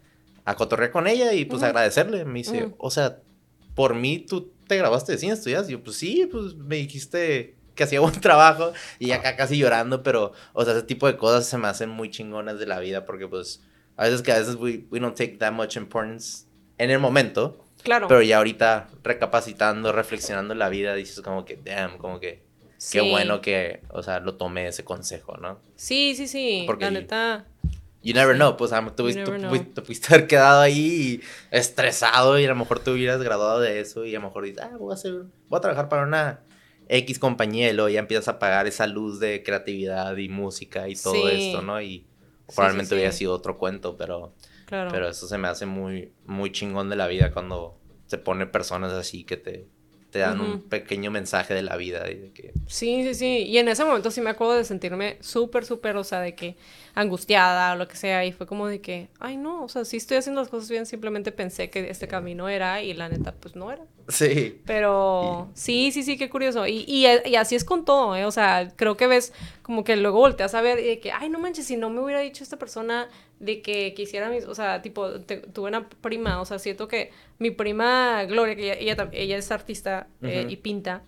a 0.45 0.55
cotorrear 0.55 0.91
con 0.91 1.05
ella 1.05 1.33
y 1.33 1.43
pues 1.43 1.61
agradecerle. 1.61 2.23
Me 2.23 2.39
dice, 2.39 2.73
o 2.77 2.89
sea, 2.89 3.19
por 3.75 3.93
mí 3.93 4.19
tú 4.19 4.49
te 4.67 4.77
grabaste 4.77 5.11
de 5.11 5.17
cine, 5.17 5.33
estudias. 5.33 5.67
Y 5.67 5.73
yo, 5.73 5.83
pues 5.83 5.97
sí, 5.97 6.25
pues 6.31 6.55
me 6.55 6.77
dijiste 6.77 7.57
que 7.75 7.83
hacía 7.83 7.99
buen 7.99 8.13
trabajo 8.21 8.71
y 8.97 9.11
acá 9.11 9.35
casi 9.35 9.57
llorando, 9.57 10.01
pero, 10.01 10.31
o 10.53 10.63
sea, 10.63 10.73
ese 10.73 10.83
tipo 10.83 11.07
de 11.07 11.17
cosas 11.17 11.45
se 11.45 11.57
me 11.57 11.67
hacen 11.67 11.89
muy 11.89 12.09
chingonas 12.09 12.57
de 12.57 12.67
la 12.67 12.79
vida 12.79 13.05
porque 13.05 13.27
pues 13.27 13.61
a 13.97 14.05
veces 14.05 14.21
que 14.21 14.31
a 14.31 14.39
veces 14.39 14.55
we, 14.55 14.85
we 14.89 15.01
don't 15.01 15.17
take 15.17 15.35
that 15.39 15.51
much 15.51 15.75
importance 15.75 16.45
en 16.77 16.89
el 16.89 16.99
momento. 16.99 17.65
Claro. 17.83 18.07
Pero 18.07 18.21
ya 18.21 18.37
ahorita 18.37 18.87
recapacitando, 19.03 19.91
reflexionando 19.91 20.53
en 20.53 20.59
la 20.59 20.69
vida, 20.69 20.95
dices 20.95 21.19
como 21.19 21.43
que, 21.43 21.57
damn, 21.57 21.97
como 21.97 22.21
que 22.21 22.46
Qué 22.91 23.01
bueno 23.01 23.41
que, 23.41 23.81
o 23.89 24.03
sea, 24.03 24.19
lo 24.19 24.35
tomé 24.35 24.67
ese 24.67 24.83
consejo, 24.83 25.37
¿no? 25.37 25.59
Sí, 25.75 26.15
sí, 26.15 26.27
sí. 26.27 26.63
Porque 26.65 26.85
la 26.85 26.91
neta. 26.91 27.45
You 28.03 28.13
never 28.13 28.35
know, 28.35 28.55
pues 28.55 28.71
a 28.71 28.85
tú, 28.95 29.11
te 29.11 29.81
pudiste 29.81 30.13
haber 30.13 30.27
quedado 30.27 30.61
ahí 30.61 31.19
estresado 31.51 32.39
y 32.39 32.45
a 32.45 32.47
lo 32.47 32.55
mejor 32.55 32.79
te 32.79 32.91
hubieras 32.91 33.21
graduado 33.21 33.59
de 33.59 33.79
eso 33.79 34.05
y 34.05 34.15
a 34.15 34.19
lo 34.19 34.27
mejor 34.27 34.45
dices, 34.45 34.63
ah, 34.63 34.77
voy 34.77 34.91
a 34.91 34.93
hacer, 34.93 35.13
voy 35.49 35.57
a 35.57 35.61
trabajar 35.61 35.89
para 35.89 36.03
una 36.03 36.39
X 36.87 37.19
compañía 37.19 37.69
y 37.69 37.73
luego 37.73 37.89
ya 37.89 37.99
empiezas 37.99 38.27
a 38.29 38.39
pagar 38.39 38.67
esa 38.67 38.87
luz 38.87 39.19
de 39.19 39.43
creatividad 39.43 40.15
y 40.15 40.29
música 40.29 40.87
y 40.87 40.95
todo 40.95 41.27
esto, 41.27 41.61
¿no? 41.61 41.81
Y 41.81 42.05
probablemente 42.55 42.95
hubiera 42.95 43.11
sido 43.11 43.33
otro 43.33 43.57
cuento, 43.57 43.97
pero, 43.97 44.33
claro. 44.67 44.89
pero 44.91 45.09
eso 45.09 45.27
se 45.27 45.37
me 45.37 45.47
hace 45.47 45.65
muy, 45.65 46.13
muy 46.25 46.51
chingón 46.51 46.89
de 46.89 46.95
la 46.95 47.07
vida 47.07 47.31
cuando 47.33 47.77
se 48.05 48.17
pone 48.17 48.45
personas 48.45 48.93
así 48.93 49.25
que 49.25 49.35
te, 49.37 49.67
te 50.17 50.23
dan 50.23 50.41
un 50.41 50.61
pequeño 50.63 51.11
mensaje 51.11 51.53
de 51.53 51.61
la 51.61 51.77
vida 51.77 52.09
y 52.09 52.15
de 52.15 52.31
que... 52.31 52.51
Sí, 52.65 53.03
sí, 53.03 53.13
sí. 53.13 53.43
Y 53.43 53.59
en 53.59 53.67
ese 53.67 53.85
momento 53.85 54.09
sí 54.09 54.19
me 54.19 54.31
acuerdo 54.31 54.55
de 54.55 54.63
sentirme 54.63 55.17
súper, 55.19 55.63
súper, 55.63 55.95
o 55.95 56.03
sea, 56.03 56.21
de 56.21 56.33
que 56.33 56.55
angustiada 56.95 57.73
o 57.73 57.75
lo 57.75 57.87
que 57.87 57.95
sea. 57.95 58.25
Y 58.25 58.31
fue 58.31 58.47
como 58.47 58.65
de 58.65 58.81
que, 58.81 59.09
ay, 59.19 59.37
no, 59.37 59.63
o 59.63 59.69
sea, 59.69 59.85
sí 59.85 59.97
estoy 59.97 60.17
haciendo 60.17 60.41
las 60.41 60.49
cosas 60.49 60.71
bien, 60.71 60.87
simplemente 60.87 61.31
pensé 61.31 61.69
que 61.69 61.91
este 61.91 62.07
camino 62.07 62.49
era 62.49 62.81
y 62.81 62.95
la 62.95 63.09
neta, 63.09 63.35
pues 63.39 63.55
no 63.55 63.71
era. 63.71 63.83
Sí. 64.07 64.59
Pero 64.65 65.49
sí, 65.53 65.91
sí, 65.91 66.01
sí, 66.01 66.17
qué 66.17 66.31
curioso. 66.31 66.65
Y, 66.65 66.83
y, 66.87 67.05
y, 67.25 67.35
así 67.35 67.53
es 67.53 67.63
con 67.63 67.85
todo, 67.85 68.15
¿eh? 68.15 68.25
O 68.25 68.31
sea, 68.31 68.73
creo 68.75 68.97
que 68.97 69.05
ves 69.05 69.33
como 69.61 69.83
que 69.83 69.97
luego 69.97 70.17
volteas 70.17 70.55
a 70.55 70.61
ver 70.61 70.79
y 70.79 70.87
de 70.87 70.99
que, 70.99 71.11
ay, 71.11 71.29
no 71.29 71.37
manches, 71.37 71.67
si 71.67 71.77
no 71.77 71.91
me 71.91 71.99
hubiera 71.99 72.21
dicho 72.21 72.43
esta 72.43 72.57
persona 72.57 73.07
de 73.39 73.61
que 73.61 73.93
quisiera 73.93 74.29
mis, 74.29 74.45
o 74.45 74.55
sea, 74.55 74.81
tipo, 74.81 75.19
tuve 75.21 75.67
una 75.67 75.87
prima, 75.87 76.41
o 76.41 76.45
sea, 76.45 76.59
siento 76.59 76.87
que 76.87 77.11
mi 77.39 77.51
prima 77.51 78.23
Gloria, 78.25 78.55
que 78.55 78.81
ella, 78.81 79.09
ella, 79.11 79.37
es 79.37 79.51
artista 79.51 80.07
eh, 80.21 80.47
y 80.49 80.55
pinta, 80.57 81.03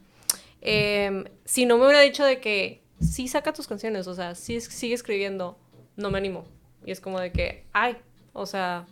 em, 0.62 1.26
si 1.46 1.66
no 1.66 1.78
me 1.78 1.86
hubiera 1.86 2.02
dicho 2.02 2.24
de 2.24 2.40
que 2.40 2.82
sí 3.00 3.28
saca 3.28 3.54
tus 3.54 3.68
canciones, 3.68 4.08
o 4.08 4.14
sea, 4.14 4.36
sí 4.36 4.62
sigue 4.62 4.94
escribiendo, 4.94 5.58
no 5.96 6.12
me 6.12 6.18
animo. 6.18 6.46
Y 6.86 6.92
es 6.92 7.02
como 7.02 7.20
de 7.20 7.32
que, 7.32 7.66
ay, 7.74 7.98
o 8.34 8.46
sea, 8.46 8.86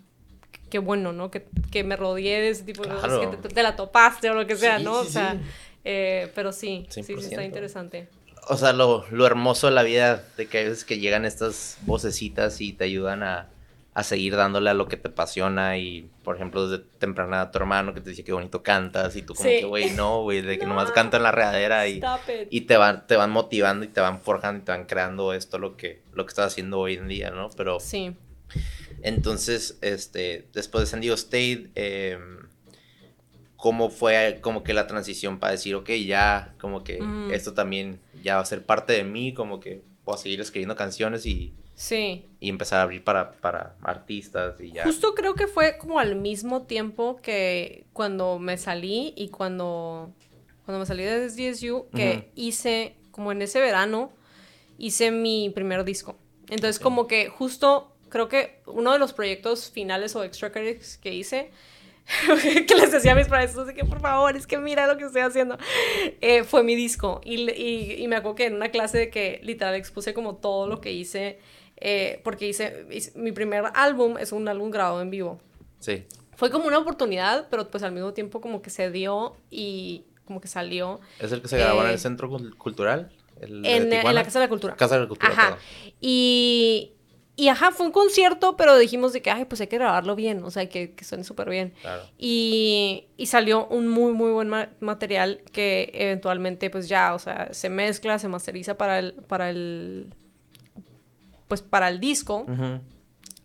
qué 0.69 0.79
bueno, 0.79 1.13
¿no? 1.13 1.31
Que, 1.31 1.45
que 1.71 1.83
me 1.83 1.95
rodeé 1.95 2.41
de 2.41 2.49
ese 2.49 2.63
tipo 2.63 2.83
de 2.83 2.89
cosas, 2.89 3.19
que 3.19 3.49
te, 3.49 3.63
la 3.63 3.75
topaste 3.75 4.29
o 4.29 4.33
lo 4.33 4.47
que 4.47 4.55
sea, 4.55 4.79
¿no? 4.79 4.99
o 4.99 5.05
sea, 5.05 5.39
eh, 5.83 6.31
pero 6.35 6.51
sí, 6.51 6.87
sí, 6.89 7.03
sí 7.03 7.13
está 7.13 7.43
interesante. 7.43 8.09
O 8.49 8.57
sea, 8.57 8.73
lo, 8.73 9.05
lo 9.11 9.25
hermoso 9.25 9.67
de 9.67 9.73
la 9.73 9.83
vida, 9.83 10.23
de 10.37 10.47
que 10.47 10.59
hay 10.59 10.63
veces 10.65 10.85
que 10.85 10.99
llegan 10.99 11.25
estas 11.25 11.77
vocecitas 11.81 12.61
y 12.61 12.73
te 12.73 12.85
ayudan 12.85 13.23
a, 13.23 13.49
a 13.97 14.03
seguir 14.03 14.35
dándole 14.35 14.69
a 14.69 14.75
lo 14.75 14.87
que 14.87 14.95
te 14.95 15.07
apasiona 15.07 15.77
y, 15.79 16.07
por 16.23 16.35
ejemplo, 16.35 16.69
desde 16.69 16.83
temprana 16.99 17.49
tu 17.49 17.57
hermano 17.57 17.95
que 17.95 18.01
te 18.01 18.11
dice 18.11 18.23
que 18.23 18.31
bonito 18.31 18.61
cantas 18.61 19.15
y 19.15 19.23
tú 19.23 19.33
como 19.33 19.49
que, 19.49 19.65
güey, 19.65 19.89
no, 19.89 20.21
güey, 20.21 20.41
de 20.41 20.59
que 20.59 20.67
nomás 20.67 20.91
canta 20.91 21.17
en 21.17 21.23
la 21.23 21.31
regadera 21.31 21.87
y, 21.87 21.99
y 22.51 22.61
te 22.61 22.77
van 22.77 23.07
te 23.07 23.15
van 23.15 23.31
motivando 23.31 23.83
y 23.85 23.87
te 23.87 23.99
van 23.99 24.21
forjando 24.21 24.61
y 24.61 24.65
te 24.65 24.71
van 24.71 24.85
creando 24.85 25.33
esto 25.33 25.57
lo 25.57 25.75
que 25.77 26.01
lo 26.13 26.25
que 26.25 26.29
estás 26.29 26.53
haciendo 26.53 26.79
hoy 26.79 26.93
en 26.93 27.07
día, 27.07 27.31
¿no? 27.31 27.49
Pero 27.57 27.79
Sí. 27.79 28.15
Entonces, 29.01 29.77
este, 29.81 30.47
después 30.53 30.83
de 30.83 30.87
San 30.87 31.01
Diego 31.01 31.15
State, 31.15 31.69
em, 31.75 32.36
¿cómo 33.57 33.89
fue 33.89 34.39
como 34.41 34.63
que 34.63 34.73
la 34.73 34.87
transición 34.87 35.39
para 35.39 35.51
decir, 35.51 35.75
ok, 35.75 35.89
ya, 36.05 36.55
como 36.59 36.83
que 36.83 37.01
mm. 37.01 37.31
esto 37.31 37.53
también 37.53 37.99
ya 38.23 38.35
va 38.35 38.41
a 38.41 38.45
ser 38.45 38.65
parte 38.65 38.93
de 38.93 39.03
mí, 39.03 39.33
como 39.33 39.59
que 39.59 39.81
puedo 40.05 40.17
seguir 40.17 40.39
escribiendo 40.39 40.75
canciones 40.75 41.25
y 41.25 41.53
Sí. 41.77 42.25
Y 42.39 42.49
empezar 42.49 42.79
a 42.79 42.83
abrir 42.83 43.03
para, 43.03 43.33
para 43.33 43.75
artistas 43.83 44.59
y 44.59 44.71
ya. 44.71 44.83
Justo 44.83 45.13
creo 45.13 45.35
que 45.35 45.45
fue 45.45 45.77
como 45.77 45.99
al 45.99 46.15
mismo 46.15 46.63
tiempo 46.63 47.17
que 47.21 47.85
cuando 47.93 48.39
me 48.39 48.57
salí 48.57 49.13
y 49.15 49.29
cuando, 49.29 50.11
cuando 50.65 50.79
me 50.79 50.87
salí 50.87 51.03
de 51.03 51.29
DSU, 51.29 51.87
que 51.93 52.31
hice, 52.33 52.95
como 53.11 53.31
en 53.31 53.43
ese 53.43 53.61
verano, 53.61 54.11
hice 54.79 55.11
mi 55.11 55.51
primer 55.51 55.83
disco. 55.83 56.17
Entonces, 56.49 56.79
como 56.79 57.05
que 57.05 57.29
justo 57.29 57.95
creo 58.09 58.27
que 58.27 58.61
uno 58.65 58.91
de 58.91 58.97
los 58.97 59.13
proyectos 59.13 59.69
finales 59.69 60.15
o 60.15 60.23
extra 60.23 60.51
credits 60.51 60.97
que 60.97 61.13
hice, 61.13 61.51
que 62.67 62.75
les 62.75 62.91
decía 62.91 63.11
a 63.11 63.15
mis 63.15 63.29
maestros 63.29 63.67
de 63.67 63.73
que 63.73 63.83
por 63.83 63.99
favor, 63.99 64.35
es 64.35 64.47
que 64.47 64.57
mira 64.57 64.87
lo 64.87 64.97
que 64.97 65.05
estoy 65.05 65.21
haciendo, 65.21 65.57
eh, 66.21 66.43
fue 66.43 66.63
mi 66.63 66.75
disco. 66.75 67.21
Y, 67.23 67.49
y, 67.51 68.03
y, 68.03 68.07
me 68.07 68.15
acuerdo 68.15 68.35
que 68.35 68.45
en 68.45 68.55
una 68.55 68.69
clase 68.69 68.97
de 68.97 69.09
que 69.09 69.39
literal 69.43 69.75
expuse 69.75 70.13
como 70.13 70.35
todo 70.35 70.67
lo 70.67 70.81
que 70.81 70.91
hice 70.91 71.39
eh, 71.79 72.21
porque 72.23 72.47
hice, 72.47 72.87
mi 73.15 73.31
primer 73.31 73.65
álbum 73.75 74.17
es 74.17 74.31
un 74.31 74.47
álbum 74.47 74.71
grabado 74.71 75.01
en 75.01 75.09
vivo. 75.09 75.39
Sí. 75.79 76.05
Fue 76.35 76.49
como 76.49 76.67
una 76.67 76.79
oportunidad, 76.79 77.47
pero 77.49 77.69
pues 77.69 77.83
al 77.83 77.91
mismo 77.91 78.13
tiempo 78.13 78.41
como 78.41 78.61
que 78.61 78.69
se 78.69 78.91
dio 78.91 79.35
y 79.49 80.03
como 80.25 80.41
que 80.41 80.47
salió. 80.47 80.99
¿Es 81.19 81.31
el 81.31 81.41
que 81.41 81.47
se 81.47 81.57
grabó 81.57 81.81
en 81.81 81.89
el 81.89 81.95
eh, 81.95 81.99
Centro 81.99 82.29
Cultural? 82.57 83.11
en, 83.39 83.65
en, 83.65 83.89
la 83.89 84.23
Casa 84.23 84.39
de 84.39 84.45
la 84.45 84.49
Cultura. 84.49 84.75
Casa 84.75 84.95
de 84.95 85.01
la 85.01 85.07
Cultura. 85.07 85.31
Ajá. 85.31 85.57
Y, 86.01 86.93
y 87.39 87.49
ajá, 87.49 87.69
fue 87.71 87.85
un 87.85 87.91
concierto, 87.91 88.57
pero 88.57 88.75
dijimos 88.79 89.13
de 89.13 89.21
que, 89.21 89.29
ay, 89.29 89.45
pues 89.45 89.61
hay 89.61 89.67
que 89.67 89.77
grabarlo 89.77 90.15
bien, 90.15 90.43
o 90.43 90.49
sea, 90.49 90.67
que, 90.67 90.95
que 90.95 91.05
suene 91.05 91.23
súper 91.23 91.51
bien. 91.51 91.71
Claro. 91.81 92.01
Y, 92.17 93.05
y, 93.15 93.27
salió 93.27 93.67
un 93.67 93.87
muy, 93.87 94.11
muy 94.11 94.31
buen 94.31 94.49
material 94.79 95.41
que 95.51 95.91
eventualmente, 95.93 96.71
pues 96.71 96.89
ya, 96.89 97.13
o 97.13 97.19
sea, 97.19 97.49
se 97.53 97.69
mezcla, 97.69 98.17
se 98.17 98.27
masteriza 98.27 98.75
para 98.75 98.97
el, 98.97 99.13
para 99.13 99.51
el, 99.51 100.07
pues 101.47 101.61
para 101.61 101.89
el 101.89 101.99
disco. 101.99 102.47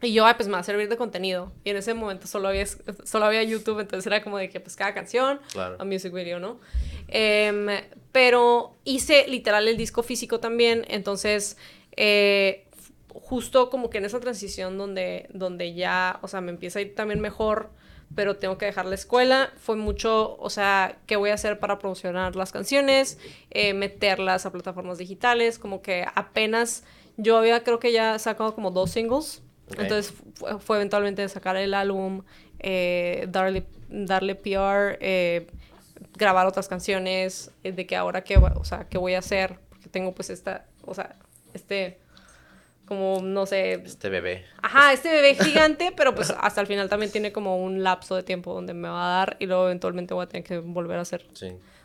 Y 0.00 0.14
yo, 0.14 0.24
ay, 0.24 0.34
pues 0.36 0.48
me 0.48 0.54
va 0.54 0.60
a 0.60 0.64
servir 0.64 0.88
de 0.88 0.96
contenido. 0.96 1.52
Y 1.62 1.70
en 1.70 1.76
ese 1.76 1.92
momento 1.92 2.26
solo 2.26 2.48
había, 2.48 2.64
solo 3.04 3.26
había 3.26 3.42
YouTube, 3.42 3.80
entonces 3.80 4.06
era 4.06 4.22
como 4.24 4.38
de 4.38 4.48
que 4.48 4.58
pues 4.58 4.74
cada 4.74 4.94
canción, 4.94 5.38
a 5.78 5.84
music 5.84 6.14
video, 6.14 6.40
¿no? 6.40 6.60
Em, 7.08 7.66
pero 8.10 8.74
hice 8.84 9.28
literal 9.28 9.68
el 9.68 9.76
disco 9.76 10.02
físico 10.02 10.40
también, 10.40 10.86
entonces 10.88 11.58
eh, 11.94 12.66
justo 13.14 13.70
como 13.70 13.90
que 13.90 13.98
en 13.98 14.04
esa 14.04 14.20
transición 14.20 14.78
donde, 14.78 15.28
donde 15.32 15.74
ya, 15.74 16.18
o 16.22 16.28
sea, 16.28 16.40
me 16.40 16.50
empieza 16.50 16.78
a 16.78 16.82
ir 16.82 16.94
también 16.94 17.20
mejor, 17.20 17.70
pero 18.14 18.36
tengo 18.36 18.58
que 18.58 18.66
dejar 18.66 18.86
la 18.86 18.94
escuela, 18.94 19.52
fue 19.56 19.76
mucho, 19.76 20.36
o 20.38 20.50
sea, 20.50 20.98
¿qué 21.06 21.16
voy 21.16 21.30
a 21.30 21.34
hacer 21.34 21.58
para 21.58 21.78
promocionar 21.78 22.36
las 22.36 22.52
canciones? 22.52 23.18
Eh, 23.50 23.74
meterlas 23.74 24.46
a 24.46 24.52
plataformas 24.52 24.98
digitales, 24.98 25.58
como 25.58 25.82
que 25.82 26.06
apenas 26.14 26.84
yo 27.16 27.38
había, 27.38 27.62
creo 27.62 27.78
que 27.78 27.92
ya 27.92 28.18
sacado 28.18 28.54
como 28.54 28.70
dos 28.70 28.90
singles. 28.90 29.42
Entonces 29.78 30.12
fue, 30.60 30.76
eventualmente 30.76 31.26
sacar 31.30 31.56
el 31.56 31.72
álbum, 31.72 32.24
eh, 32.58 33.26
darle, 33.30 33.64
darle 33.88 34.34
PR, 34.34 34.98
eh, 35.00 35.46
grabar 36.14 36.46
otras 36.46 36.68
canciones, 36.68 37.50
de 37.62 37.86
que 37.86 37.96
ahora 37.96 38.22
qué, 38.22 38.36
o 38.36 38.64
sea, 38.64 38.86
qué 38.90 38.98
voy 38.98 39.14
a 39.14 39.20
hacer, 39.20 39.58
porque 39.70 39.88
tengo 39.88 40.14
pues 40.14 40.28
esta, 40.28 40.66
o 40.84 40.94
sea, 40.94 41.16
este, 41.54 42.01
como, 42.92 43.22
no 43.22 43.46
sé. 43.46 43.74
Este 43.74 44.08
bebé. 44.08 44.44
Ajá, 44.60 44.92
este 44.92 45.10
bebé 45.10 45.34
gigante, 45.42 45.92
pero 45.96 46.14
pues 46.14 46.32
hasta 46.38 46.60
el 46.60 46.66
final 46.66 46.88
también 46.88 47.10
tiene 47.10 47.32
como 47.32 47.56
un 47.62 47.82
lapso 47.82 48.14
de 48.16 48.22
tiempo 48.22 48.52
donde 48.52 48.74
me 48.74 48.88
va 48.88 49.06
a 49.06 49.18
dar 49.18 49.36
y 49.40 49.46
luego 49.46 49.66
eventualmente 49.66 50.14
voy 50.14 50.24
a 50.24 50.28
tener 50.28 50.44
que 50.44 50.58
volver 50.58 50.98
a 50.98 51.02
hacer 51.02 51.26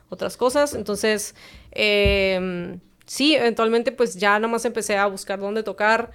otras 0.09 0.37
cosas. 0.37 0.73
Entonces, 0.73 1.35
eh, 1.71 2.77
sí, 3.07 3.35
eventualmente 3.35 3.91
pues 3.91 4.15
ya 4.15 4.37
nomás 4.37 4.65
empecé 4.65 4.97
a 4.97 5.07
buscar 5.07 5.39
dónde 5.39 5.63
tocar, 5.63 6.11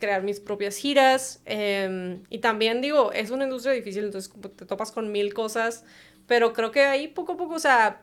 crear 0.00 0.22
mis 0.22 0.40
propias 0.40 0.76
giras. 0.76 1.42
Em, 1.44 2.22
y 2.30 2.38
también 2.38 2.80
digo, 2.80 3.12
es 3.12 3.30
una 3.30 3.44
industria 3.44 3.74
difícil, 3.74 4.04
entonces 4.04 4.32
te 4.56 4.66
topas 4.66 4.90
con 4.90 5.12
mil 5.12 5.32
cosas, 5.34 5.84
pero 6.26 6.52
creo 6.52 6.72
que 6.72 6.82
ahí 6.82 7.06
poco 7.08 7.32
a 7.32 7.36
poco, 7.36 7.54
o 7.54 7.58
sea, 7.60 8.02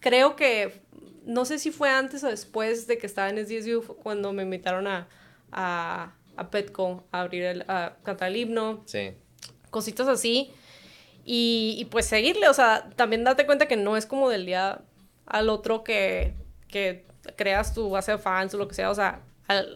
creo 0.00 0.36
que, 0.36 0.81
no 1.24 1.44
sé 1.44 1.58
si 1.58 1.70
fue 1.70 1.90
antes 1.90 2.24
o 2.24 2.28
después 2.28 2.86
de 2.86 2.98
que 2.98 3.06
estaba 3.06 3.30
en 3.30 3.44
SDSU 3.44 3.96
cuando 4.02 4.32
me 4.32 4.42
invitaron 4.42 4.86
a, 4.86 5.08
a, 5.50 6.14
a 6.36 6.50
Petco 6.50 7.04
a 7.12 7.20
abrir, 7.20 7.44
el, 7.44 7.64
a 7.68 7.96
cantar 8.02 8.28
el 8.28 8.36
himno. 8.36 8.82
Sí. 8.86 9.12
Cositas 9.70 10.08
así. 10.08 10.52
Y, 11.24 11.76
y 11.78 11.84
pues 11.86 12.06
seguirle, 12.06 12.48
o 12.48 12.54
sea, 12.54 12.90
también 12.96 13.24
date 13.24 13.46
cuenta 13.46 13.66
que 13.66 13.76
no 13.76 13.96
es 13.96 14.06
como 14.06 14.28
del 14.28 14.46
día 14.46 14.82
al 15.26 15.48
otro 15.48 15.84
que 15.84 16.34
que 16.72 17.04
creas 17.36 17.72
tu 17.72 17.88
base 17.90 18.12
de 18.12 18.18
fans 18.18 18.52
o 18.54 18.58
lo 18.58 18.66
que 18.66 18.74
sea, 18.74 18.90
o 18.90 18.94
sea, 18.94 19.20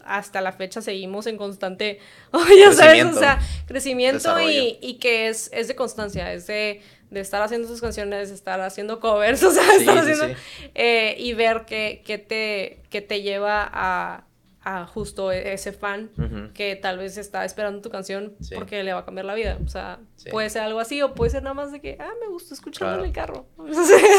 hasta 0.05 0.41
la 0.41 0.53
fecha 0.53 0.81
seguimos 0.81 1.27
en 1.27 1.37
constante, 1.37 2.01
oh, 2.33 2.45
ya 2.59 2.73
sabes, 2.73 3.05
o 3.05 3.19
sea, 3.19 3.39
crecimiento 3.69 4.41
y, 4.41 4.79
y, 4.81 4.95
que 4.95 5.29
es, 5.29 5.51
es 5.53 5.69
de 5.69 5.77
constancia, 5.77 6.33
es 6.33 6.49
de, 6.49 6.83
de, 7.11 7.21
estar 7.21 7.43
haciendo 7.43 7.69
sus 7.69 7.81
canciones, 7.81 8.29
de 8.29 8.35
estar 8.35 8.61
haciendo 8.61 9.01
covers, 9.01 9.43
o 9.45 9.51
sea, 9.51 9.77
estar 9.77 9.99
haciendo, 9.99 10.27
eh, 10.75 11.17
y 11.19 11.35
ver 11.35 11.65
qué, 11.67 12.03
qué, 12.05 12.19
te, 12.19 12.83
qué 12.91 13.01
te 13.01 13.23
lleva 13.23 13.69
a, 13.73 14.25
a 14.63 14.87
justo 14.87 15.33
e, 15.33 15.53
ese 15.53 15.73
fan 15.73 16.11
que 16.55 16.77
tal 16.77 16.99
vez 16.99 17.17
está 17.17 17.45
esperando 17.45 17.81
tu 17.81 17.91
canción 17.91 18.35
porque 18.55 18.83
le 18.83 18.93
va 18.93 19.01
a 19.01 19.05
cambiar 19.05 19.27
la 19.27 19.35
vida. 19.35 19.59
O 19.65 19.69
sea, 19.69 20.01
puede 20.31 20.51
ser 20.51 20.63
algo 20.63 20.81
así 20.81 21.03
o 21.03 21.15
puede 21.15 21.31
ser 21.31 21.43
nada 21.43 21.55
más 21.55 21.73
de 21.73 21.81
que, 21.81 21.97
ah, 22.01 22.13
me 22.21 22.29
gusta 22.29 22.55
escucharlo 22.55 23.01
en 23.01 23.07
el 23.07 23.13
carro. 23.13 23.47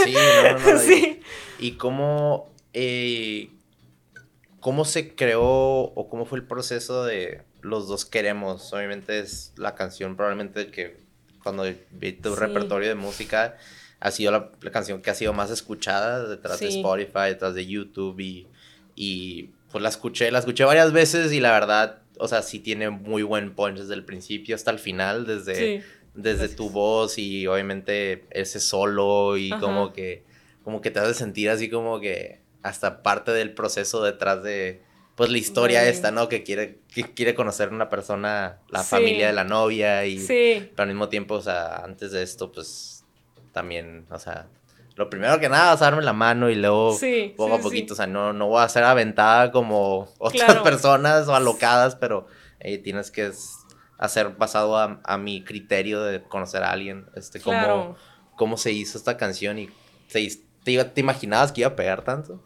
Sí, 0.05 0.13
no, 0.13 0.73
no, 0.73 0.79
sí. 0.79 1.21
y 1.59 1.71
cómo 1.73 2.51
eh, 2.73 3.49
¿Cómo 4.59 4.85
se 4.85 5.15
creó 5.15 5.43
o 5.45 6.09
cómo 6.09 6.25
fue 6.25 6.39
el 6.39 6.45
proceso 6.45 7.05
de 7.05 7.43
Los 7.61 7.87
dos 7.87 8.05
queremos? 8.05 8.73
Obviamente 8.73 9.19
es 9.19 9.53
la 9.55 9.75
canción 9.75 10.15
probablemente 10.15 10.71
que 10.71 10.97
cuando 11.47 11.63
vi 11.91 12.11
tu 12.11 12.35
repertorio 12.35 12.89
de 12.89 12.95
música 12.95 13.55
ha 13.99 14.11
sido 14.11 14.31
la, 14.31 14.51
canción 14.71 15.01
que 15.01 15.09
ha 15.09 15.15
sido 15.15 15.31
más 15.31 15.49
escuchada 15.49 16.27
detrás 16.27 16.59
de 16.59 16.67
Spotify, 16.67 17.29
detrás 17.29 17.55
de 17.55 17.65
YouTube 17.65 18.19
y, 18.19 18.47
y 18.95 19.49
pues 19.71 19.81
la 19.81 19.89
escuché, 19.89 20.29
la 20.29 20.39
escuché 20.39 20.65
varias 20.65 20.91
veces 20.91 21.31
y 21.31 21.39
la 21.39 21.51
verdad, 21.51 21.99
o 22.19 22.27
sea, 22.27 22.41
sí 22.41 22.59
tiene 22.59 22.89
muy 22.89 23.23
buen 23.23 23.55
punch 23.55 23.77
desde 23.77 23.93
el 23.93 24.03
principio 24.03 24.55
hasta 24.55 24.71
el 24.71 24.79
final, 24.79 25.25
desde, 25.25 25.83
desde 26.13 26.49
tu 26.49 26.69
voz 26.69 27.17
y 27.17 27.47
obviamente 27.47 28.25
ese 28.31 28.59
solo 28.59 29.37
y 29.37 29.49
como 29.51 29.93
que 29.93 30.23
como 30.65 30.81
que 30.81 30.91
te 30.91 30.99
hace 30.99 31.13
sentir 31.13 31.49
así 31.49 31.69
como 31.69 32.01
que 32.01 32.41
hasta 32.61 33.01
parte 33.01 33.31
del 33.31 33.53
proceso 33.53 34.03
detrás 34.03 34.43
de, 34.43 34.81
pues, 35.17 35.31
la 35.31 35.39
historia 35.39 35.89
esta, 35.89 36.11
¿no? 36.11 36.29
Que 36.29 36.43
quiere, 36.43 36.79
que 36.93 37.03
quiere 37.13 37.33
conocer 37.33 37.69
una 37.69 37.89
persona, 37.89 38.59
la 38.69 38.83
familia 38.83 39.27
de 39.27 39.33
la 39.33 39.43
novia 39.43 40.05
y... 40.05 40.19
Sí. 40.19 40.69
Pero 40.69 40.83
al 40.83 40.87
mismo 40.89 41.09
tiempo, 41.09 41.33
o 41.33 41.41
sea, 41.41 41.77
antes 41.77 42.11
de 42.11 42.21
esto, 42.21 42.51
pues, 42.51 43.03
también, 43.51 44.05
o 44.11 44.19
sea, 44.19 44.47
lo 44.95 45.09
primero 45.09 45.39
que 45.39 45.49
nada 45.49 45.73
es 45.73 45.79
darme 45.79 46.03
la 46.03 46.13
mano 46.13 46.51
y 46.51 46.55
luego 46.55 46.95
poco 47.35 47.55
a 47.55 47.59
poquito, 47.59 47.93
o 47.93 47.97
sea, 47.97 48.05
no, 48.05 48.31
no 48.31 48.47
voy 48.47 48.61
a 48.61 48.69
ser 48.69 48.83
aventada 48.83 49.51
como 49.51 50.07
otras 50.19 50.57
personas 50.61 51.27
o 51.27 51.33
alocadas, 51.33 51.95
pero 51.95 52.27
eh, 52.59 52.77
tienes 52.77 53.09
que 53.09 53.31
hacer 53.97 54.29
basado 54.37 54.77
a, 54.77 55.17
mi 55.17 55.43
criterio 55.43 56.03
de 56.03 56.21
conocer 56.21 56.61
a 56.61 56.71
alguien, 56.71 57.07
este, 57.15 57.39
cómo, 57.39 57.95
cómo 58.35 58.57
se 58.57 58.71
hizo 58.71 58.99
esta 58.99 59.17
canción 59.17 59.57
y 59.57 59.69
se, 60.07 60.29
te, 60.63 60.83
te 60.83 61.01
imaginabas 61.01 61.51
que 61.51 61.61
iba 61.61 61.69
a 61.69 61.75
pegar 61.75 62.03
tanto. 62.03 62.43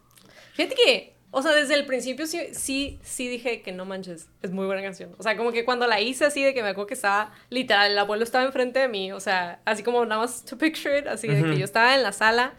Fíjate 0.53 0.75
que, 0.75 1.15
o 1.31 1.41
sea, 1.41 1.53
desde 1.53 1.75
el 1.75 1.85
principio 1.85 2.27
sí, 2.27 2.39
sí, 2.51 2.99
sí 3.03 3.27
dije 3.29 3.61
que 3.61 3.71
no 3.71 3.85
manches, 3.85 4.27
es 4.41 4.51
muy 4.51 4.65
buena 4.65 4.81
canción. 4.81 5.15
O 5.17 5.23
sea, 5.23 5.37
como 5.37 5.51
que 5.51 5.63
cuando 5.63 5.87
la 5.87 6.01
hice 6.01 6.25
así 6.25 6.43
de 6.43 6.53
que 6.53 6.61
me 6.61 6.69
acuerdo 6.69 6.87
que 6.87 6.93
estaba, 6.93 7.31
literal, 7.49 7.91
el 7.91 7.97
abuelo 7.97 8.23
estaba 8.23 8.43
enfrente 8.43 8.79
de 8.79 8.87
mí, 8.89 9.11
o 9.13 9.19
sea, 9.19 9.61
así 9.65 9.81
como 9.81 10.05
nada 10.05 10.21
más 10.21 10.43
to 10.43 10.57
picture 10.57 10.99
it, 10.99 11.07
así 11.07 11.27
de 11.27 11.41
que 11.41 11.57
yo 11.57 11.65
estaba 11.65 11.95
en 11.95 12.03
la 12.03 12.11
sala 12.11 12.53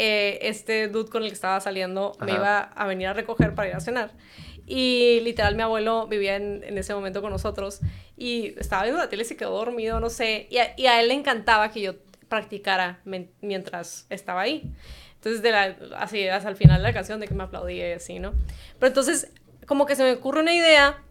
eh, 0.00 0.38
este 0.42 0.86
dude 0.86 1.10
con 1.10 1.24
el 1.24 1.28
que 1.28 1.34
estaba 1.34 1.60
saliendo 1.60 2.16
me 2.20 2.30
iba 2.30 2.60
a 2.60 2.86
venir 2.86 3.08
a 3.08 3.14
recoger 3.14 3.56
para 3.56 3.68
ir 3.68 3.74
a 3.74 3.80
cenar. 3.80 4.12
Y 4.64 5.18
literal, 5.24 5.56
mi 5.56 5.62
abuelo 5.62 6.06
vivía 6.06 6.36
en, 6.36 6.62
en, 6.62 6.78
ese 6.78 6.94
momento 6.94 7.20
con 7.20 7.32
nosotros 7.32 7.80
y 8.16 8.54
estaba 8.60 8.82
viendo 8.84 9.00
la 9.00 9.08
tele 9.08 9.22
y 9.22 9.24
se 9.24 9.36
quedó 9.36 9.56
dormido, 9.56 9.98
no 9.98 10.08
sé. 10.08 10.46
Y 10.50 10.58
a, 10.58 10.74
y 10.76 10.86
a 10.86 11.00
él 11.00 11.08
le 11.08 11.14
encantaba 11.14 11.72
que 11.72 11.80
yo 11.80 11.94
practicara 12.28 13.00
mientras 13.40 14.06
estaba 14.08 14.42
ahí. 14.42 14.70
Entonces, 15.18 15.42
de 15.42 15.50
la, 15.50 15.76
así, 15.96 16.28
hasta 16.28 16.48
el 16.48 16.56
final 16.56 16.78
de 16.78 16.82
la 16.84 16.92
canción, 16.92 17.20
de 17.20 17.28
que 17.28 17.34
me 17.34 17.44
aplaudía 17.44 17.88
y 17.88 17.92
así, 17.92 18.18
¿no? 18.18 18.32
Pero 18.78 18.88
entonces, 18.88 19.28
como 19.66 19.84
que 19.84 19.96
se 19.96 20.04
me 20.04 20.12
ocurre 20.12 20.40
una 20.40 20.54
idea 20.54 21.02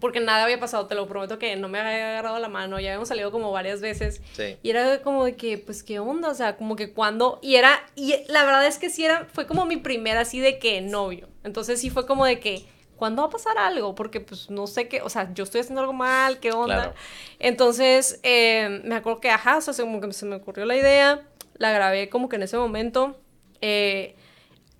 porque 0.00 0.20
nada 0.20 0.44
había 0.44 0.58
pasado, 0.58 0.86
te 0.86 0.94
lo 0.94 1.06
prometo 1.06 1.38
que 1.38 1.54
no 1.56 1.68
me 1.68 1.78
había 1.78 2.10
agarrado 2.10 2.38
la 2.38 2.48
mano, 2.48 2.80
ya 2.80 2.90
habíamos 2.90 3.08
salido 3.08 3.30
como 3.30 3.52
varias 3.52 3.80
veces. 3.80 4.20
Y 4.62 4.70
era 4.70 5.00
como 5.02 5.24
de 5.24 5.36
que, 5.36 5.58
pues, 5.58 5.82
¿qué 5.82 5.98
onda? 5.98 6.28
O 6.28 6.34
sea, 6.34 6.56
como 6.56 6.76
que 6.76 6.92
cuando, 6.92 7.38
y 7.42 7.56
era, 7.56 7.80
y 7.94 8.16
la 8.28 8.44
verdad 8.44 8.66
es 8.66 8.78
que 8.78 8.90
sí 8.90 9.04
era, 9.04 9.26
fue 9.32 9.46
como 9.46 9.66
mi 9.66 9.76
primera 9.76 10.20
así 10.20 10.40
de 10.40 10.58
que 10.58 10.80
novio. 10.80 11.28
Entonces 11.44 11.80
sí 11.80 11.90
fue 11.90 12.06
como 12.06 12.26
de 12.26 12.40
que, 12.40 12.64
¿cuándo 12.96 13.22
va 13.22 13.28
a 13.28 13.30
pasar 13.30 13.56
algo? 13.58 13.94
Porque 13.94 14.20
pues 14.20 14.50
no 14.50 14.66
sé 14.66 14.88
qué, 14.88 15.00
o 15.02 15.08
sea, 15.08 15.32
yo 15.32 15.44
estoy 15.44 15.60
haciendo 15.60 15.80
algo 15.80 15.92
mal, 15.92 16.40
¿qué 16.40 16.52
onda? 16.52 16.94
Entonces, 17.38 18.20
eh, 18.24 18.80
me 18.84 18.96
acuerdo 18.96 19.20
que, 19.20 19.30
ajá, 19.30 19.58
o 19.58 19.60
sea, 19.60 19.74
como 19.84 20.00
que 20.00 20.12
se 20.12 20.26
me 20.26 20.36
ocurrió 20.36 20.64
la 20.64 20.76
idea, 20.76 21.22
la 21.54 21.72
grabé 21.72 22.08
como 22.08 22.28
que 22.28 22.36
en 22.36 22.42
ese 22.42 22.56
momento. 22.56 23.20
Eh, 23.60 24.16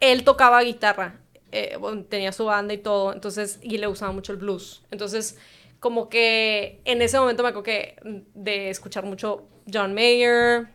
él 0.01 0.25
tocaba 0.25 0.62
guitarra 0.62 1.20
eh, 1.55 1.79
tenía 2.09 2.33
su 2.33 2.47
banda 2.47 2.75
y 2.75 2.79
todo, 2.79 3.12
entonces, 3.12 3.61
y 3.62 3.79
le 3.79 3.87
gustaba 3.87 4.11
mucho 4.11 4.33
el 4.33 4.39
blues. 4.39 4.83
Entonces, 4.91 5.39
como 5.79 6.09
que 6.09 6.81
en 6.85 7.01
ese 7.01 7.16
momento 7.18 7.45
me 7.45 7.51
acuerdo 7.51 7.62
que 7.62 7.95
de 8.35 8.70
escuchar 8.70 9.05
mucho 9.05 9.47
John 9.72 9.95
Mayer, 9.95 10.66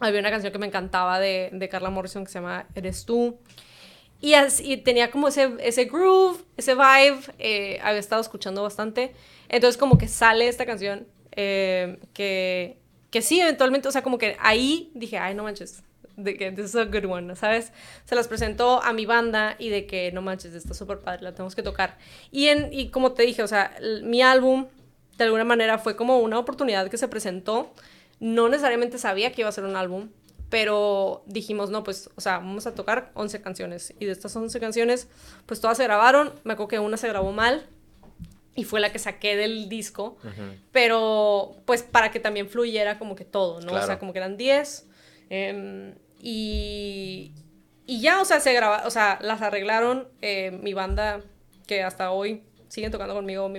había 0.00 0.20
una 0.20 0.30
canción 0.30 0.50
que 0.50 0.58
me 0.58 0.66
encantaba 0.66 1.20
de, 1.20 1.50
de 1.52 1.68
Carla 1.68 1.90
Morrison 1.90 2.24
que 2.24 2.30
se 2.32 2.38
llama 2.38 2.66
Eres 2.74 3.04
tú. 3.04 3.38
Y, 4.18 4.32
así, 4.32 4.78
tenía 4.78 5.10
como 5.10 5.28
ese, 5.28 5.50
ese 5.60 5.84
groove, 5.84 6.42
ese 6.56 6.74
vibe, 6.74 7.20
eh, 7.38 7.78
había 7.82 8.00
estado 8.00 8.22
escuchando 8.22 8.62
bastante. 8.62 9.12
Entonces 9.50 9.76
como 9.76 9.98
que 9.98 10.08
sale 10.08 10.48
esta 10.48 10.64
canción 10.64 11.06
eh, 11.32 11.98
que, 12.14 12.78
que 13.12 13.20
sí, 13.20 13.38
eventualmente, 13.38 13.86
o 13.86 13.92
sea, 13.92 14.02
como 14.02 14.16
que 14.16 14.36
ahí 14.40 14.90
dije, 14.94 15.18
ay, 15.18 15.34
no 15.34 15.42
manches, 15.42 15.82
de 16.16 16.34
que 16.34 16.50
this 16.50 16.64
is 16.64 16.76
a 16.76 16.86
good 16.86 17.04
one, 17.04 17.36
¿sabes? 17.36 17.70
Se 18.06 18.14
las 18.14 18.26
presentó 18.26 18.82
a 18.82 18.94
mi 18.94 19.04
banda 19.04 19.54
y 19.58 19.68
de 19.68 19.86
que 19.86 20.10
no 20.12 20.22
manches, 20.22 20.54
está 20.54 20.72
súper 20.72 21.00
padre, 21.00 21.22
la 21.22 21.32
tenemos 21.32 21.54
que 21.54 21.62
tocar. 21.62 21.98
Y, 22.30 22.46
en, 22.46 22.72
y 22.72 22.88
como 22.88 23.12
te 23.12 23.24
dije, 23.24 23.42
o 23.42 23.48
sea, 23.48 23.76
mi 24.02 24.22
álbum 24.22 24.66
de 25.18 25.24
alguna 25.24 25.44
manera 25.44 25.76
fue 25.76 25.94
como 25.94 26.20
una 26.20 26.38
oportunidad 26.38 26.88
que 26.88 26.96
se 26.96 27.06
presentó. 27.06 27.74
No 28.18 28.48
necesariamente 28.48 28.96
sabía 28.96 29.30
que 29.30 29.42
iba 29.42 29.48
a 29.50 29.52
ser 29.52 29.64
un 29.64 29.76
álbum, 29.76 30.08
pero 30.48 31.22
dijimos, 31.26 31.68
no, 31.68 31.84
pues, 31.84 32.08
o 32.16 32.20
sea, 32.22 32.38
vamos 32.38 32.66
a 32.66 32.74
tocar 32.74 33.10
11 33.12 33.42
canciones. 33.42 33.92
Y 34.00 34.06
de 34.06 34.12
estas 34.12 34.34
11 34.34 34.58
canciones, 34.58 35.08
pues 35.44 35.60
todas 35.60 35.76
se 35.76 35.84
grabaron. 35.84 36.32
Me 36.44 36.54
acuerdo 36.54 36.68
que 36.68 36.78
una 36.78 36.96
se 36.96 37.08
grabó 37.08 37.32
mal 37.32 37.68
y 38.54 38.64
fue 38.64 38.80
la 38.80 38.92
que 38.92 38.98
saqué 38.98 39.36
del 39.36 39.68
disco, 39.68 40.18
pero 40.72 41.56
pues 41.64 41.82
para 41.82 42.10
que 42.10 42.20
también 42.20 42.48
fluyera 42.48 42.98
como 42.98 43.16
que 43.16 43.24
todo, 43.24 43.60
¿no? 43.60 43.72
O 43.72 43.82
sea, 43.82 43.98
como 43.98 44.12
que 44.12 44.18
eran 44.18 44.36
10. 44.36 44.88
Em, 45.30 45.94
y, 46.20 47.32
y 47.86 48.00
ya, 48.00 48.20
o 48.20 48.24
sea, 48.24 48.40
se 48.40 48.52
graba, 48.52 48.82
o 48.86 48.90
sea, 48.90 49.18
las 49.22 49.40
arreglaron 49.40 50.08
eh, 50.20 50.50
mi 50.62 50.74
banda, 50.74 51.22
que 51.66 51.82
hasta 51.82 52.10
hoy 52.10 52.42
siguen 52.68 52.90
tocando 52.90 53.14
conmigo, 53.14 53.50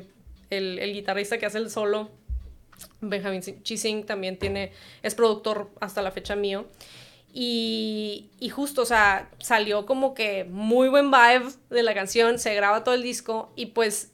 el, 0.49 0.79
el, 0.79 0.93
guitarrista 0.93 1.39
que 1.39 1.47
hace 1.47 1.57
el 1.57 1.71
solo, 1.71 2.11
Benjamin 3.01 3.41
Chising, 3.41 4.05
también 4.05 4.37
tiene, 4.37 4.71
es 5.01 5.15
productor 5.15 5.71
hasta 5.81 6.01
la 6.01 6.11
fecha 6.11 6.35
mío. 6.35 6.67
Y, 7.35 8.29
y, 8.39 8.49
justo, 8.49 8.83
o 8.83 8.85
sea, 8.85 9.31
salió 9.39 9.87
como 9.87 10.13
que 10.13 10.43
muy 10.43 10.87
buen 10.89 11.09
vibe 11.09 11.51
de 11.71 11.81
la 11.81 11.95
canción, 11.95 12.37
se 12.37 12.53
graba 12.53 12.83
todo 12.83 12.93
el 12.93 13.01
disco 13.01 13.51
y 13.55 13.67
pues 13.67 14.12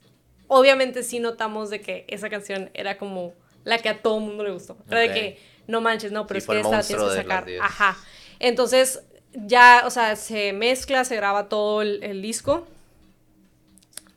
obviamente 0.50 1.04
sí 1.04 1.20
notamos 1.20 1.70
de 1.70 1.80
que 1.80 2.04
esa 2.10 2.30
canción 2.30 2.70
era 2.74 2.98
como 2.98 3.34
la 3.64 3.78
que 3.78 3.88
a 3.88 4.02
todo 4.02 4.18
el 4.18 4.26
mundo 4.26 4.44
le 4.44 4.52
gustó. 4.52 4.78
Era 4.90 5.00
de 5.00 5.14
que 5.14 5.40
no 5.68 5.80
manches, 5.80 6.12
no, 6.12 6.28
pero 6.28 6.40
es 6.40 6.46
que 6.46 6.60
esta 6.60 6.82
tienes 6.82 7.06
que 7.06 7.16
sacar. 7.16 7.46
Ajá. 7.62 7.98
Entonces, 8.40 9.02
ya, 9.34 9.84
o 9.86 9.90
sea, 9.90 10.16
se 10.16 10.52
mezcla, 10.52 11.06
se 11.06 11.16
graba 11.16 11.48
todo 11.48 11.82
el, 11.84 12.22
disco. 12.22 12.68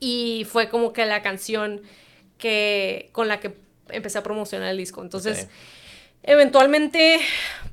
Y 0.00 0.46
fue 0.50 0.68
como 0.68 0.92
que 0.92 1.04
la 1.06 1.22
canción 1.22 1.82
que, 2.38 3.10
con 3.12 3.28
la 3.28 3.38
que 3.38 3.54
empecé 3.90 4.18
a 4.18 4.22
promocionar 4.22 4.70
el 4.70 4.78
disco. 4.78 5.02
Entonces, 5.02 5.48
eventualmente, 6.22 7.20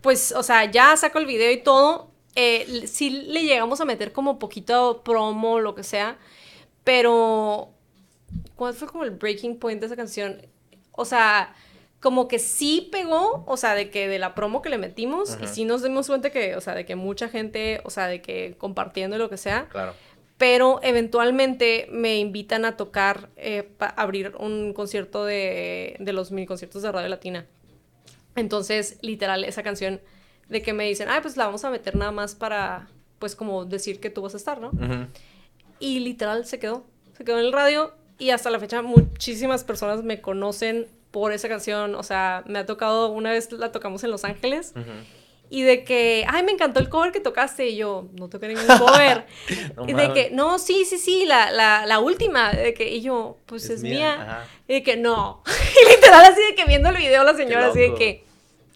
pues, 0.02 0.34
o 0.34 0.44
sea, 0.44 0.66
ya 0.66 0.96
saco 0.98 1.18
el 1.18 1.26
video 1.26 1.52
y 1.52 1.58
todo. 1.58 2.12
Eh, 2.36 2.86
sí 2.88 3.10
le 3.10 3.44
llegamos 3.44 3.82
a 3.82 3.86
meter 3.86 4.12
como 4.12 4.38
poquito 4.38 5.02
promo, 5.04 5.60
lo 5.60 5.74
que 5.74 5.84
sea. 5.84 6.18
Pero, 6.84 7.74
¿cuál 8.56 8.74
fue 8.74 8.88
como 8.88 9.04
el 9.04 9.12
breaking 9.12 9.58
point 9.58 9.80
de 9.80 9.88
esa 9.88 9.96
canción? 9.96 10.42
O 10.92 11.06
sea, 11.06 11.54
como 12.00 12.28
que 12.28 12.40
sí 12.40 12.90
pegó, 12.92 13.44
o 13.46 13.58
sea, 13.58 13.76
de 13.76 13.90
que 13.90 14.08
de 14.08 14.20
la 14.20 14.34
promo 14.36 14.62
que 14.62 14.70
le 14.70 14.78
metimos, 14.78 15.38
y 15.42 15.48
sí 15.48 15.66
nos 15.66 15.84
dimos 15.84 16.08
cuenta 16.08 16.30
que, 16.30 16.56
o 16.56 16.62
sea, 16.62 16.74
de 16.74 16.86
que 16.86 16.96
mucha 16.96 17.28
gente, 17.28 17.82
o 17.84 17.90
sea, 17.90 18.08
de 18.08 18.22
que 18.22 18.56
compartiendo 18.58 19.18
lo 19.18 19.30
que 19.30 19.38
sea. 19.38 19.68
Claro. 19.70 19.94
Pero 20.38 20.80
eventualmente 20.82 21.88
me 21.92 22.18
invitan 22.18 22.64
a 22.64 22.78
tocar, 22.78 23.30
eh, 23.36 23.70
abrir 23.98 24.34
un 24.40 24.74
concierto 24.74 25.26
de, 25.26 25.98
de 26.00 26.14
los 26.14 26.32
mini 26.32 26.48
conciertos 26.48 26.82
de 26.82 26.92
Radio 26.92 27.10
Latina. 27.10 27.46
Entonces, 28.38 28.98
literal, 29.02 29.44
esa 29.44 29.64
canción 29.64 30.00
de 30.48 30.62
que 30.62 30.72
me 30.72 30.86
dicen, 30.86 31.10
ay, 31.10 31.20
pues 31.22 31.36
la 31.36 31.46
vamos 31.46 31.66
a 31.66 31.70
meter 31.70 31.98
nada 31.98 32.12
más 32.12 32.36
para, 32.36 32.88
pues, 33.20 33.36
como 33.36 33.66
decir 33.66 34.00
que 34.00 34.10
tú 34.10 34.22
vas 34.22 34.34
a 34.34 34.38
estar, 34.38 34.62
¿no? 34.62 34.72
Y 35.80 36.00
literal 36.00 36.46
se 36.46 36.60
quedó, 36.60 36.86
se 37.18 37.26
quedó 37.26 37.40
en 37.40 37.46
el 37.46 37.52
radio 37.52 37.94
y 38.20 38.32
hasta 38.32 38.50
la 38.50 38.60
fecha 38.60 38.82
muchísimas 38.82 39.64
personas 39.64 40.04
me 40.04 40.22
conocen 40.22 40.88
por 41.12 41.32
esa 41.32 41.48
canción. 41.50 41.96
O 41.96 42.04
sea, 42.04 42.44
me 42.46 42.60
ha 42.60 42.66
tocado, 42.66 43.12
una 43.12 43.32
vez 43.32 43.52
la 43.52 43.72
tocamos 43.72 44.04
en 44.04 44.12
Los 44.12 44.26
Ángeles. 44.26 44.74
Y 45.52 45.64
de 45.64 45.84
que, 45.84 46.26
ay, 46.28 46.44
me 46.44 46.52
encantó 46.52 46.80
el 46.80 46.90
cover 46.90 47.12
que 47.12 47.20
tocaste. 47.20 47.70
Y 47.70 47.78
yo, 47.78 48.08
no 48.14 48.30
toqué 48.30 48.50
ningún 48.50 48.68
cover. 48.78 49.26
y 49.88 49.94
de 49.94 50.14
que, 50.14 50.30
no, 50.32 50.60
sí, 50.60 50.86
sí, 50.86 51.00
sí, 51.00 51.26
la, 51.26 51.50
la, 51.52 51.88
la 51.88 52.00
última. 52.00 52.52
De 52.52 52.74
que, 52.76 52.88
y 52.90 53.02
yo, 53.02 53.38
pues 53.48 53.70
es, 53.70 53.82
mía. 53.82 54.46
Y 54.68 54.76
de 54.76 54.84
que, 54.84 54.96
no. 54.96 55.42
y 55.48 55.96
literal, 55.96 56.26
así 56.26 56.42
de 56.42 56.56
que 56.56 56.66
viendo 56.66 56.90
el 56.90 56.98
video, 56.98 57.24
la 57.24 57.34
señora, 57.34 57.68
así 57.68 57.80
de 57.80 57.96
que, 57.96 58.26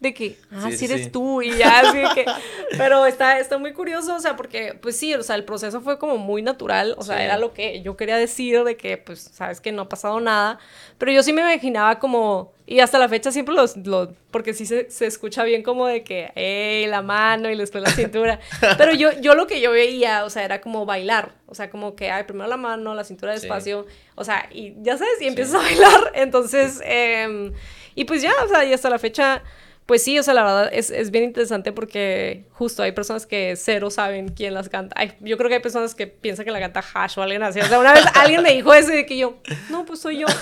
de 0.04 0.14
que, 0.14 0.38
ah, 0.52 0.70
sí, 0.70 0.84
eres 0.84 1.12
tú, 1.14 1.42
y 1.42 1.58
ya, 1.58 1.80
así 1.80 1.98
de 1.98 2.10
que, 2.14 2.26
pero 2.78 3.06
está, 3.06 3.40
está 3.40 3.58
muy 3.58 3.72
curioso, 3.72 4.16
o 4.16 4.20
sea, 4.20 4.36
porque, 4.36 4.78
pues 4.80 4.98
sí, 4.98 5.14
o 5.16 5.24
sea, 5.24 5.36
el 5.36 5.46
proceso 5.46 5.80
fue 5.80 5.98
como 5.98 6.18
muy 6.18 6.42
natural, 6.42 6.94
o 6.98 7.04
sea, 7.04 7.24
era 7.24 7.38
lo 7.38 7.54
que 7.54 7.82
yo 7.82 7.96
quería 7.96 8.18
decir, 8.18 8.66
de 8.66 8.76
que, 8.76 8.98
pues, 8.98 9.32
sabes 9.34 9.62
que 9.62 9.72
no 9.72 9.84
ha 9.84 9.90
pasado 9.90 10.20
nada, 10.20 10.60
pero 10.98 11.14
yo 11.14 11.24
sí 11.24 11.32
me 11.32 11.40
imaginaba 11.42 12.00
como, 12.00 12.52
y 12.66 12.82
hasta 12.82 13.00
la 13.00 13.08
fecha 13.08 13.32
siempre 13.32 13.56
los, 13.56 13.78
los 13.78 14.10
porque 14.30 14.54
sí 14.54 14.66
se, 14.66 14.92
se, 14.92 15.06
escucha 15.06 15.46
bien 15.46 15.64
como 15.64 15.88
de 15.88 16.04
que, 16.04 16.34
hey, 16.36 16.86
la 16.88 17.02
mano 17.02 17.50
y 17.50 17.58
después 17.58 17.82
la 17.82 17.90
cintura, 17.90 18.42
pero 18.78 18.94
yo, 18.94 19.14
yo 19.22 19.36
lo 19.36 19.48
que 19.48 19.62
yo 19.62 19.72
veía, 19.72 20.26
o 20.26 20.30
sea, 20.30 20.44
era 20.44 20.60
como 20.60 20.86
bailar, 20.86 21.32
o 21.48 21.56
sea, 21.56 21.70
como 21.70 21.96
que, 21.96 22.12
ay, 22.12 22.26
primero 22.26 22.50
la 22.50 22.58
mano, 22.58 22.94
la 22.94 23.06
cintura 23.06 23.32
despacio, 23.32 23.86
o 24.16 24.26
sea, 24.26 24.50
y 24.52 24.74
ya 24.82 24.98
sabes, 24.98 25.22
y 25.22 25.28
empiezas 25.28 25.56
a 25.56 25.60
bailar, 25.60 26.12
entonces, 26.16 26.82
eh, 26.84 27.54
y 27.96 28.04
pues 28.04 28.22
ya, 28.22 28.34
o 28.44 28.48
sea, 28.50 28.66
y 28.66 28.74
hasta 28.74 28.90
la 28.90 29.00
fecha 29.00 29.44
pues 29.86 30.02
sí, 30.02 30.18
o 30.18 30.24
sea, 30.24 30.34
la 30.34 30.44
verdad 30.44 30.70
es, 30.72 30.90
es, 30.90 31.12
bien 31.12 31.26
interesante 31.26 31.74
porque 31.74 32.46
justo 32.52 32.84
hay 32.84 32.94
personas 32.94 33.26
que 33.26 33.56
cero 33.58 33.92
saben 33.92 34.30
quién 34.30 34.54
las 34.54 34.70
canta. 34.70 34.96
Ay, 34.98 35.14
yo 35.20 35.38
creo 35.38 35.50
que 35.50 35.56
hay 35.56 35.62
personas 35.62 35.94
que 35.94 36.08
piensan 36.08 36.46
que 36.46 36.52
la 36.52 36.60
canta 36.62 36.82
Hash 36.94 37.20
o 37.20 37.22
alguien 37.22 37.44
así. 37.44 37.60
O 37.60 37.66
sea, 37.66 37.80
una 37.80 37.92
vez 37.92 38.06
alguien 38.16 38.42
me 38.42 38.54
dijo 38.54 38.74
eso 38.74 38.94
y 38.94 38.96
de 38.96 39.06
que 39.06 39.18
yo, 39.18 39.40
no, 39.70 39.86
pues 39.86 40.00
soy 40.00 40.20
yo. 40.20 40.28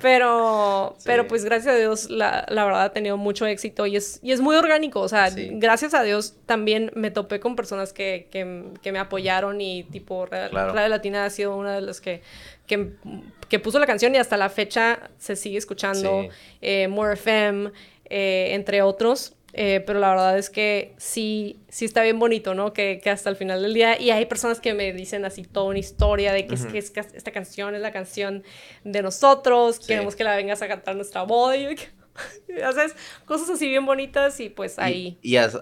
Pero, 0.00 0.98
pero 1.04 1.26
pues 1.26 1.46
gracias 1.46 1.74
a 1.74 1.78
Dios, 1.78 2.10
la, 2.10 2.44
la, 2.50 2.66
verdad 2.66 2.82
ha 2.82 2.92
tenido 2.92 3.16
mucho 3.16 3.46
éxito 3.46 3.86
y 3.86 3.96
es, 3.96 4.20
y 4.22 4.32
es 4.32 4.40
muy 4.42 4.54
orgánico. 4.54 5.00
O 5.00 5.08
sea, 5.08 5.30
gracias 5.34 5.94
a 5.94 6.02
Dios 6.02 6.34
también 6.44 6.90
me 6.94 7.10
topé 7.10 7.40
con 7.40 7.56
personas 7.56 7.94
que, 7.94 8.28
que, 8.30 8.64
que 8.82 8.92
me 8.92 8.98
apoyaron 8.98 9.62
y 9.62 9.84
tipo 9.84 10.26
Radio, 10.26 10.74
Latina 10.74 11.24
ha 11.24 11.30
sido 11.30 11.56
una 11.56 11.76
de 11.76 11.80
las 11.80 12.02
que 12.02 12.20
que, 12.66 12.92
que, 13.48 13.58
puso 13.58 13.78
la 13.78 13.86
canción 13.86 14.14
y 14.14 14.18
hasta 14.18 14.36
la 14.36 14.48
fecha 14.48 15.10
se 15.18 15.36
sigue 15.36 15.58
escuchando. 15.58 16.28
Eh, 16.60 16.88
More 16.88 17.14
FM. 17.14 17.70
Eh, 18.06 18.48
entre 18.52 18.82
otros. 18.82 19.34
Eh, 19.56 19.84
pero 19.86 20.00
la 20.00 20.10
verdad 20.10 20.36
es 20.36 20.50
que 20.50 20.94
sí, 20.96 21.60
sí 21.68 21.84
está 21.84 22.02
bien 22.02 22.18
bonito, 22.18 22.54
¿no? 22.54 22.72
Que, 22.72 23.00
que, 23.00 23.08
hasta 23.10 23.30
el 23.30 23.36
final 23.36 23.62
del 23.62 23.72
día, 23.72 24.00
y 24.00 24.10
hay 24.10 24.26
personas 24.26 24.58
que 24.58 24.74
me 24.74 24.92
dicen 24.92 25.24
así 25.24 25.44
toda 25.44 25.66
una 25.66 25.78
historia 25.78 26.32
de 26.32 26.44
que, 26.48 26.56
es, 26.56 26.66
que, 26.66 26.78
es, 26.78 26.92
esta 27.14 27.30
canción 27.30 27.72
es 27.76 27.80
la 27.80 27.92
canción 27.92 28.42
de 28.82 29.00
nosotros, 29.00 29.78
queremos 29.78 30.16
que 30.16 30.24
la 30.24 30.34
vengas 30.34 30.60
a 30.62 30.66
cantar 30.66 30.96
nuestra 30.96 31.22
boda, 31.22 31.56
y 31.56 31.62
yo, 31.62 31.70
Haces 32.64 32.94
cosas 33.26 33.50
así 33.50 33.68
bien 33.68 33.84
bonitas 33.86 34.38
y 34.40 34.48
pues 34.48 34.78
ahí. 34.78 35.18
¿Y, 35.22 35.36
has, 35.36 35.52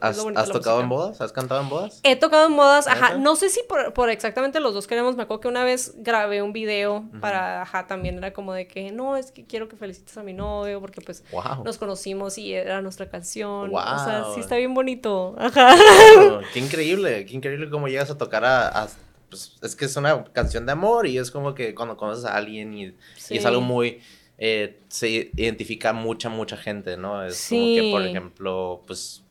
tocado 0.52 0.80
en 0.80 0.88
bodas? 0.88 1.20
¿Has 1.20 1.32
cantado 1.32 1.60
en 1.62 1.68
bodas? 1.68 2.00
He 2.02 2.16
tocado 2.16 2.46
en 2.46 2.56
bodas, 2.56 2.86
ajá. 2.86 3.16
No 3.16 3.36
sé 3.36 3.48
si 3.48 3.60
por, 3.94 4.10
exactamente 4.10 4.60
los 4.60 4.74
dos 4.74 4.86
queremos. 4.86 5.16
Me 5.16 5.22
acuerdo 5.22 5.40
que 5.40 5.48
una 5.48 5.64
vez 5.64 5.94
grabé 5.96 6.42
un 6.42 6.52
video 6.52 7.04
para, 7.20 7.62
ajá, 7.62 7.86
también 7.86 8.18
era 8.18 8.32
como 8.32 8.52
de 8.52 8.66
que 8.66 8.92
no, 8.92 9.16
es 9.16 9.32
que 9.32 9.44
quiero 9.44 9.68
que 9.68 9.76
felicites 9.76 10.16
a 10.16 10.22
mi 10.22 10.34
novio 10.34 10.80
porque 10.80 11.00
pues 11.00 11.24
nos 11.64 11.78
conocimos 11.78 12.36
y 12.38 12.52
era 12.52 12.82
nuestra 12.82 13.08
canción. 13.08 13.74
O 13.74 13.98
sea, 14.04 14.26
sí 14.34 14.40
está 14.40 14.56
bien 14.56 14.74
bonito. 14.74 15.34
Ajá. 15.38 15.74
qué 16.52 16.58
increíble, 16.58 17.24
qué 17.26 17.34
increíble 17.34 17.70
cómo 17.70 17.88
llegas 17.88 18.10
a 18.10 18.18
tocar 18.18 18.44
a, 18.44 18.88
pues, 19.32 19.56
es 19.62 19.74
que 19.74 19.86
es 19.86 19.96
una 19.96 20.24
canción 20.24 20.66
de 20.66 20.72
amor 20.72 21.06
y 21.06 21.16
es 21.16 21.30
como 21.30 21.54
que 21.54 21.74
cuando 21.74 21.96
conoces 21.96 22.26
a 22.26 22.36
alguien 22.36 22.74
y 22.74 22.94
es 23.30 23.46
algo 23.46 23.62
muy 23.62 24.02
eh, 24.44 24.80
se 24.88 25.30
identifica 25.36 25.92
mucha, 25.92 26.28
mucha 26.28 26.56
gente, 26.56 26.96
¿no? 26.96 27.24
Es 27.24 27.46
como 27.48 27.64
que, 27.64 27.90
por 27.92 28.02
ejemplo, 28.02 28.82
pues, 28.88 29.22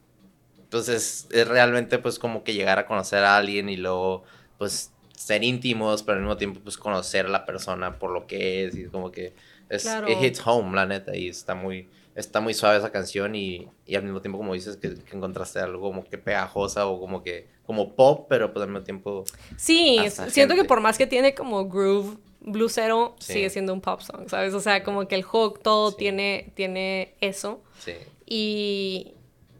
pues 0.69 0.87
es, 0.87 1.27
realmente 1.49 1.99
pues 1.99 2.17
como 2.17 2.45
que 2.45 2.53
llegar 2.53 2.79
a 2.79 2.85
conocer 2.85 3.25
a 3.25 3.35
alguien 3.35 3.67
y 3.67 3.75
luego, 3.75 4.23
pues, 4.57 4.93
ser 5.13 5.43
íntimos, 5.43 6.01
pero 6.03 6.15
al 6.15 6.23
mismo 6.23 6.37
tiempo, 6.37 6.61
pues, 6.63 6.77
conocer 6.77 7.25
a 7.25 7.29
la 7.29 7.45
persona 7.45 7.99
por 7.99 8.11
lo 8.11 8.25
que 8.25 8.63
es 8.63 8.75
y 8.77 8.85
como 8.85 9.11
que 9.11 9.33
es, 9.67 9.85
it 9.85 10.23
hits 10.23 10.41
home, 10.45 10.73
la 10.73 10.85
neta, 10.85 11.13
y 11.13 11.27
está 11.27 11.55
muy, 11.55 11.89
está 12.15 12.39
muy 12.39 12.53
suave 12.53 12.77
esa 12.77 12.93
canción 12.93 13.35
y, 13.35 13.67
y 13.85 13.95
al 13.95 14.03
mismo 14.03 14.21
tiempo, 14.21 14.37
como 14.37 14.53
dices, 14.53 14.77
que, 14.77 14.95
que, 14.95 15.17
encontraste 15.17 15.59
algo 15.59 15.89
como 15.89 16.05
que 16.05 16.17
pegajosa 16.19 16.87
o 16.87 17.01
como 17.01 17.21
que, 17.21 17.49
como 17.65 17.95
pop, 17.95 18.27
pero 18.29 18.53
pues 18.53 18.63
al 18.63 18.69
mismo 18.69 18.85
tiempo... 18.85 19.25
Sí, 19.57 19.99
siento 20.29 20.55
que 20.55 20.63
por 20.63 20.79
más 20.79 20.97
que 20.97 21.05
tiene 21.05 21.35
como 21.35 21.67
groove 21.67 22.17
bluesero 22.41 23.15
sigue 23.19 23.49
siendo 23.49 23.73
un 23.73 23.81
pop 23.81 24.01
song, 24.01 24.27
¿sabes? 24.27 24.53
O 24.53 24.59
sea, 24.59 24.83
como 24.83 25.07
que 25.07 25.15
el 25.15 25.23
hook, 25.23 25.61
todo 25.61 25.93
tiene, 25.93 26.51
tiene 26.55 27.15
eso. 27.21 27.61
Sí. 27.79 27.93
Y, 28.25 29.13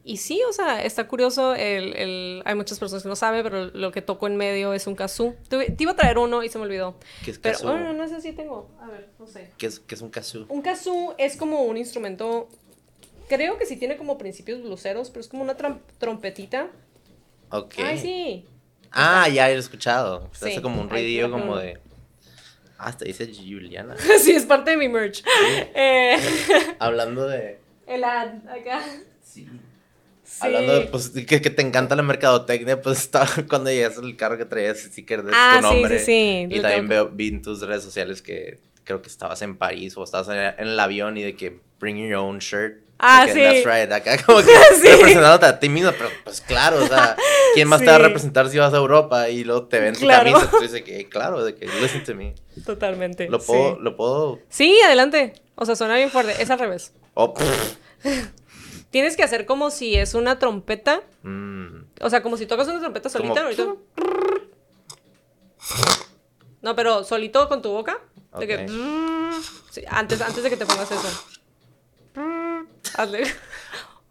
y 0.03 0.17
sí, 0.17 0.41
o 0.47 0.53
sea, 0.53 0.83
está 0.83 1.07
curioso. 1.07 1.53
El, 1.53 1.95
el, 1.95 2.41
hay 2.45 2.55
muchas 2.55 2.79
personas 2.79 3.03
que 3.03 3.09
no 3.09 3.15
saben, 3.15 3.43
pero 3.43 3.65
lo 3.65 3.91
que 3.91 4.01
toco 4.01 4.27
en 4.27 4.35
medio 4.35 4.73
es 4.73 4.87
un 4.87 4.95
kazoo. 4.95 5.35
Te, 5.47 5.75
iba 5.77 5.91
a 5.91 5.95
traer 5.95 6.17
uno 6.17 6.43
y 6.43 6.49
se 6.49 6.57
me 6.57 6.65
olvidó. 6.65 6.95
¿Qué 7.23 7.31
es 7.31 7.39
pero, 7.39 7.59
bueno, 7.63 7.93
no 7.93 8.07
sé 8.07 8.21
si 8.21 8.33
tengo. 8.33 8.69
A 8.81 8.87
ver, 8.87 9.09
no 9.19 9.27
sé. 9.27 9.51
¿Qué 9.57 9.67
es, 9.67 9.79
qué 9.79 9.95
es 9.95 10.01
un 10.01 10.09
kazoo? 10.09 10.45
Un 10.49 10.61
kazoo 10.61 11.15
es 11.17 11.37
como 11.37 11.63
un 11.63 11.77
instrumento. 11.77 12.49
Creo 13.29 13.57
que 13.57 13.65
sí 13.65 13.77
tiene 13.77 13.95
como 13.95 14.17
principios 14.17 14.61
bluseros, 14.61 15.09
pero 15.09 15.21
es 15.21 15.27
como 15.27 15.43
una 15.43 15.55
trompetita. 15.99 16.69
Ok. 17.51 17.75
Ay, 17.77 17.97
sí. 17.97 18.45
Ah, 18.91 19.29
ya 19.29 19.49
he 19.49 19.55
escuchado. 19.55 20.29
Sí. 20.33 20.49
Hace 20.49 20.61
como 20.61 20.81
un 20.81 20.89
ruidillo 20.89 21.31
como 21.31 21.57
de. 21.57 21.79
Te 22.97 23.05
dice 23.05 23.31
Juliana. 23.33 23.95
sí, 24.19 24.31
es 24.31 24.45
parte 24.45 24.71
de 24.71 24.77
mi 24.77 24.89
merch. 24.89 25.23
Eh, 25.75 26.17
Hablando 26.79 27.27
de. 27.27 27.59
El 27.85 28.03
ad, 28.03 28.47
acá. 28.47 28.83
Sí. 29.23 29.47
Hablando 30.39 30.79
de, 30.79 30.81
pues, 30.87 31.09
que, 31.09 31.41
que, 31.41 31.49
te 31.49 31.61
encanta 31.61 31.95
la 31.95 32.01
mercadotecnia, 32.01 32.81
pues 32.81 33.09
cuando 33.49 33.69
llegas 33.69 33.97
el 33.97 34.15
carro 34.15 34.37
que 34.37 34.45
traías 34.45 34.79
sticker 34.79 35.23
de 35.23 35.31
ah, 35.35 35.57
tu 35.61 35.67
nombre. 35.67 35.99
Sí, 35.99 36.05
sí, 36.05 36.47
sí. 36.49 36.57
Y 36.57 36.61
también 36.61 36.87
veo, 36.87 37.09
vi 37.09 37.27
en 37.27 37.41
tus 37.41 37.61
redes 37.61 37.83
sociales 37.83 38.21
que 38.21 38.59
creo 38.83 39.01
que 39.01 39.09
estabas 39.09 39.41
en 39.41 39.57
París 39.57 39.95
o 39.97 40.03
estabas 40.03 40.29
en 40.29 40.67
el 40.67 40.79
avión 40.79 41.17
y 41.17 41.23
de 41.23 41.35
que 41.35 41.59
bring 41.79 41.97
your 41.97 42.15
own 42.15 42.39
shirt. 42.39 42.81
Ah, 42.97 43.27
sí. 43.27 43.39
That's 43.39 43.65
right. 43.65 43.91
Acá 43.91 44.23
como 44.23 44.39
que 44.39 44.45
sí. 44.81 44.87
representándote 44.87 45.45
a 45.45 45.59
ti 45.59 45.69
mismo, 45.69 45.91
pero 45.91 46.09
pues 46.23 46.41
claro, 46.41 46.83
o 46.83 46.87
sea, 46.87 47.15
¿quién 47.53 47.67
más 47.67 47.79
te 47.79 47.87
va 47.87 47.95
a 47.95 47.99
representar 47.99 48.49
si 48.49 48.57
vas 48.57 48.73
a 48.73 48.77
Europa 48.77 49.29
y 49.29 49.43
luego 49.43 49.67
te 49.67 49.79
ven 49.79 49.95
tu 49.95 50.07
camisa? 50.07 50.49
Tú 50.49 50.59
dices 50.59 50.81
que, 50.83 51.07
claro, 51.09 51.43
de 51.43 51.55
que 51.55 51.65
listen 51.65 52.03
to 52.03 52.15
me. 52.15 52.35
Totalmente. 52.65 53.29
Lo 53.29 53.39
puedo, 53.39 53.79
lo 53.79 53.95
puedo. 53.95 54.39
Sí, 54.49 54.79
adelante. 54.85 55.33
O 55.55 55.65
sea, 55.65 55.75
suena 55.75 55.95
bien 55.95 56.09
fuerte. 56.09 56.41
Es 56.41 56.49
al 56.49 56.59
revés. 56.59 56.93
Oh, 57.13 57.33
Tienes 58.89 59.15
que 59.15 59.23
hacer 59.23 59.45
como 59.45 59.71
si 59.71 59.95
es 59.95 60.13
una 60.15 60.37
trompeta. 60.39 61.01
Mm. 61.23 61.83
O 62.01 62.09
sea, 62.09 62.21
como 62.21 62.35
si 62.37 62.45
tocas 62.45 62.67
una 62.67 62.79
trompeta 62.79 63.09
solita. 63.09 63.43
Ahorita. 63.43 63.75
No, 66.61 66.75
pero 66.75 67.03
solito 67.03 67.47
con 67.47 67.61
tu 67.61 67.69
boca. 67.69 67.99
De 68.37 68.47
que... 68.47 68.67
sí, 69.71 69.83
antes, 69.89 70.21
antes 70.21 70.43
de 70.43 70.49
que 70.49 70.57
te 70.57 70.65
pongas 70.65 70.91
eso. 70.91 71.25
Hazle. 72.95 73.23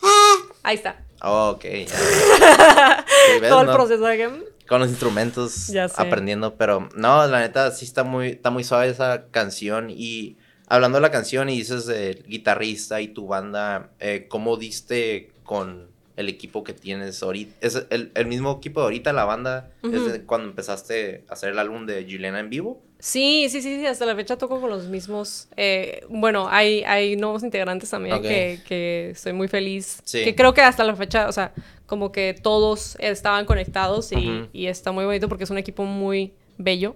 Ahí 0.63 0.77
está. 0.77 1.03
ok, 1.23 1.65
Todo 3.49 3.61
el 3.63 3.67
proceso 3.69 4.05
de 4.05 4.53
Con 4.67 4.81
los 4.81 4.89
instrumentos 4.89 5.71
aprendiendo, 5.97 6.55
pero 6.57 6.89
no, 6.95 7.27
la 7.27 7.41
neta 7.41 7.71
sí 7.73 7.85
está 7.85 8.05
muy, 8.05 8.29
está 8.29 8.51
muy 8.51 8.65
suave 8.65 8.89
esa 8.89 9.27
canción 9.31 9.91
y 9.91 10.37
hablando 10.69 10.99
de 10.99 11.03
la 11.03 11.11
canción 11.11 11.49
y 11.51 11.57
dices 11.57 11.87
del 11.87 12.25
guitarrista 12.25 13.01
y 13.01 13.09
tu 13.09 13.27
banda, 13.27 13.91
eh, 13.99 14.27
¿cómo 14.29 14.57
diste 14.57 15.33
con 15.43 15.89
el 16.17 16.29
equipo 16.29 16.63
que 16.63 16.73
tienes 16.73 17.23
ahorita? 17.23 17.55
¿Es 17.61 17.87
el, 17.91 18.27
mismo 18.27 18.57
equipo 18.59 18.81
de 18.81 18.85
ahorita, 18.85 19.13
la 19.13 19.25
banda, 19.25 19.71
desde 19.83 20.23
cuando 20.23 20.49
empezaste 20.49 21.25
a 21.29 21.33
hacer 21.33 21.51
el 21.51 21.59
álbum 21.59 21.87
de 21.87 22.07
Juliana 22.09 22.41
en 22.41 22.51
vivo? 22.51 22.83
Sí, 23.01 23.49
sí, 23.49 23.63
sí, 23.63 23.79
sí, 23.79 23.87
hasta 23.87 24.05
la 24.05 24.15
fecha 24.15 24.37
toco 24.37 24.61
con 24.61 24.69
los 24.69 24.87
mismos. 24.87 25.49
Eh, 25.57 26.05
bueno, 26.11 26.49
hay, 26.51 26.85
hay 26.85 27.17
nuevos 27.17 27.43
integrantes 27.43 27.89
también 27.89 28.21
que, 28.21 28.61
que, 28.69 29.11
estoy 29.11 29.33
muy 29.33 29.49
feliz. 29.49 30.03
Que 30.13 30.35
creo 30.35 30.53
que 30.53 30.61
hasta 30.61 30.85
la 30.85 30.95
fecha, 30.95 31.27
o 31.27 31.33
sea, 31.33 31.53
como 31.87 32.13
que 32.13 32.35
todos 32.35 32.97
estaban 33.01 33.47
conectados 33.47 34.13
y, 34.13 34.49
y 34.53 34.67
está 34.67 34.93
muy 34.93 35.07
bonito 35.07 35.29
porque 35.31 35.45
es 35.45 35.51
un 35.51 35.57
equipo 35.57 35.85
muy 35.85 36.35
bello. 36.59 36.95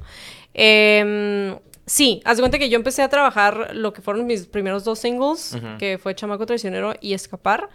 Eh, 0.53 1.57
sí, 1.87 2.21
haz 2.27 2.37
de 2.37 2.43
cuenta 2.43 2.59
que 2.59 2.69
yo 2.69 2.77
empecé 2.77 3.01
a 3.01 3.09
trabajar 3.09 3.71
lo 3.75 3.95
que 3.95 4.03
fueron 4.03 4.27
mis 4.27 4.47
primeros 4.47 4.85
dos 4.85 4.99
singles, 4.99 5.57
que 5.79 5.97
fue 5.97 6.15
Chamaco 6.15 6.45
Traicionero 6.45 6.93
y 7.01 7.15
Escapar, 7.15 7.71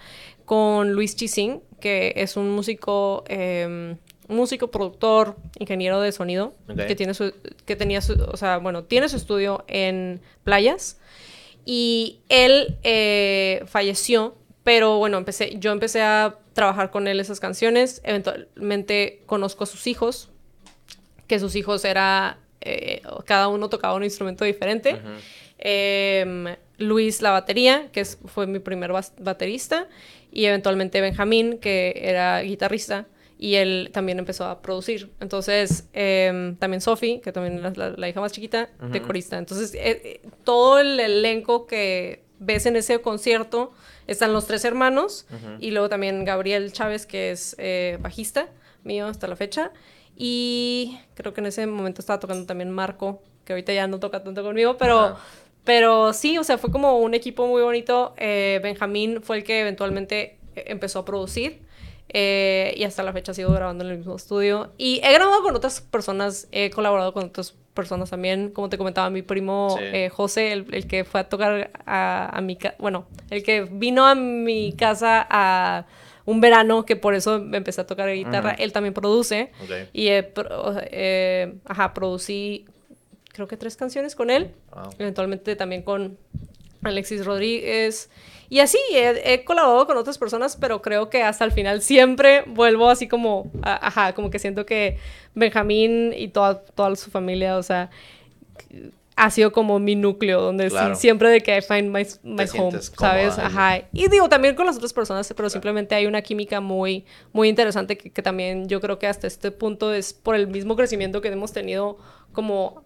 con 0.46 0.94
Luis 0.94 1.16
Chising, 1.16 1.62
que 1.80 2.14
es 2.16 2.38
un 2.38 2.52
músico... 2.52 3.24
Eh, 3.28 3.96
músico, 4.30 4.70
productor, 4.70 5.36
ingeniero 5.58 6.00
de 6.00 6.12
sonido, 6.12 6.54
que, 6.88 6.96
tiene 6.96 7.14
su, 7.14 7.34
que 7.66 7.76
tenía 7.76 8.00
su, 8.00 8.14
o 8.14 8.38
sea, 8.38 8.58
bueno, 8.58 8.84
tiene 8.84 9.10
su 9.10 9.18
estudio 9.18 9.66
en 9.68 10.22
playas. 10.44 11.00
Y 11.66 12.20
él 12.30 12.78
eh, 12.84 13.64
falleció, 13.66 14.36
pero 14.64 14.98
bueno, 14.98 15.18
empecé, 15.18 15.58
yo 15.60 15.72
empecé 15.72 16.02
a 16.02 16.38
trabajar 16.54 16.92
con 16.92 17.08
él 17.08 17.20
esas 17.20 17.40
canciones. 17.40 18.02
Eventualmente 18.04 19.22
conozco 19.26 19.66
a 19.66 19.68
sus 19.68 19.88
hijos, 19.88 20.30
que 21.28 21.40
sus 21.40 21.56
hijos 21.56 21.84
era, 21.84 22.38
eh, 22.62 23.02
cada 23.26 23.48
uno 23.48 23.70
tocaba 23.70 23.96
un 23.96 24.04
instrumento 24.04 24.46
diferente. 24.46 25.02
Em, 25.58 26.56
Luis 26.78 27.22
la 27.22 27.32
batería, 27.32 27.90
que 27.92 28.06
fue 28.06 28.48
mi 28.48 28.60
primer 28.60 28.92
baterista, 29.20 29.88
y 30.32 30.46
eventualmente 30.46 31.02
Benjamín, 31.02 31.58
que 31.58 32.00
era 32.04 32.42
guitarrista 32.42 33.08
y 33.42 33.56
él 33.56 33.90
también 33.94 34.20
empezó 34.20 34.44
a 34.44 34.62
producir. 34.62 35.14
Entonces, 35.22 35.88
em, 35.94 36.58
también 36.58 36.82
Sophie, 36.82 37.22
que 37.22 37.32
también 37.32 37.66
es 37.66 37.78
la, 37.78 38.10
hija 38.10 38.20
más 38.20 38.34
chiquita, 38.34 38.70
de 38.92 39.02
corista. 39.02 39.38
Entonces, 39.38 39.74
eh, 39.76 39.80
eh, 40.04 40.22
todo 40.44 40.78
el 40.78 41.00
elenco 41.00 41.66
que 41.66 42.26
ves 42.40 42.66
en 42.66 42.76
ese 42.76 43.00
concierto 43.00 43.72
están 44.08 44.34
los 44.34 44.46
tres 44.46 44.66
hermanos 44.66 45.26
y 45.60 45.72
luego 45.72 45.88
también 45.88 46.26
Gabriel 46.26 46.74
Chávez, 46.74 47.06
que 47.06 47.32
es 47.32 47.56
eh, 47.60 47.98
bajista 48.02 48.50
mío 48.84 49.08
hasta 49.08 49.26
la 49.28 49.38
fecha. 49.38 49.72
Y 50.18 51.00
creo 51.14 51.34
que 51.34 51.40
en 51.40 51.48
ese 51.48 51.66
momento 51.66 52.02
estaba 52.02 52.20
tocando 52.20 52.46
también 52.46 52.70
Marco, 52.72 53.24
que 53.46 53.54
ahorita 53.54 53.72
ya 53.72 53.88
no 53.88 54.00
toca 54.00 54.22
tanto 54.22 54.44
conmigo, 54.44 54.78
pero... 54.78 55.16
Pero 55.66 56.14
sí, 56.14 56.38
o 56.38 56.44
sea, 56.44 56.58
fue 56.58 56.72
como 56.72 56.98
un 56.98 57.14
equipo 57.14 57.46
muy 57.46 57.62
bonito. 57.62 58.16
Benjamín 58.18 59.22
fue 59.22 59.38
el 59.38 59.44
que 59.44 59.60
eventualmente 59.60 60.40
empezó 60.56 61.00
a 61.00 61.06
producir. 61.06 61.69
Eh, 62.12 62.74
y 62.76 62.84
hasta 62.84 63.04
la 63.04 63.14
fecha 63.14 63.34
sigo 63.34 63.52
grabando 63.54 63.84
en 63.84 63.92
el 63.92 63.98
mismo 63.98 64.16
estudio. 64.16 64.72
Y 64.78 65.00
he 65.04 65.14
grabado 65.14 65.42
con 65.44 65.56
otras 65.56 65.82
personas, 65.82 66.48
he 66.52 66.70
colaborado 66.72 67.14
con 67.14 67.26
otras 67.26 67.56
personas 67.74 68.10
también. 68.10 68.50
Como 68.50 68.70
te 68.70 68.78
comentaba, 68.78 69.10
mi 69.10 69.22
primo 69.22 69.78
eh, 69.80 70.10
José, 70.10 70.52
el, 70.52 70.88
que 70.88 71.04
fue 71.04 71.22
a 71.22 71.30
tocar 71.30 71.72
a, 71.86 72.40
mi 72.42 72.56
casa, 72.56 72.76
bueno, 72.80 73.08
el 73.30 73.44
que 73.44 73.62
vino 73.62 74.06
a 74.08 74.16
mi 74.16 74.74
casa 74.74 75.26
a 75.30 75.86
un 76.26 76.42
verano, 76.42 76.86
que 76.86 76.96
por 76.96 77.14
eso 77.14 77.36
empecé 77.36 77.82
a 77.82 77.88
tocar 77.88 78.12
guitarra, 78.12 78.52
él 78.52 78.74
también 78.74 78.94
produce. 78.94 79.52
Y 79.94 80.08
eh, 80.08 81.54
ajá, 81.66 81.94
producí 81.94 82.66
creo 83.40 83.48
que 83.48 83.56
tres 83.56 83.78
canciones 83.78 84.16
con 84.16 84.30
él. 84.30 84.52
Eventualmente 84.98 85.56
también 85.56 85.84
con 85.84 86.18
Alexis 86.84 87.26
Rodríguez. 87.26 88.10
Y 88.50 88.60
así, 88.60 88.80
he, 88.92 89.44
colaborado 89.44 89.86
con 89.86 89.98
otras 89.98 90.18
personas, 90.18 90.58
pero 90.58 90.82
creo 90.82 91.10
que 91.10 91.22
hasta 91.22 91.46
el 91.46 91.52
final 91.52 91.82
siempre 91.82 92.44
vuelvo 92.48 92.90
así 92.90 93.08
como, 93.08 93.52
ajá, 93.62 94.14
como 94.14 94.32
que 94.32 94.40
siento 94.40 94.66
que 94.66 94.98
Benjamín 95.36 96.14
y 96.18 96.30
toda, 96.30 96.60
toda 96.62 96.96
su 96.96 97.12
familia, 97.12 97.58
o 97.58 97.64
sea, 97.64 97.92
ha 99.16 99.30
sido 99.30 99.52
como 99.52 99.78
mi 99.80 99.96
núcleo, 99.96 100.42
donde 100.42 100.72
siempre 100.96 101.30
de 101.30 101.42
que 101.42 101.58
I 101.58 101.62
find 101.62 101.96
my, 101.96 102.08
my 102.24 102.46
home, 102.58 102.82
¿sabes? 102.82 103.38
Ajá. 103.38 103.84
Y 103.92 104.08
digo, 104.08 104.30
también 104.30 104.56
con 104.56 104.66
las 104.66 104.78
otras 104.78 104.94
personas, 104.94 105.32
pero 105.36 105.50
simplemente 105.50 105.94
hay 105.94 106.08
una 106.08 106.22
química 106.22 106.62
muy, 106.62 107.06
muy 107.34 107.50
interesante 107.50 107.98
que, 107.98 108.10
que, 108.12 108.22
también 108.22 108.68
yo 108.68 108.80
creo 108.80 108.98
que 108.98 109.08
hasta 109.08 109.28
este 109.28 109.52
punto 109.52 109.94
es 109.94 110.14
por 110.14 110.36
el 110.36 110.48
mismo 110.48 110.76
crecimiento 110.76 111.22
que 111.22 111.28
hemos 111.28 111.52
tenido 111.52 111.98
como, 112.32 112.86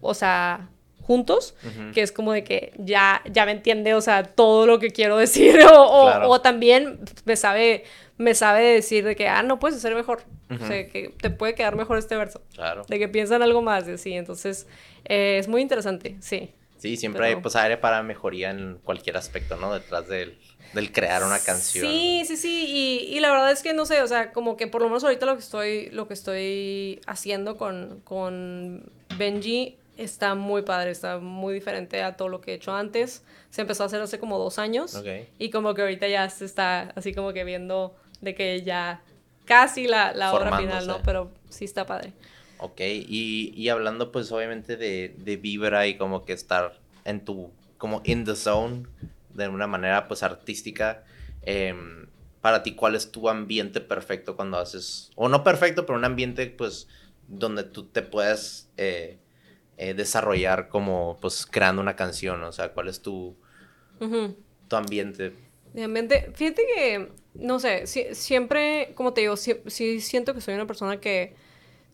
o 0.00 0.14
sea, 0.14 0.70
juntos, 1.06 1.54
que 1.94 2.02
es 2.02 2.10
como 2.10 2.32
de 2.32 2.42
que 2.42 2.72
ya, 2.78 3.22
ya 3.30 3.46
me 3.46 3.52
entiende, 3.52 3.94
o 3.94 4.00
sea, 4.00 4.24
todo 4.24 4.66
lo 4.66 4.80
que 4.80 4.90
quiero 4.90 5.16
decir, 5.16 5.60
o, 5.72 6.28
o, 6.28 6.40
también 6.40 6.98
me 7.24 7.36
sabe, 7.36 7.84
me 8.18 8.34
sabe 8.34 8.64
decir 8.64 9.04
de 9.04 9.14
que, 9.14 9.28
ah, 9.28 9.44
no 9.44 9.60
puedes 9.60 9.76
hacer 9.76 9.94
mejor, 9.94 10.24
o 10.50 10.66
sea, 10.66 10.88
que 10.88 11.14
te 11.20 11.30
puede 11.30 11.54
quedar 11.54 11.76
mejor 11.76 11.96
este 11.98 12.16
verso, 12.16 12.42
claro. 12.54 12.84
de 12.88 12.98
que 12.98 13.08
piensan 13.08 13.42
algo 13.42 13.62
más, 13.62 13.86
y 13.86 13.92
así, 13.92 14.14
entonces 14.14 14.66
eh, 15.04 15.38
es 15.38 15.46
muy 15.46 15.62
interesante, 15.62 16.16
sí. 16.20 16.50
Sí, 16.78 16.96
siempre 16.96 17.26
hay 17.26 17.36
pues 17.36 17.56
aire 17.56 17.78
para 17.78 18.02
mejoría 18.02 18.50
en 18.50 18.78
cualquier 18.84 19.16
aspecto, 19.16 19.56
¿no? 19.56 19.72
Detrás 19.72 20.08
del, 20.08 20.38
del 20.74 20.92
crear 20.92 21.24
una 21.24 21.38
canción. 21.38 21.86
Sí, 21.86 22.24
sí, 22.26 22.36
sí, 22.36 22.66
y, 22.68 23.16
y, 23.16 23.20
la 23.20 23.30
verdad 23.30 23.50
es 23.50 23.62
que 23.62 23.72
no 23.72 23.86
sé, 23.86 24.02
o 24.02 24.06
sea, 24.06 24.32
como 24.32 24.56
que 24.58 24.66
por 24.66 24.82
lo 24.82 24.88
menos 24.88 25.02
ahorita 25.02 25.24
lo 25.24 25.34
que 25.34 25.40
estoy, 25.40 25.88
lo 25.90 26.06
que 26.06 26.14
estoy 26.14 27.00
haciendo 27.06 27.56
con, 27.56 28.00
con 28.04 28.90
Benji 29.16 29.78
está 29.96 30.34
muy 30.34 30.62
padre, 30.62 30.90
está 30.90 31.18
muy 31.18 31.54
diferente 31.54 32.02
a 32.02 32.16
todo 32.16 32.28
lo 32.28 32.40
que 32.40 32.52
he 32.52 32.54
hecho 32.54 32.74
antes. 32.74 33.24
Se 33.50 33.62
empezó 33.62 33.82
a 33.82 33.86
hacer 33.86 34.00
hace 34.00 34.18
como 34.18 34.38
dos 34.38 34.58
años. 34.58 35.02
Y 35.38 35.50
como 35.50 35.74
que 35.74 35.82
ahorita 35.82 36.08
ya 36.08 36.28
se 36.28 36.44
está 36.44 36.92
así 36.94 37.14
como 37.14 37.32
que 37.32 37.44
viendo 37.44 37.94
de 38.20 38.34
que 38.34 38.62
ya 38.62 39.02
casi 39.44 39.86
la, 39.86 40.12
la 40.12 40.34
obra 40.34 40.58
final, 40.58 40.86
¿no? 40.86 41.02
Pero 41.02 41.30
sí 41.48 41.64
está 41.64 41.86
padre. 41.86 42.12
Ok, 42.58 42.80
y, 42.80 43.52
y 43.54 43.68
hablando 43.68 44.10
pues 44.12 44.32
obviamente 44.32 44.76
de, 44.76 45.14
de, 45.18 45.36
vibra 45.36 45.86
y 45.86 45.96
como 45.96 46.24
que 46.24 46.32
estar 46.32 46.78
en 47.04 47.24
tu, 47.24 47.50
como 47.76 48.00
in 48.04 48.24
the 48.24 48.34
zone, 48.34 48.86
de 49.34 49.48
una 49.48 49.66
manera 49.66 50.08
pues 50.08 50.22
artística, 50.22 51.04
em, 51.42 52.06
para 52.40 52.62
ti, 52.62 52.74
¿cuál 52.74 52.94
es 52.94 53.12
tu 53.12 53.28
ambiente 53.28 53.82
perfecto 53.82 54.36
cuando 54.36 54.58
haces, 54.58 55.10
o 55.16 55.28
no 55.28 55.44
perfecto, 55.44 55.84
pero 55.84 55.98
un 55.98 56.06
ambiente 56.06 56.46
pues 56.46 56.88
donde 57.28 57.62
tú 57.62 57.84
te 57.84 58.00
puedes 58.00 58.70
eh, 58.78 59.18
eh, 59.76 59.94
desarrollar 59.94 60.68
como 60.68 61.18
pues 61.20 61.46
creando 61.46 61.82
una 61.82 61.96
canción? 61.96 62.42
O 62.44 62.52
sea, 62.52 62.72
¿cuál 62.72 62.88
es 62.88 63.02
tu, 63.02 63.36
tu 64.68 64.76
ambiente? 64.76 65.32
Mi 65.74 65.82
ambiente, 65.82 66.30
fíjate 66.34 66.62
que, 66.74 67.12
no 67.34 67.58
sé, 67.58 67.86
siempre, 68.14 68.92
como 68.94 69.12
te 69.12 69.22
digo, 69.22 69.36
sí 69.36 70.00
siento 70.00 70.34
que 70.34 70.40
soy 70.40 70.54
una 70.54 70.66
persona 70.66 71.00
que 71.00 71.34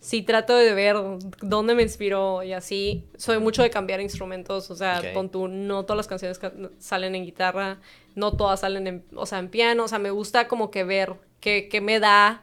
sí 0.02 0.22
trato 0.22 0.56
de 0.56 0.74
ver 0.74 0.96
dónde 1.40 1.76
me 1.76 1.82
inspiro 1.82 2.42
y 2.42 2.52
así. 2.52 3.04
Soy 3.16 3.38
mucho 3.38 3.62
de 3.62 3.70
cambiar 3.70 4.00
instrumentos, 4.00 4.70
o 4.70 4.74
sea, 4.74 5.14
con 5.14 5.30
tu, 5.30 5.46
no 5.46 5.84
todas 5.84 5.96
las 5.96 6.08
canciones 6.08 6.40
salen 6.78 7.14
en 7.14 7.24
guitarra, 7.24 7.80
no 8.16 8.36
todas 8.36 8.60
salen 8.60 8.86
en, 8.88 9.04
o 9.14 9.26
sea, 9.26 9.38
en 9.38 9.48
piano, 9.48 9.84
o 9.84 9.88
sea, 9.88 10.00
me 10.00 10.10
gusta 10.10 10.48
como 10.48 10.72
que 10.72 10.82
ver 10.82 11.14
qué, 11.40 11.68
qué 11.70 11.80
me 11.80 12.00
da 12.00 12.42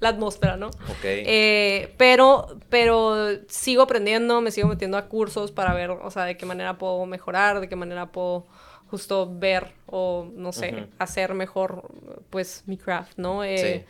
la 0.00 0.10
atmósfera, 0.10 0.56
¿no? 0.56 0.68
Ok. 0.68 1.04
Eh, 1.04 1.94
pero, 1.96 2.58
pero 2.68 3.16
sigo 3.48 3.82
aprendiendo, 3.82 4.40
me 4.40 4.50
sigo 4.50 4.68
metiendo 4.68 4.96
a 4.96 5.06
cursos 5.08 5.52
para 5.52 5.74
ver, 5.74 5.90
o 5.90 6.10
sea, 6.10 6.24
de 6.24 6.36
qué 6.36 6.46
manera 6.46 6.78
puedo 6.78 7.04
mejorar, 7.06 7.60
de 7.60 7.68
qué 7.68 7.76
manera 7.76 8.06
puedo 8.12 8.46
justo 8.90 9.30
ver 9.30 9.72
o, 9.86 10.28
no 10.34 10.52
sé, 10.52 10.86
hacer 10.98 11.34
mejor, 11.34 11.90
pues, 12.30 12.62
mi 12.66 12.76
craft, 12.76 13.18
¿no? 13.18 13.44
Eh, 13.44 13.58
sí. 13.58 13.84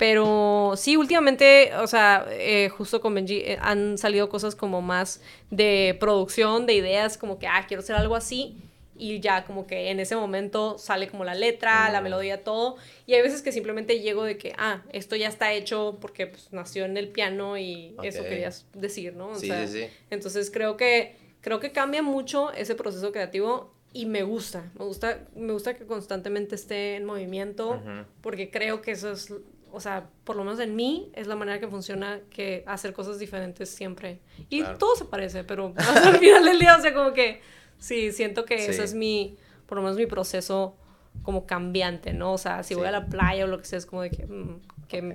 Pero 0.00 0.72
sí, 0.76 0.96
últimamente, 0.96 1.72
o 1.76 1.86
sea, 1.86 2.24
eh, 2.30 2.70
justo 2.70 3.02
con 3.02 3.14
Benji 3.14 3.42
eh, 3.44 3.58
han 3.60 3.98
salido 3.98 4.30
cosas 4.30 4.54
como 4.54 4.80
más 4.80 5.20
de 5.50 5.94
producción, 6.00 6.64
de 6.64 6.72
ideas, 6.72 7.18
como 7.18 7.38
que, 7.38 7.46
ah, 7.46 7.66
quiero 7.68 7.82
hacer 7.82 7.96
algo 7.96 8.16
así. 8.16 8.56
Y 9.00 9.20
ya 9.20 9.44
como 9.44 9.66
que 9.66 9.90
en 9.90 9.98
ese 9.98 10.14
momento 10.14 10.76
sale 10.78 11.08
como 11.08 11.24
la 11.24 11.34
letra, 11.34 11.90
la 11.90 12.02
melodía, 12.02 12.44
todo. 12.44 12.76
Y 13.06 13.14
hay 13.14 13.22
veces 13.22 13.40
que 13.40 13.50
simplemente 13.50 14.00
llego 14.00 14.24
de 14.24 14.36
que, 14.36 14.52
ah, 14.58 14.82
esto 14.92 15.16
ya 15.16 15.28
está 15.28 15.52
hecho 15.54 15.98
porque 16.00 16.26
pues, 16.26 16.52
nació 16.52 16.84
en 16.84 16.96
el 16.98 17.08
piano 17.08 17.56
y 17.56 17.96
eso 18.02 18.22
querías 18.22 18.66
decir, 18.74 19.14
¿no? 19.14 19.34
sí, 19.36 19.50
sí, 19.50 19.66
sí. 19.66 19.86
Entonces 20.10 20.50
creo 20.50 20.76
que, 20.76 21.16
creo 21.40 21.60
que 21.60 21.72
cambia 21.72 22.02
mucho 22.02 22.52
ese 22.52 22.74
proceso 22.74 23.10
creativo 23.10 23.72
y 23.92 24.04
me 24.04 24.22
gusta, 24.22 24.70
me 24.78 24.84
gusta, 24.84 25.24
me 25.34 25.52
gusta 25.52 25.74
que 25.74 25.86
constantemente 25.86 26.54
esté 26.54 26.96
en 26.96 27.06
movimiento 27.06 27.82
porque 28.20 28.50
creo 28.50 28.82
que 28.82 28.92
eso 28.92 29.10
es 29.12 29.32
o 29.72 29.80
sea, 29.80 30.08
por 30.24 30.36
lo 30.36 30.44
menos 30.44 30.60
en 30.60 30.74
mí, 30.74 31.10
es 31.14 31.26
la 31.26 31.36
manera 31.36 31.60
que 31.60 31.68
funciona 31.68 32.20
que 32.30 32.64
hacer 32.66 32.92
cosas 32.92 33.18
diferentes 33.18 33.70
siempre. 33.70 34.20
Y 34.48 34.62
todo 34.62 34.96
se 34.96 35.04
parece, 35.04 35.44
pero 35.44 35.74
al 36.04 36.18
final 36.18 36.44
del 36.44 36.58
día, 36.58 36.76
o 36.76 36.80
sea, 36.80 36.92
como 36.92 37.12
que 37.12 37.40
sí, 37.80 38.12
siento 38.12 38.44
que 38.44 38.66
ese 38.66 38.84
es 38.84 38.94
mi, 38.94 39.36
por 39.66 39.76
lo 39.76 39.82
menos 39.82 39.96
mi 39.96 40.06
proceso 40.06 40.76
como 41.22 41.46
cambiante, 41.46 42.12
¿no? 42.12 42.34
O 42.34 42.38
sea, 42.38 42.62
si 42.62 42.74
voy 42.74 42.86
a 42.86 42.92
la 42.92 43.06
playa 43.06 43.44
o 43.44 43.48
lo 43.48 43.58
que 43.58 43.64
sea, 43.64 43.78
es 43.78 43.86
como 43.86 44.02
de 44.02 44.10
que, 44.10 44.26
mm, 44.26 44.60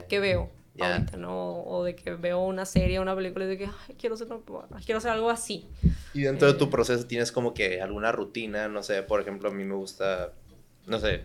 ¿qué, 0.08 0.20
veo? 0.20 0.52
ahorita, 0.78 1.16
¿no? 1.16 1.64
O 1.64 1.86
de 1.86 1.96
que 1.96 2.16
veo 2.16 2.44
una 2.44 2.66
serie, 2.66 3.00
una 3.00 3.16
película 3.16 3.46
y 3.46 3.48
de 3.48 3.58
que 3.58 3.70
quiero, 3.98 4.16
hacer, 4.16 4.28
quiero 4.86 4.98
hacer 4.98 5.12
algo 5.12 5.30
así. 5.30 5.70
Y 6.14 6.24
dentro 6.24 6.52
de 6.52 6.60
tu 6.60 6.66
eh, 6.66 6.70
proceso 6.70 7.06
tienes 7.08 7.32
como 7.32 7.54
que 7.54 7.82
alguna 7.82 8.12
rutina, 8.12 8.68
no 8.68 8.84
sé, 8.84 9.02
por 9.02 9.22
ejemplo, 9.22 9.50
a 9.50 9.54
mí 9.54 9.64
me 9.64 9.76
gusta, 9.76 10.34
no 10.86 11.00
sé, 11.00 11.24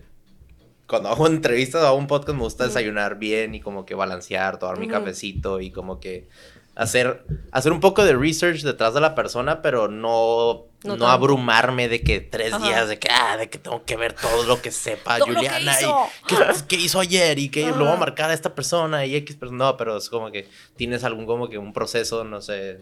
cuando 0.86 1.08
hago 1.08 1.26
entrevistas 1.28 1.82
o 1.82 1.86
hago 1.86 1.96
un 1.96 2.06
podcast 2.06 2.36
me 2.36 2.44
gusta 2.44 2.64
desayunar 2.66 3.18
bien 3.18 3.54
y 3.54 3.60
como 3.60 3.84
que 3.84 3.94
balancear, 3.94 4.58
tomar 4.58 4.78
mi 4.78 4.88
cafecito 4.88 5.60
y 5.60 5.70
como 5.70 6.00
que 6.00 6.28
hacer, 6.74 7.24
hacer 7.52 7.72
un 7.72 7.80
poco 7.80 8.04
de 8.04 8.14
research 8.14 8.62
detrás 8.62 8.94
de 8.94 9.00
la 9.00 9.14
persona, 9.14 9.62
pero 9.62 9.88
no, 9.88 10.66
no, 10.84 11.08
abrumarme 11.08 11.88
de 11.88 12.00
que 12.00 12.20
tres 12.20 12.60
días 12.62 12.88
de 12.88 12.98
que, 12.98 13.08
ah, 13.10 13.36
de 13.36 13.50
que 13.50 13.58
tengo 13.58 13.84
que 13.84 13.96
ver 13.96 14.14
todo 14.14 14.44
lo 14.44 14.62
que 14.62 14.70
sepa 14.70 15.18
Juliana 15.20 15.76
y 15.80 16.64
qué, 16.66 16.76
hizo 16.76 17.00
ayer 17.00 17.38
y 17.38 17.48
que 17.48 17.66
lo 17.66 17.84
voy 17.84 17.88
a 17.88 17.96
marcar 17.96 18.30
a 18.30 18.34
esta 18.34 18.54
persona 18.54 19.04
y 19.04 19.16
X, 19.16 19.36
pero 19.38 19.52
no, 19.52 19.76
pero 19.76 19.96
es 19.96 20.08
como 20.08 20.30
que 20.30 20.48
tienes 20.76 21.04
algún 21.04 21.26
como 21.26 21.48
que 21.48 21.58
un 21.58 21.72
proceso, 21.72 22.24
no 22.24 22.40
sé. 22.40 22.80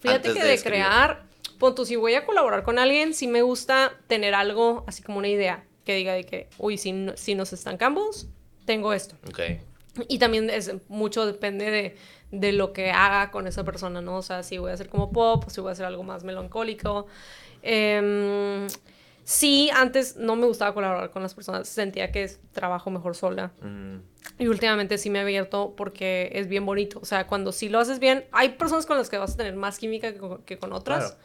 Fíjate 0.00 0.34
que 0.34 0.44
de, 0.44 0.62
crear, 0.62 1.24
punto, 1.58 1.84
si 1.84 1.96
voy 1.96 2.14
a 2.14 2.26
colaborar 2.26 2.62
con 2.62 2.78
alguien, 2.78 3.14
sí 3.14 3.26
me 3.26 3.42
gusta 3.42 3.94
tener 4.06 4.34
algo 4.34 4.84
así 4.86 5.02
como 5.02 5.18
una 5.18 5.28
idea 5.28 5.64
que 5.84 5.94
diga 5.94 6.12
de 6.12 6.24
que, 6.24 6.48
uy, 6.58 6.78
si, 6.78 7.06
si 7.16 7.34
nos 7.34 7.52
estancamos, 7.52 8.26
tengo 8.64 8.92
esto. 8.92 9.16
Ok. 9.28 9.40
Y 10.08 10.18
también 10.18 10.50
es 10.50 10.72
mucho 10.88 11.24
depende 11.24 11.70
de, 11.70 11.96
de, 12.40 12.52
lo 12.52 12.72
que 12.72 12.90
haga 12.90 13.30
con 13.30 13.46
esa 13.46 13.64
persona, 13.64 14.00
¿no? 14.00 14.16
O 14.16 14.22
sea, 14.22 14.42
si 14.42 14.58
voy 14.58 14.70
a 14.70 14.74
hacer 14.74 14.88
como 14.88 15.12
pop, 15.12 15.44
o 15.46 15.50
si 15.50 15.60
voy 15.60 15.70
a 15.70 15.72
hacer 15.72 15.86
algo 15.86 16.02
más 16.02 16.24
melancólico. 16.24 17.06
Eh, 17.62 18.66
sí, 19.24 19.70
antes 19.74 20.16
no 20.16 20.36
me 20.36 20.46
gustaba 20.46 20.74
colaborar 20.74 21.10
con 21.10 21.22
las 21.22 21.34
personas, 21.34 21.68
sentía 21.68 22.12
que 22.12 22.30
trabajo 22.52 22.90
mejor 22.90 23.16
sola. 23.16 23.52
Mm. 23.62 23.96
Y 24.38 24.46
últimamente 24.48 24.98
sí 24.98 25.10
me 25.10 25.18
he 25.18 25.22
abierto 25.22 25.74
porque 25.76 26.30
es 26.34 26.48
bien 26.48 26.66
bonito. 26.66 26.98
O 27.00 27.04
sea, 27.04 27.26
cuando 27.26 27.52
sí 27.52 27.68
lo 27.68 27.78
haces 27.78 27.98
bien, 27.98 28.24
hay 28.32 28.50
personas 28.50 28.86
con 28.86 28.98
las 28.98 29.08
que 29.08 29.18
vas 29.18 29.34
a 29.34 29.36
tener 29.36 29.54
más 29.54 29.78
química 29.78 30.12
que 30.44 30.58
con, 30.58 30.72
otras, 30.72 31.16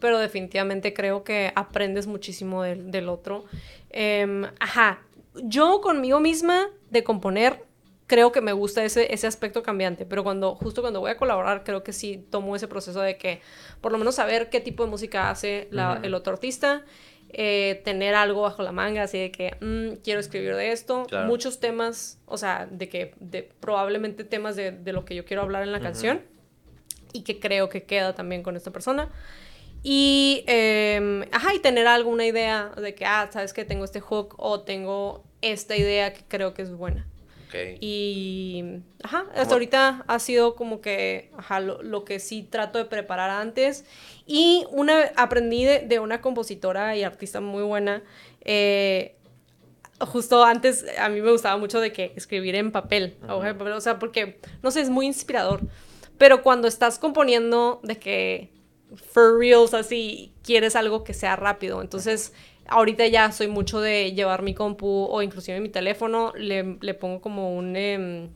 pero 0.00 0.18
definitivamente 0.18 0.94
creo 0.94 1.24
que 1.24 1.52
aprendes 1.54 2.06
muchísimo 2.06 2.62
del, 2.62 2.90
del 2.90 3.08
otro. 3.08 3.44
Em, 3.90 4.44
ajá, 4.60 5.00
yo 5.34 5.80
conmigo 5.80 6.20
misma 6.20 6.68
de 6.90 7.04
componer 7.04 7.67
creo 8.08 8.32
que 8.32 8.40
me 8.40 8.52
gusta 8.52 8.84
ese, 8.84 9.14
ese 9.14 9.28
aspecto 9.28 9.62
cambiante, 9.62 10.04
pero 10.04 10.24
cuando 10.24 10.56
justo 10.56 10.80
cuando 10.80 10.98
voy 10.98 11.12
a 11.12 11.16
colaborar 11.16 11.62
creo 11.62 11.84
que 11.84 11.92
sí 11.92 12.26
tomo 12.30 12.56
ese 12.56 12.66
proceso 12.66 13.00
de 13.00 13.16
que 13.16 13.40
por 13.80 13.92
lo 13.92 13.98
menos 13.98 14.16
saber 14.16 14.50
qué 14.50 14.60
tipo 14.60 14.84
de 14.84 14.90
música 14.90 15.30
hace 15.30 15.68
el 15.70 16.14
otro 16.14 16.32
artista, 16.32 16.84
eh, 17.30 17.82
tener 17.84 18.14
algo 18.14 18.42
bajo 18.42 18.62
la 18.62 18.72
manga, 18.72 19.02
así 19.02 19.18
de 19.18 19.30
que 19.30 19.56
mm, 19.60 20.00
quiero 20.02 20.18
escribir 20.18 20.56
de 20.56 20.72
esto, 20.72 21.06
muchos 21.26 21.60
temas, 21.60 22.18
o 22.24 22.38
sea, 22.38 22.66
de 22.68 22.88
que 22.88 23.14
de, 23.20 23.42
probablemente 23.60 24.24
temas 24.24 24.56
de, 24.56 24.72
de 24.72 24.92
lo 24.92 25.04
que 25.04 25.14
yo 25.14 25.26
quiero 25.26 25.42
hablar 25.42 25.62
en 25.62 25.70
la 25.70 25.80
canción 25.80 26.22
y 27.12 27.22
que 27.22 27.38
creo 27.38 27.68
que 27.68 27.82
queda 27.84 28.14
también 28.14 28.42
con 28.42 28.56
esta 28.56 28.70
persona. 28.70 29.10
Y, 29.82 30.44
eh, 30.46 31.28
ajá, 31.30 31.54
y 31.54 31.60
tener 31.60 31.86
alguna 31.86 32.26
idea 32.26 32.72
de 32.76 32.94
que, 32.94 33.04
ah, 33.04 33.28
sabes 33.30 33.52
que 33.52 33.64
tengo 33.64 33.84
este 33.84 34.00
hook 34.00 34.34
o 34.38 34.62
tengo 34.62 35.24
esta 35.40 35.76
idea 35.76 36.12
que 36.12 36.22
creo 36.26 36.54
que 36.54 36.62
es 36.62 36.72
buena. 36.72 37.06
Okay. 37.48 37.78
Y, 37.80 38.82
ajá, 39.02 39.26
hasta 39.34 39.54
ahorita 39.54 40.04
ha 40.06 40.18
sido 40.18 40.54
como 40.54 40.80
que, 40.80 41.30
ajá, 41.36 41.60
lo, 41.60 41.82
lo, 41.82 42.04
que 42.04 42.20
sí 42.20 42.42
trato 42.42 42.78
de 42.78 42.84
preparar 42.84 43.30
antes. 43.30 43.86
Y 44.26 44.66
una, 44.70 45.10
aprendí 45.16 45.64
de, 45.64 45.80
de 45.80 45.98
una 45.98 46.20
compositora 46.20 46.94
y 46.94 47.04
artista 47.04 47.40
muy 47.40 47.62
buena. 47.62 48.02
Eh, 48.42 49.16
justo 50.00 50.44
antes, 50.44 50.84
a 50.98 51.08
mí 51.08 51.20
me 51.20 51.30
gustaba 51.30 51.56
mucho 51.56 51.80
de 51.80 51.92
que 51.92 52.12
escribir 52.16 52.54
en 52.54 52.70
papel, 52.70 53.16
o 53.28 53.80
sea, 53.80 53.98
porque, 53.98 54.40
no 54.62 54.70
sé, 54.70 54.80
es 54.80 54.90
muy 54.90 55.06
inspirador. 55.06 55.60
Pero 56.18 56.42
cuando 56.42 56.68
estás 56.68 56.98
componiendo 56.98 57.80
de 57.82 57.98
que 57.98 58.52
for 58.96 59.38
reals, 59.38 59.74
así, 59.74 60.32
quieres 60.42 60.76
algo 60.76 61.04
que 61.04 61.14
sea 61.14 61.36
rápido. 61.36 61.80
Entonces, 61.82 62.32
ahorita 62.68 63.06
ya 63.06 63.32
soy 63.32 63.48
mucho 63.48 63.80
de 63.80 64.12
llevar 64.12 64.42
mi 64.42 64.54
compu 64.54 65.08
o 65.10 65.22
inclusive 65.22 65.58
mi 65.60 65.68
teléfono, 65.68 66.32
le, 66.36 66.76
le 66.80 66.94
pongo 66.94 67.20
como 67.20 67.56
un... 67.56 67.76
Em, 67.76 68.30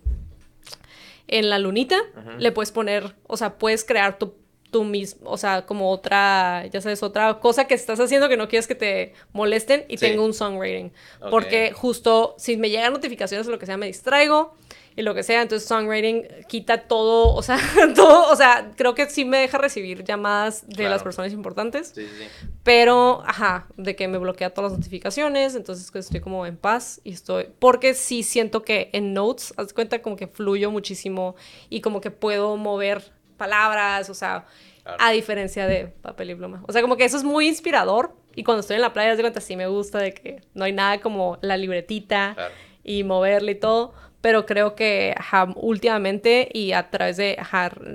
en 1.28 1.48
la 1.48 1.58
lunita, 1.58 1.96
le 2.38 2.52
puedes 2.52 2.72
poner, 2.72 3.14
o 3.26 3.38
sea, 3.38 3.56
puedes 3.56 3.84
crear 3.84 4.18
tu, 4.18 4.34
tu 4.70 4.84
mismo, 4.84 5.30
o 5.30 5.38
sea, 5.38 5.64
como 5.64 5.90
otra, 5.90 6.66
ya 6.66 6.82
sabes, 6.82 7.02
otra 7.02 7.40
cosa 7.40 7.66
que 7.66 7.72
estás 7.72 7.98
haciendo 8.00 8.28
que 8.28 8.36
no 8.36 8.48
quieres 8.48 8.66
que 8.66 8.74
te 8.74 9.14
molesten 9.32 9.86
y 9.88 9.96
tengo 9.96 10.26
un 10.26 10.34
song 10.34 10.60
rating. 10.60 10.90
Porque 11.30 11.72
justo 11.72 12.34
si 12.36 12.58
me 12.58 12.68
llegan 12.68 12.92
notificaciones 12.92 13.48
o 13.48 13.50
lo 13.50 13.58
que 13.58 13.64
sea, 13.64 13.78
me 13.78 13.86
distraigo 13.86 14.54
y 14.96 15.02
lo 15.02 15.14
que 15.14 15.22
sea. 15.22 15.42
Entonces, 15.42 15.68
songwriting 15.68 16.26
quita 16.48 16.82
todo, 16.82 17.34
o 17.34 17.42
sea, 17.42 17.58
todo, 17.94 18.30
o 18.30 18.36
sea, 18.36 18.72
creo 18.76 18.94
que 18.94 19.08
sí 19.08 19.24
me 19.24 19.38
deja 19.38 19.58
recibir 19.58 20.04
llamadas 20.04 20.66
de 20.66 20.88
las 20.88 21.02
personas 21.02 21.32
importantes. 21.32 21.92
Sí, 21.94 22.06
sí. 22.06 22.48
Pero, 22.62 23.22
ajá, 23.26 23.66
de 23.76 23.96
que 23.96 24.08
me 24.08 24.18
bloquea 24.18 24.50
todas 24.50 24.72
las 24.72 24.78
notificaciones, 24.78 25.54
entonces 25.54 25.90
pues, 25.90 26.06
estoy 26.06 26.20
como 26.20 26.46
en 26.46 26.56
paz 26.56 27.00
y 27.04 27.12
estoy, 27.12 27.48
porque 27.58 27.94
sí 27.94 28.22
siento 28.22 28.62
que 28.62 28.90
en 28.92 29.14
Notes, 29.14 29.54
haz 29.56 29.72
cuenta 29.72 30.00
como 30.02 30.16
que 30.16 30.26
fluyo 30.26 30.70
muchísimo 30.70 31.36
y 31.68 31.80
como 31.80 32.00
que 32.00 32.10
puedo 32.10 32.56
mover 32.56 33.12
palabras, 33.36 34.08
o 34.10 34.14
sea, 34.14 34.46
a 34.84 35.10
diferencia 35.10 35.66
de 35.66 35.86
papel 35.86 36.30
y 36.30 36.34
pluma. 36.34 36.62
O 36.66 36.72
sea, 36.72 36.82
como 36.82 36.96
que 36.96 37.04
eso 37.04 37.16
es 37.16 37.24
muy 37.24 37.48
inspirador 37.48 38.14
y 38.34 38.44
cuando 38.44 38.60
estoy 38.60 38.76
en 38.76 38.82
la 38.82 38.92
playa, 38.92 39.12
haz 39.12 39.16
de 39.16 39.22
cuenta, 39.22 39.40
sí 39.40 39.56
me 39.56 39.66
gusta 39.66 39.98
de 39.98 40.14
que 40.14 40.42
no 40.54 40.64
hay 40.64 40.72
nada 40.72 41.00
como 41.00 41.38
la 41.42 41.56
libretita 41.56 42.36
y 42.82 43.04
moverle 43.04 43.52
y 43.52 43.54
todo, 43.56 43.94
pero 44.22 44.46
creo 44.46 44.74
que 44.74 45.14
últimamente 45.56 46.48
y 46.54 46.72
a 46.72 46.88
través 46.90 47.18
de 47.18 47.36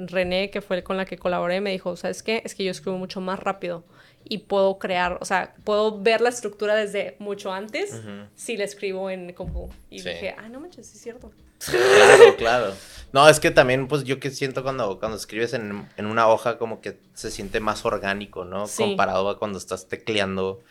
René, 0.08 0.52
que 0.52 0.62
fue 0.62 0.84
con 0.84 0.98
la 0.98 1.06
que 1.06 1.18
colaboré, 1.18 1.62
me 1.62 1.72
dijo, 1.72 1.96
¿sabes 1.96 2.22
qué? 2.22 2.44
Es 2.46 2.54
que 2.54 2.64
yo 2.66 2.72
escribo 2.72 2.98
mucho 2.98 3.22
más 3.22 3.40
rápido 3.40 3.84
y 4.30 4.40
puedo 4.40 4.78
crear, 4.78 5.18
o 5.22 5.26
sea, 5.26 5.56
puedo 5.64 6.00
ver 6.02 6.20
la 6.20 6.30
estructura 6.30 6.76
desde 6.76 7.16
mucho 7.20 7.54
antes 7.54 8.02
si 8.36 8.58
la 8.58 8.66
escribo 8.66 9.10
en 9.10 9.32
compu. 9.34 9.70
Y 9.90 10.02
dije, 10.02 10.36
ah, 10.38 10.50
no 10.50 10.60
manches, 10.60 10.94
es 10.94 11.02
cierto. 11.02 11.32
Claro, 11.60 12.36
claro. 12.38 12.74
No, 13.14 13.28
es 13.30 13.40
que 13.40 13.50
también, 13.50 13.88
pues 13.88 14.04
yo 14.04 14.20
que 14.20 14.30
siento 14.30 14.64
cuando, 14.64 15.00
cuando 15.00 15.18
escribes 15.18 15.54
en, 15.54 15.88
en 15.96 16.06
una 16.06 16.28
hoja 16.28 16.58
como 16.58 16.82
que 16.82 16.98
se 17.14 17.32
siente 17.32 17.62
más 17.62 17.86
orgánico, 17.86 18.44
¿no? 18.44 18.66
Comparado 18.76 19.30
a 19.30 19.40
cuando 19.40 19.58
estás 19.58 19.88
tecleando 19.88 20.62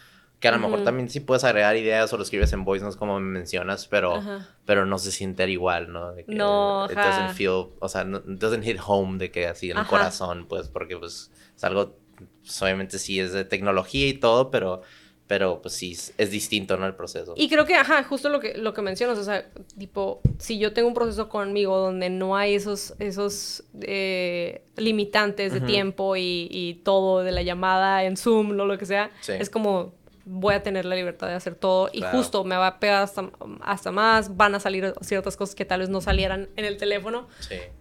que 0.41 0.49
a 0.49 0.53
lo 0.53 0.59
mejor 0.59 0.85
también 0.85 1.09
sí 1.09 1.21
puedes 1.21 1.45
agregar 1.45 1.77
ideas 1.77 2.13
o 2.13 2.17
lo 2.17 2.23
escribes 2.23 2.53
en 2.53 2.65
voice 2.65 2.85
notes 2.85 2.99
como 2.99 3.19
me 3.19 3.31
mencionas, 3.31 3.87
pero, 3.87 4.23
pero 4.67 4.85
no 4.85 4.99
se 4.99 5.11
siente 5.11 5.49
igual, 5.51 5.93
¿no? 5.93 6.13
De 6.13 6.25
que 6.25 6.35
no, 6.35 6.87
it 6.91 6.97
doesn't 6.97 7.35
feel, 7.35 7.69
o 7.79 7.89
sea, 7.89 8.05
no, 8.05 8.21
doesn't 8.21 8.65
hit 8.65 8.79
home 8.85 9.19
de 9.19 9.31
que 9.31 9.47
así 9.47 9.71
en 9.71 9.79
el 9.79 9.87
corazón, 9.87 10.47
pues, 10.47 10.69
porque 10.69 10.97
pues 10.97 11.31
es 11.57 11.65
algo, 11.65 11.97
pues, 12.43 12.61
obviamente 12.61 12.99
sí 12.99 13.19
es 13.19 13.33
de 13.33 13.45
tecnología 13.45 14.09
y 14.09 14.15
todo, 14.15 14.51
pero 14.51 14.83
pero 15.27 15.61
pues 15.61 15.75
sí, 15.75 15.97
es 16.19 16.31
distinto, 16.31 16.77
¿no? 16.77 16.87
El 16.87 16.95
proceso. 16.95 17.35
Y 17.37 17.49
creo 17.49 17.65
que, 17.67 17.75
ajá, 17.75 18.05
justo 18.05 18.29
lo 18.29 18.39
que, 18.39 18.57
lo 18.57 18.75
que 18.75 18.83
mencionas, 18.83 19.19
o 19.19 19.25
sea, 19.25 19.51
tipo, 19.77 20.21
si 20.39 20.59
yo 20.59 20.73
tengo 20.73 20.87
un 20.87 20.95
proceso 20.95 21.29
conmigo 21.29 21.79
donde 21.79 22.11
no 22.11 22.37
hay 22.37 22.55
esos, 22.55 22.95
esos 23.01 23.65
eh, 23.81 24.63
limitantes 24.77 25.53
de 25.53 25.61
tiempo 25.61 26.17
y, 26.17 26.49
y, 26.49 26.75
todo 26.85 27.25
de 27.25 27.33
la 27.33 27.43
llamada 27.43 28.05
en 28.05 28.17
Zoom 28.17 28.53
o 28.53 28.65
lo 28.65 28.79
que 28.79 28.87
sea, 28.87 29.11
es 29.27 29.51
como 29.51 29.95
voy 30.29 30.55
a 30.55 30.63
tener 30.63 30.85
la 30.85 30.97
libertad 30.97 31.29
de 31.29 31.35
hacer 31.35 31.55
todo 31.55 31.89
y 31.93 32.03
justo 32.03 32.43
me 32.43 32.57
va 32.57 32.67
a 32.67 32.81
pegar 32.81 33.05
hasta, 33.05 33.31
hasta, 33.63 33.93
más, 33.93 34.37
van 34.37 34.57
a 34.57 34.61
salir 34.61 34.93
ciertas 35.01 35.37
cosas 35.37 35.55
que 35.55 35.65
tal 35.65 35.81
vez 35.81 35.89
no 35.89 36.01
salieran 36.01 36.49
en 36.57 36.65
el 36.65 36.77
teléfono, 36.77 37.29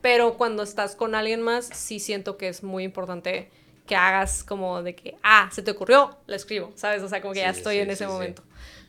pero 0.01 0.35
cuando 0.35 0.61
estás 0.61 0.95
con 0.95 1.15
alguien 1.15 1.41
más 1.41 1.65
sí 1.65 1.99
siento 1.99 2.37
que 2.37 2.47
es 2.47 2.63
muy 2.63 2.83
importante 2.83 3.49
que 3.87 3.95
hagas 3.95 4.43
como 4.43 4.83
de 4.83 4.95
que, 4.95 5.17
ah, 5.23 5.49
se 5.51 5.63
te 5.63 5.71
ocurrió, 5.71 6.17
lo 6.27 6.35
escribo, 6.35 6.71
¿sabes? 6.75 7.01
O 7.01 7.09
sea, 7.09 7.21
como 7.21 7.33
que 7.33 7.39
ya 7.39 7.49
estoy 7.49 7.79
en 7.79 7.89
ese 7.89 8.07
momento. 8.07 8.43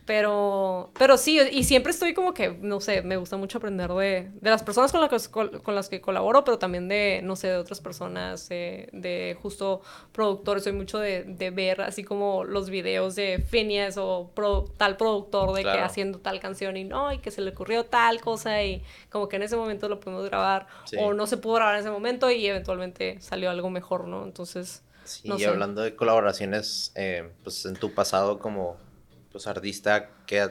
Pero, 0.07 0.93
pero 0.97 1.19
sí, 1.19 1.41
y 1.51 1.65
siempre 1.65 1.91
estoy 1.91 2.15
como 2.15 2.33
que, 2.33 2.51
no 2.61 2.81
sé, 2.81 3.03
me 3.03 3.17
gusta 3.17 3.37
mucho 3.37 3.59
aprender 3.59 3.91
de, 3.93 4.31
de 4.41 4.51
las 4.51 4.63
personas 4.63 4.93
con, 4.93 5.01
las 5.01 5.29
que, 5.29 5.61
con, 5.61 5.75
las 5.75 5.89
que 5.89 6.01
colaboro, 6.01 6.45
pero 6.45 6.61
también 6.61 6.87
de, 6.87 7.21
no 7.25 7.35
sé, 7.35 7.49
de 7.49 7.57
otras 7.57 7.81
personas, 7.81 8.49
de 8.49 9.37
justo 9.43 9.83
productores. 10.13 10.63
Soy 10.63 10.75
mucho 10.75 11.01
de, 11.01 11.25
de, 11.25 11.51
ver 11.51 11.81
así 11.81 12.05
como 12.05 12.45
los 12.45 12.71
videos 12.71 13.17
de 13.17 13.45
Phineas 13.51 13.97
o 13.99 14.33
tal 14.77 14.97
productor 14.97 15.53
de 15.55 15.65
que 15.65 15.81
haciendo 15.81 16.21
tal 16.21 16.39
canción 16.39 16.77
y 16.77 16.85
no, 16.85 17.13
y 17.13 17.19
que 17.19 17.33
se 17.33 17.41
le 17.41 17.51
ocurrió 17.51 17.85
tal 17.85 18.21
cosa 18.21 18.63
y 18.63 18.85
como 19.11 19.29
que 19.29 19.37
en 19.37 19.43
ese 19.43 19.57
momento 19.57 19.89
lo 19.89 19.99
pudimos 19.99 20.25
grabar 20.27 20.69
o 21.01 21.15
no 21.15 21.27
se 21.27 21.37
pudo 21.37 21.55
grabar 21.55 21.75
en 21.75 21.81
ese 21.81 21.91
momento 21.91 22.31
y 22.31 22.47
eventualmente 22.47 23.21
salió 23.21 23.51
algo 23.51 23.71
mejor, 23.71 24.07
¿no? 24.07 24.25
Entonces... 24.25 24.85
Sí, 25.03 25.31
y 25.39 25.45
hablando 25.45 25.83
de 25.83 25.95
colaboraciones, 25.95 26.91
eh, 26.97 27.31
pues 27.45 27.65
en 27.65 27.75
tu 27.75 27.95
pasado 27.95 28.41
como 28.41 28.77
pues, 29.37 29.47
artista, 29.49 30.09
¿qué, 30.27 30.51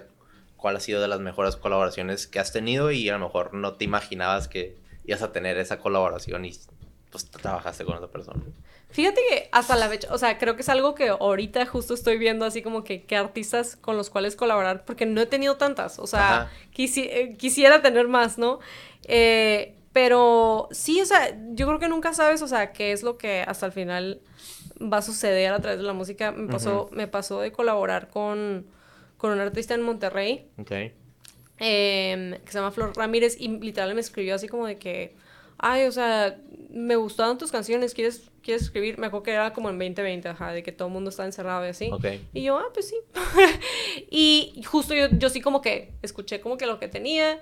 ¿cuál 0.57 0.75
ha 0.75 0.79
sido 0.79 1.01
de 1.01 1.07
las 1.07 1.19
mejores 1.19 1.55
colaboraciones 1.55 2.27
que 2.27 2.37
has 2.37 2.51
tenido? 2.51 2.91
Y 2.91 3.09
a 3.09 3.13
lo 3.13 3.25
mejor 3.25 3.55
no 3.55 3.73
te 3.73 3.83
imaginabas 3.83 4.47
que 4.47 4.77
ibas 5.05 5.23
a 5.23 5.31
tener 5.31 5.57
esa 5.57 5.79
colaboración 5.79 6.45
y 6.45 6.53
pues 7.09 7.25
trabajaste 7.31 7.83
con 7.83 7.95
otra 7.95 8.09
persona. 8.09 8.43
Fíjate 8.91 9.21
que 9.27 9.49
hasta 9.51 9.75
la 9.75 9.89
fecha, 9.89 10.13
o 10.13 10.19
sea, 10.19 10.37
creo 10.37 10.55
que 10.55 10.61
es 10.61 10.69
algo 10.69 10.93
que 10.93 11.09
ahorita 11.09 11.65
justo 11.65 11.95
estoy 11.95 12.19
viendo 12.19 12.45
así 12.45 12.61
como 12.61 12.83
que 12.83 13.05
qué 13.05 13.15
artistas 13.15 13.75
con 13.75 13.97
los 13.97 14.11
cuales 14.11 14.35
colaborar, 14.35 14.85
porque 14.85 15.07
no 15.07 15.19
he 15.19 15.25
tenido 15.25 15.57
tantas, 15.57 15.97
o 15.97 16.05
sea, 16.05 16.51
eh, 16.77 17.35
quisiera 17.37 17.81
tener 17.81 18.07
más, 18.07 18.37
¿no? 18.37 18.59
Eh, 19.05 19.73
pero 19.93 20.67
sí, 20.69 21.01
o 21.01 21.05
sea, 21.07 21.35
yo 21.53 21.65
creo 21.65 21.79
que 21.79 21.87
nunca 21.87 22.13
sabes, 22.13 22.43
o 22.43 22.47
sea, 22.47 22.71
qué 22.71 22.91
es 22.91 23.01
lo 23.01 23.17
que 23.17 23.41
hasta 23.47 23.65
el 23.65 23.71
final 23.71 24.21
va 24.81 24.97
a 24.97 25.01
suceder 25.01 25.53
a 25.53 25.59
través 25.59 25.79
de 25.79 25.85
la 25.85 25.93
música. 25.93 26.31
Me 26.31 26.51
pasó, 26.51 26.89
me 26.91 27.07
pasó 27.07 27.39
de 27.41 27.51
colaborar 27.51 28.09
con, 28.09 28.65
con 29.17 29.31
un 29.31 29.39
artista 29.39 29.73
en 29.73 29.81
Monterrey. 29.81 30.49
Em, 31.57 32.33
que 32.39 32.51
se 32.51 32.57
llama 32.57 32.71
Flor 32.71 32.95
Ramírez 32.97 33.37
y 33.39 33.47
literal 33.47 33.95
me 33.95 34.01
escribió 34.01 34.35
así 34.35 34.47
como 34.47 34.67
de 34.67 34.77
que, 34.77 35.15
ay, 35.57 35.85
o 35.85 35.91
sea, 35.91 36.37
me 36.69 36.97
gustaron 36.97 37.37
tus 37.37 37.49
canciones, 37.51 37.93
¿quieres, 37.93 38.29
quieres 38.41 38.63
escribir? 38.63 38.97
Me 38.97 39.07
acuerdo 39.07 39.23
que 39.23 39.31
era 39.31 39.53
como 39.53 39.69
en 39.69 39.79
2020, 39.79 40.27
ajá, 40.27 40.51
de 40.51 40.63
que 40.63 40.73
todo 40.73 40.89
el 40.89 40.93
mundo 40.93 41.09
está 41.09 41.23
encerrado 41.23 41.65
y 41.65 41.69
así. 41.69 41.89
Y 42.33 42.43
yo, 42.43 42.57
ah, 42.57 42.67
pues 42.73 42.89
sí. 42.89 42.97
y 44.11 44.61
justo 44.65 44.93
yo, 44.93 45.07
yo 45.11 45.29
sí 45.29 45.39
como 45.39 45.61
que 45.61 45.93
escuché 46.01 46.41
como 46.41 46.57
que 46.57 46.65
lo 46.65 46.77
que 46.77 46.89
tenía 46.89 47.39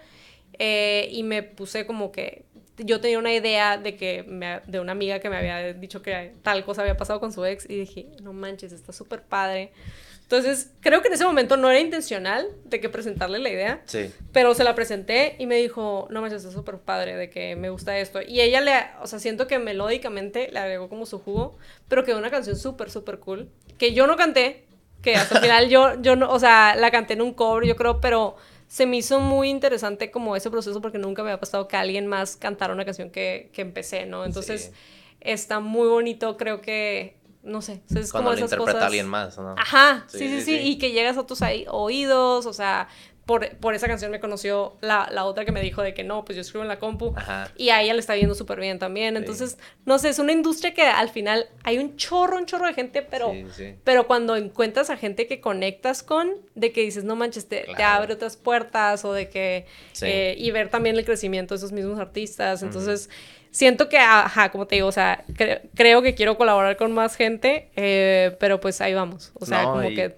eh, 0.60 1.10
y 1.11 1.23
me 1.23 1.41
puse 1.41 1.88
como 1.88 2.11
que 2.11 2.45
yo 2.78 3.00
tenía 3.02 3.20
una 3.20 3.34
idea 3.34 3.78
de 3.78 3.95
que 3.95 4.24
de 4.66 4.80
una 4.80 4.91
amiga 4.91 5.20
que 5.20 5.30
me 5.30 5.38
había 5.38 5.74
dicho 5.74 6.02
que 6.02 6.34
tal 6.41 6.64
cosa 6.66 6.82
había 6.82 6.98
pasado 6.98 7.20
con 7.20 7.32
su 7.32 7.45
ex 7.45 7.70
y 7.70 7.80
dije, 7.80 8.08
no 8.22 8.34
manches, 8.34 8.72
está 8.72 8.91
súper 8.91 9.22
padre. 9.22 9.72
Entonces, 10.24 10.72
creo 10.80 11.02
que 11.02 11.10
en 11.10 11.14
ese 11.14 11.26
momento 11.26 11.58
no 11.58 11.70
era 11.70 11.80
intencional 11.80 12.48
de 12.66 12.80
que 12.80 12.90
presentarle 12.90 13.38
la 13.38 13.50
idea, 13.50 13.82
sí. 13.86 14.12
pero 14.32 14.56
se 14.56 14.64
la 14.64 14.74
presenté 14.74 15.36
y 15.38 15.45
me 15.45 15.58
dijo, 15.58 16.08
no 16.10 16.22
manches, 16.22 16.44
está 16.44 16.52
súper 16.52 16.80
padre 16.80 17.16
de 17.16 17.30
que 17.30 17.56
me 17.56 17.70
gusta 17.70 18.00
esto. 18.00 18.20
Y 18.22 18.41
ella 18.41 18.62
le, 18.62 18.74
o 19.02 19.06
sea, 19.06 19.20
siento 19.20 19.45
que 19.45 19.60
melódicamente 19.60 20.50
le 20.52 20.58
agregó 20.58 20.90
como 20.90 21.06
su 21.06 21.20
jugo, 21.20 21.58
pero 21.88 22.04
quedó 22.04 22.18
una 22.18 22.32
canción 22.32 22.56
súper, 22.56 22.90
súper 22.90 23.20
cool, 23.20 23.50
que 23.78 23.94
yo 23.94 24.08
no 24.08 24.16
canté, 24.16 24.66
que 25.04 25.16
hasta 25.16 25.36
el 25.36 25.44
final 25.44 25.70
yo, 25.70 26.02
yo 26.02 26.16
no, 26.16 26.32
o 26.32 26.40
sea, 26.40 26.76
la 26.78 26.90
canté 26.90 27.14
en 27.14 27.22
un 27.22 27.34
cover, 27.34 27.68
yo 27.68 27.76
creo, 27.76 28.00
pero 28.02 28.38
se 28.74 28.88
me 28.88 28.98
hizo 28.98 29.20
muy 29.20 29.52
interesante 29.52 30.10
como 30.10 30.36
ese 30.36 30.50
proceso 30.50 30.82
porque 30.82 30.98
nunca 30.98 31.22
me 31.22 31.30
había 31.30 31.40
pasado 31.40 31.68
que 31.68 31.78
alguien 31.78 32.08
más 32.08 32.36
cantara 32.36 32.74
una 32.74 32.86
canción 32.86 33.12
que, 33.12 33.52
que 33.54 33.62
empecé, 33.62 34.08
¿no? 34.08 34.26
Entonces 34.26 34.72
está 35.20 35.60
muy 35.60 35.88
bonito, 35.88 36.38
creo 36.38 36.60
que, 36.60 37.16
no 37.44 37.62
sé, 37.62 37.84
es 37.94 38.12
Cuando 38.12 38.32
como 38.32 38.34
esas 38.34 38.52
interpreta 38.52 38.82
a 38.82 38.88
alguien 38.88 39.08
más, 39.08 39.38
¿no? 39.38 39.54
Ajá, 39.60 40.06
sí 40.08 40.28
sí, 40.28 40.41
sí, 40.41 40.56
y 40.56 40.80
que 40.80 40.91
llegas 40.91 41.20
a 41.20 41.28
tus 41.28 41.41
oídos, 41.68 42.48
o 42.48 42.54
sea, 42.54 42.88
por, 43.26 43.50
por, 43.58 43.74
esa 43.74 43.88
canción 43.88 44.12
me 44.12 44.20
conoció 44.20 44.76
la, 44.82 45.08
la, 45.12 45.24
otra 45.24 45.45
que 45.45 45.54
me 45.54 45.62
dijo 45.62 45.82
de 45.82 45.94
que 45.94 46.04
no, 46.04 46.26
pues 46.26 46.36
yo 46.36 46.41
escribo 46.41 46.64
en 46.64 46.68
la 46.68 46.78
compu. 46.78 47.16
Y 47.56 47.70
a 47.70 47.82
ella 47.82 47.94
le 47.94 48.00
está 48.02 48.16
viendo 48.16 48.36
súper 48.36 48.60
bien 48.60 48.80
también. 48.80 49.16
Entonces, 49.16 49.58
no 49.86 49.98
sé, 49.98 50.10
es 50.10 50.20
una 50.20 50.34
industria 50.34 50.74
que 50.74 50.84
al 50.84 51.10
final 51.10 51.48
hay 51.64 51.78
un 51.78 51.95
chorro, 51.95 52.38
un 52.38 52.45
chorro 52.45 52.68
de 52.68 52.74
gente, 52.74 53.02
pero, 53.02 53.34
pero 53.86 54.08
cuando 54.08 54.36
encuentras 54.36 54.90
a 54.90 54.98
gente 54.98 55.26
que 55.28 55.40
conectas 55.40 56.04
con, 56.04 56.34
de 56.56 56.74
que 56.74 56.82
dices, 56.82 57.06
no 57.06 57.16
manches, 57.16 57.48
te, 57.48 57.66
te 57.78 57.84
abre 57.84 58.14
otras 58.14 58.36
puertas 58.36 59.06
o 59.06 59.14
de 59.14 59.30
que... 59.30 59.66
Eh, 60.02 60.36
y 60.38 60.52
ver 60.52 60.70
también 60.70 60.98
el 60.98 61.06
crecimiento 61.06 61.54
de 61.54 61.60
esos 61.60 61.72
mismos 61.72 62.00
artistas. 62.00 62.62
Entonces... 62.62 63.10
siento 63.52 63.88
que, 63.88 64.00
ajá, 64.00 64.52
como 64.52 64.66
te 64.66 64.76
digo, 64.76 64.88
o 64.88 64.91
sea, 64.91 65.24
creo 65.76 66.02
que 66.02 66.16
quiero 66.16 66.38
colaborar 66.38 66.76
con 66.76 66.91
más 66.91 67.16
gente, 67.16 67.70
eh, 67.76 68.36
pero 68.40 68.60
pues 68.60 68.82
ahí 68.82 68.95
vamos. 68.95 69.32
O 69.36 69.45
sea, 69.45 69.64
como 69.66 69.82
que 69.90 70.18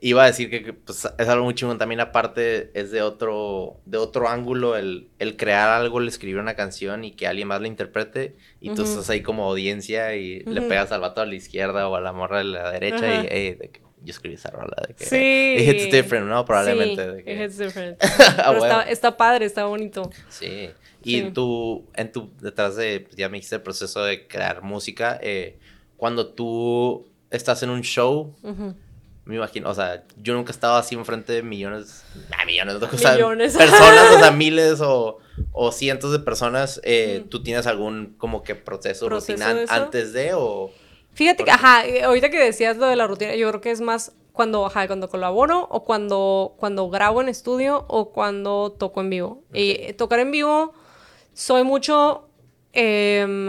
Iba 0.00 0.24
a 0.24 0.26
decir 0.26 0.48
que 0.48 0.72
pues, 0.72 1.08
es 1.18 1.28
algo 1.28 1.44
muy 1.44 1.54
chingón 1.54 1.78
también, 1.78 2.00
aparte 2.00 2.70
es 2.74 2.92
de 2.92 3.02
otro, 3.02 3.80
de 3.84 3.98
otro 3.98 4.28
ángulo 4.28 4.76
el, 4.76 5.08
el, 5.18 5.36
crear 5.36 5.68
algo, 5.68 5.98
el 5.98 6.06
escribir 6.06 6.38
una 6.38 6.54
canción 6.54 7.04
y 7.04 7.12
que 7.12 7.26
alguien 7.26 7.48
más 7.48 7.60
la 7.60 7.66
interprete 7.66 8.36
y 8.60 8.74
tú 8.74 8.82
estás 8.84 9.10
ahí 9.10 9.22
como 9.22 9.44
audiencia 9.44 10.14
y 10.14 10.40
le 10.40 10.62
pegas 10.62 10.92
al 10.92 11.00
vato 11.00 11.20
a 11.20 11.26
la 11.26 11.34
izquierda 11.34 11.88
o 11.88 11.96
a 11.96 12.00
la 12.00 12.12
morra 12.12 12.38
de 12.38 12.44
la 12.44 12.70
derecha 12.70 13.24
y 13.24 13.54
de 13.54 13.70
que 13.70 13.80
yo 14.04 14.10
escribí 14.10 14.34
esa 14.34 14.50
rola 14.50 14.76
de 14.86 14.94
que 14.94 15.04
sí. 15.04 15.16
it's 15.70 15.90
different, 15.90 16.26
¿no? 16.26 16.44
Probablemente. 16.44 17.04
Sí, 17.04 17.16
de 17.16 17.24
que... 17.24 17.44
it's 17.44 17.58
different. 17.58 17.98
Ah, 18.38 18.84
está, 18.88 19.16
padre, 19.16 19.46
está 19.46 19.64
bonito. 19.64 20.10
Sí. 20.28 20.70
Y 21.02 21.30
tú, 21.30 21.86
en 21.94 22.12
tu, 22.12 22.30
detrás 22.40 22.76
de, 22.76 23.08
ya 23.16 23.28
me 23.28 23.38
dijiste 23.38 23.56
el 23.56 23.62
proceso 23.62 24.02
de 24.04 24.26
crear 24.26 24.62
música, 24.62 25.18
eh, 25.22 25.58
cuando 25.96 26.28
tú 26.28 27.08
estás 27.30 27.62
en 27.62 27.70
un 27.70 27.82
show 27.82 28.34
me 29.28 29.36
imagino, 29.36 29.68
o 29.68 29.74
sea, 29.74 30.04
yo 30.16 30.32
nunca 30.32 30.50
he 30.50 30.54
estado 30.54 30.76
así 30.76 30.94
enfrente 30.94 31.34
de 31.34 31.42
millones, 31.42 32.02
ah, 32.32 32.46
millones, 32.46 32.76
o 32.76 33.12
millones. 33.12 33.56
personas, 33.58 34.10
o 34.16 34.18
sea, 34.18 34.30
miles 34.32 34.80
o, 34.80 35.18
o 35.52 35.70
cientos 35.70 36.12
de 36.12 36.18
personas. 36.18 36.80
Eh, 36.82 37.26
¿Tú 37.28 37.42
tienes 37.42 37.66
algún 37.66 38.14
como 38.16 38.42
que 38.42 38.54
proceso, 38.54 39.06
rutina 39.06 39.54
antes 39.68 40.14
de 40.14 40.32
o...? 40.32 40.70
Fíjate 41.12 41.44
que, 41.44 41.50
ajá, 41.50 41.82
ahorita 42.04 42.30
que 42.30 42.38
decías 42.38 42.78
lo 42.78 42.86
de 42.86 42.96
la 42.96 43.06
rutina, 43.06 43.34
yo 43.34 43.48
creo 43.50 43.60
que 43.60 43.70
es 43.70 43.82
más 43.82 44.12
cuando, 44.32 44.64
ajá, 44.64 44.86
cuando 44.86 45.10
colaboro 45.10 45.68
o 45.70 45.84
cuando, 45.84 46.54
cuando 46.56 46.88
grabo 46.88 47.20
en 47.20 47.28
estudio 47.28 47.84
o 47.88 48.12
cuando 48.12 48.74
toco 48.78 49.02
en 49.02 49.10
vivo. 49.10 49.42
Y 49.52 49.92
tocar 49.94 50.20
en 50.20 50.30
vivo, 50.30 50.72
soy 51.34 51.64
mucho, 51.64 52.30
em, 52.72 53.48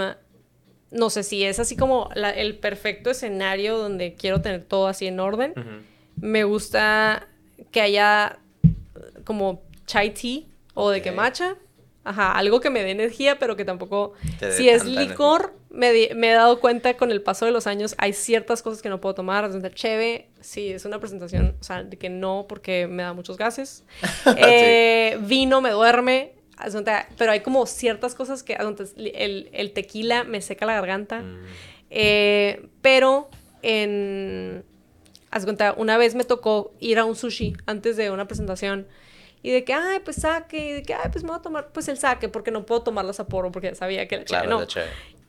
no 0.91 1.09
sé 1.09 1.23
si 1.23 1.43
es 1.43 1.59
así 1.59 1.75
como 1.75 2.09
el 2.15 2.57
perfecto 2.57 3.09
escenario 3.11 3.77
donde 3.77 4.15
quiero 4.15 4.41
tener 4.41 4.63
todo 4.63 4.87
así 4.87 5.07
en 5.07 5.19
orden. 5.19 5.53
Me 6.19 6.43
gusta 6.43 7.27
que 7.71 7.81
haya 7.81 8.39
como 9.23 9.61
chai 9.85 10.13
tea 10.13 10.41
o 10.73 10.89
de 10.89 11.01
que 11.01 11.11
macha. 11.11 11.55
Ajá, 12.03 12.31
algo 12.31 12.59
que 12.59 12.69
me 12.69 12.81
dé 12.83 12.91
energía, 12.91 13.37
pero 13.37 13.55
que 13.55 13.65
tampoco... 13.65 14.13
Si 14.51 14.69
es 14.69 14.85
licor, 14.85 15.53
me, 15.69 15.91
he 15.91 16.33
dado 16.33 16.59
cuenta 16.59 16.95
con 16.95 17.11
el 17.11 17.21
paso 17.21 17.45
de 17.45 17.51
los 17.51 17.67
años, 17.67 17.93
hay 17.97 18.13
ciertas 18.13 18.61
cosas 18.63 18.81
que 18.81 18.89
no 18.89 18.99
puedo 18.99 19.15
tomar. 19.15 19.49
Cheve, 19.75 20.29
sí, 20.39 20.69
es 20.69 20.85
una 20.85 20.99
presentación, 20.99 21.55
o 21.59 21.63
sea, 21.63 21.83
de 21.83 21.97
que 21.97 22.09
no, 22.09 22.45
porque 22.49 22.87
me 22.87 23.03
da 23.03 23.13
muchos 23.13 23.37
gases. 23.37 23.83
Eh, 24.37 25.17
vino 25.21 25.61
me 25.61 25.71
duerme, 25.71 26.33
pero 27.17 27.31
hay 27.31 27.41
como 27.41 27.65
ciertas 27.65 28.15
cosas 28.15 28.43
que 28.43 28.53
el, 28.53 29.49
el 29.51 29.71
tequila 29.71 30.23
me 30.23 30.41
seca 30.41 30.65
la 30.65 30.73
garganta. 30.73 31.21
Mm. 31.21 31.45
Eh, 31.89 32.69
pero 32.81 33.29
en... 33.61 34.63
Haz 35.31 35.43
cuenta, 35.43 35.75
una 35.77 35.97
vez 35.97 36.15
me 36.15 36.23
tocó 36.23 36.73
ir 36.79 36.97
a 36.97 37.05
un 37.05 37.15
sushi 37.15 37.55
antes 37.67 37.97
de 37.97 38.09
una 38.09 38.27
presentación 38.27 38.87
y 39.41 39.51
de 39.51 39.63
que, 39.63 39.73
ay, 39.73 39.99
pues 39.99 40.17
saque, 40.17 40.69
y 40.69 40.73
de 40.73 40.83
que, 40.83 40.93
ay, 40.93 41.09
pues 41.11 41.23
me 41.23 41.29
voy 41.29 41.39
a 41.39 41.41
tomar, 41.41 41.71
pues 41.71 41.87
el 41.87 41.97
saque, 41.97 42.29
porque 42.29 42.51
no 42.51 42.65
puedo 42.65 42.81
tomar 42.81 43.05
las 43.05 43.17
Sapporo, 43.17 43.51
porque 43.51 43.73
sabía 43.75 44.07
que 44.07 44.15
era 44.15 44.23
claro, 44.25 44.49
no. 44.49 44.67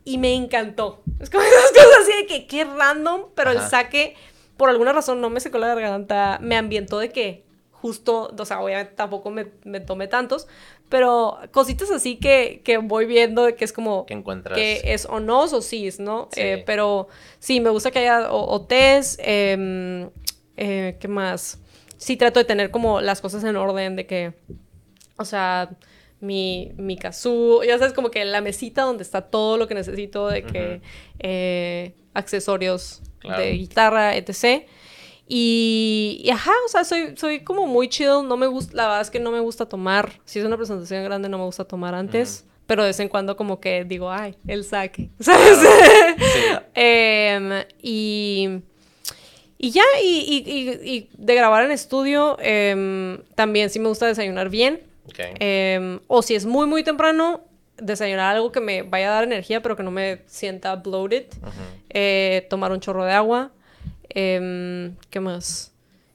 Y 0.04 0.18
me 0.18 0.34
encantó. 0.34 1.02
Es 1.20 1.30
como 1.30 1.44
esas 1.46 1.70
cosas 1.70 2.00
así 2.02 2.16
de 2.16 2.26
que, 2.26 2.46
qué 2.46 2.64
random, 2.64 3.26
pero 3.34 3.50
el 3.50 3.60
saque, 3.60 4.16
por 4.56 4.70
alguna 4.70 4.92
razón, 4.92 5.20
no 5.20 5.30
me 5.30 5.38
secó 5.38 5.58
la 5.58 5.68
garganta, 5.68 6.38
me 6.40 6.56
ambientó 6.56 6.98
de 6.98 7.10
que 7.10 7.44
justo, 7.70 8.34
o 8.36 8.44
sea, 8.44 8.60
obviamente 8.60 8.94
tampoco 8.94 9.30
me, 9.30 9.46
me 9.64 9.80
tomé 9.80 10.08
tantos, 10.08 10.48
pero 10.90 11.38
cositas 11.52 11.90
así 11.90 12.16
que, 12.16 12.60
que 12.64 12.76
voy 12.76 13.06
viendo 13.06 13.54
que 13.56 13.64
es 13.64 13.72
como... 13.72 14.04
Que 14.04 14.12
encuentras. 14.14 14.58
Que 14.58 14.82
es 14.84 15.06
o 15.06 15.20
no 15.20 15.44
o 15.44 15.62
sí, 15.62 15.88
¿no? 15.98 16.28
Eh, 16.36 16.62
pero 16.66 17.08
sí, 17.38 17.60
me 17.60 17.70
gusta 17.70 17.90
que 17.90 18.00
haya 18.00 18.30
o, 18.30 18.60
test, 18.66 19.18
em, 19.22 20.10
eh, 20.58 20.98
¿qué 21.00 21.08
más? 21.08 21.58
sí 22.00 22.16
trato 22.16 22.40
de 22.40 22.44
tener 22.46 22.70
como 22.70 23.00
las 23.00 23.20
cosas 23.20 23.44
en 23.44 23.56
orden, 23.56 23.94
de 23.94 24.06
que, 24.06 24.32
o 25.18 25.24
sea, 25.24 25.70
mi, 26.18 26.72
mi 26.76 26.96
kazoo, 26.96 27.62
ya 27.62 27.78
sabes, 27.78 27.92
como 27.92 28.10
que 28.10 28.24
la 28.24 28.40
mesita 28.40 28.82
donde 28.82 29.02
está 29.02 29.20
todo 29.20 29.58
lo 29.58 29.68
que 29.68 29.74
necesito, 29.74 30.26
de 30.28 30.42
que 30.42 30.80
eh, 31.18 31.94
accesorios 32.14 33.02
de 33.22 33.52
guitarra, 33.52 34.16
etc. 34.16 34.66
Y, 35.32 36.20
y, 36.24 36.30
ajá, 36.30 36.50
o 36.66 36.68
sea, 36.68 36.82
soy, 36.82 37.14
soy 37.16 37.44
como 37.44 37.68
muy 37.68 37.88
chill, 37.88 38.26
no 38.26 38.36
me 38.36 38.48
gusta, 38.48 38.74
la 38.74 38.82
verdad 38.86 39.00
es 39.02 39.10
que 39.10 39.20
no 39.20 39.30
me 39.30 39.38
gusta 39.38 39.64
tomar, 39.64 40.10
si 40.24 40.40
es 40.40 40.44
una 40.44 40.56
presentación 40.56 41.04
grande 41.04 41.28
no 41.28 41.38
me 41.38 41.44
gusta 41.44 41.64
tomar 41.64 41.94
antes. 41.94 42.44
Pero 42.66 42.82
de 42.82 42.88
vez 42.88 42.98
en 42.98 43.08
cuando 43.08 43.36
como 43.36 43.60
que 43.60 43.84
digo, 43.84 44.10
ay, 44.10 44.34
el 44.48 44.64
saque, 44.64 45.08
¿sabes? 45.20 45.58
Em, 46.74 47.62
y, 47.80 48.60
y 49.56 49.70
ya, 49.70 49.84
y, 50.02 51.08
de 51.16 51.34
grabar 51.36 51.64
en 51.64 51.70
estudio, 51.70 52.36
em, 52.40 53.22
también 53.36 53.70
sí 53.70 53.78
me 53.78 53.88
gusta 53.88 54.06
desayunar 54.06 54.48
bien. 54.48 54.80
Em, 55.38 56.00
o 56.08 56.22
si 56.22 56.34
es 56.34 56.44
muy, 56.44 56.66
muy 56.66 56.82
temprano, 56.82 57.42
desayunar 57.76 58.34
algo 58.34 58.50
que 58.50 58.60
me 58.60 58.82
vaya 58.82 59.12
a 59.12 59.14
dar 59.14 59.24
energía, 59.24 59.62
pero 59.62 59.76
que 59.76 59.84
no 59.84 59.92
me 59.92 60.22
sienta 60.26 60.74
bloated. 60.74 61.26
Eh, 61.88 62.48
tomar 62.50 62.72
un 62.72 62.80
chorro 62.80 63.04
de 63.04 63.12
agua. 63.12 63.52
Em, 64.10 64.96
¿Qué 65.08 65.20
más? 65.20 65.72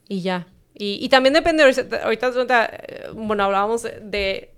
Y 0.07 0.21
ya. 0.21 0.47
Y, 0.77 1.07
también 1.07 1.33
depende, 1.33 1.63
ahorita, 1.63 2.65
eh, 2.65 3.07
bueno, 3.13 3.45
hablábamos 3.45 3.83
de 3.83 4.51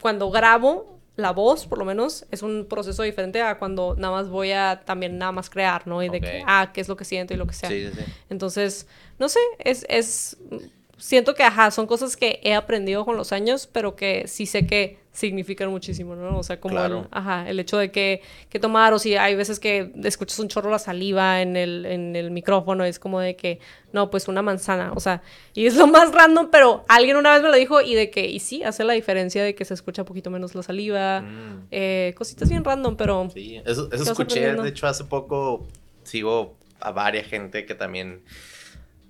cuando 0.00 0.30
grabo, 0.30 1.00
la 1.16 1.32
voz, 1.32 1.66
por 1.66 1.78
lo 1.78 1.84
menos, 1.84 2.26
es 2.30 2.42
un 2.42 2.66
proceso 2.68 3.02
diferente 3.02 3.42
a 3.42 3.58
cuando 3.58 3.96
nada 3.98 4.14
más 4.14 4.28
voy 4.28 4.52
a 4.52 4.82
también 4.84 5.18
nada 5.18 5.32
más 5.32 5.50
crear, 5.50 5.86
¿no? 5.86 6.02
Y 6.02 6.08
de 6.08 6.20
que, 6.20 6.44
ah, 6.46 6.70
qué 6.72 6.80
es 6.80 6.88
lo 6.88 6.96
que 6.96 7.04
siento 7.04 7.34
y 7.34 7.36
lo 7.36 7.46
que 7.46 7.54
sea. 7.54 7.68
Sí, 7.68 7.88
sí, 7.92 8.00
Entonces, 8.28 8.86
no 9.18 9.28
sé, 9.28 9.40
es, 9.58 9.86
es, 9.88 10.36
siento 10.98 11.34
que, 11.34 11.42
ajá, 11.42 11.70
son 11.70 11.86
cosas 11.86 12.16
que 12.16 12.40
he 12.42 12.54
aprendido 12.54 13.04
con 13.04 13.16
los 13.16 13.32
años, 13.32 13.68
pero 13.70 13.96
que 13.96 14.26
sí 14.26 14.46
sé 14.46 14.66
que 14.66 14.98
significan 15.12 15.70
muchísimo, 15.70 16.14
¿no? 16.14 16.38
O 16.38 16.42
sea, 16.42 16.60
como 16.60 16.78
el, 16.84 17.06
ajá, 17.10 17.48
el 17.48 17.58
hecho 17.58 17.78
de 17.78 17.90
que, 17.90 18.20
que 18.50 18.58
tomar, 18.58 18.92
o 18.92 18.98
si 18.98 19.16
hay 19.16 19.34
veces 19.34 19.58
que 19.58 19.90
escuchas 20.04 20.38
un 20.38 20.48
chorro 20.48 20.70
la 20.70 20.78
saliva 20.78 21.40
en 21.40 21.56
el, 21.56 21.86
en 21.86 22.16
el 22.16 22.30
micrófono, 22.30 22.84
es 22.84 22.98
como 22.98 23.20
de 23.20 23.34
que, 23.34 23.58
no, 23.92 24.10
pues 24.10 24.28
una 24.28 24.42
manzana, 24.42 24.92
o 24.94 25.00
sea, 25.00 25.22
y 25.54 25.66
es 25.66 25.76
lo 25.76 25.86
más 25.86 26.12
random, 26.12 26.48
pero 26.50 26.84
alguien 26.88 27.16
una 27.16 27.32
vez 27.32 27.42
me 27.42 27.48
lo 27.48 27.56
dijo 27.56 27.80
y 27.80 27.94
de 27.94 28.10
que, 28.10 28.26
y 28.26 28.40
sí, 28.40 28.62
hace 28.62 28.84
la 28.84 28.92
diferencia 28.92 29.42
de 29.42 29.54
que 29.54 29.64
se 29.64 29.72
escucha 29.72 30.02
un 30.02 30.06
poquito 30.06 30.30
menos 30.30 30.54
la 30.54 30.62
saliva, 30.62 31.22
mm. 31.22 31.68
eh, 31.70 32.14
cositas 32.16 32.50
bien 32.50 32.62
random, 32.62 32.96
pero... 32.96 33.30
Sí, 33.32 33.60
eso, 33.64 33.88
eso 33.90 34.12
escuché, 34.12 34.54
de 34.54 34.68
hecho, 34.68 34.86
hace 34.86 35.04
poco 35.04 35.66
sigo 36.04 36.54
a 36.80 36.90
varias 36.90 37.26
gente 37.26 37.64
que 37.64 37.74
también 37.74 38.22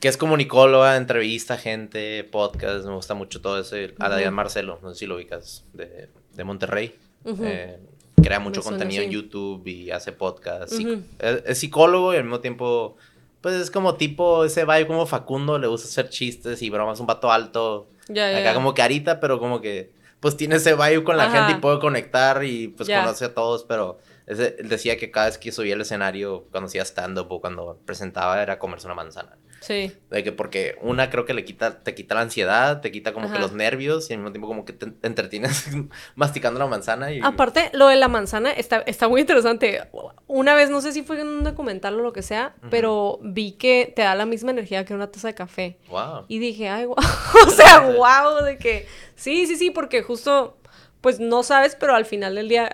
que 0.00 0.08
es 0.08 0.16
comunicóloga, 0.16 0.96
entrevista 0.96 1.56
gente, 1.56 2.24
podcast, 2.24 2.84
me 2.86 2.94
gusta 2.94 3.14
mucho 3.14 3.40
todo 3.40 3.60
eso. 3.60 3.76
A 3.98 4.30
Marcelo, 4.30 4.78
no 4.82 4.92
sé 4.92 5.00
si 5.00 5.06
lo 5.06 5.16
ubicas, 5.16 5.64
de, 5.72 6.08
de 6.34 6.44
Monterrey. 6.44 6.94
Eh, 7.24 7.78
crea 8.22 8.40
mucho 8.40 8.62
contenido 8.62 9.02
en 9.02 9.10
YouTube 9.10 9.66
y 9.66 9.90
hace 9.90 10.12
podcast. 10.12 10.74
es, 11.18 11.58
psicólogo 11.58 12.12
y 12.12 12.16
al 12.16 12.24
mismo 12.24 12.40
tiempo, 12.40 12.96
pues 13.40 13.54
es 13.56 13.70
como 13.70 13.94
tipo 13.94 14.44
ese 14.44 14.64
vibe 14.64 14.86
como 14.86 15.06
Facundo, 15.06 15.58
le 15.58 15.66
gusta 15.66 15.88
hacer 15.88 16.10
chistes 16.10 16.62
y 16.62 16.70
bromas, 16.70 17.00
un 17.00 17.06
vato 17.06 17.30
alto. 17.30 17.88
acá 18.08 18.54
como 18.54 18.74
carita, 18.74 19.20
pero 19.20 19.38
como 19.38 19.60
que 19.60 19.94
pues 20.20 20.36
tiene 20.36 20.56
ese 20.56 20.74
vibe 20.74 21.04
con 21.04 21.16
la 21.16 21.30
gente 21.30 21.52
y 21.52 21.60
puede 21.60 21.78
conectar 21.78 22.42
y 22.44 22.68
pues 22.68 22.88
conoce 22.88 23.26
a 23.26 23.34
todos, 23.34 23.64
pero 23.64 23.98
él 24.26 24.68
decía 24.68 24.96
que 24.96 25.10
cada 25.10 25.26
vez 25.26 25.38
que 25.38 25.52
subía 25.52 25.74
al 25.74 25.80
escenario, 25.80 26.46
cuando 26.50 26.66
hacía 26.66 26.82
stand-up 26.82 27.30
o 27.30 27.40
cuando 27.40 27.78
presentaba, 27.84 28.42
era 28.42 28.58
comerse 28.58 28.86
una 28.86 28.94
manzana. 28.94 29.36
Sí. 29.66 29.92
De 30.10 30.22
que 30.22 30.30
porque 30.30 30.78
una 30.80 31.10
creo 31.10 31.24
que 31.24 31.34
le 31.34 31.44
quita, 31.44 31.82
te 31.82 31.92
quita 31.96 32.14
la 32.14 32.20
ansiedad, 32.20 32.80
te 32.80 32.92
quita 32.92 33.12
como 33.12 33.32
que 33.32 33.40
los 33.40 33.52
nervios 33.52 34.08
y 34.08 34.12
al 34.12 34.20
mismo 34.20 34.30
tiempo 34.30 34.46
como 34.46 34.64
que 34.64 34.72
te, 34.72 34.86
entretienes 35.02 35.66
masticando 36.14 36.60
la 36.60 36.66
manzana. 36.66 37.10
Y... 37.10 37.18
Aparte, 37.20 37.70
lo 37.72 37.88
de 37.88 37.96
la 37.96 38.06
manzana 38.06 38.52
está, 38.52 38.84
está 38.86 39.08
muy 39.08 39.20
interesante. 39.20 39.88
Una 40.28 40.54
vez, 40.54 40.70
no 40.70 40.80
sé 40.80 40.92
si 40.92 41.02
fue 41.02 41.20
en 41.20 41.26
un 41.26 41.42
documental 41.42 41.98
o 41.98 42.02
lo 42.02 42.12
que 42.12 42.22
sea, 42.22 42.54
pero 42.70 43.18
vi 43.24 43.52
que 43.52 43.92
te 43.96 44.02
da 44.02 44.14
la 44.14 44.24
misma 44.24 44.52
energía 44.52 44.84
que 44.84 44.94
una 44.94 45.10
taza 45.10 45.26
de 45.26 45.34
café. 45.34 45.78
Wow. 45.88 46.26
Y 46.28 46.38
dije, 46.38 46.68
ay, 46.68 46.84
wow. 46.84 46.94
o 47.48 47.50
sea, 47.50 47.80
wow, 47.80 48.44
de 48.44 48.58
que... 48.58 48.86
Sí, 49.16 49.48
sí, 49.48 49.56
sí, 49.56 49.72
porque 49.72 50.04
justo 50.04 50.58
pues 51.00 51.20
no 51.20 51.42
sabes, 51.42 51.76
pero 51.78 51.94
al 51.94 52.04
final 52.04 52.34
del 52.34 52.48
día, 52.48 52.72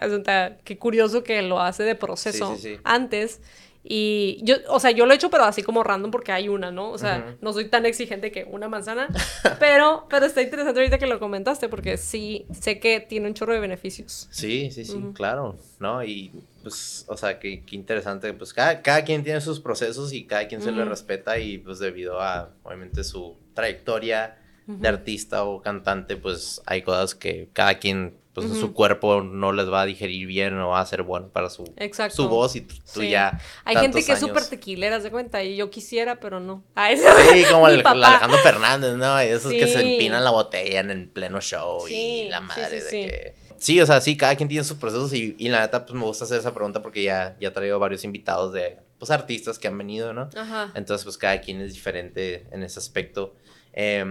qué 0.64 0.78
curioso 0.78 1.22
que 1.22 1.42
lo 1.42 1.60
hace 1.60 1.82
de 1.82 1.94
proceso 1.94 2.56
antes. 2.84 3.40
Y 3.84 4.38
yo, 4.42 4.56
o 4.68 4.78
sea, 4.78 4.92
yo 4.92 5.06
lo 5.06 5.12
he 5.12 5.16
hecho, 5.16 5.28
pero 5.28 5.44
así 5.44 5.62
como 5.62 5.82
random 5.82 6.10
porque 6.12 6.30
hay 6.30 6.48
una, 6.48 6.70
¿no? 6.70 6.90
O 6.90 6.98
sea, 6.98 7.36
no 7.40 7.52
soy 7.52 7.66
tan 7.68 7.84
exigente 7.84 8.30
que 8.30 8.44
una 8.44 8.68
manzana, 8.68 9.08
pero, 9.58 10.06
pero 10.08 10.26
está 10.26 10.40
interesante 10.40 10.78
ahorita 10.78 10.98
que 10.98 11.06
lo 11.06 11.18
comentaste 11.18 11.68
porque 11.68 11.96
sí 11.96 12.46
sé 12.52 12.78
que 12.78 13.00
tiene 13.00 13.26
un 13.28 13.34
chorro 13.34 13.54
de 13.54 13.60
beneficios. 13.60 14.28
Sí, 14.30 14.70
sí, 14.70 14.84
sí, 14.84 15.02
claro, 15.14 15.56
¿no? 15.80 16.04
Y 16.04 16.30
pues, 16.62 17.04
o 17.08 17.16
sea, 17.16 17.40
qué, 17.40 17.64
interesante, 17.72 18.32
pues 18.34 18.52
cada, 18.52 18.82
cada, 18.82 19.02
quien 19.04 19.24
tiene 19.24 19.40
sus 19.40 19.58
procesos 19.58 20.12
y 20.12 20.24
cada 20.24 20.46
quien 20.46 20.62
se 20.62 20.70
le 20.70 20.84
respeta 20.84 21.38
y 21.38 21.58
pues 21.58 21.80
debido 21.80 22.20
a, 22.20 22.50
obviamente, 22.62 23.02
su 23.02 23.36
trayectoria 23.54 24.38
de 24.66 24.88
artista 24.88 25.42
o 25.44 25.60
cantante, 25.60 26.16
pues 26.16 26.62
hay 26.66 26.82
cosas 26.82 27.16
que 27.16 27.48
cada 27.52 27.78
quien 27.80 28.14
pues 28.34 28.46
su 28.58 28.72
cuerpo 28.72 29.22
no 29.22 29.52
les 29.52 29.70
va 29.70 29.82
a 29.82 29.84
digerir 29.84 30.26
bien 30.26 30.58
o 30.58 30.70
va 30.70 30.80
a 30.80 30.86
ser 30.86 31.02
bueno 31.02 31.28
para 31.28 31.50
su, 31.50 31.64
su 32.10 32.28
voz 32.28 32.56
y 32.56 32.62
tú 32.62 33.02
ya. 33.02 33.38
Hay 33.64 33.76
gente 33.76 34.02
que 34.02 34.12
es 34.12 34.20
súper 34.20 34.46
tequilera, 34.46 34.98
de 34.98 35.10
cuenta, 35.10 35.42
y 35.44 35.56
yo 35.56 35.70
quisiera, 35.70 36.18
pero 36.18 36.40
no. 36.40 36.64
sí, 37.32 37.44
como 37.50 37.68
el, 37.68 37.86
Alejandro 37.86 38.38
Fernández, 38.38 38.94
¿no? 38.94 39.18
Esos 39.18 39.52
que 39.52 39.66
se 39.66 39.80
empinan 39.80 40.24
la 40.24 40.30
botella 40.30 40.80
en 40.80 40.90
el 40.90 41.08
pleno 41.08 41.40
show 41.40 41.86
y 41.88 42.28
la 42.28 42.40
madre 42.40 42.82
de 42.82 42.90
que. 42.90 43.34
Sí, 43.58 43.80
o 43.80 43.86
sea, 43.86 44.00
sí, 44.00 44.16
cada 44.16 44.34
quien 44.34 44.48
tiene 44.48 44.64
sus 44.64 44.76
procesos 44.76 45.12
y, 45.12 45.36
y, 45.38 45.48
la 45.48 45.60
neta, 45.60 45.86
pues 45.86 45.96
me 45.96 46.04
gusta 46.04 46.24
hacer 46.24 46.40
esa 46.40 46.52
pregunta 46.52 46.82
porque 46.82 47.04
ya, 47.04 47.36
ya 47.38 47.52
traigo 47.52 47.78
varios 47.78 48.02
invitados 48.02 48.52
de, 48.52 48.78
pues, 48.98 49.12
artistas 49.12 49.56
que 49.60 49.68
han 49.68 49.78
venido, 49.78 50.12
¿no? 50.12 50.28
Ajá. 50.34 50.72
Entonces, 50.74 51.04
pues 51.04 51.16
cada 51.16 51.40
quien 51.40 51.60
es 51.60 51.72
diferente 51.72 52.48
en 52.50 52.64
ese 52.64 52.80
aspecto. 52.80 53.36
Eh, 53.72 54.04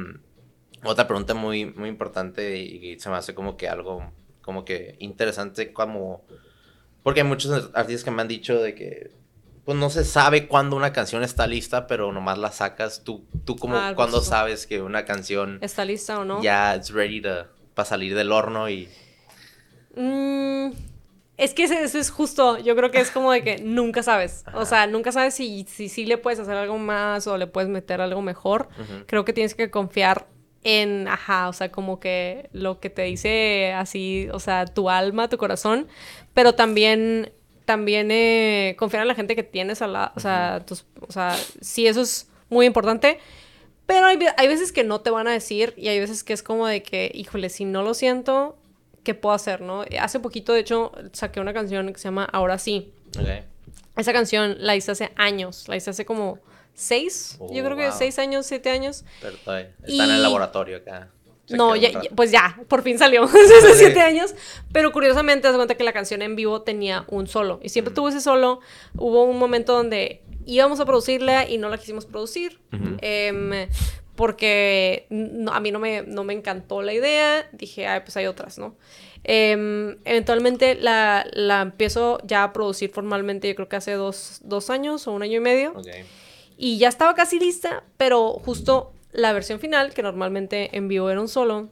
otra 0.83 1.07
pregunta 1.07 1.33
muy, 1.33 1.65
muy 1.65 1.89
importante 1.89 2.57
y 2.57 2.99
se 2.99 3.09
me 3.09 3.15
hace 3.15 3.33
como 3.35 3.57
que 3.57 3.67
algo 3.67 4.11
como 4.41 4.65
que 4.65 4.95
interesante 4.99 5.73
como... 5.73 6.23
Porque 7.03 7.21
hay 7.21 7.27
muchos 7.27 7.71
artistas 7.73 8.03
que 8.03 8.11
me 8.11 8.21
han 8.21 8.27
dicho 8.27 8.61
de 8.61 8.75
que 8.75 9.11
pues 9.65 9.77
no 9.77 9.89
se 9.89 10.03
sabe 10.03 10.47
cuándo 10.47 10.75
una 10.75 10.91
canción 10.91 11.23
está 11.23 11.47
lista, 11.47 11.87
pero 11.87 12.11
nomás 12.11 12.37
la 12.37 12.51
sacas. 12.51 13.03
Tú, 13.03 13.25
tú 13.45 13.55
como 13.55 13.75
ah, 13.75 13.93
cuando 13.95 14.21
sabes 14.21 14.67
que 14.67 14.81
una 14.81 15.05
canción 15.05 15.59
está 15.61 15.85
lista 15.85 16.19
o 16.19 16.25
no. 16.25 16.41
Ya 16.41 16.75
it's 16.75 16.91
ready 16.91 17.21
para 17.21 17.85
salir 17.85 18.15
del 18.15 18.31
horno 18.31 18.69
y... 18.69 18.89
Mm, 19.95 20.71
Es 21.37 21.53
que 21.53 21.63
eso 21.63 21.97
es 21.97 22.09
justo, 22.11 22.59
yo 22.59 22.75
creo 22.75 22.91
que 22.91 22.99
es 22.99 23.11
como 23.11 23.31
de 23.31 23.43
que 23.43 23.57
nunca 23.63 24.03
sabes. 24.03 24.43
O 24.53 24.65
sea, 24.65 24.85
nunca 24.87 25.11
sabes 25.11 25.33
si 25.33 25.65
sí 25.67 25.89
si, 25.89 26.05
le 26.05 26.17
puedes 26.17 26.39
hacer 26.39 26.55
algo 26.55 26.77
más 26.77 27.25
o 27.27 27.37
le 27.37 27.47
puedes 27.47 27.69
meter 27.69 28.01
algo 28.01 28.21
mejor. 28.21 28.69
Creo 29.07 29.25
que 29.25 29.33
tienes 29.33 29.55
que 29.55 29.71
confiar 29.71 30.27
en, 30.63 31.07
ajá, 31.07 31.49
o 31.49 31.53
sea, 31.53 31.71
como 31.71 31.99
que 31.99 32.49
lo 32.53 32.79
que 32.79 32.89
te 32.89 33.03
dice 33.03 33.73
así, 33.73 34.27
o 34.31 34.39
sea, 34.39 34.65
tu 34.65 34.89
alma, 34.89 35.27
tu 35.27 35.37
corazón, 35.37 35.87
pero 36.33 36.53
también, 36.53 37.31
también 37.65 38.09
eh, 38.11 38.75
confiar 38.77 39.01
en 39.01 39.07
la 39.07 39.15
gente 39.15 39.35
que 39.35 39.43
tienes 39.43 39.81
a 39.81 39.87
la, 39.87 40.13
o 40.15 40.19
sea, 40.19 40.63
tus, 40.65 40.85
o 41.07 41.11
sea, 41.11 41.35
sí, 41.61 41.87
eso 41.87 42.01
es 42.01 42.27
muy 42.49 42.65
importante. 42.65 43.19
Pero 43.87 44.05
hay, 44.05 44.19
hay, 44.37 44.47
veces 44.47 44.71
que 44.71 44.83
no 44.83 45.01
te 45.01 45.09
van 45.09 45.27
a 45.27 45.31
decir 45.31 45.73
y 45.75 45.89
hay 45.89 45.99
veces 45.99 46.23
que 46.23 46.31
es 46.31 46.43
como 46.43 46.65
de 46.65 46.81
que, 46.81 47.11
híjole, 47.13 47.49
si 47.49 47.65
no 47.65 47.83
lo 47.83 47.93
siento, 47.93 48.57
¿qué 49.03 49.13
puedo 49.15 49.35
hacer, 49.35 49.61
no? 49.61 49.83
Hace 49.99 50.19
poquito, 50.19 50.53
de 50.53 50.61
hecho, 50.61 50.91
saqué 51.11 51.41
una 51.41 51.53
canción 51.53 51.91
que 51.91 51.99
se 51.99 52.05
llama 52.05 52.25
Ahora 52.31 52.57
sí. 52.57 52.93
Esa 53.97 54.13
canción 54.13 54.55
la 54.59 54.75
hice 54.75 54.91
hace 54.91 55.11
años, 55.15 55.67
la 55.67 55.75
hice 55.75 55.89
hace 55.89 56.05
como 56.05 56.39
seis, 56.73 57.37
yo 57.51 57.63
creo 57.63 57.75
que 57.77 57.87
oh, 57.87 57.91
seis 57.91 58.19
años, 58.19 58.45
siete 58.45 58.69
años. 58.69 59.03
Pero 59.21 59.35
está 59.35 59.61
en 59.61 60.11
el 60.11 60.21
laboratorio 60.21 60.77
acá. 60.77 61.11
no, 61.49 61.73
pues 62.15 62.31
ya, 62.31 62.59
por 62.67 62.81
fin 62.83 62.97
salió 62.97 63.23
hace 63.25 63.75
siete 63.75 64.01
años. 64.01 64.33
Pero 64.71 64.91
curiosamente, 64.91 65.47
das 65.47 65.55
cuenta 65.55 65.75
que 65.75 65.83
la 65.83 65.93
canción 65.93 66.21
en 66.21 66.35
vivo 66.35 66.61
tenía 66.61 67.05
un 67.07 67.27
solo. 67.27 67.59
Y 67.61 67.69
siempre 67.69 67.93
tuvo 67.93 68.09
ese 68.09 68.21
solo. 68.21 68.59
Hubo 68.95 69.23
un 69.23 69.37
momento 69.37 69.73
donde 69.73 70.21
íbamos 70.45 70.79
a 70.79 70.85
producirla 70.85 71.47
y 71.49 71.57
no 71.57 71.69
la 71.69 71.77
quisimos 71.77 72.05
producir. 72.05 72.59
eh, 73.01 73.67
porque 74.15 75.07
a 75.51 75.59
mí 75.59 75.71
no 75.71 75.79
me, 75.79 76.03
no 76.03 76.23
me 76.23 76.33
encantó 76.33 76.83
la 76.83 76.93
idea, 76.93 77.49
dije, 77.53 77.87
ay, 77.87 78.01
pues 78.01 78.15
hay 78.17 78.27
otras, 78.27 78.59
¿no? 78.59 78.75
Em, 79.23 79.97
eventualmente 80.05 80.75
la, 80.75 81.25
la, 81.33 81.61
empiezo 81.61 82.19
ya 82.23 82.43
a 82.43 82.53
producir 82.53 82.91
formalmente, 82.91 83.47
yo 83.47 83.55
creo 83.55 83.69
que 83.69 83.77
hace 83.77 83.93
dos, 83.93 84.39
dos 84.43 84.69
años 84.69 85.07
o 85.07 85.11
un 85.11 85.23
año 85.23 85.37
y 85.37 85.39
medio. 85.39 85.73
Y 86.63 86.77
ya 86.77 86.89
estaba 86.89 87.15
casi 87.15 87.39
lista, 87.39 87.83
pero 87.97 88.33
justo 88.33 88.93
la 89.13 89.33
versión 89.33 89.59
final, 89.59 89.95
que 89.95 90.03
normalmente 90.03 90.77
en 90.77 90.87
vivo 90.87 91.09
era 91.09 91.19
un 91.19 91.27
solo, 91.27 91.69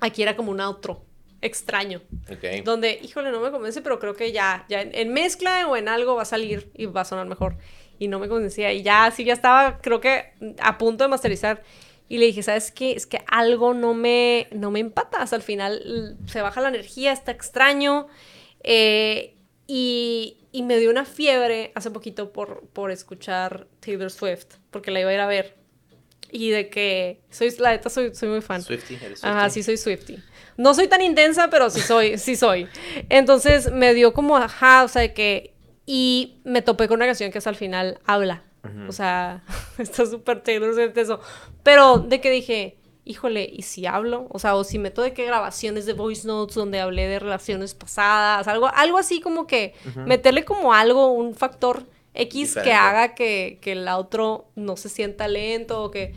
aquí 0.00 0.22
era 0.22 0.36
como 0.36 0.50
un 0.52 0.60
outro 0.62 1.04
extraño. 1.42 2.00
Donde, 2.64 2.98
híjole, 3.02 3.30
no 3.30 3.40
me 3.40 3.50
convence, 3.50 3.82
pero 3.82 3.98
creo 3.98 4.14
que 4.14 4.32
ya, 4.32 4.64
ya 4.70 4.80
en, 4.80 5.12
mezcla 5.12 5.68
o 5.68 5.76
en 5.76 5.88
algo 5.88 6.14
va 6.14 6.22
a 6.22 6.24
salir 6.24 6.70
y 6.72 6.86
va 6.86 7.02
a 7.02 7.04
sonar 7.04 7.26
mejor 7.26 7.58
y 7.98 8.08
no 8.08 8.18
me 8.18 8.26
convencía. 8.26 8.72
Y 8.72 8.82
ya, 8.82 9.10
sí, 9.14 9.22
ya 9.22 9.34
estaba, 9.34 9.76
creo 9.82 10.00
que 10.00 10.32
a 10.62 10.78
punto 10.78 11.04
de 11.04 11.08
masterizar. 11.08 11.62
Y 12.08 12.16
le 12.16 12.24
dije, 12.24 12.42
¿sabes 12.42 12.72
qué? 12.72 12.92
Es 12.92 13.06
que 13.06 13.22
algo 13.26 13.74
no 13.74 13.92
me, 13.92 14.48
no 14.50 14.70
me 14.70 14.80
empata. 14.80 15.18
al 15.30 15.42
final 15.42 16.16
se 16.24 16.40
baja 16.40 16.62
la 16.62 16.68
energía, 16.68 17.12
está 17.12 17.32
extraño. 17.32 18.06
Eh, 18.62 19.34
y, 19.66 20.38
y, 20.54 20.62
me 20.62 20.78
dio 20.78 20.90
una 20.90 21.04
fiebre 21.04 21.72
hace 21.74 21.90
poquito 21.90 22.32
por, 22.32 22.66
por 22.68 22.90
escuchar 22.90 23.66
Taylor 23.80 24.10
Swift, 24.10 24.56
porque 24.70 24.90
la 24.90 25.00
iba 25.00 25.10
a 25.10 25.14
ir 25.14 25.20
a 25.20 25.26
ver. 25.26 25.56
Y 26.30 26.50
de 26.50 26.68
que 26.68 27.20
soy, 27.30 27.54
la 27.58 27.70
neta, 27.70 27.90
soy, 27.90 28.14
soy 28.14 28.28
muy 28.28 28.40
fan. 28.40 28.62
Swifty, 28.62 28.94
eres 28.94 29.20
Swifty. 29.20 29.26
Ajá, 29.28 29.50
sí, 29.50 29.62
soy 29.62 29.76
Swifty. 29.76 30.18
No 30.56 30.74
soy 30.74 30.88
tan 30.88 31.00
intensa, 31.02 31.48
pero 31.50 31.70
sí 31.70 31.80
soy, 31.80 32.18
sí 32.18 32.36
soy. 32.36 32.68
Entonces 33.08 33.72
me 33.72 33.94
dio 33.94 34.12
como, 34.12 34.36
ajá, 34.36 34.84
o 34.84 34.88
sea, 34.88 35.02
de 35.02 35.12
que 35.12 35.54
y 35.86 36.40
me 36.44 36.62
topé 36.62 36.88
con 36.88 36.96
una 36.96 37.06
canción 37.06 37.30
que 37.30 37.38
hasta 37.38 37.50
al 37.50 37.56
final 37.56 37.98
habla. 38.06 38.42
O 38.88 38.92
sea, 38.92 39.42
está 39.78 40.06
súper 40.06 40.42
Taylor 40.42 40.74
Swift 40.74 40.96
eso. 40.96 41.20
Pero 41.62 41.98
de 41.98 42.20
que 42.20 42.30
dije, 42.30 42.78
híjole, 43.04 43.48
¿y 43.52 43.62
si 43.62 43.86
hablo? 43.86 44.26
O 44.30 44.38
sea, 44.38 44.54
o 44.54 44.64
si 44.64 44.78
meto 44.78 45.02
de 45.02 45.12
qué 45.12 45.24
grabaciones 45.26 45.86
de 45.86 45.92
voice 45.92 46.26
notes 46.26 46.54
donde 46.54 46.80
hablé 46.80 47.06
de 47.06 47.18
relaciones 47.18 47.74
pasadas, 47.74 48.48
algo, 48.48 48.68
algo 48.68 48.98
así 48.98 49.20
como 49.20 49.46
que 49.46 49.74
meterle 50.06 50.44
como 50.44 50.72
algo, 50.72 51.12
un 51.12 51.34
factor 51.34 51.84
X 52.14 52.56
que 52.62 52.72
haga 52.72 53.14
que, 53.14 53.58
que 53.60 53.72
el 53.72 53.86
otro 53.88 54.46
no 54.54 54.76
se 54.76 54.88
sienta 54.88 55.28
lento 55.28 55.82
o 55.82 55.90
que... 55.90 56.14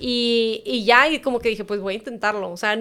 Y, 0.00 0.62
y 0.64 0.84
ya, 0.84 1.08
y 1.08 1.20
como 1.20 1.40
que 1.40 1.48
dije, 1.48 1.64
pues 1.64 1.80
voy 1.80 1.94
a 1.94 1.96
intentarlo. 1.96 2.52
O 2.52 2.56
sea, 2.56 2.78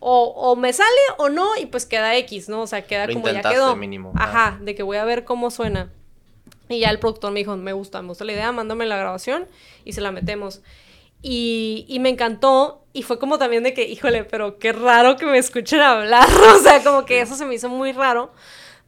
o, 0.00 0.56
me 0.56 0.72
sale 0.72 0.88
o 1.18 1.28
no 1.28 1.56
y 1.56 1.66
pues 1.66 1.86
queda 1.86 2.16
X, 2.16 2.48
¿no? 2.48 2.62
O 2.62 2.66
sea, 2.66 2.82
queda 2.82 3.06
como 3.06 3.28
ya 3.28 3.42
quedó. 3.42 3.74
Mínimo. 3.76 4.12
Ajá, 4.16 4.58
de 4.60 4.74
que 4.74 4.82
voy 4.82 4.96
a 4.96 5.04
ver 5.04 5.24
cómo 5.24 5.50
suena. 5.50 5.90
Y 6.68 6.80
ya 6.80 6.90
el 6.90 6.98
productor 6.98 7.32
me 7.32 7.40
dijo, 7.40 7.56
me 7.56 7.72
gusta, 7.72 8.02
me 8.02 8.08
gusta 8.08 8.24
la 8.24 8.32
idea, 8.32 8.52
mándame 8.52 8.86
la 8.86 8.96
grabación 8.96 9.46
y 9.84 9.92
se 9.92 10.00
la 10.00 10.12
metemos. 10.12 10.60
Y, 11.20 11.84
y 11.88 11.98
me 11.98 12.10
encantó 12.10 12.86
y 12.92 13.02
fue 13.02 13.18
como 13.18 13.38
también 13.38 13.62
de 13.62 13.74
que, 13.74 13.86
híjole, 13.88 14.24
pero 14.24 14.58
qué 14.58 14.72
raro 14.72 15.16
que 15.16 15.26
me 15.26 15.38
escuchen 15.38 15.80
hablar. 15.80 16.28
o 16.56 16.58
sea, 16.60 16.82
como 16.82 17.04
que 17.04 17.20
eso 17.20 17.34
se 17.34 17.44
me 17.44 17.54
hizo 17.54 17.68
muy 17.68 17.92
raro. 17.92 18.32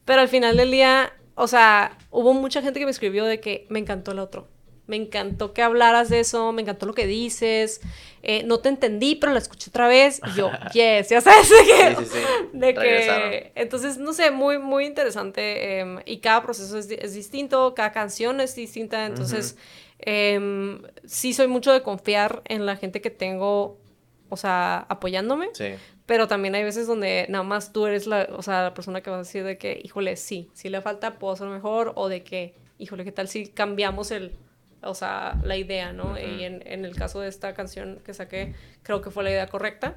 Pero 0.04 0.20
al 0.20 0.28
final 0.28 0.56
del 0.56 0.70
día, 0.70 1.12
o 1.34 1.46
sea, 1.46 1.96
hubo 2.10 2.32
mucha 2.32 2.62
gente 2.62 2.78
que 2.78 2.86
me 2.86 2.90
escribió 2.90 3.24
de 3.24 3.40
que 3.40 3.66
me 3.68 3.78
encantó 3.78 4.12
el 4.12 4.18
otro 4.18 4.48
me 4.90 4.96
encantó 4.96 5.54
que 5.54 5.62
hablaras 5.62 6.08
de 6.08 6.18
eso, 6.18 6.50
me 6.50 6.62
encantó 6.62 6.84
lo 6.84 6.94
que 6.94 7.06
dices, 7.06 7.80
eh, 8.24 8.42
no 8.42 8.58
te 8.58 8.70
entendí, 8.70 9.14
pero 9.14 9.32
la 9.32 9.38
escuché 9.38 9.70
otra 9.70 9.86
vez, 9.86 10.20
y 10.26 10.36
yo, 10.36 10.50
yes, 10.74 11.08
ya 11.10 11.20
sabes 11.20 11.48
de 11.48 11.64
que... 11.64 11.96
Sí, 11.96 12.04
sí, 12.04 12.10
sí. 12.10 12.58
De 12.58 12.74
que 12.74 13.52
entonces, 13.54 13.98
no 13.98 14.12
sé, 14.12 14.32
muy, 14.32 14.58
muy 14.58 14.86
interesante, 14.86 15.78
em, 15.78 16.00
y 16.06 16.18
cada 16.18 16.42
proceso 16.42 16.76
es, 16.76 16.90
es, 16.90 17.14
distinto, 17.14 17.72
cada 17.76 17.92
canción 17.92 18.40
es 18.40 18.56
distinta, 18.56 19.06
entonces, 19.06 19.56
em, 20.02 20.82
sí 21.04 21.32
soy 21.32 21.48
mucho 21.48 21.72
de 21.72 21.82
confiar 21.82 22.42
en 22.46 22.66
la 22.66 22.76
gente 22.76 23.00
que 23.00 23.10
tengo, 23.10 23.80
o 24.28 24.36
sea, 24.36 24.86
apoyándome, 24.88 25.48
sí. 25.52 25.74
pero 26.06 26.28
también 26.28 26.54
hay 26.54 26.64
veces 26.64 26.86
donde 26.86 27.26
nada 27.28 27.44
más 27.44 27.72
tú 27.72 27.86
eres 27.86 28.06
la, 28.06 28.28
o 28.36 28.42
sea, 28.42 28.62
la 28.62 28.74
persona 28.74 29.02
que 29.02 29.10
va 29.10 29.16
a 29.16 29.20
decir 29.20 29.44
de 29.44 29.58
que, 29.58 29.80
híjole, 29.82 30.16
sí, 30.16 30.50
si 30.54 30.68
le 30.68 30.80
falta, 30.80 31.18
puedo 31.18 31.34
hacerlo 31.34 31.52
mejor, 31.52 31.92
o 31.96 32.08
de 32.08 32.22
que, 32.22 32.54
híjole, 32.78 33.04
¿qué 33.04 33.12
tal 33.12 33.28
si 33.28 33.48
cambiamos 33.48 34.10
el 34.10 34.36
o 34.82 34.94
sea, 34.94 35.38
la 35.44 35.56
idea, 35.56 35.92
¿no? 35.92 36.18
Y 36.18 36.44
en, 36.44 36.62
en, 36.66 36.84
el 36.84 36.94
caso 36.94 37.20
de 37.20 37.28
esta 37.28 37.54
canción 37.54 38.00
que 38.04 38.14
saqué, 38.14 38.54
creo 38.82 39.00
que 39.00 39.10
fue 39.10 39.24
la 39.24 39.30
idea 39.30 39.46
correcta 39.46 39.96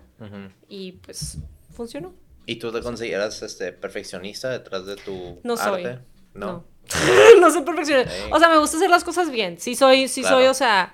y 0.68 0.94
pues 0.94 1.38
funcionó. 1.72 2.14
¿Y 2.46 2.58
tú 2.58 2.72
te 2.72 2.82
consideras 2.82 3.42
este, 3.42 3.72
perfeccionista 3.72 4.50
detrás 4.50 4.86
de 4.86 4.96
tu 4.98 5.40
no 5.44 5.56
soy. 5.56 5.84
No. 5.84 6.00
No, 6.34 6.66
soy 7.51 7.64
perfeccionista. 7.64 8.11
O 8.31 8.39
sea, 8.39 8.49
me 8.49 8.57
gusta 8.57 8.77
hacer 8.77 8.89
las 8.89 9.03
cosas 9.03 9.31
bien. 9.31 9.60
Sí 9.60 9.76
soy, 9.76 10.07
sí 10.07 10.23
soy, 10.23 10.45
o 10.45 10.53
sea, 10.53 10.93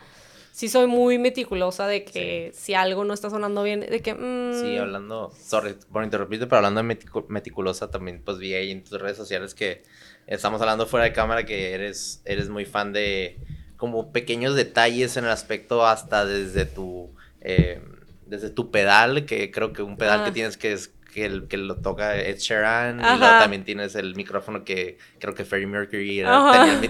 sí 0.51 0.67
soy 0.67 0.87
muy 0.87 1.17
meticulosa 1.17 1.87
de 1.87 2.03
que 2.03 2.51
si 2.53 2.73
algo 2.73 3.05
no 3.05 3.13
está 3.13 3.29
sonando 3.29 3.63
bien, 3.63 3.79
de 3.81 4.01
que... 4.01 4.13
Mm, 4.13 4.59
sí, 4.59 4.77
hablando, 4.77 5.31
sorry 5.41 5.75
por 5.91 6.03
interrumpirte, 6.03 6.47
pero 6.47 6.57
hablando 6.57 6.83
de 6.83 6.97
meticulosa 7.29 7.89
también, 7.89 8.21
pues 8.23 8.37
vi 8.37 8.53
ahí 8.53 8.71
en 8.71 8.83
tus 8.83 8.99
redes 8.99 9.17
sociales 9.17 9.53
que 9.53 9.83
estamos 10.27 10.61
hablando 10.61 10.85
fuera 10.85 11.05
de 11.05 11.13
cámara 11.13 11.45
que 11.45 11.73
eres, 11.73 12.21
eres 12.25 12.49
muy 12.49 12.65
fan 12.65 12.93
de 12.93 13.37
como 13.77 14.11
pequeños 14.11 14.55
detalles 14.55 15.15
en 15.15 15.23
el 15.23 15.31
aspecto 15.31 15.85
hasta 15.85 16.25
desde 16.25 16.65
tu 16.65 17.09
eh, 17.39 17.81
desde 18.25 18.49
tu 18.49 18.69
pedal 18.69 19.25
que 19.25 19.51
creo 19.51 19.71
que 19.71 19.81
un 19.81 19.95
pedal 19.97 20.25
que 20.25 20.31
tienes 20.31 20.57
que 20.57 20.73
es 20.73 20.91
que, 21.13 21.25
el, 21.25 21.47
que 21.47 21.57
lo 21.57 21.75
toca 21.75 22.17
Ed 22.17 22.37
Sheeran 22.37 22.99
y 22.99 23.03
luego 23.03 23.19
también 23.19 23.63
tienes 23.63 23.95
el 23.95 24.15
micrófono 24.15 24.63
que 24.63 24.97
creo 25.19 25.33
que 25.33 25.45
Freddie 25.45 25.67
Mercury 25.67 26.23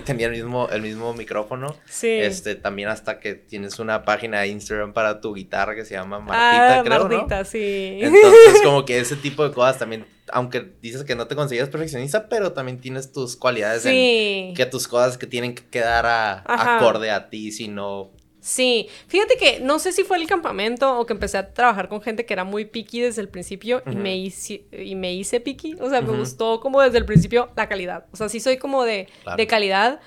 tenía, 0.05 0.27
el 0.27 0.33
mismo 0.33 0.69
el 0.69 0.81
mismo 0.81 1.13
micrófono. 1.13 1.75
Sí. 1.85 2.09
este 2.09 2.55
también 2.55 2.89
hasta 2.89 3.19
que 3.19 3.35
tienes 3.35 3.79
una 3.79 4.03
página 4.03 4.41
de 4.41 4.47
Instagram 4.49 4.93
para 4.93 5.21
tu 5.21 5.33
guitarra 5.33 5.75
que 5.75 5.85
se 5.85 5.95
llama 5.95 6.19
Martita 6.19 6.79
ah, 6.79 6.83
creo 6.83 7.07
Martita, 7.07 7.45
sí. 7.45 7.99
Entonces 8.01 8.61
como 8.63 8.85
que 8.85 8.99
ese 8.99 9.15
tipo 9.15 9.47
de 9.47 9.53
cosas 9.53 9.79
también 9.79 10.05
aunque 10.31 10.73
dices 10.81 11.03
que 11.03 11.15
no 11.15 11.27
te 11.27 11.35
consideras 11.35 11.69
perfeccionista, 11.69 12.29
pero 12.29 12.53
también 12.53 12.79
tienes 12.79 13.11
tus 13.11 13.35
cualidades 13.35 13.85
en 13.85 14.53
que 14.53 14.65
tus 14.65 14.87
cosas 14.87 15.17
que 15.17 15.27
tienen 15.27 15.55
que 15.55 15.63
quedar 15.65 16.05
a, 16.05 16.43
acorde 16.77 17.11
a 17.11 17.29
ti, 17.29 17.51
si 17.51 17.67
no... 17.67 18.11
Sí, 18.41 18.87
fíjate 19.07 19.35
que 19.37 19.59
no 19.59 19.79
sé 19.79 19.91
si 19.91 20.03
fue 20.03 20.17
el 20.17 20.25
campamento 20.25 20.97
o 20.97 21.05
que 21.05 21.13
empecé 21.13 21.37
a 21.37 21.53
trabajar 21.53 21.89
con 21.89 22.01
gente 22.01 22.25
que 22.25 22.33
era 22.33 22.45
muy 22.45 22.65
picky 22.65 23.01
desde 23.01 23.21
el 23.21 23.27
principio 23.27 23.83
y, 23.85 23.95
me 23.95 24.17
hice, 24.17 24.63
y 24.71 24.95
me 24.95 25.13
hice 25.13 25.41
picky, 25.41 25.75
o 25.79 25.89
sea, 25.89 26.01
me 26.01 26.17
gustó 26.17 26.61
como 26.61 26.81
desde 26.81 26.99
el 26.99 27.05
principio 27.05 27.49
la 27.57 27.67
calidad, 27.67 28.05
o 28.11 28.15
sea, 28.15 28.29
sí 28.29 28.39
soy 28.39 28.57
como 28.57 28.83
de, 28.85 29.09
de 29.35 29.47
calidad, 29.47 29.99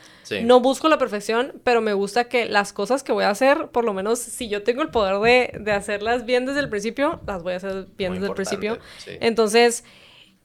no 0.45 0.61
busco 0.61 0.89
la 0.89 0.97
perfección, 0.97 1.61
pero 1.63 1.83
me 1.83 1.93
gusta 1.93 2.25
que 2.25 2.47
las 2.47 2.73
cosas 2.73 3.03
que 3.03 3.13
voy 3.13 3.25
a 3.25 3.31
hacer, 3.31 3.69
por 3.69 3.85
lo 3.85 3.93
menos 3.93 4.19
si 4.19 4.49
yo 4.49 4.63
tengo 4.63 4.81
el 4.81 4.89
poder 4.89 5.19
de, 5.21 5.63
de 5.63 5.73
hacerlas 5.73 6.25
bien 6.25 6.47
desde 6.47 6.61
el 6.61 6.71
principio, 6.71 7.21
las 7.27 7.43
voy 7.43 7.53
a 7.53 7.57
hacer 7.57 7.87
bien 7.99 8.15
desde 8.15 8.29
el 8.29 8.35
principio. 8.35 8.79
Entonces, 9.21 9.85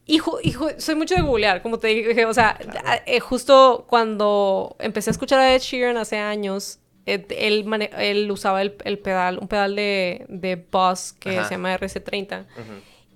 Hijo, 0.10 0.40
hijo, 0.42 0.70
soy 0.78 0.96
mucho 0.96 1.16
de 1.16 1.22
googlear, 1.22 1.62
como 1.62 1.80
te 1.80 1.90
dije, 1.90 2.26
o 2.26 2.34
sea, 2.34 2.58
eh, 3.06 3.20
justo 3.20 3.86
cuando 3.90 4.78
empecé 4.80 5.10
a 5.10 5.12
escuchar 5.12 5.38
a 5.40 5.54
Ed 5.54 5.60
Sheeran 5.60 5.98
hace 5.98 6.18
años, 6.18 6.80
él, 7.08 7.90
él 7.98 8.32
usaba 8.32 8.62
el, 8.62 8.76
el, 8.84 9.00
pedal, 9.00 9.40
un 9.40 9.48
pedal 9.48 9.76
de, 9.76 10.26
de 10.28 10.56
Boss 10.56 11.14
que 11.14 11.44
se 11.44 11.52
llama 11.52 11.76
RC30. 11.78 12.46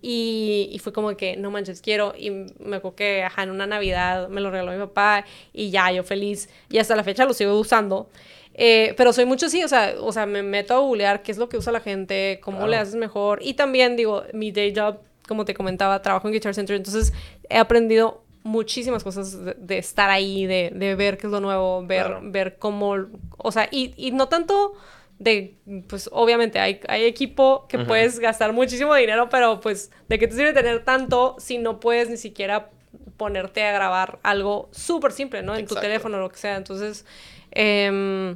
y, 0.01 0.69
y, 0.71 0.79
fue 0.79 0.93
como 0.93 1.15
que, 1.15 1.37
no 1.37 1.51
manches, 1.51 1.81
quiero. 1.81 2.13
Y 2.17 2.31
me 2.31 2.77
acuerdo 2.77 2.95
que, 2.95 3.23
ajá, 3.23 3.43
en 3.43 3.51
una 3.51 3.67
Navidad 3.67 4.29
me 4.29 4.41
lo 4.41 4.49
regaló 4.49 4.71
mi 4.71 4.79
papá 4.79 5.25
y 5.53 5.69
ya, 5.69 5.91
yo 5.91 6.03
feliz. 6.03 6.49
Y 6.69 6.77
hasta 6.77 6.95
la 6.95 7.03
fecha 7.03 7.25
lo 7.25 7.33
sigo 7.33 7.59
usando. 7.59 8.09
Eh, 8.53 8.93
pero 8.97 9.13
soy 9.13 9.25
mucho 9.25 9.45
así, 9.45 9.63
o 9.63 9.67
sea, 9.67 9.93
o 9.99 10.11
sea, 10.11 10.25
me 10.25 10.43
meto 10.43 10.73
a 10.73 10.79
googlear 10.79 11.23
qué 11.23 11.31
es 11.31 11.37
lo 11.37 11.47
que 11.47 11.57
usa 11.57 11.71
la 11.71 11.79
gente, 11.79 12.39
cómo 12.43 12.67
le 12.67 12.77
haces 12.77 12.95
mejor. 12.95 13.39
Y 13.41 13.53
también, 13.53 13.95
digo, 13.95 14.23
mi 14.33 14.51
day 14.51 14.73
job 14.75 14.99
como 15.31 15.45
te 15.45 15.53
comentaba, 15.53 16.01
trabajo 16.01 16.27
en 16.27 16.33
Guitar 16.33 16.53
Center, 16.53 16.75
entonces 16.75 17.13
he 17.49 17.57
aprendido 17.57 18.21
muchísimas 18.43 19.03
cosas 19.03 19.37
de, 19.57 19.77
estar 19.77 20.09
ahí, 20.09 20.45
de, 20.45 20.71
de, 20.73 20.95
ver 20.95 21.17
qué 21.17 21.27
es 21.27 21.31
lo 21.31 21.39
nuevo, 21.39 21.85
ver, 21.85 22.17
ver 22.23 22.57
cómo, 22.57 22.95
o 23.37 23.51
sea, 23.51 23.67
y, 23.71 23.93
y, 23.97 24.11
no 24.11 24.27
tanto 24.27 24.73
de, 25.19 25.55
pues 25.87 26.09
obviamente 26.11 26.59
hay, 26.59 26.79
hay 26.87 27.03
equipo 27.03 27.67
que 27.67 27.79
puedes 27.79 28.19
gastar 28.19 28.53
muchísimo 28.53 28.95
dinero, 28.95 29.29
pero 29.29 29.59
pues, 29.59 29.91
¿de 30.09 30.17
qué 30.17 30.27
te 30.27 30.35
sirve 30.35 30.53
tener 30.53 30.83
tanto 30.83 31.35
si 31.37 31.59
no 31.59 31.79
puedes 31.79 32.09
ni 32.09 32.17
siquiera 32.17 32.69
ponerte 33.17 33.63
a 33.63 33.71
grabar 33.71 34.17
algo 34.23 34.69
súper 34.71 35.11
simple, 35.11 35.43
¿no? 35.43 35.55
En 35.55 35.67
tu 35.67 35.75
teléfono 35.75 36.17
o 36.17 36.21
lo 36.21 36.29
que 36.29 36.37
sea. 36.37 36.55
Entonces, 36.55 37.05
em, 37.51 38.35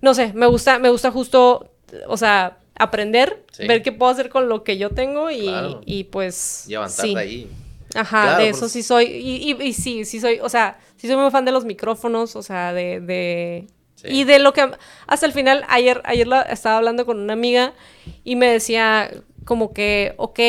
no 0.00 0.14
sé, 0.14 0.32
me 0.32 0.46
gusta, 0.46 0.78
me 0.78 0.90
gusta 0.90 1.10
justo, 1.10 1.72
o 2.06 2.16
sea, 2.16 2.58
aprender, 2.76 3.44
ver 3.58 3.82
qué 3.82 3.90
puedo 3.90 4.12
hacer 4.12 4.28
con 4.28 4.48
lo 4.48 4.62
que 4.62 4.78
yo 4.78 4.90
tengo 4.90 5.30
y, 5.32 5.50
y 5.86 6.04
pues... 6.04 6.68
Y 6.68 6.76
avanzar 6.76 7.06
de 7.08 7.18
ahí. 7.18 7.50
Ajá, 7.94 8.38
de 8.38 8.50
eso 8.50 8.60
pues 8.60 8.72
sí 8.72 8.82
soy. 8.82 9.06
Y, 9.06 9.52
y, 9.52 9.62
y, 9.62 9.72
sí, 9.72 10.04
sí 10.04 10.20
soy, 10.20 10.40
o 10.40 10.48
sea, 10.48 10.78
sí 10.96 11.06
soy 11.06 11.16
muy 11.16 11.30
fan 11.30 11.44
de 11.44 11.52
los 11.52 11.64
micrófonos, 11.64 12.36
o 12.36 12.42
sea, 12.42 12.72
de... 12.72 13.00
de... 13.00 13.66
Y 14.02 14.24
de 14.24 14.38
lo 14.38 14.54
que 14.54 14.66
hasta 15.06 15.26
el 15.26 15.32
final, 15.32 15.62
ayer, 15.68 16.00
ayer 16.06 16.26
la, 16.26 16.40
estaba 16.40 16.78
hablando 16.78 17.04
con 17.04 17.18
una 17.18 17.34
amiga 17.34 17.74
y 18.24 18.34
me 18.34 18.46
decía 18.46 19.10
como 19.44 19.74
que, 19.74 20.14
ok, 20.16 20.40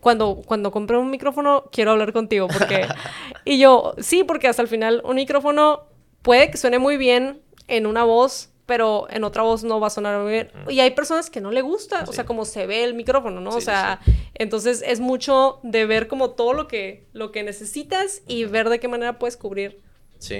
cuando, 0.00 0.42
cuando 0.44 0.70
compré 0.72 0.98
un 0.98 1.10
micrófono, 1.10 1.70
quiero 1.72 1.92
hablar 1.92 2.12
contigo, 2.12 2.48
porque... 2.48 2.86
y 3.46 3.58
yo, 3.58 3.94
sí, 3.98 4.24
porque 4.24 4.46
hasta 4.46 4.60
el 4.60 4.68
final 4.68 5.00
un 5.06 5.16
micrófono 5.16 5.84
puede 6.20 6.50
que 6.50 6.58
suene 6.58 6.78
muy 6.78 6.98
bien 6.98 7.40
en 7.66 7.86
una 7.86 8.04
voz, 8.04 8.51
pero 8.72 9.06
en 9.10 9.22
otra 9.22 9.42
voz 9.42 9.64
no 9.64 9.80
va 9.80 9.88
a 9.88 9.90
sonar 9.90 10.18
muy 10.22 10.32
bien. 10.32 10.50
Y 10.70 10.80
hay 10.80 10.92
personas 10.92 11.28
que 11.28 11.42
no 11.42 11.50
le 11.50 11.60
gusta, 11.60 12.06
o 12.08 12.12
sea, 12.14 12.24
como 12.24 12.46
se 12.46 12.66
ve 12.66 12.84
el 12.84 12.94
micrófono, 12.94 13.38
¿no? 13.38 13.50
o 13.50 13.60
sea, 13.60 14.00
entonces 14.32 14.82
es 14.86 14.98
mucho 14.98 15.60
de 15.62 15.84
ver 15.84 16.08
como 16.08 16.30
todo 16.30 16.54
lo 16.54 16.68
que, 16.68 17.04
lo 17.12 17.32
que 17.32 17.42
necesitas 17.42 18.22
y 18.26 18.46
ver 18.46 18.70
de 18.70 18.80
qué 18.80 18.88
manera 18.88 19.18
puedes 19.18 19.36
cubrir 19.36 19.82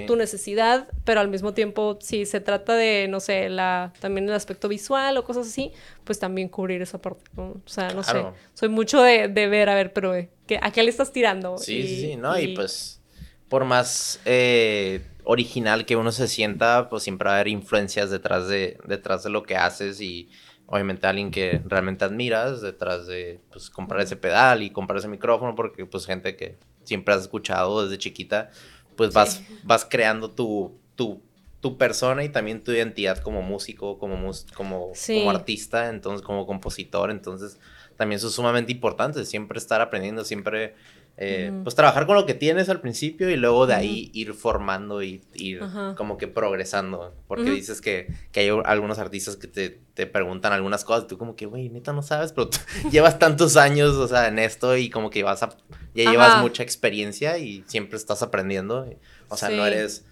tu 0.07 0.15
necesidad, 0.15 0.87
pero 1.05 1.19
al 1.19 1.27
mismo 1.27 1.53
tiempo, 1.53 1.99
si 2.01 2.25
se 2.25 2.39
trata 2.39 2.73
de, 2.73 3.05
no 3.07 3.19
sé, 3.19 3.49
la, 3.49 3.93
también 3.99 4.27
el 4.27 4.33
aspecto 4.33 4.67
visual 4.67 5.15
o 5.15 5.23
cosas 5.23 5.45
así, 5.45 5.71
pues 6.03 6.17
también 6.17 6.49
cubrir 6.49 6.81
esa 6.81 6.99
parte, 6.99 7.23
O 7.37 7.61
sea, 7.67 7.93
no 7.93 8.01
sé, 8.01 8.25
soy 8.55 8.69
mucho 8.69 8.99
de, 9.03 9.27
de, 9.27 9.47
ver, 9.47 9.69
a 9.69 9.75
ver, 9.75 9.93
pero 9.93 10.15
eh, 10.15 10.31
¿a 10.59 10.71
qué 10.71 10.81
le 10.81 10.89
estás 10.89 11.11
tirando? 11.11 11.59
Sí, 11.59 11.83
sí, 11.83 12.01
sí, 12.01 12.15
¿no? 12.15 12.39
Y, 12.39 12.55
pues, 12.55 12.99
por 13.47 13.63
más... 13.63 14.19
Eh 14.25 15.01
original 15.23 15.85
que 15.85 15.95
uno 15.95 16.11
se 16.11 16.27
sienta, 16.27 16.89
pues 16.89 17.03
siempre 17.03 17.27
va 17.27 17.33
a 17.33 17.35
haber 17.35 17.47
influencias 17.47 18.09
detrás 18.09 18.47
de, 18.47 18.77
detrás 18.87 19.23
de 19.23 19.29
lo 19.29 19.43
que 19.43 19.55
haces 19.55 20.01
y 20.01 20.29
obviamente 20.65 21.07
alguien 21.07 21.31
que 21.31 21.61
realmente 21.65 22.05
admiras 22.05 22.61
detrás 22.61 23.07
de 23.07 23.39
pues 23.51 23.69
comprar 23.69 24.01
ese 24.01 24.15
pedal 24.15 24.63
y 24.63 24.69
comprar 24.69 24.99
ese 24.99 25.07
micrófono 25.07 25.55
porque 25.55 25.85
pues 25.85 26.05
gente 26.05 26.35
que 26.35 26.57
siempre 26.83 27.13
has 27.13 27.21
escuchado 27.21 27.83
desde 27.83 27.97
chiquita, 27.97 28.51
pues 28.95 29.13
vas, 29.13 29.43
vas 29.63 29.85
creando 29.85 30.31
tu, 30.31 30.77
tu, 30.95 31.21
tu, 31.61 31.77
persona 31.77 32.23
y 32.23 32.29
también 32.29 32.63
tu 32.63 32.71
identidad 32.71 33.19
como 33.19 33.41
músico, 33.41 33.97
como, 33.97 34.31
como, 34.55 34.91
como 35.07 35.29
artista, 35.29 35.89
entonces 35.89 36.25
como 36.25 36.45
compositor, 36.45 37.11
entonces 37.11 37.59
también 37.95 38.17
eso 38.17 38.27
es 38.27 38.33
sumamente 38.33 38.71
importante, 38.71 39.25
siempre 39.25 39.57
estar 39.57 39.81
aprendiendo, 39.81 40.23
siempre 40.23 40.75
eh, 41.15 41.51
pues 41.61 41.75
trabajar 41.75 42.07
con 42.07 42.15
lo 42.15 42.25
que 42.25 42.33
tienes 42.33 42.69
al 42.69 42.81
principio 42.81 43.29
y 43.29 43.35
luego 43.35 43.67
de 43.67 43.75
ahí 43.75 44.09
ir 44.13 44.33
formando 44.33 45.03
y 45.03 45.21
ir 45.35 45.61
como 45.95 46.17
que 46.17 46.27
progresando. 46.27 47.13
Porque 47.27 47.51
dices 47.51 47.81
que, 47.81 48.07
que, 48.31 48.39
hay 48.39 48.49
algunos 48.65 48.97
artistas 48.97 49.35
que 49.35 49.47
te, 49.47 49.79
te 49.93 50.07
preguntan 50.07 50.53
algunas 50.53 50.83
cosas 50.83 51.03
y 51.03 51.07
tú 51.07 51.17
como 51.17 51.35
que, 51.35 51.45
güey, 51.45 51.69
neta 51.69 51.93
no 51.93 52.01
sabes, 52.01 52.33
pero 52.33 52.49
llevas 52.91 53.19
tantos 53.19 53.57
años, 53.57 53.91
o 53.95 54.07
sea, 54.07 54.27
en 54.27 54.39
esto 54.39 54.75
y 54.75 54.89
como 54.89 55.11
que 55.11 55.21
vas 55.21 55.43
a, 55.43 55.49
ya 55.93 56.09
llevas 56.09 56.41
mucha 56.41 56.63
experiencia 56.63 57.37
y 57.37 57.63
siempre 57.67 57.97
estás 57.97 58.23
aprendiendo. 58.23 58.87
O 59.29 59.37
sea, 59.37 59.49
no 59.49 59.65
eres 59.65 60.05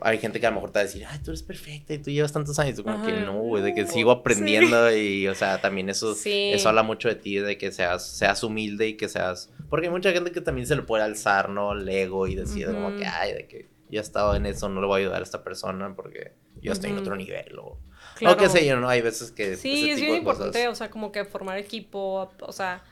hay 0.00 0.18
gente 0.18 0.40
que 0.40 0.46
a 0.46 0.50
lo 0.50 0.56
mejor 0.56 0.70
te 0.70 0.78
va 0.78 0.80
a 0.82 0.84
decir, 0.84 1.04
ay, 1.08 1.18
tú 1.24 1.30
eres 1.30 1.42
perfecta 1.42 1.94
y 1.94 1.98
tú 1.98 2.10
llevas 2.10 2.32
tantos 2.32 2.58
años. 2.58 2.76
tú 2.76 2.84
como 2.84 3.04
que 3.04 3.12
no, 3.12 3.38
güey, 3.40 3.62
de 3.62 3.74
que 3.74 3.86
sigo 3.86 4.10
aprendiendo 4.10 4.94
y, 4.94 5.28
o 5.28 5.34
sea, 5.34 5.60
también 5.60 5.88
eso, 5.88 6.14
eso 6.24 6.68
habla 6.68 6.82
mucho 6.82 7.08
de 7.08 7.14
ti, 7.14 7.36
de 7.36 7.56
que 7.56 7.72
seas, 7.72 8.06
seas 8.06 8.42
humilde 8.42 8.88
y 8.88 8.94
que 8.94 9.08
seas... 9.08 9.50
Porque 9.68 9.86
hay 9.86 9.92
mucha 9.92 10.12
gente 10.12 10.30
que 10.30 10.40
también 10.40 10.66
se 10.66 10.76
le 10.76 10.82
puede 10.82 11.02
alzar, 11.02 11.48
¿no? 11.48 11.72
El 11.72 11.88
ego 11.88 12.26
y 12.26 12.34
decir 12.34 12.66
como 12.66 12.96
que, 12.96 13.06
ay, 13.06 13.32
de 13.32 13.46
que 13.46 13.68
yo 13.88 14.00
he 14.00 14.02
estado 14.02 14.34
en 14.34 14.46
eso, 14.46 14.68
no 14.68 14.80
le 14.80 14.86
voy 14.86 15.00
a 15.00 15.04
ayudar 15.04 15.20
a 15.20 15.24
esta 15.24 15.42
persona 15.42 15.94
porque 15.94 16.32
yo 16.60 16.72
estoy 16.72 16.90
en 16.90 16.98
otro 16.98 17.16
nivel 17.16 17.58
o... 17.58 17.78
Claro. 18.16 18.36
O 18.36 18.38
qué 18.38 18.48
sé 18.48 18.64
yo, 18.64 18.78
¿no? 18.78 18.88
Hay 18.88 19.00
veces 19.00 19.32
que... 19.32 19.56
Sí, 19.56 19.90
es 19.90 20.00
bien 20.00 20.16
importante, 20.16 20.68
o 20.68 20.74
sea, 20.74 20.90
como 20.90 21.10
que 21.10 21.24
formar 21.24 21.58
equipo, 21.58 22.30
o 22.40 22.52
sea, 22.52 22.84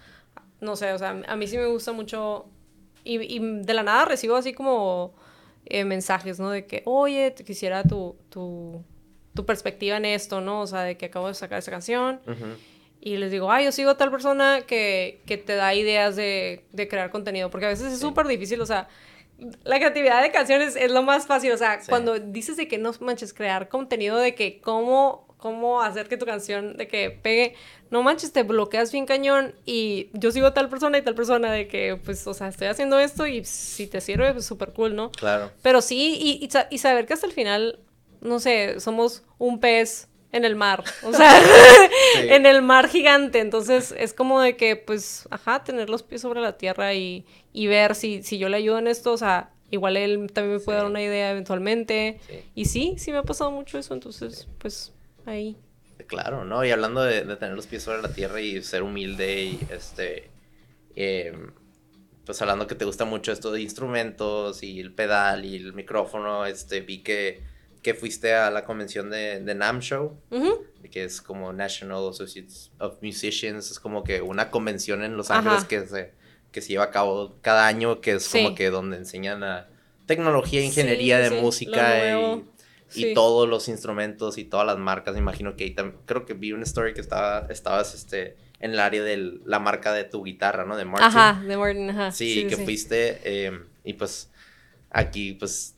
no 0.60 0.74
sé, 0.74 0.92
o 0.92 0.98
sea, 0.98 1.22
a 1.26 1.36
mí 1.36 1.46
sí 1.46 1.56
me 1.56 1.66
gusta 1.66 1.92
mucho 1.92 2.46
y, 3.04 3.36
y 3.36 3.38
de 3.62 3.74
la 3.74 3.82
nada 3.82 4.04
recibo 4.04 4.36
así 4.36 4.52
como 4.52 5.14
eh, 5.66 5.84
mensajes, 5.84 6.38
¿no? 6.38 6.50
De 6.50 6.66
que, 6.66 6.82
oye, 6.86 7.30
te 7.30 7.44
quisiera 7.44 7.82
tu, 7.84 8.16
tu, 8.30 8.84
tu, 9.34 9.46
perspectiva 9.46 9.96
en 9.96 10.04
esto, 10.04 10.40
¿no? 10.40 10.60
O 10.60 10.66
sea, 10.66 10.82
de 10.82 10.96
que 10.96 11.06
acabo 11.06 11.28
de 11.28 11.34
sacar 11.34 11.58
esa 11.58 11.70
canción. 11.70 12.20
Y 13.04 13.16
les 13.16 13.32
digo, 13.32 13.50
ay, 13.50 13.64
yo 13.64 13.72
sigo 13.72 13.90
a 13.90 13.96
tal 13.96 14.12
persona 14.12 14.60
que, 14.64 15.20
que 15.26 15.36
te 15.36 15.56
da 15.56 15.74
ideas 15.74 16.14
de, 16.14 16.64
de, 16.70 16.86
crear 16.86 17.10
contenido. 17.10 17.50
Porque 17.50 17.66
a 17.66 17.70
veces 17.70 17.92
es 17.92 17.98
súper 17.98 18.28
difícil, 18.28 18.60
o 18.60 18.66
sea, 18.66 18.88
la 19.64 19.78
creatividad 19.78 20.22
de 20.22 20.30
canciones 20.30 20.76
es 20.76 20.92
lo 20.92 21.02
más 21.02 21.26
fácil. 21.26 21.50
O 21.50 21.56
sea, 21.56 21.80
cuando 21.88 22.20
dices 22.20 22.56
de 22.56 22.68
que 22.68 22.78
no 22.78 22.92
manches, 23.00 23.34
crear 23.34 23.68
contenido, 23.68 24.18
de 24.18 24.36
que 24.36 24.60
cómo 24.60 25.26
cómo 25.42 25.82
hacer 25.82 26.08
que 26.08 26.16
tu 26.16 26.24
canción 26.24 26.76
de 26.76 26.86
que 26.86 27.10
pegue, 27.10 27.56
no 27.90 28.04
manches, 28.04 28.32
te 28.32 28.44
bloqueas 28.44 28.92
bien 28.92 29.06
cañón 29.06 29.54
y 29.66 30.08
yo 30.12 30.30
sigo 30.30 30.46
a 30.46 30.54
tal 30.54 30.68
persona 30.68 30.98
y 30.98 31.02
tal 31.02 31.16
persona 31.16 31.50
de 31.50 31.66
que, 31.66 32.00
pues, 32.02 32.24
o 32.28 32.32
sea, 32.32 32.46
estoy 32.46 32.68
haciendo 32.68 33.00
esto 33.00 33.26
y 33.26 33.44
si 33.44 33.88
te 33.88 34.00
sirve, 34.00 34.32
pues 34.32 34.46
súper 34.46 34.72
cool, 34.72 34.94
¿no? 34.94 35.10
Claro. 35.10 35.50
Pero 35.60 35.82
sí, 35.82 36.16
y, 36.20 36.48
y, 36.70 36.78
saber 36.78 37.06
que 37.06 37.14
hasta 37.14 37.26
el 37.26 37.32
final, 37.32 37.80
no 38.20 38.38
sé, 38.38 38.78
somos 38.78 39.24
un 39.38 39.58
pez 39.58 40.08
en 40.32 40.44
el 40.44 40.56
mar, 40.56 40.82
o 41.04 41.12
sea, 41.14 41.40
en 42.16 42.46
el 42.46 42.62
mar 42.62 42.88
gigante, 42.88 43.40
entonces 43.40 43.94
es 43.96 44.14
como 44.14 44.40
de 44.40 44.56
que, 44.56 44.76
pues, 44.76 45.28
ajá, 45.30 45.62
tener 45.62 45.88
los 45.90 46.02
pies 46.02 46.22
sobre 46.22 46.40
la 46.40 46.56
tierra 46.56 46.94
y, 46.94 47.24
y 47.52 47.66
ver 47.66 47.94
si, 47.94 48.22
si 48.22 48.38
yo 48.38 48.48
le 48.48 48.56
ayudo 48.56 48.78
en 48.78 48.88
esto, 48.88 49.12
o 49.12 49.18
sea, 49.18 49.50
igual 49.72 49.96
él 49.96 50.30
también 50.32 50.58
me 50.58 50.60
puede 50.62 50.78
dar 50.78 50.86
una 50.86 51.02
idea 51.02 51.30
eventualmente. 51.30 52.20
Y 52.54 52.66
sí, 52.66 52.94
sí 52.98 53.10
me 53.10 53.18
ha 53.18 53.22
pasado 53.22 53.50
mucho 53.50 53.78
eso, 53.78 53.94
entonces, 53.94 54.46
pues 54.58 54.92
ahí. 55.26 55.56
Claro, 56.06 56.44
¿no? 56.44 56.64
Y 56.64 56.70
hablando 56.70 57.02
de, 57.02 57.22
tener 57.36 57.54
los 57.54 57.66
pies 57.66 57.82
sobre 57.82 58.02
la 58.02 58.12
tierra 58.12 58.40
y 58.40 58.62
ser 58.62 58.82
humilde 58.82 59.42
y 59.42 59.60
este... 59.70 60.30
Em, 60.94 61.52
pues 62.26 62.40
hablando 62.40 62.66
que 62.66 62.74
te 62.74 62.84
gusta 62.84 63.04
mucho 63.04 63.32
esto 63.32 63.50
de 63.50 63.62
instrumentos 63.62 64.62
y 64.62 64.78
el 64.78 64.92
pedal 64.92 65.44
y 65.44 65.56
el 65.56 65.72
micrófono, 65.72 66.46
este, 66.46 66.80
vi 66.80 67.02
que, 67.02 67.42
que 67.82 67.94
fuiste 67.94 68.34
a 68.34 68.50
la 68.50 68.64
convención 68.64 69.10
de, 69.10 69.40
de 69.40 69.54
NAM 69.54 69.80
Show, 69.80 70.16
que 70.90 71.04
es 71.04 71.20
como 71.20 71.52
National 71.52 72.08
Associates 72.08 72.70
of 72.78 73.02
Musicians, 73.02 73.70
es 73.70 73.80
como 73.80 74.04
que 74.04 74.22
una 74.22 74.50
convención 74.50 75.02
en 75.02 75.16
Los 75.16 75.30
Ángeles 75.30 75.64
que 75.64 75.86
se, 75.86 76.12
que 76.50 76.60
se 76.60 76.68
lleva 76.68 76.84
a 76.84 76.90
cabo 76.90 77.36
cada 77.40 77.66
año, 77.66 78.00
que 78.00 78.12
es 78.12 78.28
como 78.28 78.54
que 78.54 78.70
donde 78.70 78.96
enseñan 78.96 79.42
a 79.42 79.68
tecnología, 80.06 80.62
ingeniería 80.62 81.18
de 81.18 81.30
música 81.30 82.18
y 82.18 82.44
y 82.94 83.14
todos 83.14 83.48
los 83.48 83.68
instrumentos 83.68 84.38
y 84.38 84.44
todas 84.44 84.66
las 84.66 84.78
marcas. 84.78 85.16
Imagino 85.16 85.56
que 85.56 85.64
ahí 85.64 85.76
creo 86.04 86.24
que 86.24 86.34
vi 86.34 86.52
una 86.52 86.64
story 86.64 86.94
que 86.94 87.00
estaba, 87.00 87.46
estabas 87.50 87.94
este, 87.94 88.36
en 88.60 88.72
el 88.72 88.80
área 88.80 89.02
de 89.02 89.40
la 89.44 89.58
marca 89.58 89.92
de 89.92 90.04
tu 90.04 90.22
guitarra, 90.22 90.64
¿no? 90.64 90.76
De 90.76 90.84
Martin. 90.84 91.06
Ajá, 91.06 91.42
de 91.42 91.56
Martin, 91.56 91.90
ajá. 91.90 92.10
Sí, 92.10 92.46
que 92.46 92.56
fuiste. 92.56 93.46
Em, 93.46 93.66
y 93.84 93.94
pues 93.94 94.30
aquí, 94.90 95.34
pues, 95.34 95.76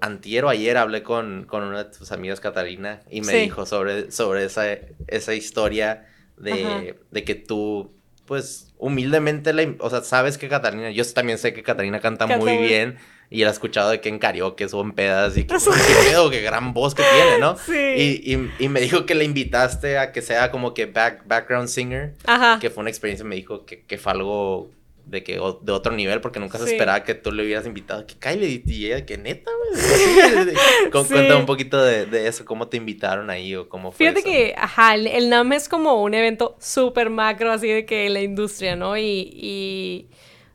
antier 0.00 0.44
o 0.44 0.48
ayer 0.48 0.76
hablé 0.76 1.02
con, 1.02 1.44
con 1.44 1.62
una 1.62 1.84
de 1.84 1.96
tus 1.96 2.12
amigas, 2.12 2.40
Catalina, 2.40 3.00
y 3.10 3.20
me 3.22 3.34
dijo 3.34 3.66
sobre, 3.66 4.10
sobre 4.10 4.44
esa, 4.44 4.64
esa 5.06 5.34
historia 5.34 6.06
de, 6.36 6.96
de 7.10 7.24
que 7.24 7.34
tú 7.34 7.92
pues 8.28 8.74
humildemente, 8.76 9.54
la, 9.54 9.66
o 9.80 9.88
sea, 9.88 10.02
sabes 10.02 10.36
que 10.36 10.48
Catalina, 10.48 10.90
yo 10.90 11.02
también 11.14 11.38
sé 11.38 11.54
que 11.54 11.62
Catalina 11.62 11.98
canta 11.98 12.26
muy 12.26 12.58
bien 12.58 12.98
y 13.30 13.42
él 13.42 13.48
ha 13.48 13.50
escuchado 13.50 13.90
de 13.90 14.00
que 14.00 14.10
en 14.10 14.18
karaoke 14.18 14.68
son 14.68 14.92
pedas 14.92 15.36
y 15.36 15.44
que, 15.44 15.54
qué 15.54 16.10
pedo, 16.10 16.30
qué 16.30 16.42
gran 16.42 16.74
voz 16.74 16.94
que 16.94 17.02
tiene, 17.02 17.38
¿no? 17.38 17.56
Sí. 17.66 17.72
Y, 17.72 18.34
y, 18.34 18.50
y, 18.58 18.68
me 18.68 18.80
dijo 18.80 19.06
que 19.06 19.14
le 19.14 19.24
invitaste 19.24 19.98
a 19.98 20.12
que 20.12 20.22
sea 20.22 20.50
como 20.50 20.74
que 20.74 20.86
back, 20.86 21.26
background 21.26 21.68
singer. 21.68 22.14
Ajá. 22.24 22.58
Que 22.60 22.70
fue 22.70 22.82
una 22.82 22.90
experiencia, 22.90 23.24
me 23.24 23.36
dijo 23.36 23.64
que, 23.64 23.82
que 23.82 23.98
fue 23.98 24.12
algo 24.12 24.70
de 25.08 25.24
que 25.24 25.34
de 25.34 25.72
otro 25.72 25.92
nivel 25.92 26.20
porque 26.20 26.38
nunca 26.38 26.58
se 26.58 26.70
esperaba 26.70 27.02
que 27.04 27.14
tú 27.14 27.32
le 27.32 27.42
hubieras 27.44 27.66
invitado. 27.66 28.06
Que 28.06 28.14
Kylie 28.14 28.62
y 28.64 28.86
ella 28.86 29.06
que 29.06 29.16
neta 29.16 29.50
güey 29.72 30.54
cuenta 31.08 31.36
un 31.36 31.46
poquito 31.46 31.82
de, 31.82 32.06
de, 32.06 32.28
eso 32.28 32.44
cómo 32.44 32.68
te 32.68 32.76
invitaron 32.76 33.30
ahí 33.30 33.54
o 33.56 33.68
cómo 33.68 33.90
fue 33.92 34.06
fíjate 34.06 34.22
que 34.22 34.54
ajá 34.56 34.94
el, 34.94 35.30
NAM 35.30 35.52
es 35.52 35.68
como 35.68 36.02
un 36.02 36.14
evento 36.14 36.56
súper 36.60 37.10
macro 37.10 37.50
así 37.50 37.68
de 37.68 37.86
que 37.86 38.08
la 38.10 38.20
industria 38.20 38.76
no 38.76 38.96
y, 38.96 39.30
y 39.32 40.08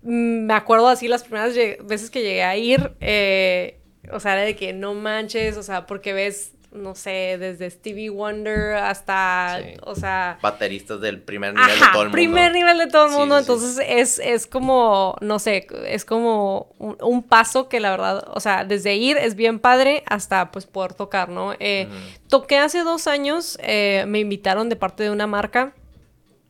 me 0.04 0.54
acuerdo 0.54 0.90
así 0.90 1.08
las 1.08 1.24
primeras 1.24 1.56
veces 1.56 2.10
que 2.10 2.22
llegué 2.22 2.44
a 2.44 2.58
ir, 2.58 2.92
eh, 3.00 3.80
o 4.12 4.20
sea, 4.20 4.36
de 4.36 4.56
que 4.56 4.74
no 4.74 4.94
manches, 4.94 5.56
o 5.58 5.64
sea, 5.64 5.86
porque 5.86 6.14
ves 6.14 6.54
no 6.74 6.96
sé, 6.96 7.38
desde 7.40 7.70
Stevie 7.70 8.10
Wonder 8.10 8.76
hasta, 8.76 9.60
o 9.84 9.96
sea... 9.96 10.40
Bateristas 10.42 11.00
del 11.02 11.22
primer 11.22 11.54
nivel 11.54 11.70
de 11.70 11.80
todo 11.80 12.02
el 12.02 12.08
mundo. 12.08 12.12
primer 12.12 12.52
nivel 12.52 12.78
de 12.78 12.88
todo 12.88 13.06
el 13.06 13.12
mundo, 13.12 13.38
entonces 13.38 13.84
es, 13.88 14.20
es 14.20 14.48
como, 14.48 15.16
no 15.22 15.40
sé, 15.40 15.68
es 15.86 16.06
como 16.06 16.74
un, 16.78 17.24
paso 17.24 17.70
que 17.70 17.80
la 17.80 17.92
verdad, 17.92 18.26
o 18.34 18.40
sea, 18.40 18.66
desde 18.66 18.96
ir 18.96 19.18
es 19.18 19.36
bien 19.36 19.60
padre 19.60 20.04
hasta 20.08 20.52
pues 20.52 20.66
poder 20.66 20.94
tocar, 20.94 21.30
¿no? 21.30 21.54
Eh, 21.60 21.88
toqué 22.28 22.58
hace 22.58 22.84
dos 22.84 23.08
años, 23.08 23.58
eh, 23.62 24.06
me 24.08 24.20
invitaron 24.20 24.70
de 24.70 24.76
parte 24.76 25.04
de 25.04 25.10
una 25.10 25.28
marca. 25.28 25.74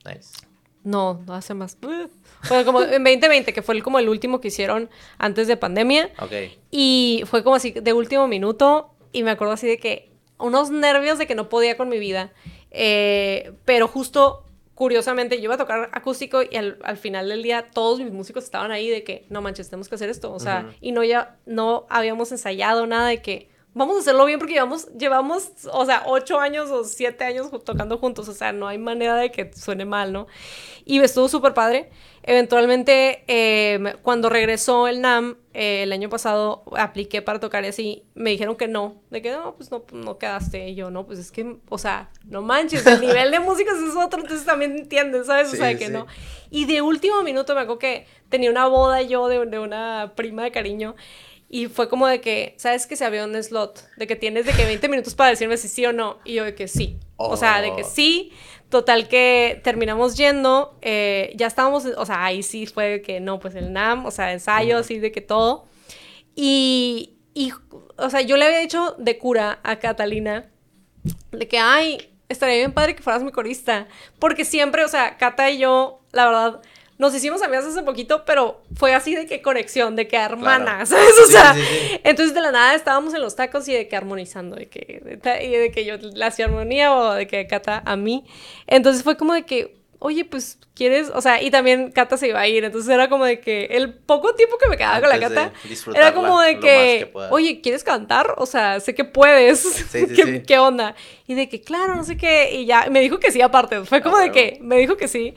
Nice. 0.06 0.32
No, 0.84 1.22
no 1.26 1.34
hace 1.34 1.54
más. 1.54 1.78
Fue 2.42 2.66
como 2.66 2.82
en 2.82 3.04
2020, 3.04 3.54
que 3.54 3.62
fue 3.62 3.82
como 3.82 4.00
el 4.00 4.10
último 4.10 4.42
que 4.42 4.50
hicieron 4.50 4.90
antes 5.18 5.48
de 5.48 5.56
pandemia. 5.56 6.10
Ok. 6.20 6.32
Y 6.72 7.24
fue 7.26 7.44
como 7.44 7.56
así 7.56 7.72
de 7.72 7.94
último 7.94 8.28
minuto. 8.28 8.94
Y 9.14 9.24
me 9.24 9.32
acuerdo 9.32 9.54
así 9.54 9.68
de 9.68 9.78
que 9.78 10.13
unos 10.44 10.72
nervios 10.72 11.18
de 11.18 11.26
que 11.26 11.36
no 11.36 11.50
podía 11.50 11.78
con 11.78 11.90
mi 11.90 12.00
vida. 12.00 12.32
Eh, 12.70 13.54
pero 13.66 13.88
justo, 13.88 14.44
curiosamente, 14.76 15.38
yo 15.38 15.46
iba 15.46 15.56
a 15.56 15.58
tocar 15.58 15.90
acústico 15.94 16.42
y 16.44 16.56
al, 16.56 16.98
final 16.98 17.30
del 17.30 17.44
día 17.44 17.70
todos 17.74 18.00
mis 18.00 18.12
músicos 18.12 18.44
estaban 18.44 18.72
ahí 18.72 18.90
de 18.90 19.04
que, 19.04 19.26
no 19.30 19.42
manches, 19.42 19.70
tenemos 19.70 19.88
que 19.88 19.96
hacer 19.96 20.10
esto. 20.10 20.34
O 20.34 20.40
sea, 20.40 20.74
y 20.82 20.92
no 20.92 21.04
ya, 21.04 21.38
no 21.46 21.86
habíamos 21.90 22.32
ensayado 22.32 22.86
nada 22.88 23.08
de 23.08 23.22
que 23.22 23.53
vamos 23.74 23.98
a 23.98 24.00
hacerlo 24.00 24.26
bien 24.26 24.40
porque 24.40 24.54
llevamos, 24.54 24.88
llevamos, 24.98 25.52
o 25.72 25.86
sea, 25.86 26.04
ocho 26.06 26.40
años 26.40 26.70
o 26.70 26.84
siete 26.84 27.24
años 27.24 27.50
tocando 27.64 27.98
juntos, 27.98 28.28
o 28.28 28.34
sea, 28.34 28.52
no 28.52 28.68
hay 28.68 28.78
manera 28.78 29.16
de 29.16 29.32
que 29.32 29.52
suene 29.54 29.86
mal, 29.86 30.14
¿no? 30.14 30.28
Y 30.86 31.00
estuvo 31.00 31.28
súper 31.28 31.54
padre. 31.54 31.90
Eventualmente, 32.26 33.26
eh, 33.28 33.96
cuando 34.02 34.30
regresó 34.30 34.88
el 34.88 35.02
NAM, 35.02 35.38
eh, 35.54 35.84
el 35.84 35.92
año 35.92 36.10
pasado 36.10 36.64
apliqué 36.78 37.22
para 37.22 37.40
tocar 37.40 37.66
así, 37.66 38.04
me 38.16 38.30
dijeron 38.30 38.56
que 38.56 38.68
no, 38.68 39.02
de 39.10 39.22
que 39.22 39.32
no, 39.32 39.56
pues 39.56 39.72
no, 39.72 39.84
no 39.92 40.18
quedaste. 40.18 40.70
Y 40.70 40.76
yo, 40.76 40.90
no, 40.90 41.06
pues 41.06 41.20
es 41.20 41.32
que, 41.32 41.58
o 41.68 41.78
sea, 41.78 42.12
no 42.26 42.42
manches, 42.42 42.86
el 42.86 43.02
nivel 43.02 43.32
de 43.32 43.40
músicos 43.40 43.78
es 43.78 43.96
otro, 43.96 44.22
entonces 44.22 44.46
también 44.46 44.78
entiendes, 44.78 45.28
¿sabes? 45.28 45.52
o 45.52 45.56
sea, 45.56 45.78
que 45.78 45.90
no. 45.90 46.08
Y 46.50 46.66
de 46.66 46.82
último 46.82 47.24
minuto 47.24 47.56
me 47.56 47.62
acuerdo 47.62 47.80
que 47.80 48.06
tenía 48.30 48.50
una 48.52 48.68
boda 48.68 49.02
yo 49.02 49.28
de, 49.28 49.46
de 49.46 49.60
una 49.60 50.14
prima 50.16 50.44
de 50.44 50.52
cariño. 50.52 50.96
Y 51.54 51.68
fue 51.68 51.88
como 51.88 52.08
de 52.08 52.20
que, 52.20 52.56
¿sabes 52.58 52.88
que 52.88 52.96
se 52.96 53.06
había 53.06 53.24
un 53.26 53.36
slot? 53.36 53.88
De 53.96 54.08
que 54.08 54.16
tienes 54.16 54.48
de 54.48 54.54
que 54.54 54.66
20 54.66 54.90
minutos 54.90 55.14
para 55.14 55.30
decirme 55.30 55.56
si 55.58 55.68
sí 55.68 55.86
o 55.86 55.94
no. 55.94 56.18
Y 56.26 56.34
yo 56.34 56.46
de 56.46 56.56
que 56.56 56.68
sí. 56.68 56.98
O 57.16 57.38
sea, 57.38 57.62
de 57.62 57.76
que 57.76 57.84
sí. 57.84 58.32
Total 58.70 59.08
que 59.08 59.62
terminamos 59.64 60.18
yendo. 60.18 60.76
Eh, 60.82 61.32
ya 61.36 61.46
estábamos, 61.46 61.86
o 61.86 62.06
sea, 62.08 62.26
ahí 62.26 62.42
sí 62.42 62.66
fue 62.66 62.86
de 62.86 63.02
que 63.04 63.20
no, 63.20 63.40
pues 63.40 63.54
el 63.54 63.72
NAM, 63.72 64.04
o 64.08 64.10
sea, 64.10 64.34
ensayo, 64.34 64.80
así 64.80 64.98
de 64.98 65.12
que 65.12 65.22
todo. 65.22 65.68
Y, 66.36 67.18
y, 67.36 67.52
o 67.98 68.10
sea, 68.10 68.22
yo 68.22 68.36
le 68.36 68.46
había 68.46 68.58
dicho 68.58 68.96
de 68.98 69.20
cura 69.20 69.60
a 69.62 69.76
Catalina 69.76 70.50
de 71.30 71.48
que, 71.48 71.60
ay, 71.60 72.16
estaría 72.30 72.56
bien 72.56 72.72
padre 72.72 72.96
que 72.96 73.04
fueras 73.04 73.22
mi 73.22 73.32
corista. 73.32 73.88
Porque 74.18 74.44
siempre, 74.44 74.84
o 74.84 74.88
sea, 74.88 75.18
Cata 75.18 75.52
y 75.52 75.60
yo, 75.60 76.02
la 76.14 76.26
verdad 76.26 76.62
nos 77.04 77.14
hicimos 77.14 77.42
amigas 77.42 77.66
hace 77.66 77.84
poquito, 77.84 78.24
pero 78.26 78.62
fue 78.76 78.96
así 78.96 79.14
de 79.14 79.26
que 79.26 79.42
conexión, 79.42 79.98
de 79.98 80.08
que 80.08 80.16
hermanas, 80.16 80.88
¿sabes? 80.90 81.14
O 81.22 81.28
sea, 81.28 81.54
entonces 82.04 82.34
de 82.34 82.40
la 82.40 82.52
nada 82.52 82.76
estábamos 82.76 83.14
en 83.14 83.22
los 83.22 83.36
tacos 83.36 83.68
y 83.68 83.74
de 83.74 83.90
que 83.90 83.98
armonizando, 83.98 84.56
de 84.56 84.70
que, 84.70 85.02
y 85.44 85.52
de 85.52 85.70
que 85.72 85.84
yo 85.84 85.98
la 86.14 86.28
hacía 86.28 86.46
armonía 86.46 86.96
o 86.96 87.14
de 87.14 87.28
que 87.28 87.46
Cata 87.46 87.84
a 87.86 87.98
mí. 87.98 88.24
Entonces 88.68 89.04
fue 89.04 89.18
como 89.18 89.34
de 89.34 89.44
que, 89.44 89.83
oye, 90.04 90.26
pues, 90.26 90.60
¿quieres? 90.76 91.10
O 91.16 91.22
sea, 91.22 91.42
y 91.42 91.50
también 91.50 91.90
Cata 91.92 92.18
se 92.18 92.28
iba 92.28 92.42
a 92.42 92.46
ir, 92.46 92.66
entonces 92.66 92.94
era 92.94 93.08
como 93.08 93.24
de 93.24 93.40
que 93.40 93.68
el 93.72 93.94
poco 93.94 94.36
tiempo 94.36 94.58
que 94.58 94.68
me 94.68 94.76
quedaba 94.76 95.00
con 95.00 95.10
la 95.10 95.18
Cata, 95.18 95.54
era 95.96 96.14
como 96.14 96.42
de 96.42 96.60
que, 96.60 97.10
oye, 97.30 97.62
¿quieres 97.62 97.86
cantar? 97.86 98.36
O 98.38 98.46
sea, 98.46 98.82
sé 98.82 98.94
que 98.94 99.06
puedes, 99.06 99.64
¿Qué, 99.94 100.44
¿Qué, 100.46 100.60
onda? 100.60 100.94
Y 101.26 101.36
de 101.36 101.48
que, 101.48 101.62
claro, 101.62 101.96
no 101.96 102.04
sé 102.04 102.18
qué, 102.18 102.52
y 102.54 102.66
ya, 102.66 102.88
me 102.92 103.00
dijo 103.00 103.18
que 103.18 103.32
sí 103.32 103.42
aparte, 103.42 103.86
fue 103.86 104.02
como 104.02 104.18
de 104.18 104.32
que, 104.32 104.60
me 104.62 104.78
dijo 104.78 104.98
que 104.98 105.08
sí, 105.08 105.36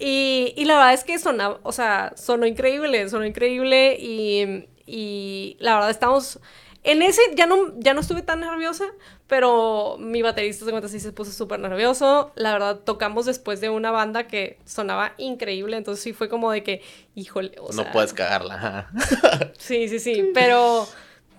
Y, 0.00 0.52
y 0.56 0.64
la 0.64 0.74
verdad 0.74 0.94
es 0.94 1.04
que 1.04 1.16
sonaba, 1.20 1.60
o 1.62 1.70
sea, 1.70 2.12
sonó 2.16 2.44
increíble, 2.44 3.08
sonó 3.08 3.24
increíble, 3.24 3.96
y, 4.00 4.66
y 4.84 5.56
la 5.60 5.74
verdad 5.76 5.90
estamos... 5.90 6.40
En 6.88 7.02
ese 7.02 7.20
ya 7.34 7.46
no, 7.46 7.74
ya 7.76 7.92
no 7.92 8.00
estuve 8.00 8.22
tan 8.22 8.40
nerviosa, 8.40 8.86
pero 9.26 9.96
mi 9.98 10.22
baterista 10.22 10.64
se 10.64 10.70
cuenta 10.70 10.88
sí 10.88 11.00
se 11.00 11.12
puso 11.12 11.30
súper 11.32 11.60
nervioso. 11.60 12.32
La 12.34 12.50
verdad, 12.50 12.80
tocamos 12.82 13.26
después 13.26 13.60
de 13.60 13.68
una 13.68 13.90
banda 13.90 14.26
que 14.26 14.58
sonaba 14.64 15.12
increíble, 15.18 15.76
entonces 15.76 16.02
sí 16.02 16.14
fue 16.14 16.30
como 16.30 16.50
de 16.50 16.62
que, 16.62 16.80
híjole, 17.14 17.52
o 17.60 17.74
No 17.74 17.92
puedes 17.92 18.14
cagarla. 18.14 18.88
sí, 19.58 19.86
sí, 19.90 19.98
sí, 19.98 20.30
pero 20.32 20.88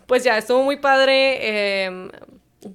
pues 0.05 0.23
ya, 0.23 0.37
estuvo 0.37 0.61
muy 0.61 0.77
padre. 0.77 1.85
Em, 1.85 2.11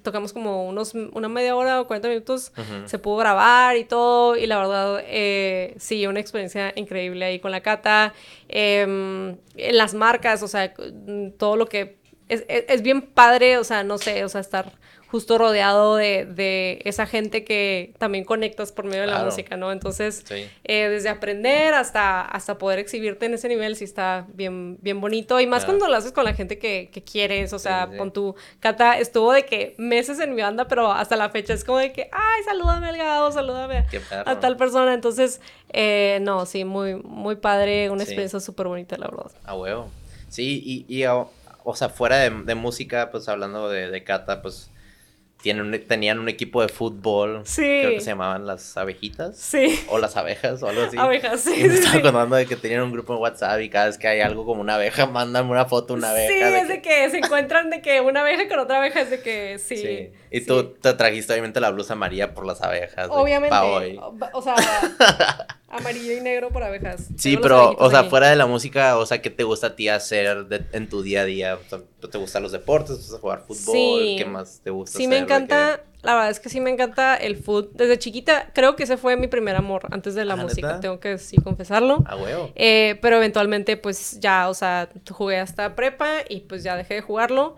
tocamos 0.03 0.33
como 0.33 0.67
unos, 0.67 0.95
una 0.95 1.29
media 1.29 1.55
hora 1.55 1.79
o 1.79 1.87
40 1.87 2.09
minutos, 2.09 2.51
se 2.87 2.99
pudo 2.99 3.15
grabar 3.15 3.77
y 3.77 3.85
todo, 3.85 4.35
y 4.35 4.47
la 4.47 4.57
verdad, 4.57 5.01
eh, 5.05 5.75
sí, 5.77 6.05
una 6.07 6.19
experiencia 6.19 6.73
increíble 6.75 7.23
ahí 7.23 7.39
con 7.39 7.51
la 7.51 7.61
cata, 7.61 8.13
eh, 8.49 8.81
en 8.81 9.77
las 9.77 9.93
marcas, 9.93 10.43
o 10.43 10.49
sea, 10.49 10.73
todo 11.37 11.55
lo 11.55 11.67
que 11.67 12.03
es, 12.29 12.81
bien 12.81 13.01
padre, 13.01 13.57
o 13.57 13.63
sea, 13.63 13.83
no 13.83 13.97
sé, 13.97 14.23
o 14.23 14.29
sea, 14.29 14.41
estar 14.41 14.71
justo 15.07 15.37
rodeado 15.37 15.95
de, 15.95 16.81
esa 16.83 17.05
gente 17.05 17.45
que 17.45 17.93
también 17.99 18.25
conectas 18.25 18.71
por 18.71 18.85
medio 18.85 19.01
de 19.01 19.07
la 19.07 19.23
música, 19.23 19.55
¿no? 19.55 19.71
Entonces, 19.71 20.25
eh, 20.29 20.89
desde 20.89 21.09
aprender 21.09 21.73
hasta, 21.73 22.21
hasta 22.21 22.57
poder 22.57 22.79
exhibirte 22.79 23.27
en 23.27 23.35
ese 23.35 23.47
nivel, 23.47 23.75
sí 23.75 23.83
está 23.83 24.25
bien, 24.33 24.77
bien 24.81 24.99
bonito. 24.99 25.39
Y 25.39 25.47
más 25.47 25.63
cuando 25.63 25.87
lo 25.87 25.95
haces 25.95 26.11
con 26.11 26.25
la 26.25 26.33
gente 26.33 26.57
que, 26.57 26.89
quieres, 27.09 27.53
o 27.53 27.59
sea, 27.59 27.89
con 27.97 28.11
tu... 28.11 28.35
Cata 28.59 28.97
estuvo 28.97 29.31
de 29.31 29.45
que 29.45 29.75
meses 29.77 30.19
en 30.19 30.35
mi 30.35 30.41
banda, 30.41 30.67
pero 30.67 30.91
hasta 30.91 31.15
la 31.15 31.29
fecha 31.29 31.53
es 31.53 31.63
como 31.63 31.77
de 31.77 31.93
que, 31.93 32.09
ay, 32.11 32.43
salúdame 32.43 32.89
al 32.89 32.97
gado, 32.97 33.31
salúdame 33.31 33.85
a 34.25 34.39
tal 34.39 34.57
persona. 34.57 34.93
Entonces, 34.93 35.39
eh, 35.71 36.19
no, 36.23 36.45
sí, 36.45 36.65
muy, 36.65 36.95
muy 36.95 37.35
padre, 37.35 37.89
una 37.89 38.03
experiencia 38.03 38.39
súper 38.39 38.67
bonita, 38.67 38.97
la 38.97 39.07
verdad. 39.07 39.31
A 39.45 39.55
huevo. 39.55 39.89
Sí, 40.27 40.61
y, 40.65 40.93
y 40.93 41.05
o 41.65 41.75
sea, 41.75 41.89
fuera 41.89 42.19
de, 42.19 42.55
música, 42.55 43.11
pues 43.11 43.27
hablando 43.27 43.69
de, 43.69 43.89
de 43.89 44.03
Cata, 44.03 44.41
pues 44.41 44.71
tienen 45.41 45.87
tenían 45.87 46.17
un 46.17 46.27
equipo 46.29 46.61
de 46.61 46.69
fútbol. 46.69 47.41
Sí. 47.45 47.61
Creo 47.61 47.91
que 47.91 47.99
se 47.99 48.07
llamaban 48.07 48.47
las 48.47 48.77
abejitas. 48.77 49.37
Sí. 49.37 49.79
O 49.89 49.99
las 49.99 50.17
abejas 50.17 50.63
o 50.63 50.69
algo 50.69 50.83
así. 50.83 50.97
Abejas, 50.97 51.41
sí. 51.41 51.53
Y 51.55 51.67
me 51.67 51.75
estaba 51.75 52.01
contando 52.01 52.35
de 52.35 52.47
que 52.47 52.55
tenían 52.55 52.81
un 52.81 52.91
grupo 52.91 53.13
en 53.13 53.19
WhatsApp 53.19 53.61
y 53.61 53.69
cada 53.69 53.85
vez 53.85 53.97
que 53.97 54.07
hay 54.07 54.21
algo 54.21 54.45
como 54.45 54.61
una 54.61 54.75
abeja, 54.75 55.05
mandan 55.05 55.47
una 55.47 55.65
foto 55.65 55.93
de 55.93 55.99
una 55.99 56.11
abeja. 56.11 56.49
Sí, 56.49 56.55
es 56.55 56.67
de 56.67 56.81
que 56.81 57.09
se 57.11 57.17
encuentran 57.17 57.69
de 57.69 57.81
que 57.81 58.01
una 58.01 58.21
abeja 58.21 58.47
con 58.47 58.59
otra 58.59 58.77
abeja 58.77 59.01
es 59.01 59.11
de 59.11 59.21
que 59.21 59.59
sí. 59.59 59.77
sí. 59.77 60.09
Y 60.35 60.41
tú 60.41 60.65
te 60.81 60.93
trajiste 60.93 61.31
obviamente 61.31 61.61
la 61.61 61.69
blusa 61.71 61.93
amarilla 61.93 62.33
por 62.33 62.45
las 62.45 62.61
abejas. 62.61 63.07
Obviamente. 63.09 63.55
O 64.33 64.41
sea, 64.41 64.55
amarillo 65.69 66.11
y 66.11 66.19
negro 66.19 66.49
por 66.49 66.61
abejas. 66.61 67.07
Sí, 67.17 67.37
pero, 67.37 67.71
o 67.71 67.89
sea, 67.89 68.03
fuera 68.03 68.29
de 68.29 68.35
la 68.35 68.45
música, 68.45 68.97
o 68.97 69.05
sea, 69.05 69.21
¿qué 69.21 69.29
te 69.29 69.45
gusta 69.45 69.67
a 69.67 69.75
ti 69.77 69.87
hacer 69.87 70.45
en 70.73 70.89
tu 70.89 71.01
día 71.03 71.21
a 71.21 71.23
día? 71.23 71.57
¿Te 72.11 72.17
gustan 72.17 72.43
los 72.43 72.51
deportes? 72.51 72.97
¿Te 72.97 73.01
gusta 73.03 73.19
jugar 73.19 73.43
fútbol? 73.47 74.17
¿Qué 74.17 74.25
más 74.25 74.59
te 74.61 74.71
gusta 74.71 74.97
Sí, 74.97 75.07
me 75.07 75.17
encanta. 75.17 75.81
La 76.01 76.15
verdad 76.15 76.31
es 76.31 76.41
que 76.41 76.49
sí 76.49 76.59
me 76.59 76.69
encanta 76.69 77.15
el 77.15 77.37
fútbol. 77.37 77.71
Desde 77.73 77.97
chiquita, 77.97 78.51
creo 78.53 78.75
que 78.75 78.83
ese 78.83 78.97
fue 78.97 79.15
mi 79.15 79.27
primer 79.27 79.55
amor 79.55 79.87
antes 79.89 80.15
de 80.15 80.25
la 80.25 80.35
música. 80.35 80.81
Tengo 80.81 80.99
que 80.99 81.17
sí 81.17 81.37
confesarlo. 81.37 82.03
Ah, 82.05 82.17
huevo. 82.17 82.51
Eh, 82.55 82.99
pero 83.01 83.15
eventualmente, 83.15 83.77
pues 83.77 84.19
ya, 84.19 84.49
o 84.49 84.53
sea, 84.53 84.89
jugué 85.09 85.39
hasta 85.39 85.75
prepa 85.75 86.15
y 86.27 86.41
pues 86.41 86.61
ya 86.61 86.75
dejé 86.75 86.95
de 86.95 87.01
jugarlo. 87.01 87.55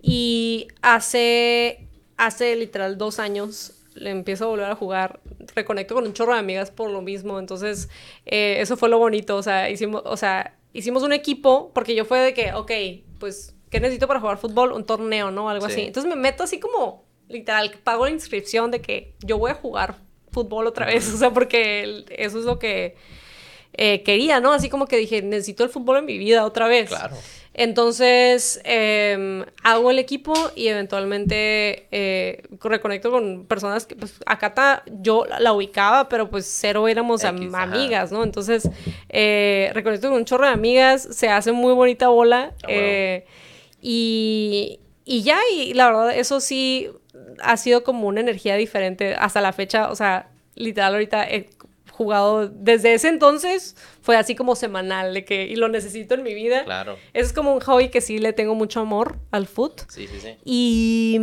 Y 0.00 0.68
hace, 0.82 1.88
hace 2.16 2.54
literal 2.56 2.98
dos 2.98 3.18
años 3.18 3.72
le 3.94 4.10
empiezo 4.10 4.44
a 4.44 4.48
volver 4.48 4.70
a 4.70 4.74
jugar, 4.74 5.20
reconecto 5.54 5.94
con 5.94 6.04
un 6.04 6.12
chorro 6.12 6.32
de 6.32 6.40
amigas 6.40 6.70
por 6.70 6.90
lo 6.90 7.00
mismo, 7.00 7.38
entonces 7.38 7.88
eh, 8.26 8.56
eso 8.58 8.76
fue 8.76 8.88
lo 8.88 8.98
bonito, 8.98 9.36
o 9.36 9.42
sea, 9.42 9.70
hicimos, 9.70 10.02
o 10.04 10.16
sea, 10.16 10.56
hicimos 10.72 11.02
un 11.02 11.12
equipo, 11.12 11.70
porque 11.72 11.94
yo 11.94 12.04
fue 12.04 12.18
de 12.18 12.34
que, 12.34 12.52
ok, 12.52 12.72
pues, 13.18 13.54
¿qué 13.70 13.80
necesito 13.80 14.08
para 14.08 14.20
jugar 14.20 14.38
fútbol? 14.38 14.72
Un 14.72 14.84
torneo, 14.84 15.30
¿no? 15.30 15.48
Algo 15.48 15.66
así. 15.66 15.82
Entonces 15.82 16.10
me 16.10 16.20
meto 16.20 16.42
así 16.42 16.58
como, 16.58 17.04
literal, 17.28 17.70
pago 17.82 18.04
la 18.04 18.10
inscripción 18.10 18.70
de 18.70 18.80
que 18.80 19.14
yo 19.20 19.38
voy 19.38 19.52
a 19.52 19.54
jugar 19.54 19.96
fútbol 20.32 20.66
otra 20.66 20.86
vez, 20.86 21.12
o 21.14 21.16
sea, 21.16 21.32
porque 21.32 22.04
eso 22.10 22.38
es 22.38 22.44
lo 22.44 22.58
que 22.58 22.96
eh, 23.72 24.02
quería, 24.02 24.40
¿no? 24.40 24.52
Así 24.52 24.68
como 24.68 24.86
que 24.86 24.96
dije, 24.96 25.22
necesito 25.22 25.64
el 25.64 25.70
fútbol 25.70 25.98
en 25.98 26.04
mi 26.04 26.18
vida 26.18 26.44
otra 26.44 26.66
vez. 26.68 26.88
Claro. 26.88 27.16
Entonces, 27.56 28.60
em, 28.64 29.44
hago 29.62 29.92
el 29.92 30.00
equipo 30.00 30.34
y 30.56 30.66
eventualmente 30.66 31.86
eh, 31.92 32.42
reconecto 32.60 33.12
con 33.12 33.46
personas 33.46 33.86
que, 33.86 33.94
pues, 33.94 34.14
acá 34.26 34.82
yo 35.00 35.24
la, 35.38 35.52
ubicaba, 35.52 36.08
pero 36.08 36.28
pues 36.28 36.46
cero 36.46 36.88
éramos 36.88 37.22
amigas, 37.22 38.10
¿no? 38.10 38.24
Entonces, 38.24 38.68
eh, 39.08 39.70
reconecto 39.72 40.08
con 40.08 40.18
un 40.18 40.24
chorro 40.24 40.46
de 40.46 40.52
amigas, 40.52 41.02
se 41.12 41.28
hace 41.28 41.52
muy 41.52 41.74
bonita 41.74 42.08
bola. 42.08 42.54
Ah, 42.64 42.66
eh, 42.68 43.24
y, 43.80 44.80
y 45.04 45.22
ya, 45.22 45.38
y 45.52 45.74
la 45.74 45.86
verdad, 45.86 46.16
eso 46.16 46.40
sí 46.40 46.90
ha 47.40 47.56
sido 47.56 47.84
como 47.84 48.08
una 48.08 48.20
energía 48.20 48.56
diferente 48.56 49.14
hasta 49.14 49.40
la 49.40 49.52
fecha, 49.52 49.90
o 49.90 49.94
sea, 49.94 50.28
literal 50.56 50.94
ahorita 50.94 51.24
jugado 51.96 52.48
desde 52.48 52.94
ese 52.94 53.08
entonces 53.08 53.76
fue 54.02 54.16
así 54.16 54.34
como 54.34 54.56
semanal 54.56 55.14
de 55.14 55.24
que 55.24 55.46
y 55.46 55.56
lo 55.56 55.68
necesito 55.68 56.14
en 56.14 56.22
mi 56.22 56.34
vida. 56.34 56.64
Claro. 56.64 56.96
Es 57.12 57.32
como 57.32 57.54
un 57.54 57.60
hobby 57.60 57.88
que 57.88 58.00
sí 58.00 58.18
le 58.18 58.32
tengo 58.32 58.54
mucho 58.54 58.80
amor 58.80 59.18
al 59.30 59.46
foot. 59.46 59.82
Sí, 59.88 60.08
sí, 60.08 60.20
sí. 60.20 60.36
Y 60.44 61.20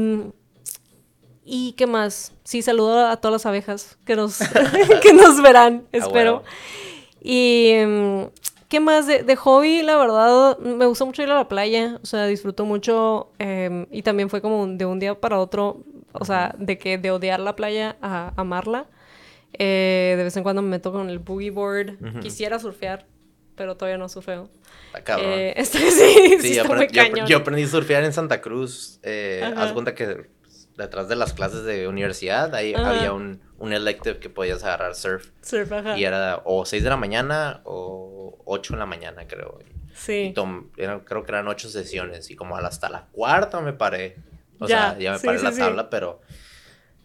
¿Y 1.44 1.74
qué 1.74 1.88
más? 1.88 2.34
Sí, 2.44 2.62
saludo 2.62 3.08
a 3.08 3.18
todas 3.18 3.34
las 3.34 3.46
abejas 3.46 3.98
que 4.06 4.16
nos, 4.16 4.40
que 5.02 5.14
nos 5.14 5.42
verán, 5.42 5.86
espero. 5.92 6.44
Y 7.22 7.74
mm, 7.86 8.22
¿qué 8.70 8.80
más? 8.80 9.08
De, 9.08 9.36
hobby, 9.36 9.82
la 9.82 9.98
verdad, 9.98 10.58
me 10.60 10.86
gusta 10.86 11.04
mucho 11.04 11.24
ir 11.24 11.32
a 11.32 11.36
la 11.36 11.48
playa. 11.48 12.00
O 12.02 12.06
sea, 12.06 12.26
disfruto 12.28 12.66
mucho. 12.66 13.32
Em, 13.40 13.86
y 13.92 14.04
también 14.04 14.30
fue 14.30 14.42
como 14.42 14.66
de 14.68 14.86
un 14.86 15.00
día 15.00 15.20
para 15.20 15.40
otro. 15.40 15.84
O 16.14 16.26
sea, 16.26 16.56
de 16.58 16.78
que 16.78 16.98
de 16.98 17.12
odiar 17.12 17.40
la 17.40 17.56
playa 17.56 17.98
a 18.02 18.34
amarla. 18.38 18.86
Eh, 19.54 20.16
de 20.18 20.24
vez 20.24 20.36
en 20.38 20.44
cuando 20.44 20.62
me 20.62 20.70
meto 20.70 20.92
con 20.92 21.10
el 21.10 21.20
boogie 21.20 21.52
board. 21.52 21.98
Quisiera 22.22 22.60
surfear, 22.60 23.06
pero 23.56 23.76
todavía 23.78 23.98
no 23.98 24.10
surfeo. 24.10 24.50
Eh, 25.20 25.64
sí, 25.66 25.92
sí, 26.42 26.56
yo, 26.56 26.64
aprendí, 26.64 27.64
a 27.64 27.68
surfear 27.68 28.04
en 28.04 28.14
Santa 28.14 28.42
Cruz. 28.42 29.00
Eh, 29.04 29.42
haz 29.56 29.72
cuenta 29.74 29.96
que 29.96 30.30
detrás 30.78 31.08
de 31.08 31.16
las 31.16 31.34
clases 31.34 31.64
de 31.64 31.88
universidad, 31.88 32.54
ahí 32.56 32.74
había 32.74 33.14
un, 33.14 33.42
un 33.60 33.74
elective 33.74 34.20
que 34.20 34.30
podías 34.30 34.64
agarrar 34.64 34.96
surf. 34.96 35.30
Surf, 35.42 35.72
ajá. 35.72 35.98
Y 35.98 36.04
era 36.04 36.42
o 36.46 36.66
6 36.66 36.84
de 36.84 36.90
la 36.90 36.98
mañana 36.98 37.62
o 37.66 38.42
8 38.46 38.74
de 38.74 38.80
la 38.80 38.86
mañana, 38.86 39.28
creo. 39.28 39.60
Sí. 39.94 40.34
creo 40.34 41.24
que 41.24 41.32
eran 41.32 41.48
8 41.48 41.70
sesiones 41.70 42.30
y 42.32 42.36
como 42.36 42.58
hasta 42.58 42.90
la 42.90 43.08
cuarta 43.12 43.62
me 43.62 43.74
paré. 43.74 44.18
O 44.60 44.68
sea, 44.68 44.98
ya 44.98 45.14
me 45.14 45.20
paré 45.20 45.42
la 45.42 45.52
tabla, 45.52 45.90
pero 45.90 46.22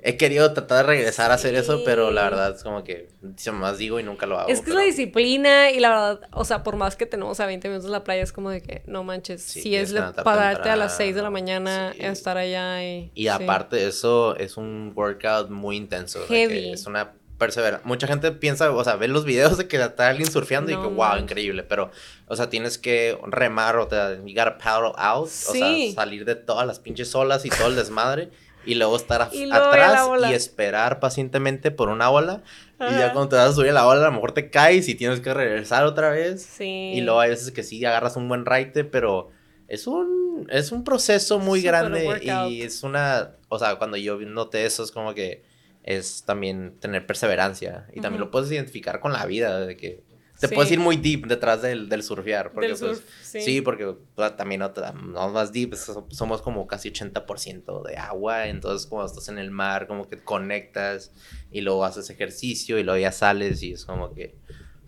he 0.06 0.16
querido 0.16 0.52
tratar 0.52 0.86
de 0.86 0.92
regresar 0.94 1.32
a 1.32 1.34
hacer 1.34 1.56
eso, 1.56 1.82
pero 1.84 2.12
la 2.12 2.22
verdad 2.22 2.54
es 2.54 2.62
como 2.62 2.84
que 2.84 3.08
más 3.52 3.76
digo 3.76 3.98
y 3.98 4.04
nunca 4.04 4.26
lo 4.26 4.38
hago. 4.38 4.48
Es 4.48 4.60
que 4.60 4.70
es 4.70 4.76
la 4.76 4.82
disciplina 4.82 5.72
y 5.72 5.80
la 5.80 5.90
verdad, 5.90 6.20
o 6.32 6.44
sea, 6.44 6.62
por 6.62 6.76
más 6.76 6.94
que 6.94 7.06
tenemos 7.06 7.40
a 7.40 7.46
20 7.46 7.68
minutos 7.68 7.86
en 7.86 7.92
la 7.92 8.04
playa, 8.04 8.22
es 8.22 8.32
como 8.32 8.50
de 8.50 8.62
que 8.62 8.82
no 8.86 9.02
manches, 9.02 9.42
si 9.42 9.74
es 9.74 9.92
pararte 10.22 10.70
a 10.70 10.76
las 10.76 10.96
6 10.96 11.16
de 11.16 11.22
la 11.22 11.30
mañana, 11.30 11.92
estar 11.98 12.36
allá 12.36 12.84
y... 12.84 13.10
Y 13.14 13.26
aparte 13.26 13.84
eso 13.84 14.36
es 14.36 14.56
un 14.56 14.92
workout 14.94 15.50
muy 15.50 15.76
intenso. 15.76 16.20
Heavy. 16.28 16.70
Es 16.70 16.86
una 16.86 17.12
persevera. 17.36 17.80
Mucha 17.82 18.06
gente 18.06 18.30
piensa, 18.30 18.70
o 18.70 18.84
sea, 18.84 18.94
ve 18.94 19.08
los 19.08 19.24
videos 19.24 19.58
de 19.58 19.66
que 19.66 19.76
está 19.76 20.08
alguien 20.08 20.30
surfeando 20.30 20.70
y 20.70 20.76
que, 20.76 20.86
wow, 20.86 21.16
increíble, 21.18 21.64
pero, 21.64 21.90
o 22.28 22.36
sea, 22.36 22.48
tienes 22.48 22.78
que 22.78 23.18
remar 23.26 23.76
o 23.76 23.88
te, 23.88 23.96
you 24.24 24.34
gotta 24.34 24.56
paddle 24.56 24.92
out, 24.96 25.26
o 25.26 25.28
sea, 25.28 25.92
salir 25.94 26.24
de 26.24 26.36
todas 26.36 26.66
las 26.66 26.78
pinches 26.78 27.12
olas 27.14 27.44
y 27.44 27.50
todo 27.50 27.66
el 27.66 27.76
desmadre 27.76 28.30
y 28.66 28.74
luego 28.74 28.96
estar 28.96 29.22
atrás 29.22 30.08
y 30.28 30.34
esperar 30.34 31.00
pacientemente 31.00 31.70
por 31.70 31.88
una 31.88 32.10
ola. 32.10 32.42
Y 32.78 32.98
ya 32.98 33.12
cuando 33.12 33.30
te 33.30 33.36
vas 33.36 33.50
a 33.50 33.54
subir 33.54 33.70
a 33.70 33.74
la 33.74 33.86
ola, 33.86 34.02
a 34.02 34.10
lo 34.10 34.12
mejor 34.12 34.32
te 34.32 34.50
caes 34.50 34.88
y 34.88 34.94
tienes 34.94 35.20
que 35.20 35.32
regresar 35.32 35.84
otra 35.84 36.10
vez. 36.10 36.42
Sí. 36.42 36.92
Y 36.94 37.00
luego 37.00 37.20
hay 37.20 37.30
veces 37.30 37.50
que 37.52 37.62
sí 37.62 37.82
agarras 37.84 38.16
un 38.16 38.28
buen 38.28 38.44
raite, 38.44 38.84
pero 38.84 39.30
es 39.68 39.86
un, 39.86 40.46
es 40.50 40.72
un 40.72 40.84
proceso 40.84 41.38
muy 41.38 41.62
grande 41.62 42.20
y 42.48 42.62
es 42.62 42.82
una, 42.82 43.36
o 43.48 43.58
sea, 43.58 43.76
cuando 43.76 43.96
yo 43.96 44.18
noté 44.18 44.66
eso 44.66 44.82
es 44.82 44.90
como 44.90 45.14
que 45.14 45.42
es 45.82 46.24
también 46.24 46.74
tener 46.80 47.06
perseverancia 47.06 47.86
y 47.94 48.00
también 48.00 48.20
lo 48.20 48.30
puedes 48.30 48.50
identificar 48.50 49.00
con 49.00 49.12
la 49.12 49.24
vida, 49.24 49.60
de 49.60 49.76
que 49.76 50.02
te 50.38 50.48
puedes 50.48 50.70
ir 50.70 50.78
muy 50.78 50.96
deep 50.96 51.26
detrás 51.26 51.62
del, 51.62 51.88
del 51.88 52.02
surfear. 52.02 52.52
Porque, 52.52 52.74
pues, 52.74 53.02
sí. 53.22 53.60
porque 53.60 53.94
pues, 54.14 54.36
también 54.36 54.60
no, 54.60 54.72
no, 55.02 55.28
más 55.30 55.52
deep, 55.52 55.74
somos 56.10 56.42
como 56.42 56.66
casi 56.66 56.90
80% 56.90 57.82
de 57.82 57.96
agua. 57.96 58.46
Entonces, 58.46 58.86
cuando 58.86 59.06
estás 59.06 59.28
en 59.28 59.38
el 59.38 59.50
mar, 59.50 59.86
como 59.86 60.08
que 60.08 60.18
conectas 60.22 61.12
y 61.50 61.60
luego 61.60 61.84
haces 61.84 62.10
ejercicio 62.10 62.78
y 62.78 62.82
luego 62.82 62.98
ya 62.98 63.12
sales 63.12 63.62
y 63.62 63.72
es 63.72 63.84
como 63.84 64.12
que 64.12 64.36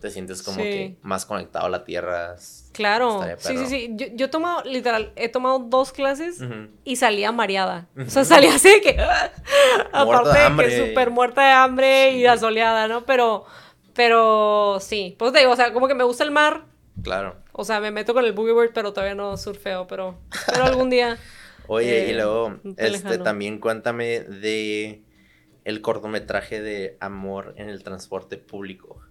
te 0.01 0.11
sientes 0.11 0.43
como 0.43 0.59
que 0.59 0.97
más 1.03 1.27
conectado 1.27 1.66
a 1.66 1.69
la 1.69 1.85
tierra. 1.85 2.37
Claro, 2.73 3.25
sí, 3.39 3.57
sí, 3.57 3.66
sí. 3.66 3.91
Yo, 3.95 4.07
yo, 4.15 4.27
he 4.27 4.29
tomado, 4.29 4.62
literal, 4.65 5.12
he 5.16 5.29
tomado 5.29 5.59
dos 5.59 5.93
clases 5.93 6.41
y 6.85 6.97
salía 6.97 7.33
mareada. 7.33 7.89
O 7.99 8.09
sea, 8.09 8.25
salía 8.25 8.55
así 8.55 8.69
de 8.69 8.81
que. 8.81 8.97
aparte 9.93 10.39
de, 10.39 10.69
que 10.69 10.89
súper 10.89 11.11
muerta 11.11 11.45
de 11.45 11.53
hambre 11.53 12.12
y 12.12 12.27
asoleada, 12.27 12.87
¿no? 12.87 13.05
Pero 13.05 13.45
pero 13.99 14.79
sí, 14.81 15.16
pues 15.19 15.33
te 15.33 15.41
digo, 15.41 15.51
o 15.51 15.57
sea, 15.57 15.73
como 15.73 15.89
que 15.89 15.95
me 15.97 16.05
gusta 16.05 16.23
el 16.23 16.31
mar. 16.31 16.66
Claro. 17.03 17.35
O 17.51 17.65
sea, 17.65 17.81
me 17.81 17.91
meto 17.91 18.15
con 18.15 18.25
el 18.25 18.31
boogie 18.31 18.53
board, 18.53 18.70
pero 18.73 18.93
todavía 18.93 19.16
no 19.16 19.37
surfeo, 19.37 19.89
pero, 19.89 20.16
pero 20.47 20.66
algún 20.66 20.89
día. 20.89 21.19
Oye, 21.66 22.07
y 22.07 22.11
eh, 22.12 22.15
luego, 22.15 22.61
este, 22.77 23.19
también 23.19 23.59
cuéntame 23.59 24.20
de 24.20 25.03
el 25.65 25.81
cortometraje 25.81 26.62
de 26.62 26.97
Amor 27.01 27.55
en 27.57 27.70
el 27.70 27.83
transporte 27.83 28.37
público. 28.37 29.03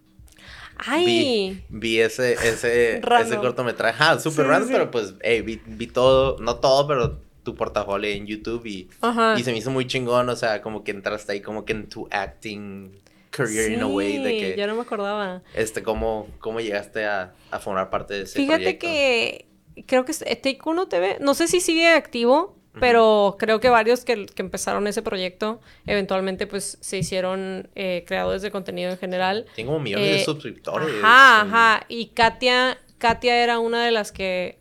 ¡Ay! 0.78 1.66
Vi, 1.68 2.00
ese, 2.00 2.36
ese, 2.36 3.02
ese 3.20 3.38
cortometraje. 3.40 4.02
Ah, 4.02 4.18
súper 4.18 4.48
random, 4.48 4.72
pero 4.72 4.90
pues, 4.90 5.16
hey, 5.20 5.42
vi, 5.42 5.62
vi, 5.66 5.88
todo, 5.88 6.38
no 6.40 6.56
todo, 6.56 6.88
pero 6.88 7.20
tu 7.44 7.56
portafolio 7.56 8.10
en 8.10 8.26
YouTube 8.26 8.66
y, 8.66 8.90
y 9.38 9.44
se 9.44 9.52
me 9.52 9.58
hizo 9.58 9.70
muy 9.70 9.86
chingón, 9.86 10.30
o 10.30 10.36
sea, 10.38 10.62
como 10.62 10.86
que 10.86 10.92
entraste 10.92 11.34
ahí 11.34 11.42
como 11.42 11.66
que 11.66 11.74
en 11.74 11.90
tu 11.90 12.08
acting 12.10 13.02
career 13.38 13.72
in 13.72 13.82
a 13.82 13.88
way 13.88 14.18
de 14.18 14.30
que... 14.40 14.56
ya 14.58 14.68
no 14.68 14.76
me 14.76 14.82
acordaba. 14.82 15.44
Este, 15.54 15.84
¿cómo, 15.84 16.28
cómo 16.40 16.60
llegaste 16.60 17.06
a, 17.06 17.34
a 17.52 17.60
formar 17.60 17.90
parte 17.90 18.16
de 18.16 18.22
ese 18.24 18.40
Fíjate 18.40 18.78
que 18.78 19.46
creo 19.86 20.06
que 20.06 20.14
Take 20.14 20.60
Uno 20.66 20.88
TV, 20.88 21.18
no 21.20 21.34
sé 21.34 21.48
si 21.48 21.62
sigue 21.62 21.88
activo, 21.90 22.58
pero 22.80 23.36
creo 23.40 23.60
que 23.60 23.70
varios 23.70 24.04
que, 24.04 24.26
que, 24.28 24.42
empezaron 24.42 24.88
ese 24.88 25.02
proyecto 25.02 25.62
eventualmente 25.86 26.46
pues 26.46 26.78
se 26.82 26.98
hicieron 26.98 27.70
eh, 27.76 28.04
creadores 28.08 28.42
de 28.42 28.52
contenido 28.52 28.92
en 28.92 28.98
general. 28.98 29.46
Tengo 29.56 29.80
millones 29.80 30.08
de 30.08 30.22
eh, 30.22 30.26
suscriptores. 30.26 30.96
Ajá, 31.04 31.42
ajá. 31.42 31.86
Y 31.88 32.08
Katia, 32.08 32.78
Katia 32.98 33.44
era 33.44 33.60
una 33.60 33.86
de 33.86 33.92
las 33.92 34.12
que, 34.12 34.60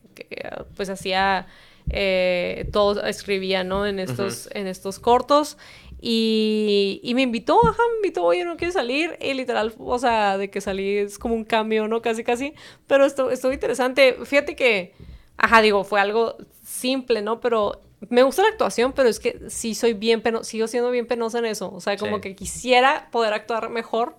pues 0.77 0.89
hacía... 0.89 1.47
Eh, 1.89 2.69
todo 2.73 3.05
escribía, 3.05 3.62
¿no? 3.62 3.86
En 3.86 4.01
estos, 4.01 4.48
en 4.51 4.66
estos 4.66 4.98
cortos. 4.98 5.57
Y, 6.08 7.00
y, 7.02 7.14
me 7.16 7.22
invitó, 7.22 7.58
ajá, 7.66 7.82
me 7.90 7.96
invitó, 7.96 8.22
oye, 8.22 8.44
no 8.44 8.56
quieres 8.56 8.74
salir. 8.74 9.18
Y 9.20 9.34
literal, 9.34 9.74
o 9.76 9.98
sea, 9.98 10.38
de 10.38 10.50
que 10.50 10.60
salí 10.60 10.98
es 10.98 11.18
como 11.18 11.34
un 11.34 11.42
cambio, 11.42 11.88
¿no? 11.88 12.00
Casi, 12.00 12.22
casi. 12.22 12.54
Pero 12.86 13.04
esto, 13.04 13.32
estuvo 13.32 13.52
interesante. 13.52 14.16
Fíjate 14.24 14.54
que, 14.54 14.94
ajá, 15.36 15.62
digo, 15.62 15.82
fue 15.82 16.00
algo 16.00 16.36
simple, 16.62 17.22
¿no? 17.22 17.40
Pero 17.40 17.80
me 18.08 18.22
gusta 18.22 18.42
la 18.42 18.50
actuación, 18.50 18.92
pero 18.92 19.08
es 19.08 19.18
que 19.18 19.50
sí 19.50 19.74
soy 19.74 19.94
bien 19.94 20.20
penosa, 20.20 20.44
sigo 20.44 20.68
siendo 20.68 20.92
bien 20.92 21.08
penosa 21.08 21.40
en 21.40 21.46
eso. 21.46 21.72
O 21.74 21.80
sea, 21.80 21.96
como 21.96 22.20
que 22.20 22.36
quisiera 22.36 23.08
poder 23.10 23.34
actuar 23.34 23.68
mejor. 23.68 24.14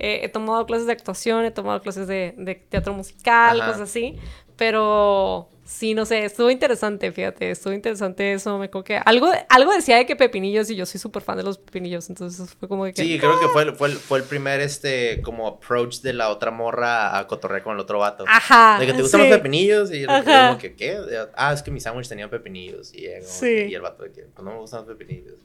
Eh, 0.00 0.22
he 0.24 0.28
tomado 0.28 0.66
clases 0.66 0.88
de 0.88 0.92
actuación, 0.92 1.44
he 1.44 1.52
tomado 1.52 1.82
clases 1.82 2.08
de, 2.08 2.34
de 2.36 2.56
teatro 2.56 2.94
musical, 2.94 3.60
cosas 3.60 3.82
así. 3.82 4.18
Pero 4.56 5.48
Sí, 5.64 5.94
no 5.94 6.04
sé, 6.04 6.24
estuvo 6.24 6.50
interesante, 6.50 7.12
fíjate, 7.12 7.50
estuvo 7.50 7.72
interesante 7.72 8.32
eso, 8.32 8.58
me 8.58 8.68
creo 8.68 8.82
que 8.82 9.00
algo, 9.04 9.30
algo 9.48 9.72
decía 9.72 9.96
de 9.96 10.06
que 10.06 10.16
pepinillos 10.16 10.68
y 10.70 10.76
yo 10.76 10.84
soy 10.86 11.00
súper 11.00 11.22
fan 11.22 11.36
de 11.36 11.44
los 11.44 11.56
pepinillos, 11.56 12.10
entonces 12.10 12.54
fue 12.58 12.68
como 12.68 12.84
de 12.84 12.92
que... 12.92 13.02
Sí, 13.02 13.18
creo 13.18 13.40
que 13.40 13.46
fue, 13.48 13.72
fue, 13.72 13.90
fue, 13.90 14.18
el 14.18 14.24
primer, 14.24 14.60
este, 14.60 15.22
como 15.22 15.46
approach 15.46 16.00
de 16.00 16.12
la 16.14 16.30
otra 16.30 16.50
morra 16.50 17.16
a 17.16 17.26
cotorrear 17.26 17.62
con 17.62 17.74
el 17.74 17.80
otro 17.80 18.00
vato. 18.00 18.24
Ajá. 18.26 18.78
De 18.80 18.86
que 18.86 18.92
te 18.92 19.02
gustan 19.02 19.20
los 19.20 19.30
pepinillos 19.30 19.92
y 19.92 20.00
yo 20.00 20.08
como 20.08 20.58
que, 20.58 20.74
¿qué? 20.74 20.98
Ah, 21.36 21.52
es 21.52 21.62
que 21.62 21.70
mi 21.70 21.80
sándwich 21.80 22.08
tenía 22.08 22.28
pepinillos 22.28 22.92
y, 22.92 23.06
y 23.06 23.74
el 23.74 23.80
vato 23.80 24.02
de 24.02 24.12
que, 24.12 24.22
pues 24.22 24.44
no 24.44 24.52
me 24.52 24.58
gustan 24.58 24.80
los 24.80 24.88
pepinillos. 24.88 25.38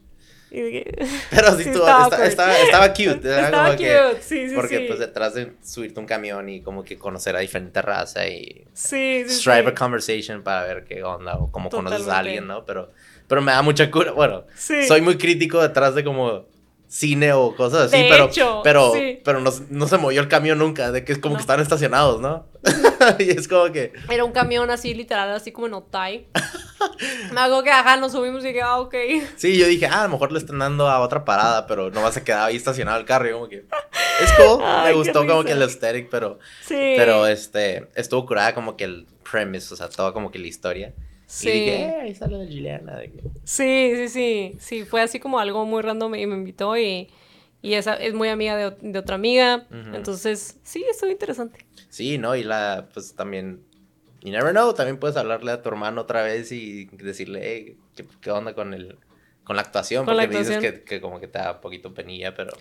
Pero 1.30 1.56
sí, 1.56 1.68
estaba, 1.68 2.08
estaba, 2.24 2.88
cute. 2.92 3.20
estaba 3.22 3.72
cute, 3.72 4.22
sí, 4.22 4.48
sí, 4.48 4.54
Porque 4.54 4.80
pues 4.88 4.98
detrás 4.98 5.34
de 5.34 5.52
subirte 5.62 6.00
un 6.00 6.06
camión 6.06 6.48
y 6.48 6.62
como 6.62 6.84
que 6.84 6.96
conocer 6.96 7.36
a 7.36 7.40
diferente 7.40 7.82
raza 7.82 8.26
y 8.26 8.64
sí, 8.72 9.24
strive 9.28 9.68
a 9.68 9.74
conversation 9.74 10.42
para 10.42 10.62
ver 10.64 10.84
qué 10.84 11.02
onda 11.02 11.36
o 11.36 11.50
cómo 11.50 11.68
conoces 11.68 12.08
a 12.08 12.18
alguien, 12.18 12.46
¿no? 12.46 12.64
Pero, 12.64 12.92
pero 13.26 13.42
me 13.42 13.52
da 13.52 13.62
mucha 13.62 13.90
cura. 13.90 14.12
Bueno, 14.12 14.44
soy 14.56 15.00
muy 15.00 15.18
crítico 15.18 15.60
detrás 15.60 15.94
de 15.94 16.04
como 16.04 16.46
cine 16.88 17.34
o 17.34 17.54
cosas 17.54 17.92
así, 17.92 18.06
pero, 18.08 18.30
pero, 18.64 18.92
pero 19.22 19.40
no, 19.40 19.52
no, 19.68 19.86
se 19.86 19.98
movió 19.98 20.22
el 20.22 20.28
camión 20.28 20.58
nunca, 20.58 20.90
de 20.90 21.04
que 21.04 21.12
es 21.12 21.18
como 21.18 21.36
que 21.36 21.42
están 21.42 21.60
estacionados, 21.60 22.20
¿no? 22.20 22.46
y 23.18 23.30
es 23.30 23.46
como 23.46 23.70
que... 23.70 23.92
Era 24.10 24.24
un 24.24 24.32
camión 24.32 24.70
así, 24.70 24.94
literal, 24.94 25.30
así 25.30 25.52
como 25.52 25.66
en 25.66 25.74
Otay. 25.74 26.26
Me 27.32 27.40
hago 27.40 27.62
que, 27.62 27.70
ajá, 27.70 27.98
nos 27.98 28.12
subimos 28.12 28.44
y 28.44 28.52
que, 28.54 28.62
ah, 28.62 28.80
ok. 28.80 28.94
Sí, 29.36 29.58
yo 29.58 29.66
dije, 29.66 29.86
ah, 29.86 30.00
a 30.00 30.04
lo 30.04 30.12
mejor 30.12 30.32
le 30.32 30.38
están 30.38 30.58
dando 30.58 30.88
a 30.88 31.00
otra 31.00 31.24
parada, 31.24 31.66
pero 31.66 31.90
no 31.90 32.00
va 32.00 32.08
a 32.08 32.12
quedar 32.12 32.48
ahí 32.48 32.56
estacionado 32.56 32.98
el 32.98 33.04
carro 33.04 33.28
y 33.28 33.32
como 33.32 33.48
que... 33.48 33.66
Es 34.22 34.32
cool, 34.32 34.62
me 34.84 34.92
gustó 34.94 35.26
como 35.26 35.44
que 35.44 35.52
el 35.52 35.62
aesthetic, 35.62 36.08
pero... 36.10 36.38
Sí. 36.64 36.94
Pero, 36.96 37.26
este, 37.26 37.88
estuvo 37.96 38.24
curada 38.24 38.54
como 38.54 38.76
que 38.76 38.84
el 38.84 39.06
premise, 39.30 39.74
o 39.74 39.76
sea, 39.76 39.90
todo 39.90 40.14
como 40.14 40.30
que 40.30 40.38
la 40.38 40.46
historia. 40.46 40.94
Sí. 41.28 41.50
Y 41.50 41.52
dije, 41.52 41.82
eh, 41.84 42.00
ahí 42.00 42.10
está 42.10 42.26
la 42.26 42.38
Juliana. 42.38 43.02
Sí, 43.44 43.92
sí, 43.94 44.08
sí. 44.08 44.56
Sí, 44.58 44.84
fue 44.86 45.02
así 45.02 45.20
como 45.20 45.38
algo 45.38 45.66
muy 45.66 45.82
random 45.82 46.14
y 46.14 46.26
me 46.26 46.34
invitó 46.34 46.74
y, 46.78 47.10
y 47.60 47.74
esa 47.74 47.94
es 47.96 48.14
muy 48.14 48.30
amiga 48.30 48.56
de, 48.56 48.70
de 48.80 48.98
otra 48.98 49.16
amiga. 49.16 49.66
Entonces, 49.70 50.58
sí, 50.62 50.82
estuvo 50.90 51.10
interesante. 51.10 51.66
Sí, 51.90 52.16
¿no? 52.16 52.34
Y 52.34 52.44
la, 52.44 52.88
pues 52.94 53.14
también, 53.14 53.62
you 54.22 54.30
never 54.30 54.52
know, 54.52 54.72
también 54.72 54.98
puedes 54.98 55.18
hablarle 55.18 55.52
a 55.52 55.60
tu 55.60 55.68
hermano 55.68 56.00
otra 56.00 56.22
vez 56.22 56.50
y 56.50 56.86
decirle, 56.86 57.40
hey, 57.44 57.76
¿qué, 58.22 58.30
onda 58.30 58.54
con 58.54 58.72
el, 58.72 58.96
con 59.44 59.56
la 59.56 59.62
actuación? 59.62 60.06
Porque 60.06 60.28
me 60.28 60.38
dices 60.38 60.56
que, 60.56 60.82
que, 60.82 61.02
como 61.02 61.20
que 61.20 61.28
te 61.28 61.38
da 61.38 61.52
un 61.52 61.60
poquito 61.60 61.92
penilla, 61.92 62.34
pero... 62.34 62.52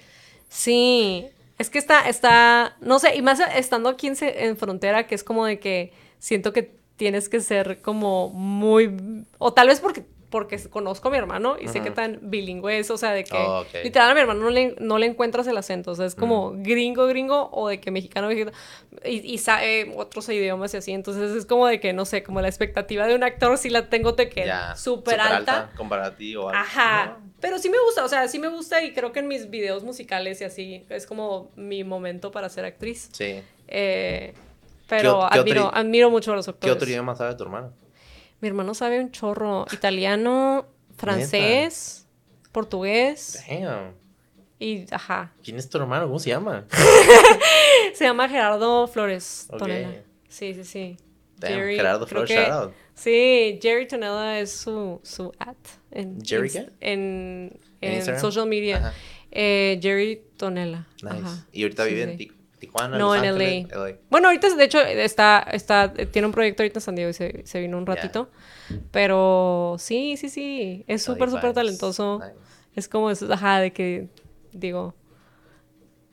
Sí, 0.49 1.25
es 1.57 1.69
que 1.69 1.77
está, 1.77 2.09
está, 2.09 2.75
no 2.81 2.99
sé, 2.99 3.15
y 3.15 3.21
más 3.21 3.39
estando 3.55 3.87
aquí 3.87 4.07
en, 4.07 4.17
en 4.19 4.57
frontera, 4.57 5.07
que 5.07 5.15
es 5.15 5.23
como 5.23 5.45
de 5.45 5.57
que 5.57 5.93
siento 6.19 6.51
que 6.51 6.76
tienes 6.97 7.29
que 7.29 7.39
ser 7.39 7.79
como 7.81 8.29
muy, 8.29 9.23
o 9.37 9.53
tal 9.53 9.67
vez 9.69 9.79
porque 9.79 10.03
porque 10.29 10.59
conozco 10.69 11.07
a 11.07 11.11
mi 11.11 11.17
hermano 11.17 11.55
y 11.57 11.69
sé 11.69 11.79
qué 11.81 11.89
tan 11.89 12.19
bilingüe 12.21 12.79
es, 12.79 12.91
o 12.91 12.97
sea, 12.97 13.13
de 13.13 13.23
que 13.23 13.37
Oh, 13.37 13.65
literal 13.81 14.11
a 14.11 14.13
mi 14.13 14.19
hermano 14.19 14.41
no 14.41 14.49
le, 14.49 14.75
no 14.77 14.97
le 14.97 15.05
encuentras 15.05 15.47
el 15.47 15.55
acento, 15.55 15.91
o 15.91 15.95
sea, 15.95 16.05
es 16.05 16.15
como 16.15 16.51
Mm. 16.51 16.63
gringo, 16.63 17.07
gringo, 17.07 17.47
o 17.53 17.69
de 17.69 17.79
que 17.79 17.91
mexicano, 17.91 18.27
mexicano, 18.27 18.51
y, 19.05 19.19
y 19.33 19.37
sabe 19.37 19.93
otros 19.95 20.27
idiomas 20.27 20.73
y 20.73 20.77
así, 20.77 20.91
entonces 20.91 21.31
es 21.31 21.45
como 21.45 21.65
de 21.65 21.79
que, 21.79 21.93
no 21.93 22.03
sé, 22.03 22.23
como 22.23 22.41
la 22.41 22.49
expectativa 22.49 23.07
de 23.07 23.15
un 23.15 23.23
actor 23.23 23.57
sí 23.57 23.69
la 23.69 23.87
tengo 23.87 24.11
de 24.11 24.27
que 24.27 24.45
Ya, 24.45 24.75
súper 24.75 25.21
alta. 25.21 25.71
Comparativo. 25.77 26.43
o 26.47 26.49
algo. 26.49 26.59
Ajá, 26.59 27.05
No. 27.21 27.31
pero 27.39 27.57
sí 27.57 27.69
me 27.69 27.77
gusta, 27.85 28.03
o 28.03 28.09
sea, 28.09 28.27
sí 28.27 28.37
me 28.37 28.49
gusta 28.49 28.83
y 28.83 28.91
creo 28.91 29.13
que 29.13 29.19
en 29.19 29.29
mis 29.29 29.49
videos 29.49 29.85
musicales 29.85 30.41
y 30.41 30.43
así 30.43 30.85
es 30.89 31.05
como 31.07 31.51
mi 31.55 31.85
momento 31.85 32.31
para 32.31 32.49
ser 32.49 32.65
actriz. 32.65 33.07
Sí. 33.13 33.41
Eh, 33.69 34.33
pero 34.87 35.19
qué 35.31 35.39
otro 35.39 35.41
admiro, 35.41 35.71
admiro 35.75 36.09
mucho 36.09 36.33
a 36.33 36.35
los 36.35 36.45
¿Qué 36.45 36.51
actores. 36.51 36.75
otro 36.75 36.89
idioma 36.89 37.15
sabe 37.15 37.35
tu 37.35 37.43
hermano? 37.43 37.73
Mi 38.41 38.47
hermano 38.47 38.73
sabe 38.73 38.99
un 38.99 39.11
chorro. 39.11 39.65
Italiano, 39.71 40.65
francés, 40.95 42.07
portugués 42.51 43.43
Damn. 43.47 43.93
y 44.59 44.85
ajá. 44.93 45.33
¿Quién 45.43 45.57
es 45.57 45.69
tu 45.69 45.77
hermano? 45.77 46.05
¿Cómo 46.07 46.19
se 46.19 46.29
llama? 46.29 46.65
Se 47.93 48.03
llama 48.05 48.29
Gerardo 48.29 48.87
Flores 48.87 49.47
Ok. 49.51 49.59
Tonela. 49.59 49.89
Sí, 50.29 50.53
sí, 50.53 50.63
sí. 50.63 50.97
Damn, 51.37 51.53
Jerry, 51.53 51.75
Gerardo 51.75 52.07
Flores, 52.07 52.29
que- 52.29 52.35
shout 52.35 52.51
out. 52.51 52.73
Sí, 52.95 53.59
Jerry 53.61 53.87
Tonella 53.87 54.39
es 54.39 54.51
su, 54.51 54.99
su 55.03 55.31
at. 55.39 55.55
En, 55.91 56.19
¿Jerry 56.23 56.49
qué? 56.49 56.69
En, 56.79 57.59
¿En 57.81 58.19
social 58.19 58.47
media. 58.47 58.91
Eh, 59.31 59.79
Jerry 59.81 60.23
Tonella. 60.35 60.87
Nice. 61.03 61.15
Ajá. 61.17 61.45
¿Y 61.51 61.63
ahorita 61.63 61.83
Sí, 61.85 61.89
vive 61.93 62.05
sí. 62.05 62.11
en 62.11 62.17
Ti- 62.17 62.31
Tijuana? 62.59 62.97
No, 62.97 63.13
Los 63.15 63.23
en 63.23 63.29
Ángeles? 63.29 63.67
LA. 63.71 63.97
Bueno, 64.09 64.27
ahorita 64.29 64.55
de 64.55 64.63
hecho 64.63 64.79
está, 64.81 65.45
está, 65.51 65.93
tiene 65.93 66.25
un 66.27 66.31
proyecto 66.33 66.63
ahorita 66.63 66.79
en 66.79 66.81
San 66.83 66.95
Diego 66.95 67.09
y 67.11 67.13
se, 67.13 67.45
se 67.45 67.59
vino 67.59 67.77
un 67.77 67.85
ratito. 67.85 68.29
Pero 68.91 69.75
sí, 69.79 70.17
sí, 70.17 70.29
sí. 70.29 70.83
Es 70.87 71.07
LA 71.07 71.13
súper, 71.13 71.29
súper 71.29 71.53
talentoso. 71.53 72.19
Nice. 72.19 72.33
Es 72.75 72.87
como 72.87 73.09
eso, 73.11 73.31
ajá, 73.31 73.59
de 73.59 73.71
que 73.73 74.07
digo. 74.53 74.95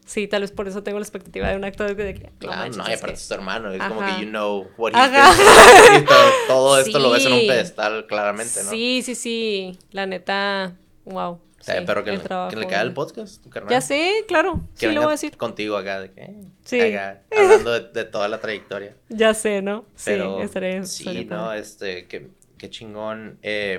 Sí, 0.06 0.28
tal 0.28 0.42
vez 0.42 0.52
por 0.52 0.68
eso 0.68 0.82
tengo 0.82 0.98
la 0.98 1.02
expectativa 1.04 1.48
de 1.48 1.56
un 1.56 1.64
actor 1.64 1.96
de 1.96 2.12
que. 2.14 2.30
Claro, 2.38 2.58
manches, 2.58 2.76
no, 2.76 2.84
y 2.88 2.92
es 2.92 2.98
aparte 2.98 3.14
que- 3.14 3.20
es 3.22 3.28
tu 3.28 3.34
hermano. 3.34 3.70
Es 3.72 3.82
como 3.82 4.02
Ajá. 4.02 4.16
que 4.18 4.24
you 4.24 4.28
know 4.30 4.66
what 4.76 4.92
he's. 4.92 6.02
Y 6.02 6.04
todo, 6.46 6.78
esto 6.78 6.98
lo 6.98 7.10
ves 7.10 7.24
en 7.24 7.32
un 7.32 7.40
Sí. 7.40 7.46
pedestal, 7.46 8.06
claramente, 8.06 8.62
¿no? 8.64 8.70
Sí, 8.70 9.00
sí, 9.02 9.14
sí. 9.14 9.78
La 9.92 10.04
neta, 10.04 10.76
wow. 11.06 11.40
Sí, 11.64 11.72
pero 11.86 12.04
que, 12.04 12.10
el 12.10 12.16
le- 12.16 12.22
que 12.22 12.28
trabajo 12.28 12.56
le 12.56 12.62
caiga 12.66 12.82
el 12.82 12.92
podcast, 12.92 13.42
tu 13.42 13.48
carnal. 13.50 13.70
Ya 13.70 13.80
sé, 13.80 14.24
claro. 14.28 14.60
Que 14.78 14.88
Sí, 14.88 14.92
lo 14.94 15.00
voy 15.00 15.08
a 15.08 15.12
decir. 15.12 15.36
contigo 15.36 15.76
acá, 15.76 16.00
de 16.00 16.10
que, 16.12 16.20
eh, 16.22 16.44
Sí. 16.64 16.80
acá, 16.80 17.22
hablando 17.36 17.72
de, 17.72 17.88
de 17.90 18.04
toda 18.04 18.28
la 18.28 18.38
trayectoria. 18.40 18.94
Ya 19.08 19.32
sé, 19.34 19.62
¿no? 19.62 19.84
Sí, 19.94 20.04
Pero 20.10 20.42
estaré. 20.42 20.84
sí, 20.84 21.02
estaría 21.04 21.22
no, 21.24 21.44
padre. 21.46 21.60
este, 21.60 22.06
qué, 22.06 22.28
qué 22.58 22.68
chingón. 22.70 23.38
Eh, 23.42 23.78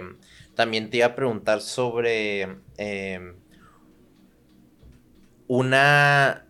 también 0.56 0.90
te 0.90 0.98
iba 0.98 1.06
a 1.08 1.16
preguntar 1.16 1.62
sobre 1.62 2.48
eh, 2.78 3.34
una, 5.48 6.46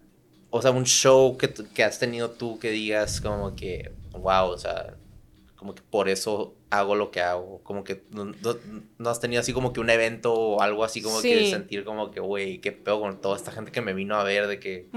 o 0.49 0.61
sea, 0.61 0.71
un 0.71 0.85
show 0.85 1.37
que, 1.37 1.53
que 1.53 1.83
has 1.83 1.99
tenido 1.99 2.31
tú 2.31 2.59
que 2.59 2.69
digas 2.71 3.19
como 3.21 3.55
que, 3.55 3.91
wow, 4.11 4.47
o 4.49 4.57
sea, 4.57 4.95
como 5.55 5.75
que 5.75 5.81
por 5.89 6.07
eso 6.09 6.55
hago 6.77 6.95
lo 6.95 7.11
que 7.11 7.21
hago, 7.21 7.59
como 7.63 7.83
que 7.83 8.03
no, 8.11 9.09
has 9.09 9.19
tenido 9.19 9.39
así 9.41 9.53
como 9.53 9.73
que 9.73 9.79
un 9.79 9.89
evento 9.89 10.33
o 10.33 10.61
algo 10.61 10.83
así 10.83 11.01
como 11.01 11.21
que 11.21 11.49
sentir 11.49 11.83
como 11.83 12.11
que, 12.11 12.19
güey, 12.19 12.59
qué 12.59 12.71
pedo 12.71 12.99
con 12.99 13.19
toda 13.21 13.35
esta 13.37 13.51
gente 13.51 13.71
que 13.71 13.81
me 13.81 13.93
vino 13.93 14.15
a 14.15 14.23
ver, 14.23 14.47
de 14.47 14.59
que... 14.59 14.87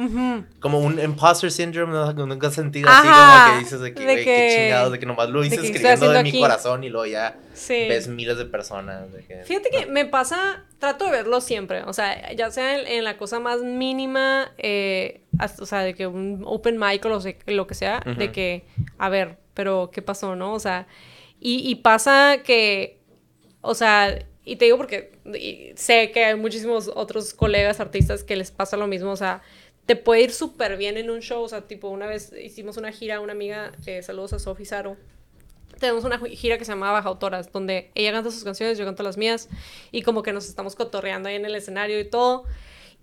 Como 0.61 0.79
un 0.81 1.01
imposter 1.01 1.51
syndrome, 1.51 1.93
¿no? 1.93 2.13
Nunca 2.27 2.49
has 2.49 2.55
sentido 2.55 2.89
Ajá, 2.89 3.01
así 3.01 3.09
como 3.49 3.53
que 3.59 3.65
dices 3.65 3.81
de 3.81 3.95
que, 3.95 4.05
güey, 4.05 4.25
qué 4.25 4.55
chingados, 4.57 4.93
de 4.93 4.99
que 4.99 5.07
nomás 5.07 5.29
lo 5.31 5.45
hice 5.45 5.57
escribiendo 5.57 6.11
de 6.11 6.23
mi 6.23 6.29
aquí. 6.31 6.41
corazón 6.41 6.85
y 6.85 6.89
luego 6.89 7.07
ya 7.07 7.37
Sí. 7.55 7.87
ves 7.89 8.09
miles 8.09 8.39
de 8.39 8.45
personas. 8.45 9.13
de 9.13 9.25
que- 9.25 9.43
Fíjate 9.45 9.71
que 9.71 9.87
me 9.87 10.05
pasa, 10.07 10.65
trato 10.79 11.07
de 11.07 11.11
verlo 11.11 11.41
siempre, 11.41 11.83
o 11.85 11.93
sea, 11.93 12.33
ya 12.35 12.51
sea 12.51 12.79
en, 12.79 12.87
en 12.87 13.05
la 13.05 13.17
cosa 13.17 13.41
más 13.41 13.63
mínima, 13.63 14.53
eh, 14.59 15.23
hasta- 15.39 15.63
o 15.63 15.67
sea, 15.67 15.81
de 15.81 15.95
que 15.95 16.07
un 16.07 16.43
open 16.47 16.79
mic 16.79 17.05
o 17.05 17.09
lo, 17.09 17.21
sé- 17.21 17.39
lo 17.47 17.67
que 17.67 17.75
sea, 17.75 18.01
de 18.17 18.31
que, 18.33 18.65
a 18.99 19.09
ver, 19.09 19.39
pero 19.55 19.91
¿qué 19.93 20.03
pasó, 20.03 20.37
no? 20.37 20.55
O 20.55 20.61
sea, 20.61 20.87
y, 21.41 21.75
pasa 21.77 22.43
que, 22.45 23.01
o 23.61 23.75
sea, 23.75 24.27
y 24.45 24.57
te 24.57 24.65
digo 24.65 24.77
porque 24.77 25.13
sé 25.77 26.11
que 26.11 26.25
hay 26.25 26.37
muchísimos 26.37 26.91
otros 26.95 27.35
colegas 27.35 27.81
artistas 27.81 28.25
que 28.25 28.37
les 28.37 28.51
pasa 28.51 28.77
lo 28.77 28.87
mismo, 28.87 29.11
o 29.11 29.17
sea, 29.17 29.43
te 29.87 29.97
puede 29.97 30.23
ir 30.23 30.33
súper 30.33 30.77
bien 30.77 30.97
en 30.97 31.11
un 31.11 31.21
show, 31.21 31.43
o 31.43 31.49
sea, 31.49 31.67
tipo, 31.67 31.89
una 31.89 32.07
vez 32.07 32.33
hicimos 32.33 32.77
una 32.77 32.93
gira, 32.93 33.21
una 33.21 33.33
amiga, 33.33 33.73
eh, 33.87 34.03
saludos 34.03 34.33
a 34.35 34.39
Sofi 34.39 34.65
Saro, 34.65 34.97
tenemos 35.79 36.05
una 36.05 36.19
gira 36.19 36.59
que 36.59 36.65
se 36.65 36.73
llama 36.73 36.91
Baja 36.93 37.09
Autoras, 37.09 37.53
donde 37.53 37.91
ella 37.95 38.13
canta 38.13 38.31
sus 38.31 38.45
canciones, 38.45 38.79
yo 38.79 38.85
canto 38.85 39.03
las 39.03 39.17
mías, 39.17 39.49
y 39.93 40.03
como 40.03 40.23
que 40.23 40.33
nos 40.33 40.49
estamos 40.49 40.75
cotorreando 40.75 41.29
ahí 41.29 41.37
en 41.37 41.45
el 41.45 41.55
escenario 41.55 41.99
y 42.01 42.05
todo. 42.05 42.45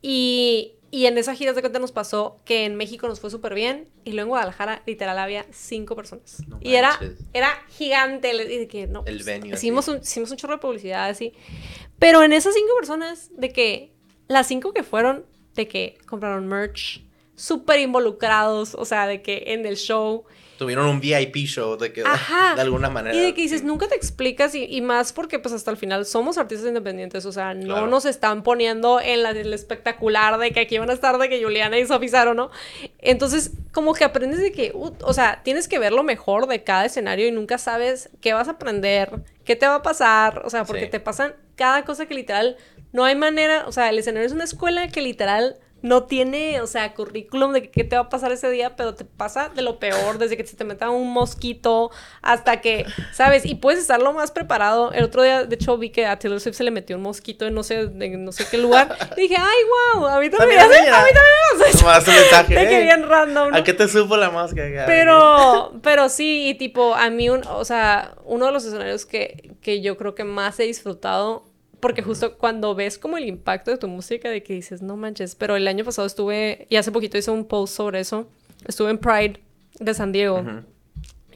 Y, 0.01 0.74
y 0.91 1.07
en 1.07 1.17
esa 1.17 1.35
gira 1.35 1.53
de 1.53 1.61
cuenta 1.61 1.79
nos 1.79 1.91
pasó 1.91 2.39
que 2.45 2.65
en 2.65 2.75
México 2.75 3.07
nos 3.07 3.19
fue 3.19 3.29
súper 3.29 3.53
bien, 3.53 3.89
y 4.03 4.11
luego 4.11 4.21
en 4.21 4.29
Guadalajara 4.29 4.83
literal 4.85 5.17
había 5.19 5.45
cinco 5.51 5.95
personas. 5.95 6.41
No 6.47 6.59
y 6.61 6.75
era, 6.75 6.99
era 7.33 7.49
gigante, 7.69 8.33
y 8.33 8.57
de 8.57 8.67
que 8.67 8.87
no. 8.87 9.03
El 9.05 9.15
pues, 9.15 9.25
venue, 9.25 9.53
Hicimos 9.53 9.87
un, 9.87 9.97
hicimos 9.97 10.31
un 10.31 10.37
chorro 10.37 10.53
de 10.53 10.59
publicidad 10.59 11.09
así. 11.09 11.33
Pero 11.99 12.23
en 12.23 12.33
esas 12.33 12.53
cinco 12.53 12.69
personas, 12.77 13.29
de 13.33 13.49
que 13.49 13.93
las 14.27 14.47
cinco 14.47 14.73
que 14.73 14.83
fueron, 14.83 15.25
de 15.53 15.67
que 15.67 15.97
compraron 16.07 16.47
merch, 16.47 17.05
súper 17.35 17.79
involucrados, 17.79 18.75
o 18.75 18.85
sea, 18.85 19.07
de 19.07 19.21
que 19.21 19.43
en 19.47 19.65
el 19.65 19.77
show. 19.77 20.25
Tuvieron 20.57 20.85
un 20.87 20.99
VIP 20.99 21.35
show 21.47 21.77
de 21.77 21.91
que 21.91 22.01
Ajá. 22.03 22.55
de 22.55 22.61
alguna 22.61 22.89
manera. 22.89 23.15
Y 23.15 23.19
de 23.19 23.33
que 23.33 23.41
dices, 23.41 23.63
nunca 23.63 23.87
te 23.87 23.95
explicas, 23.95 24.55
y, 24.55 24.63
y 24.65 24.81
más 24.81 25.13
porque 25.13 25.39
pues 25.39 25.53
hasta 25.53 25.71
el 25.71 25.77
final 25.77 26.05
somos 26.05 26.37
artistas 26.37 26.67
independientes, 26.67 27.25
o 27.25 27.31
sea, 27.31 27.53
no 27.53 27.65
Claro. 27.75 27.87
nos 27.87 28.05
están 28.05 28.43
poniendo 28.43 28.99
en 29.01 29.23
la, 29.23 29.31
el 29.31 29.53
espectacular 29.53 30.37
de 30.37 30.51
que 30.51 30.61
aquí 30.61 30.77
van 30.77 30.89
a 30.89 30.93
estar 30.93 31.17
de 31.17 31.29
que 31.29 31.43
Juliana 31.43 31.77
y 31.77 31.85
Sofi 31.85 32.07
Saro, 32.09 32.33
¿no? 32.33 32.51
Entonces, 32.99 33.51
como 33.71 33.93
que 33.93 34.03
aprendes 34.03 34.39
de 34.39 34.51
que, 34.51 34.71
uh, 34.73 34.93
o 35.03 35.13
sea, 35.13 35.41
tienes 35.43 35.67
que 35.67 35.79
ver 35.79 35.91
lo 35.93 36.03
mejor 36.03 36.47
de 36.47 36.63
cada 36.63 36.85
escenario 36.85 37.27
y 37.27 37.31
nunca 37.31 37.57
sabes 37.57 38.09
qué 38.21 38.33
vas 38.33 38.47
a 38.47 38.51
aprender, 38.51 39.11
qué 39.43 39.55
te 39.55 39.67
va 39.67 39.75
a 39.75 39.81
pasar, 39.81 40.41
o 40.45 40.49
sea, 40.49 40.63
porque 40.65 40.85
Sí. 40.85 40.89
te 40.91 40.99
pasan 40.99 41.35
cada 41.55 41.83
cosa 41.85 42.05
que 42.05 42.13
literal 42.13 42.57
no 42.93 43.03
hay 43.03 43.15
manera, 43.15 43.65
o 43.67 43.71
sea, 43.71 43.89
el 43.89 43.99
escenario 43.99 44.25
es 44.27 44.33
una 44.33 44.45
escuela 44.45 44.87
que 44.87 45.01
literal 45.01 45.57
no 45.85 46.05
tiene, 46.05 46.61
o 46.61 46.67
sea, 46.67 46.95
currículum 46.95 47.53
de 47.53 47.69
qué 47.69 47.83
te 47.83 47.95
va 47.95 48.03
a 48.03 48.09
pasar 48.09 48.31
ese 48.31 48.49
día, 48.49 48.75
pero 48.75 48.95
te 48.95 49.05
pasa 49.05 49.49
de 49.49 49.61
lo 49.61 49.77
peor, 49.77 50.17
desde 50.17 50.35
que 50.35 50.45
se 50.45 50.57
te 50.57 50.63
meta 50.63 50.89
un 50.89 51.13
mosquito 51.13 51.91
hasta 52.23 52.59
que, 52.59 52.85
¿sabes? 53.11 53.45
Y 53.45 53.53
puedes 53.53 53.81
estar 53.81 54.01
lo 54.01 54.11
más 54.11 54.31
preparado. 54.31 54.91
El 54.93 55.03
otro 55.03 55.21
día, 55.21 55.43
de 55.45 55.53
hecho, 55.53 55.77
vi 55.77 55.91
que 55.91 56.07
a 56.07 56.17
Taylor 56.17 56.39
Swift 56.39 56.55
se 56.55 56.63
le 56.63 56.71
metió 56.71 56.95
un 56.95 57.03
mosquito 57.03 57.45
en 57.45 57.53
no 57.53 57.61
sé, 57.61 57.81
en 57.81 58.25
no 58.25 58.31
sé 58.31 58.47
qué 58.49 58.57
lugar. 58.57 58.97
Y 59.15 59.21
dije, 59.21 59.35
ay, 59.37 59.57
wow, 59.93 60.07
a 60.07 60.19
mí 60.19 60.29
también, 60.31 60.59
a 60.59 60.63
mí, 60.63 60.69
también 60.73 61.05
me 61.59 61.63
hace 61.65 61.77
eso. 61.77 61.85
Mandaste 61.85 62.09
un 62.09 62.17
mensaje, 62.17 62.55
De 62.55 62.67
que 62.67 62.77
"Hey, 62.77 62.83
bien 62.83 63.07
random, 63.07 63.51
¿no? 63.51 63.57
¿A 63.57 63.63
qué 63.63 63.73
te 63.73 63.87
supo 63.87 64.17
la 64.17 64.31
máscara? 64.31 64.87
Pero, 64.87 65.73
pero 65.83 66.09
sí, 66.09 66.49
y 66.49 66.55
tipo, 66.55 66.95
a 66.95 67.11
mí, 67.11 67.29
un, 67.29 67.43
o 67.47 67.63
sea, 67.63 68.15
uno 68.23 68.47
de 68.47 68.51
los 68.51 68.65
escenarios 68.65 69.05
que, 69.05 69.51
que 69.61 69.81
yo 69.81 69.97
creo 69.97 70.15
que 70.15 70.23
más 70.23 70.59
he 70.59 70.63
disfrutado, 70.63 71.45
porque 71.85 72.01
justo 72.01 72.39
cuando 72.39 72.73
ves 72.73 72.97
como 72.97 73.15
el 73.15 73.25
impacto 73.25 73.69
de 73.69 73.77
tu 73.77 73.87
música, 73.87 74.27
de 74.27 74.41
que 74.41 74.53
dices, 74.53 74.81
no 74.81 74.97
manches, 74.97 75.35
pero 75.35 75.55
el 75.55 75.67
año 75.67 75.85
pasado 75.85 76.07
estuve, 76.07 76.65
y 76.67 76.77
hace 76.77 76.91
poquito 76.91 77.15
hice 77.15 77.29
un 77.29 77.45
post 77.45 77.75
sobre 77.75 77.99
eso, 77.99 78.27
estuve 78.67 78.89
en 78.89 78.97
Pride 78.97 79.39
de 79.79 79.93
San 79.93 80.11
Diego, 80.11 80.43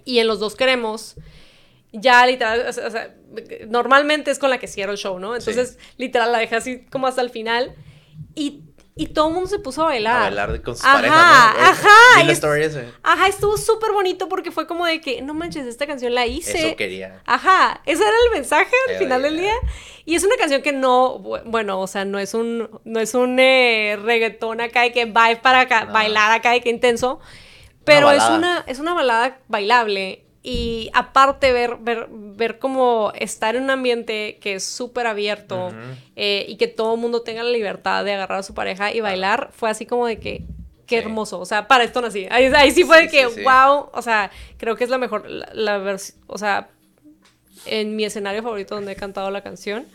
y 0.06 0.18
en 0.18 0.26
Los 0.26 0.40
Dos 0.40 0.56
Queremos, 0.56 1.18
ya 1.94 2.26
literal, 2.26 2.66
o 2.68 2.74
sea, 2.74 2.88
o 2.88 2.90
sea, 2.90 3.16
normalmente 3.68 4.32
es 4.32 4.40
con 4.40 4.50
la 4.50 4.58
que 4.58 4.66
cierro 4.66 4.92
el 4.92 4.98
show, 4.98 5.20
¿no? 5.20 5.36
Entonces, 5.36 5.78
literal, 5.98 6.32
la 6.32 6.40
dejé 6.40 6.56
así 6.56 6.80
como 6.90 7.06
hasta 7.06 7.22
el 7.22 7.30
final, 7.30 7.76
y, 8.34 8.64
y 9.02 9.08
todo 9.08 9.30
el 9.30 9.34
mundo 9.36 9.50
se 9.50 9.60
puso 9.60 9.84
a 9.84 9.86
bailar. 9.86 10.18
A 10.18 10.20
bailar 10.24 10.62
con 10.62 10.76
sus 10.76 10.84
Ajá, 10.86 10.96
parejas, 10.96 11.18
¿no? 11.18 11.66
ajá, 11.66 12.22
y 12.22 12.26
la 12.26 12.32
story 12.34 12.64
ese. 12.64 12.90
Ajá, 13.02 13.28
estuvo 13.28 13.58
súper 13.58 13.92
bonito 13.94 14.28
porque 14.28 14.52
fue 14.52 14.68
como 14.68 14.86
de 14.86 15.00
que, 15.00 15.22
no 15.22 15.34
manches, 15.34 15.66
esta 15.66 15.88
canción 15.88 16.14
la 16.14 16.26
hice. 16.26 16.68
Eso 16.68 16.76
quería. 16.76 17.22
Ajá, 17.26 17.82
ese 17.86 18.04
era 18.04 18.12
el 18.28 18.32
mensaje 18.34 18.76
al 18.90 18.98
final 18.98 19.22
del 19.22 19.38
día. 19.38 19.54
Y 20.06 20.16
es 20.16 20.24
una 20.26 20.36
canción 20.36 20.62
que 20.62 20.74
no, 20.74 21.18
bu- 21.20 21.42
bueno, 21.46 21.80
o 21.80 21.88
sea, 21.88 22.04
no 22.04 22.20
es 22.20 22.34
un, 22.34 22.70
no 22.84 23.00
es 23.00 23.14
un 23.14 23.40
eh, 23.40 23.98
reggaetón 24.04 24.60
acá 24.60 24.82
de 24.82 24.92
que 24.92 25.06
vibe 25.06 25.38
para 25.42 25.62
acá, 25.62 25.86
No. 25.86 25.94
bailar 25.94 26.32
acá 26.32 26.52
de 26.52 26.60
que 26.62 26.70
intenso. 26.70 27.20
Pero 27.86 28.12
es 28.12 28.24
una, 28.30 28.64
es 28.68 28.80
una 28.80 28.94
balada 28.94 29.40
bailable. 29.48 30.26
Y 30.44 30.90
aparte 30.94 31.52
ver, 31.52 31.78
ver, 31.80 32.08
ver 32.40 32.58
como 32.58 33.12
estar 33.14 33.56
en 33.56 33.64
un 33.64 33.70
ambiente 33.70 34.40
que 34.42 34.56
es 34.56 34.64
súper 34.64 35.06
abierto 35.06 35.72
eh, 36.16 36.46
y 36.48 36.56
que 36.56 36.68
todo 36.68 36.96
el 36.96 37.02
mundo 37.02 37.22
tenga 37.22 37.44
la 37.44 37.52
libertad 37.52 38.04
de 38.04 38.14
agarrar 38.14 38.40
a 38.40 38.44
su 38.44 38.56
pareja 38.56 38.92
y 38.92 39.02
bailar, 39.02 39.52
fue 39.52 39.70
así 39.70 39.86
como 39.86 40.08
de 40.08 40.20
que, 40.20 40.44
qué 40.88 40.98
hermoso. 40.98 41.40
O 41.40 41.46
sea, 41.46 41.68
para 41.68 41.84
esto 41.84 42.02
nací. 42.02 42.28
Ahí, 42.32 42.46
ahí 42.46 42.72
sí 42.72 42.84
fue 42.84 42.98
Sí, 42.98 43.04
de 43.04 43.12
que, 43.12 43.26
sí, 43.28 43.36
sí. 43.36 43.44
wow. 43.44 43.90
O 43.94 44.02
sea, 44.02 44.32
creo 44.58 44.76
que 44.76 44.86
es 44.86 44.90
la 44.90 44.98
mejor, 44.98 45.30
la, 45.30 45.78
versión, 45.78 46.18
o 46.26 46.38
sea, 46.40 46.70
en 47.66 47.96
mi 47.96 48.06
escenario 48.06 48.42
favorito 48.42 48.74
donde 48.74 48.94
he 48.94 48.96
cantado 48.96 49.30
la 49.30 49.42
canción. 49.42 49.86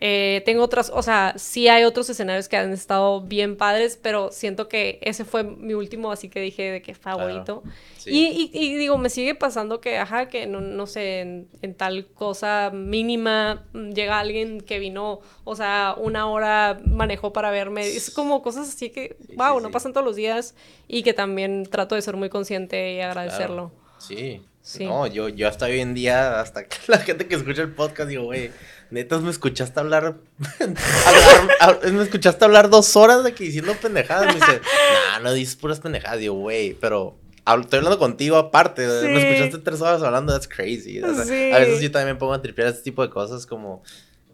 Eh, 0.00 0.42
tengo 0.44 0.64
otras, 0.64 0.90
o 0.92 1.02
sea, 1.02 1.34
sí 1.36 1.68
hay 1.68 1.84
otros 1.84 2.10
escenarios 2.10 2.48
que 2.48 2.56
han 2.56 2.72
estado 2.72 3.20
bien 3.20 3.56
padres, 3.56 3.98
pero 4.02 4.32
siento 4.32 4.68
que 4.68 4.98
ese 5.02 5.24
fue 5.24 5.44
mi 5.44 5.74
último, 5.74 6.10
así 6.10 6.28
que 6.28 6.40
dije 6.40 6.70
de 6.70 6.82
que 6.82 6.94
favorito. 6.94 7.62
Y, 8.04 8.50
y, 8.52 8.74
digo, 8.74 8.98
me 8.98 9.10
sigue 9.10 9.36
pasando 9.36 9.80
que, 9.80 9.98
ajá, 9.98 10.28
que 10.28 10.46
no, 10.46 10.60
no 10.60 10.88
sé, 10.88 11.20
en, 11.20 11.74
tal 11.76 12.06
cosa 12.06 12.70
mínima 12.74 13.64
mm, 13.74 13.90
llega 13.90 14.18
alguien 14.18 14.60
que 14.60 14.80
vino, 14.80 15.20
o 15.44 15.54
sea, 15.54 15.94
una 15.96 16.28
hora 16.28 16.80
manejó 16.84 17.32
para 17.32 17.52
verme. 17.52 17.86
Es 17.86 18.10
como 18.10 18.42
cosas 18.42 18.68
así 18.68 18.90
que, 18.90 19.16
wow, 19.36 19.60
no 19.60 19.70
pasan 19.70 19.92
todos 19.92 20.04
los 20.04 20.16
días 20.16 20.56
y 20.88 21.04
que 21.04 21.14
también 21.14 21.64
trato 21.64 21.94
de 21.94 22.02
ser 22.02 22.16
muy 22.16 22.28
consciente 22.28 22.94
y 22.94 23.00
agradecerlo. 23.00 23.70
Sí. 23.98 24.42
Sí. 24.62 24.84
No, 24.84 25.08
yo, 25.08 25.28
yo 25.28 25.48
hasta 25.48 25.66
hoy 25.66 25.80
en 25.80 25.92
día, 25.92 26.40
hasta 26.40 26.64
la 26.86 26.98
gente 26.98 27.26
que 27.26 27.34
escucha 27.34 27.62
el 27.62 27.72
podcast, 27.72 28.08
digo, 28.08 28.24
güey, 28.24 28.52
Netas, 28.92 29.22
me 29.22 29.30
escuchaste 29.30 29.80
hablar, 29.80 30.16
me 31.92 32.02
escuchaste 32.02 32.44
hablar 32.44 32.68
dos 32.68 32.94
horas 32.94 33.24
de 33.24 33.32
que 33.32 33.44
diciendo 33.44 33.74
pendejadas. 33.80 34.26
Me 34.26 34.34
dice, 34.34 34.60
nah, 35.08 35.18
no 35.20 35.32
dices 35.32 35.56
puras 35.56 35.80
pendejadas. 35.80 36.20
Digo, 36.20 36.34
güey, 36.34 36.74
pero 36.74 37.16
estoy 37.46 37.78
hablando 37.78 37.98
contigo 37.98 38.36
aparte. 38.36 38.86
Me 38.86 39.16
escuchaste 39.18 39.64
tres 39.64 39.80
horas 39.80 40.02
hablando, 40.02 40.34
that's 40.34 40.46
crazy. 40.46 41.02
A 41.02 41.08
veces 41.58 41.80
yo 41.80 41.90
también 41.90 42.16
me 42.16 42.20
pongo 42.20 42.34
a 42.34 42.42
tripear 42.42 42.68
este 42.68 42.82
tipo 42.82 43.00
de 43.00 43.08
cosas 43.08 43.46
como, 43.46 43.82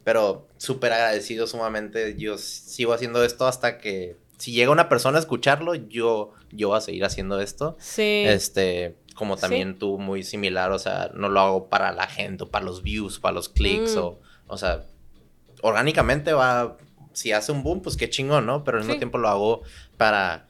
pero 0.03 0.49
súper 0.57 0.93
agradecido 0.93 1.47
sumamente. 1.47 2.17
Yo 2.19 2.37
sigo 2.37 2.93
haciendo 2.93 3.23
esto 3.23 3.47
hasta 3.47 3.79
que, 3.79 4.17
si 4.39 4.51
llega 4.51 4.73
una 4.73 4.89
persona 4.89 5.19
a 5.19 5.21
escucharlo, 5.21 5.77
yo, 5.77 6.33
yo 6.51 6.71
voy 6.71 6.79
a 6.79 6.81
seguir 6.81 7.05
haciendo 7.05 7.41
esto. 7.41 7.77
Sí. 7.79 8.25
Este, 8.27 8.97
como 9.15 9.37
también 9.37 9.79
tú, 9.79 9.99
muy 9.99 10.25
similar, 10.25 10.73
o 10.73 10.81
sea, 10.81 11.13
no 11.15 11.29
lo 11.29 11.39
hago 11.39 11.69
para 11.69 11.93
la 11.93 12.09
gente, 12.09 12.43
o 12.43 12.49
para 12.49 12.65
los 12.65 12.83
views, 12.83 13.21
para 13.21 13.35
los 13.35 13.49
clics, 13.49 13.95
mm. 13.95 13.99
o 13.99 14.19
o 14.49 14.57
sea, 14.57 14.85
orgánicamente 15.63 16.33
va, 16.33 16.77
si 17.13 17.33
hace 17.33 17.53
un 17.53 17.63
boom, 17.63 17.83
pues 17.83 17.97
qué 17.97 18.11
chingón, 18.11 18.47
¿no? 18.47 18.65
Pero 18.65 18.79
al 18.79 18.85
mismo 18.85 18.99
tiempo 18.99 19.19
lo 19.19 19.29
hago 19.29 19.63
para 19.97 20.49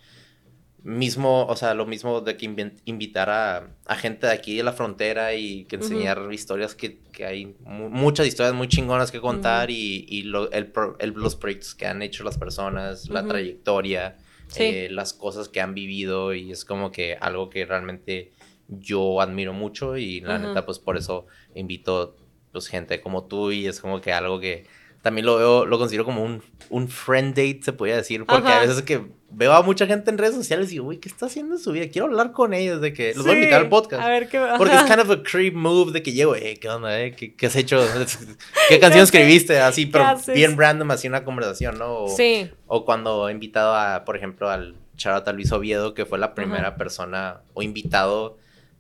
mismo, 0.83 1.45
o 1.47 1.57
sea, 1.57 1.75
lo 1.75 1.87
mismo 1.87 2.21
de 2.21 2.37
que 2.37 2.73
invitar 2.85 3.29
a, 3.31 3.69
a, 3.85 3.97
gente 3.97 4.27
de 4.27 4.33
aquí 4.33 4.57
de 4.57 4.63
la 4.63 4.73
frontera 4.73 5.35
y 5.35 5.65
que 5.65 5.77
enseñar 5.77 6.29
historias 6.33 6.75
que, 6.75 7.01
que, 7.13 7.27
hay 7.27 7.57
muchas 7.65 8.27
historias 8.27 8.55
muy 8.55 8.69
chingonas 8.69 9.11
que 9.11 9.21
contar 9.21 9.71
y, 9.71 10.07
y 10.09 10.23
lo, 10.23 10.51
el, 10.53 10.73
el, 11.01 11.11
los 11.11 11.37
proyectos 11.37 11.75
que 11.75 11.87
han 11.87 12.01
hecho 12.01 12.25
las 12.25 12.39
personas, 12.39 13.09
la 13.11 13.27
trayectoria, 13.27 14.17
eh, 14.57 14.89
las 14.91 15.13
cosas 15.13 15.49
que 15.49 15.61
han 15.61 15.75
vivido 15.75 16.33
y 16.33 16.53
es 16.53 16.65
como 16.65 16.91
que 16.91 17.17
algo 17.21 17.51
que 17.51 17.67
realmente 17.67 18.33
yo 18.69 19.21
admiro 19.21 19.53
mucho 19.53 19.97
y 19.97 20.21
la 20.21 20.39
neta 20.39 20.65
pues 20.65 20.79
por 20.79 20.97
eso 20.97 21.27
invito 21.55 22.17
pues 22.53 22.69
gente 22.69 23.01
como 23.01 23.25
tú 23.25 23.51
y 23.51 23.67
es 23.67 23.81
como 23.81 24.01
que 24.01 24.13
algo 24.13 24.41
que 24.41 24.67
también 25.03 25.27
lo 25.27 25.37
veo, 25.37 25.65
lo 25.65 25.79
considero 25.79 26.05
como 26.05 26.23
un, 26.25 26.43
un 26.71 26.89
friend 26.89 27.31
date, 27.31 27.61
se 27.63 27.73
podría 27.73 27.97
decir, 27.97 28.25
porque 28.27 28.49
a 28.49 28.61
veces 28.61 28.83
que 28.83 29.01
veo 29.31 29.53
a 29.53 29.63
mucha 29.63 29.87
gente 29.87 30.11
en 30.11 30.19
redes 30.19 30.35
sociales 30.35 30.69
y 30.69 30.73
digo, 30.73 30.87
uy, 30.87 30.99
¿qué 30.99 31.09
está 31.09 31.27
haciendo 31.27 31.55
en 31.55 31.61
su 31.61 31.73
vida? 31.73 31.89
Quiero 31.89 32.07
hablar 32.07 32.33
con 32.33 32.53
ellos, 32.53 32.81
de 32.81 32.93
que 32.93 33.15
los 33.15 33.25
voy 33.25 33.37
a 33.37 33.39
invitar 33.39 33.61
al 33.61 33.69
podcast. 33.69 34.03
A 34.03 34.09
ver 34.09 34.29
qué 34.29 34.45
Porque 34.57 34.75
es 34.75 34.83
kind 34.83 34.99
of 34.99 35.11
a 35.11 35.23
creep 35.23 35.55
move 35.55 35.93
de 35.93 36.03
que 36.03 36.13
llego, 36.13 36.35
eh, 36.35 36.59
¿qué 36.61 36.69
onda, 36.69 37.01
eh? 37.01 37.13
¿Qué, 37.13 37.47
has 37.47 37.57
hecho? 37.57 37.87
¿Qué 38.69 38.81
canción 38.81 39.05
escribiste? 39.05 39.61
Así, 39.61 39.87
pero 39.87 40.05
bien 40.35 40.59
random, 40.59 40.91
así 40.91 41.07
una 41.07 41.25
conversación, 41.25 41.79
¿no? 41.79 42.05
O, 42.05 42.09
sí. 42.09 42.51
O 42.67 42.85
cuando 42.85 43.29
he 43.29 43.33
invitado 43.33 43.75
a, 43.75 44.05
por 44.05 44.17
ejemplo, 44.17 44.51
al 44.51 44.75
Charlotte 44.97 45.33
Luis 45.33 45.53
Oviedo, 45.53 45.95
que 45.95 46.07
fue 46.07 46.19
la 46.19 46.35
primera 46.35 46.77
persona 46.77 47.43
o 47.55 47.63
invitado 47.63 48.37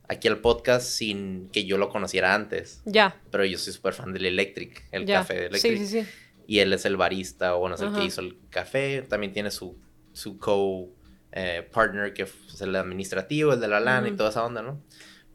aquí 0.09 0.29
al 0.29 0.39
podcast 0.39 0.87
sin 0.87 1.49
que 1.51 1.65
yo 1.65 1.79
lo 1.79 1.89
conociera 1.89 2.35
antes. 2.35 2.83
Ya. 2.85 3.21
Pero 3.31 3.45
yo 3.45 3.59
soy 3.59 3.73
súper 3.73 3.95
fan 3.95 4.13
del 4.13 4.27
Electric, 4.27 4.87
el 4.91 5.07
café 5.07 5.35
de 5.35 5.47
Electric. 5.47 5.79
Sí, 5.79 5.87
sí, 5.87 6.03
sí. 6.03 6.09
Y 6.47 6.61
él 6.61 6.73
es 6.73 6.87
el 6.87 6.97
barista, 6.97 7.55
o 7.55 7.61
bueno, 7.61 7.77
es 7.77 7.83
el 7.83 7.93
que 7.93 8.05
hizo 8.05 8.23
el 8.23 8.39
café. 8.49 9.03
También 9.03 9.35
tiene 9.35 9.51
su, 9.51 9.79
su 10.15 10.39
co-partner, 10.39 12.15
que 12.15 12.23
es 12.23 12.61
el 12.63 12.75
administrativo, 12.75 13.53
el 13.53 13.61
de 13.61 13.69
la 13.69 13.81
lana 13.81 14.09
y 14.09 14.13
toda 14.13 14.31
esa 14.31 14.45
onda, 14.45 14.63
¿no? 14.63 14.83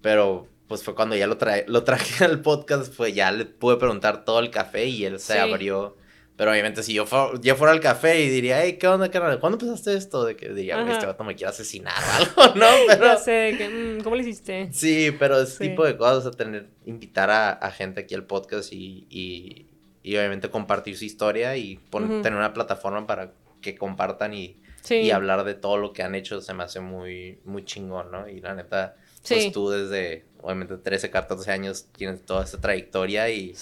Pero 0.01 0.47
pues 0.67 0.83
fue 0.83 0.95
cuando 0.95 1.15
ya 1.15 1.27
lo, 1.27 1.37
trae, 1.37 1.65
lo 1.67 1.83
traje 1.83 2.25
al 2.25 2.41
podcast, 2.41 2.91
pues 2.95 3.13
ya 3.13 3.31
le 3.31 3.45
pude 3.45 3.77
preguntar 3.77 4.25
todo 4.25 4.39
el 4.39 4.49
café 4.49 4.87
y 4.87 5.05
él 5.05 5.19
se 5.19 5.39
abrió 5.39 5.97
pero 6.35 6.49
obviamente 6.49 6.81
si 6.81 6.93
yo, 6.93 7.05
yo 7.41 7.55
fuera 7.55 7.73
al 7.73 7.80
café 7.80 8.19
y 8.22 8.30
diría, 8.30 8.64
hey, 8.64 8.77
¿qué 8.80 8.88
onda, 8.88 9.11
carnal? 9.11 9.39
¿Cuándo 9.39 9.57
empezaste 9.60 9.95
esto? 9.95 10.26
De 10.26 10.35
que 10.35 10.49
diría, 10.49 10.81
este 10.91 11.05
vato 11.05 11.23
me 11.23 11.35
quiere 11.35 11.51
asesinar 11.51 11.93
o 11.93 12.41
algo, 12.41 12.55
¿no? 12.60 12.65
Pero... 12.88 13.05
Ya 13.05 13.18
sé, 13.18 13.55
que, 13.57 13.69
mm, 13.69 14.03
¿cómo 14.03 14.15
lo 14.15 14.22
hiciste? 14.22 14.69
Sí, 14.73 15.11
pero 15.19 15.39
ese 15.39 15.69
tipo 15.69 15.85
de 15.85 15.95
cosas, 15.95 16.26
o 16.26 16.31
tener, 16.31 16.69
invitar 16.85 17.30
a, 17.30 17.51
a, 17.51 17.69
gente 17.69 18.01
aquí 18.01 18.15
al 18.15 18.26
podcast 18.26 18.73
y, 18.73 19.05
y, 19.11 19.68
y, 20.01 20.18
obviamente 20.18 20.49
compartir 20.49 20.97
su 20.97 21.05
historia 21.05 21.55
y 21.55 21.80
tener 21.91 22.34
una 22.34 22.53
plataforma 22.53 23.05
para 23.05 23.34
que 23.61 23.76
compartan 23.77 24.34
y, 24.34 24.57
y 24.89 25.11
hablar 25.11 25.43
de 25.43 25.53
todo 25.53 25.77
lo 25.77 25.93
que 25.93 26.01
han 26.01 26.15
hecho 26.15 26.41
se 26.41 26.53
me 26.55 26.64
hace 26.64 26.80
muy, 26.80 27.39
muy 27.45 27.64
chingón, 27.64 28.11
¿no? 28.11 28.27
Y 28.27 28.41
la 28.41 28.55
neta, 28.55 28.95
pues 29.27 29.51
tú 29.51 29.69
desde 29.69 30.25
obviamente 30.41 30.77
13, 30.77 31.09
14 31.09 31.51
años 31.51 31.87
tienes 31.95 32.25
toda 32.25 32.43
esa 32.43 32.59
trayectoria 32.59 33.29
y, 33.29 33.55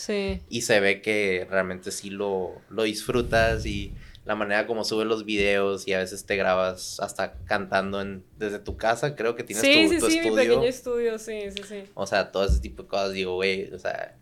y 0.49 0.61
se 0.61 0.79
ve 0.79 1.01
que 1.01 1.47
realmente 1.49 1.91
sí 1.91 2.09
lo, 2.09 2.59
lo 2.69 2.83
disfrutas 2.83 3.65
y 3.65 3.93
la 4.25 4.35
manera 4.35 4.67
como 4.67 4.83
subes 4.83 5.07
los 5.07 5.25
videos 5.25 5.88
y 5.88 5.93
a 5.93 5.99
veces 5.99 6.25
te 6.25 6.35
grabas 6.35 6.99
hasta 6.99 7.33
cantando 7.45 8.01
en, 8.01 8.23
desde 8.38 8.59
tu 8.59 8.77
casa, 8.77 9.15
creo 9.15 9.35
que 9.35 9.43
tienes 9.43 9.63
tu, 9.63 9.69
sí, 9.69 9.99
tu 9.99 10.09
sí, 10.09 10.17
estudio. 10.17 10.35
mi 10.35 10.41
pequeño 10.41 10.63
estudio, 10.63 11.19
sí, 11.19 11.51
sí, 11.51 11.63
sí. 11.67 11.83
O 11.93 12.05
sea, 12.05 12.31
todo 12.31 12.45
ese 12.45 12.59
tipo 12.59 12.83
de 12.83 12.89
cosas, 12.89 13.13
digo, 13.13 13.35
güey, 13.35 13.71
o 13.73 13.79
sea, 13.79 14.15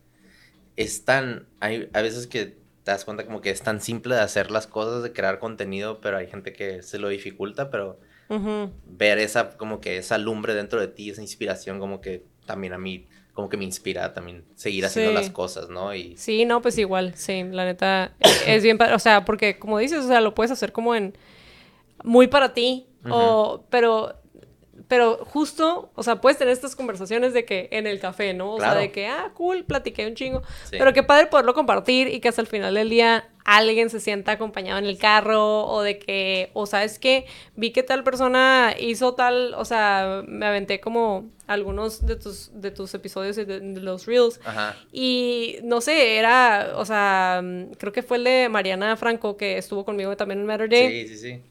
es 0.75 1.03
tan, 1.03 1.47
hay 1.59 1.89
a 1.93 2.01
veces 2.01 2.27
que 2.27 2.45
te 2.45 2.91
das 2.91 3.03
cuenta 3.03 3.25
como 3.25 3.41
que 3.41 3.49
es 3.49 3.61
tan 3.61 3.81
simple 3.81 4.15
de 4.15 4.21
hacer 4.21 4.51
las 4.51 4.67
cosas, 4.67 5.03
de 5.03 5.11
crear 5.11 5.39
contenido, 5.39 5.99
pero 6.01 6.17
hay 6.17 6.27
gente 6.27 6.53
que 6.53 6.81
se 6.81 6.97
lo 6.97 7.09
dificulta, 7.09 7.69
pero 7.69 7.99
ver 8.85 9.17
esa, 9.19 9.57
como 9.57 9.81
que 9.81 9.97
esa 9.97 10.17
lumbre 10.17 10.53
dentro 10.53 10.79
de 10.79 10.87
ti, 10.87 11.09
esa 11.09 11.21
inspiración, 11.21 11.79
como 11.79 12.01
que 12.01 12.23
también 12.45 12.73
a 12.73 12.77
mí 12.77 13.07
como 13.33 13.47
que 13.47 13.55
me 13.55 13.63
inspira 13.63 14.13
también 14.13 14.43
seguir 14.55 14.85
haciendo 14.85 15.13
las 15.13 15.29
cosas, 15.29 15.69
¿no? 15.69 15.95
Y... 15.95 16.17
Sí, 16.17 16.43
no, 16.43 16.61
pues 16.61 16.77
igual, 16.77 17.13
sí, 17.15 17.43
la 17.43 17.63
neta 17.63 18.13
es 18.45 18.63
bien, 18.63 18.77
o 18.93 18.99
sea, 18.99 19.23
porque 19.23 19.57
como 19.57 19.79
dices, 19.79 20.03
o 20.03 20.07
sea, 20.07 20.19
lo 20.19 20.35
puedes 20.35 20.51
hacer 20.51 20.73
como 20.73 20.93
en 20.93 21.17
muy 22.03 22.27
para 22.27 22.53
ti, 22.53 22.87
o, 23.09 23.63
pero 23.69 24.19
pero 24.89 25.23
justo, 25.23 25.91
o 25.93 26.01
sea, 26.01 26.19
puedes 26.19 26.39
tener 26.39 26.51
estas 26.51 26.75
conversaciones 26.75 27.31
de 27.31 27.45
que 27.45 27.69
en 27.71 27.85
el 27.85 27.99
café, 27.99 28.33
¿no? 28.33 28.55
O 28.55 28.59
sea, 28.59 28.73
de 28.73 28.91
que, 28.91 29.05
ah, 29.05 29.31
cool, 29.35 29.63
platiqué 29.63 30.07
un 30.07 30.15
chingo. 30.15 30.41
Pero 30.71 30.93
qué 30.93 31.03
padre 31.03 31.27
poderlo 31.27 31.53
compartir 31.53 32.07
y 32.07 32.19
que 32.19 32.29
hasta 32.29 32.41
el 32.41 32.47
final 32.47 32.73
del 32.73 32.89
día 32.89 33.29
alguien 33.57 33.89
se 33.89 33.99
sienta 33.99 34.33
acompañado 34.33 34.77
en 34.77 34.85
el 34.85 34.97
carro 34.97 35.65
o 35.65 35.81
de 35.81 35.97
que, 35.97 36.51
o 36.53 36.65
sabes 36.65 36.99
que 36.99 37.25
vi 37.55 37.71
que 37.71 37.83
tal 37.83 38.03
persona 38.03 38.75
hizo 38.79 39.15
tal, 39.15 39.53
o 39.55 39.65
sea, 39.65 40.23
me 40.27 40.45
aventé 40.45 40.79
como 40.79 41.29
algunos 41.47 42.05
de 42.05 42.15
tus, 42.15 42.51
de 42.53 42.69
tus 42.69 42.93
episodios 42.93 43.35
de, 43.35 43.45
de 43.45 43.81
los 43.81 44.05
reels. 44.05 44.39
Ajá. 44.45 44.77
Y 44.91 45.57
no 45.63 45.81
sé, 45.81 46.17
era, 46.17 46.73
o 46.75 46.85
sea, 46.85 47.41
creo 47.77 47.91
que 47.91 48.03
fue 48.03 48.17
el 48.17 48.23
de 48.25 48.49
Mariana 48.49 48.95
Franco 48.97 49.35
que 49.35 49.57
estuvo 49.57 49.83
conmigo 49.83 50.15
también 50.15 50.41
en 50.41 50.45
Matter 50.45 50.69
Day. 50.69 51.07
Sí, 51.07 51.15
sí, 51.15 51.17
sí. 51.17 51.41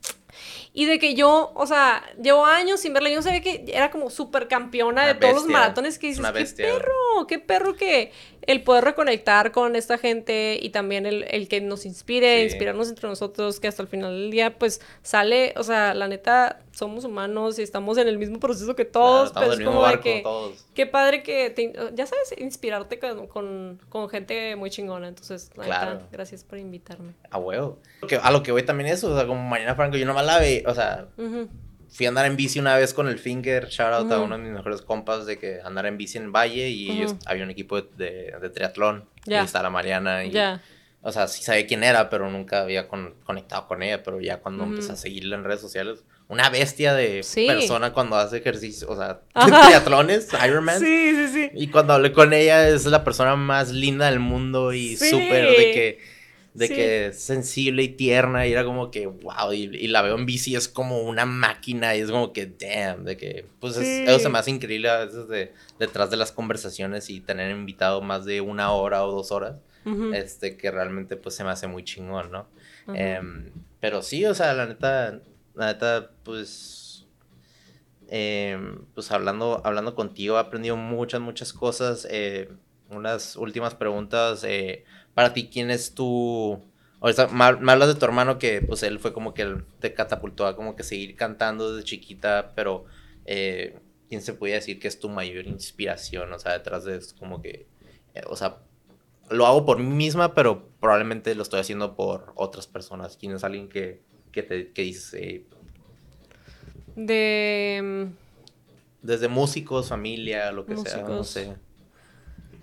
Y 0.72 0.84
de 0.84 0.98
que 0.98 1.14
yo, 1.14 1.50
o 1.54 1.66
sea, 1.66 2.04
llevo 2.22 2.44
años 2.46 2.80
sin 2.80 2.92
verla. 2.92 3.10
Yo 3.10 3.16
no 3.16 3.22
sabía 3.22 3.40
que 3.40 3.64
era 3.66 3.90
como 3.90 4.10
súper 4.10 4.46
campeona 4.46 5.06
de 5.06 5.14
todos 5.14 5.34
los 5.34 5.46
maratones 5.46 5.98
que 5.98 6.08
dices, 6.08 6.24
qué 6.24 6.62
perro, 6.62 7.26
qué 7.26 7.38
perro 7.38 7.74
que 7.74 8.12
el 8.48 8.62
poder 8.62 8.82
reconectar 8.82 9.52
con 9.52 9.76
esta 9.76 9.98
gente 9.98 10.58
y 10.60 10.70
también 10.70 11.04
el, 11.04 11.26
el 11.28 11.48
que 11.48 11.60
nos 11.60 11.84
inspire, 11.84 12.44
inspirarnos 12.44 12.88
entre 12.88 13.06
nosotros, 13.06 13.60
que 13.60 13.68
hasta 13.68 13.82
el 13.82 13.88
final 13.88 14.10
del 14.10 14.30
día, 14.30 14.58
pues 14.58 14.80
sale, 15.02 15.52
o 15.58 15.62
sea, 15.62 15.92
la 15.92 16.08
neta, 16.08 16.60
somos 16.70 17.04
humanos 17.04 17.58
y 17.58 17.62
estamos 17.62 17.98
en 17.98 18.08
el 18.08 18.16
mismo 18.16 18.40
proceso 18.40 18.74
que 18.74 18.86
todos, 18.86 19.32
pero 19.34 19.52
es 19.52 19.60
como 19.60 19.86
de 19.86 20.00
que, 20.00 20.24
qué 20.72 20.86
padre 20.86 21.22
que, 21.22 21.72
ya 21.92 22.06
sabes, 22.06 22.34
inspirarte 22.38 22.98
con, 22.98 23.76
con, 23.90 24.08
gente 24.08 24.56
muy 24.56 24.70
chingona. 24.70 25.08
Entonces, 25.08 25.50
la 25.54 25.64
neta, 25.64 26.08
gracias 26.10 26.42
por 26.42 26.56
invitarme. 26.56 27.12
A 27.28 27.36
huevo. 27.36 27.80
A 28.22 28.30
lo 28.30 28.42
que 28.42 28.50
voy 28.50 28.62
también 28.62 28.88
eso, 28.88 29.12
o 29.12 29.14
sea, 29.14 29.26
como 29.26 29.42
Mariana 29.42 29.74
Franco, 29.74 29.98
yo 29.98 30.06
nomás 30.06 30.24
la 30.24 30.38
ve, 30.38 30.64
o 30.66 30.74
sea, 30.74 31.08
fui 31.90 32.06
a 32.06 32.08
andar 32.10 32.26
en 32.26 32.36
bici 32.36 32.58
una 32.58 32.76
vez 32.76 32.94
con 32.94 33.08
el 33.08 33.18
Finger, 33.18 33.68
shout 33.68 33.92
out 33.92 34.12
a 34.12 34.20
uno 34.20 34.36
de 34.36 34.44
mis 34.44 34.52
mejores 34.52 34.82
compas 34.82 35.26
de 35.26 35.38
que 35.38 35.60
andar 35.64 35.86
en 35.86 35.96
bici 35.96 36.18
en 36.18 36.32
Valle 36.32 36.68
y 36.68 36.90
ellos, 36.90 37.16
había 37.26 37.44
un 37.44 37.50
equipo 37.50 37.80
de, 37.80 38.34
de, 38.40 38.50
triatlón. 38.50 39.04
Y 39.26 39.34
está 39.34 39.62
la 39.62 39.70
Mariana 39.70 40.24
y... 40.24 40.32
O 41.00 41.12
sea, 41.12 41.28
sí 41.28 41.44
sabía 41.44 41.66
quién 41.66 41.84
era, 41.84 42.10
pero 42.10 42.28
nunca 42.28 42.60
había 42.60 42.88
conectado 42.88 43.68
con 43.68 43.82
ella. 43.82 44.02
Pero 44.02 44.20
ya 44.20 44.38
cuando 44.38 44.64
empecé 44.64 44.92
a 44.92 44.96
seguirla 44.96 45.36
en 45.36 45.44
redes 45.44 45.60
sociales, 45.60 46.04
una 46.26 46.50
bestia 46.50 46.92
de 46.92 47.24
persona 47.46 47.92
cuando 47.92 48.16
hace 48.16 48.38
ejercicio, 48.38 48.88
o 48.90 48.96
sea, 48.96 49.20
triatlones, 49.64 50.28
Ironman. 50.44 50.80
Sí, 50.80 51.12
sí, 51.14 51.28
sí. 51.28 51.50
Y 51.54 51.68
cuando 51.68 51.94
hablé 51.94 52.12
con 52.12 52.32
ella, 52.32 52.68
es 52.68 52.84
la 52.86 53.04
persona 53.04 53.36
más 53.36 53.70
linda 53.70 54.06
del 54.06 54.18
mundo 54.18 54.72
y 54.72 54.96
súper 54.96 55.46
de 55.46 55.72
que 55.72 55.98
de 56.54 56.68
que 56.68 57.06
es 57.06 57.20
sensible 57.20 57.82
y 57.82 57.88
tierna 57.88 58.46
y 58.46 58.52
era 58.52 58.64
como 58.64 58.90
que, 58.90 59.06
wow, 59.06 59.52
y, 59.52 59.86
la 59.88 60.02
veo 60.02 60.16
en 60.16 60.26
bici, 60.26 60.56
es 60.56 60.68
como 60.68 61.02
una 61.02 61.24
máquina 61.26 61.94
y 61.94 62.00
es 62.00 62.10
como 62.10 62.32
que, 62.32 62.46
damn, 62.46 63.04
de 63.04 63.16
que, 63.16 63.46
pues 63.60 63.76
es, 63.76 64.08
eso 64.08 64.18
se 64.18 64.28
me 64.28 64.38
hace 64.38 64.50
increíble 64.50 64.88
a 64.88 65.04
veces 65.04 65.28
de, 65.28 65.52
detrás 65.78 66.10
de 66.10 66.16
las 66.16 66.32
conversaciones 66.32 67.10
y 67.10 67.20
tener 67.20 67.50
invitado 67.50 68.00
más 68.00 68.24
de 68.24 68.40
una 68.40 68.72
hora 68.72 69.04
o 69.04 69.12
dos 69.12 69.30
horas. 69.32 69.56
este, 70.12 70.58
que 70.58 70.70
realmente 70.70 71.16
pues 71.16 71.34
se 71.34 71.44
me 71.44 71.50
hace 71.50 71.66
muy 71.66 71.82
chingón, 71.82 72.30
¿no? 72.30 72.46
Em, 72.92 73.50
pero 73.80 74.02
sí, 74.02 74.26
o 74.26 74.34
sea, 74.34 74.52
la 74.52 74.66
neta, 74.66 75.22
la 75.54 75.66
neta, 75.66 76.10
pues, 76.24 77.06
em, 78.08 78.84
pues 78.94 79.10
hablando, 79.10 79.62
hablando 79.64 79.94
contigo 79.94 80.36
he 80.36 80.40
aprendido 80.40 80.76
muchas, 80.76 81.22
muchas 81.22 81.54
cosas. 81.54 82.06
Eh, 82.10 82.50
unas 82.90 83.36
últimas 83.36 83.74
preguntas. 83.74 84.44
Eh, 84.44 84.84
para 85.18 85.32
ti, 85.32 85.48
¿quién 85.52 85.72
es 85.72 85.94
tu... 85.94 86.62
O 87.00 87.12
sea, 87.12 87.26
me, 87.26 87.72
hablas 87.72 87.88
de 87.88 87.96
tu 87.96 88.04
hermano 88.04 88.38
que 88.38 88.62
pues 88.62 88.84
él 88.84 89.00
fue 89.00 89.12
como 89.12 89.34
que 89.34 89.64
te 89.80 89.92
catapultó 89.92 90.46
a 90.46 90.54
como 90.54 90.76
que 90.76 90.84
seguir 90.84 91.16
cantando 91.16 91.72
desde 91.72 91.88
chiquita, 91.88 92.52
pero 92.54 92.84
eh, 93.24 93.80
¿quién 94.08 94.22
se 94.22 94.32
podría 94.32 94.54
decir 94.54 94.78
que 94.78 94.86
es 94.86 95.00
tu 95.00 95.08
mayor 95.08 95.48
inspiración? 95.48 96.32
O 96.32 96.38
sea, 96.38 96.52
detrás 96.52 96.84
de 96.84 96.98
eso, 96.98 97.16
como 97.18 97.42
que, 97.42 97.66
eh, 98.14 98.22
o 98.28 98.36
sea, 98.36 98.58
lo 99.28 99.44
hago 99.44 99.66
por 99.66 99.80
mí 99.80 99.92
misma, 99.92 100.34
pero 100.34 100.68
probablemente 100.78 101.34
lo 101.34 101.42
estoy 101.42 101.58
haciendo 101.58 101.96
por 101.96 102.32
otras 102.36 102.68
personas. 102.68 103.16
¿Quién 103.16 103.32
es 103.32 103.42
alguien 103.42 103.68
que, 103.68 104.00
que 104.30 104.44
te 104.44 104.70
que 104.70 104.82
dice... 104.82 105.46
de... 106.94 107.80
Mm, 107.82 108.12
desde 109.02 109.26
músicos, 109.26 109.88
familia, 109.88 110.52
lo 110.52 110.64
que 110.64 110.76
sea, 110.76 111.02
no 111.02 111.24
sé. 111.24 111.56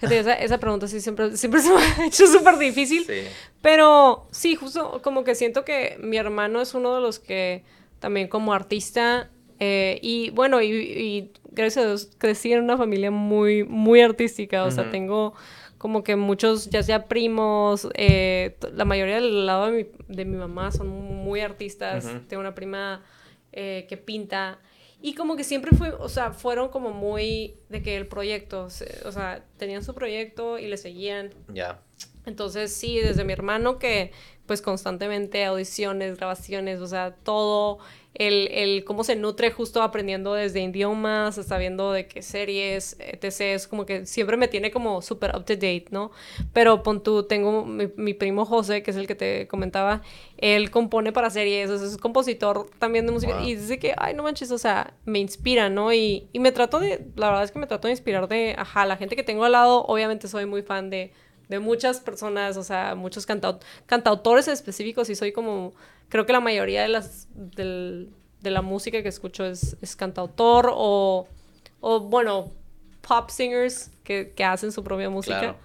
Esa, 0.01 0.33
esa, 0.33 0.57
pregunta 0.59 0.87
sí 0.87 0.99
siempre, 1.01 1.37
siempre 1.37 1.61
se 1.61 1.73
me 1.73 1.81
ha 1.81 2.05
hecho 2.05 2.27
súper 2.27 2.57
difícil. 2.57 3.05
Pero 3.61 4.27
sí, 4.31 4.55
justo 4.55 5.01
como 5.01 5.23
que 5.23 5.35
siento 5.35 5.65
que 5.65 5.97
mi 6.01 6.17
hermano 6.17 6.61
es 6.61 6.73
uno 6.73 6.95
de 6.95 7.01
los 7.01 7.19
que 7.19 7.63
también 7.99 8.27
como 8.27 8.53
artista 8.53 9.29
eh, 9.59 9.99
y 10.01 10.31
bueno, 10.31 10.61
y, 10.61 11.31
gracias 11.51 11.85
a 11.85 11.87
Dios 11.87 12.11
crecí 12.17 12.51
en 12.51 12.63
una 12.63 12.77
familia 12.77 13.11
muy, 13.11 13.63
muy 13.63 14.01
artística. 14.01 14.63
O 14.65 14.71
sea, 14.71 14.89
tengo 14.91 15.33
como 15.77 16.03
que 16.03 16.15
muchos, 16.15 16.69
ya 16.69 16.83
sea 16.83 17.07
primos, 17.07 17.87
eh, 17.93 18.57
la 18.73 18.85
mayoría 18.85 19.15
del 19.15 19.45
lado 19.45 19.71
de 19.71 19.71
mi, 19.71 20.15
de 20.15 20.25
mi 20.25 20.37
mamá 20.37 20.71
son 20.71 20.87
muy 20.87 21.39
artistas. 21.41 22.05
Tengo 22.27 22.41
una 22.41 22.55
prima 22.55 23.03
eh, 23.51 23.85
que 23.87 23.97
pinta. 23.97 24.59
Y 25.05 25.13
como 25.13 25.35
que 25.35 25.43
siempre 25.43 25.69
fue, 25.77 25.91
o 25.91 26.09
sea, 26.09 26.31
fueron 26.31 26.69
como 26.69 26.89
muy 26.89 27.57
de 27.69 27.83
que 27.83 27.95
el 27.95 28.07
proyecto, 28.07 28.63
o 28.63 29.11
sea, 29.11 29.45
tenían 29.57 29.83
su 29.83 29.93
proyecto 29.93 30.57
y 30.57 30.65
le 30.65 30.77
seguían. 30.77 31.29
Ya. 31.53 31.79
Entonces, 32.25 32.73
sí, 32.73 32.99
desde 32.99 33.23
mi 33.23 33.31
hermano 33.31 33.77
que 33.77 34.11
pues 34.47 34.63
constantemente 34.63 35.45
audiciones, 35.45 36.17
grabaciones, 36.17 36.79
o 36.79 36.87
sea, 36.87 37.13
todo, 37.13 37.77
el, 38.15 38.47
el, 38.51 38.83
cómo 38.85 39.03
se 39.03 39.15
nutre 39.15 39.51
justo 39.51 39.81
aprendiendo 39.81 40.33
desde 40.33 40.61
idiomas, 40.61 41.37
hasta 41.37 41.57
viendo 41.57 41.91
de 41.91 42.07
qué 42.07 42.21
series, 42.21 42.97
etc. 42.99 43.41
Es 43.41 43.67
como 43.67 43.85
que 43.85 44.05
siempre 44.05 44.37
me 44.37 44.47
tiene 44.47 44.71
como 44.71 45.01
súper 45.01 45.35
up 45.35 45.45
to 45.45 45.53
date, 45.53 45.85
¿no? 45.91 46.11
Pero 46.53 46.81
pon 46.81 47.03
tú, 47.03 47.23
tengo 47.23 47.65
mi, 47.65 48.13
primo 48.13 48.45
José, 48.45 48.83
que 48.83 48.91
es 48.91 48.97
el 48.97 49.07
que 49.07 49.15
te 49.15 49.47
comentaba, 49.47 50.01
él 50.37 50.71
compone 50.71 51.11
para 51.11 51.29
series, 51.29 51.69
es 51.69 51.97
compositor 51.97 52.69
también 52.79 53.05
de 53.05 53.11
música, 53.11 53.41
y 53.43 53.55
dice 53.55 53.79
que, 53.79 53.93
ay, 53.97 54.13
no 54.13 54.23
manches, 54.23 54.51
o 54.51 54.57
sea, 54.57 54.93
me 55.05 55.19
inspira, 55.19 55.69
¿no? 55.69 55.93
Y, 55.93 56.29
y 56.31 56.39
me 56.39 56.51
trato 56.51 56.79
de, 56.79 57.05
la 57.15 57.27
verdad 57.27 57.43
es 57.43 57.51
que 57.51 57.59
me 57.59 57.67
trato 57.67 57.87
de 57.87 57.91
inspirar 57.91 58.27
de, 58.29 58.55
ajá, 58.57 58.85
la 58.85 58.97
gente 58.97 59.15
que 59.15 59.23
tengo 59.23 59.43
al 59.43 59.51
lado, 59.51 59.83
obviamente 59.85 60.27
soy 60.27 60.45
muy 60.45 60.61
fan 60.61 60.89
de 60.89 61.11
de 61.49 61.59
muchas 61.59 61.99
personas, 61.99 62.57
o 62.57 62.63
sea, 62.63 62.95
muchos 62.95 63.25
cantautores 63.85 64.47
específicos 64.47 65.09
y 65.09 65.15
soy 65.15 65.31
como, 65.31 65.73
creo 66.09 66.25
que 66.25 66.33
la 66.33 66.39
mayoría 66.39 66.81
de 66.81 66.89
las, 66.89 67.27
de 67.33 68.07
la 68.51 68.61
música 68.61 69.01
que 69.01 69.09
escucho 69.09 69.45
es, 69.45 69.77
es 69.81 69.95
cantautor 69.95 70.71
o, 70.73 71.27
o, 71.79 71.99
bueno, 71.99 72.51
pop 73.01 73.29
singers 73.29 73.91
que, 74.03 74.33
que 74.35 74.43
hacen 74.43 74.71
su 74.71 74.83
propia 74.83 75.09
música. 75.09 75.55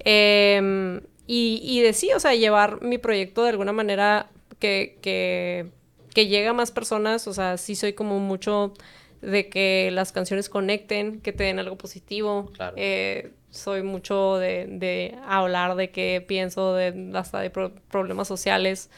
Em, 0.00 1.00
y, 1.26 1.60
y 1.62 1.80
de 1.80 1.92
sí, 1.92 2.10
o 2.12 2.20
sea, 2.20 2.34
llevar 2.34 2.82
mi 2.82 2.98
proyecto 2.98 3.42
de 3.42 3.50
alguna 3.50 3.72
manera 3.72 4.28
que, 4.58 4.98
que, 5.02 5.70
que 6.14 6.26
llegue 6.26 6.48
a 6.48 6.52
más 6.52 6.70
personas, 6.70 7.26
o 7.26 7.32
sea, 7.32 7.56
sí 7.56 7.74
soy 7.74 7.92
como 7.92 8.18
mucho 8.18 8.74
de 9.22 9.48
que 9.48 9.90
las 9.92 10.12
canciones 10.12 10.48
conecten, 10.48 11.20
que 11.20 11.32
te 11.32 11.44
den 11.44 11.58
algo 11.58 11.76
positivo. 11.76 12.50
Claro. 12.54 12.74
Eh, 12.78 13.32
soy 13.56 13.82
mucho 13.82 14.36
de, 14.36 15.18
hablar 15.26 15.74
de 15.74 15.90
qué 15.90 16.24
pienso, 16.26 16.74
de 16.74 17.10
hasta 17.14 17.40
de 17.40 17.50
problemas 17.50 18.28
sociales 18.28 18.90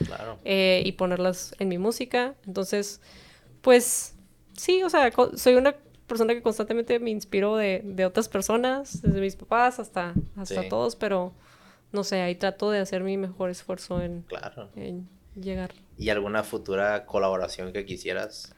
eh, 0.44 0.82
y 0.84 0.92
ponerlas 0.92 1.54
en 1.58 1.68
mi 1.68 1.78
música. 1.78 2.34
Entonces, 2.46 3.00
pues 3.62 4.14
sí, 4.54 4.82
o 4.82 4.90
sea, 4.90 5.10
soy 5.34 5.54
una 5.54 5.74
persona 6.06 6.34
que 6.34 6.42
constantemente 6.42 6.98
me 6.98 7.10
inspiro 7.10 7.56
de, 7.56 8.04
otras 8.04 8.28
personas, 8.28 9.02
desde 9.02 9.20
mis 9.20 9.36
papás 9.36 9.78
hasta, 9.78 10.14
hasta 10.36 10.68
todos, 10.68 10.96
pero 10.96 11.32
no 11.92 12.04
sé, 12.04 12.20
ahí 12.20 12.34
trato 12.34 12.70
de 12.70 12.80
hacer 12.80 13.02
mi 13.02 13.16
mejor 13.16 13.50
esfuerzo 13.50 14.02
en, 14.02 14.24
en 14.76 15.08
llegar. 15.34 15.72
¿Y 15.96 16.10
alguna 16.10 16.42
futura 16.42 17.06
colaboración 17.06 17.72
que 17.72 17.84
quisieras? 17.84 18.54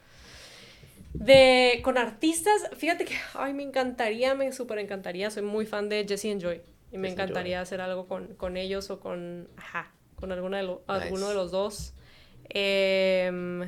De, 1.13 1.81
con 1.83 1.99
artistas, 1.99 2.71
fíjate 2.77 3.05
que, 3.05 3.15
ay, 3.35 3.53
me 3.53 3.63
encantaría, 3.63 4.35
me 4.35 4.53
súper 4.53 4.79
encantaría, 4.79 5.31
soy 5.31 5.43
muy 5.43 5.67
fan 5.67 5.89
de 5.89 6.07
Jesse 6.09 6.27
and 6.27 6.43
Joy. 6.43 6.61
Y 6.93 6.99
me 6.99 7.09
encantaría 7.09 7.61
hacer 7.61 7.81
algo 7.81 8.07
con, 8.07 8.35
con, 8.35 8.57
ellos 8.57 8.91
o 8.91 9.01
con, 9.01 9.49
ajá, 9.57 9.93
con 10.17 10.33
alguna 10.33 10.59
de 10.59 10.77
alguno 10.87 11.29
de 11.29 11.35
los 11.35 11.51
dos. 11.51 11.95
Eh, 12.49 13.63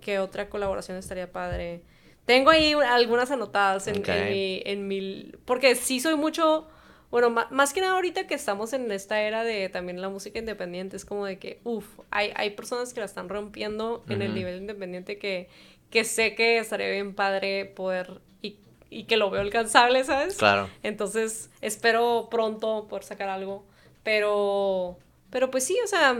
¿Qué 0.00 0.18
otra 0.18 0.48
colaboración 0.48 0.96
estaría 0.96 1.32
padre? 1.32 1.82
Tengo 2.26 2.50
ahí 2.50 2.72
algunas 2.72 3.30
anotadas 3.30 3.86
en, 3.86 4.02
en, 4.08 4.30
mi, 4.30 4.62
en 4.64 4.88
mi... 4.88 5.32
Porque 5.44 5.74
sí 5.74 6.00
soy 6.00 6.16
mucho... 6.16 6.68
Bueno, 7.10 7.30
más, 7.30 7.72
que 7.72 7.80
nada 7.80 7.94
ahorita 7.94 8.26
que 8.26 8.34
estamos 8.34 8.72
en 8.72 8.90
esta 8.90 9.22
era 9.22 9.44
de 9.44 9.68
también 9.68 10.00
la 10.00 10.08
música 10.08 10.40
independiente, 10.40 10.96
es 10.96 11.04
como 11.04 11.24
de 11.24 11.38
que, 11.38 11.60
uff, 11.62 11.86
hay, 12.10 12.32
hay 12.34 12.50
personas 12.50 12.92
que 12.92 13.00
la 13.00 13.06
están 13.06 13.28
rompiendo 13.28 14.04
en 14.08 14.22
el 14.22 14.34
nivel 14.34 14.56
independiente 14.58 15.16
que, 15.16 15.48
que 15.90 16.04
sé 16.04 16.34
que 16.34 16.58
estaría 16.58 16.90
bien 16.90 17.14
padre 17.14 17.64
poder 17.64 18.20
y, 18.42 18.58
y, 18.90 19.04
que 19.04 19.16
lo 19.16 19.30
veo 19.30 19.40
alcanzable, 19.40 20.04
¿sabes? 20.04 20.36
Claro. 20.36 20.68
Entonces, 20.82 21.50
espero 21.60 22.28
pronto 22.30 22.86
poder 22.88 23.04
sacar 23.04 23.28
algo. 23.28 23.64
Pero, 24.02 24.98
pero 25.30 25.50
pues 25.50 25.64
sí, 25.64 25.76
o 25.82 25.86
sea, 25.86 26.16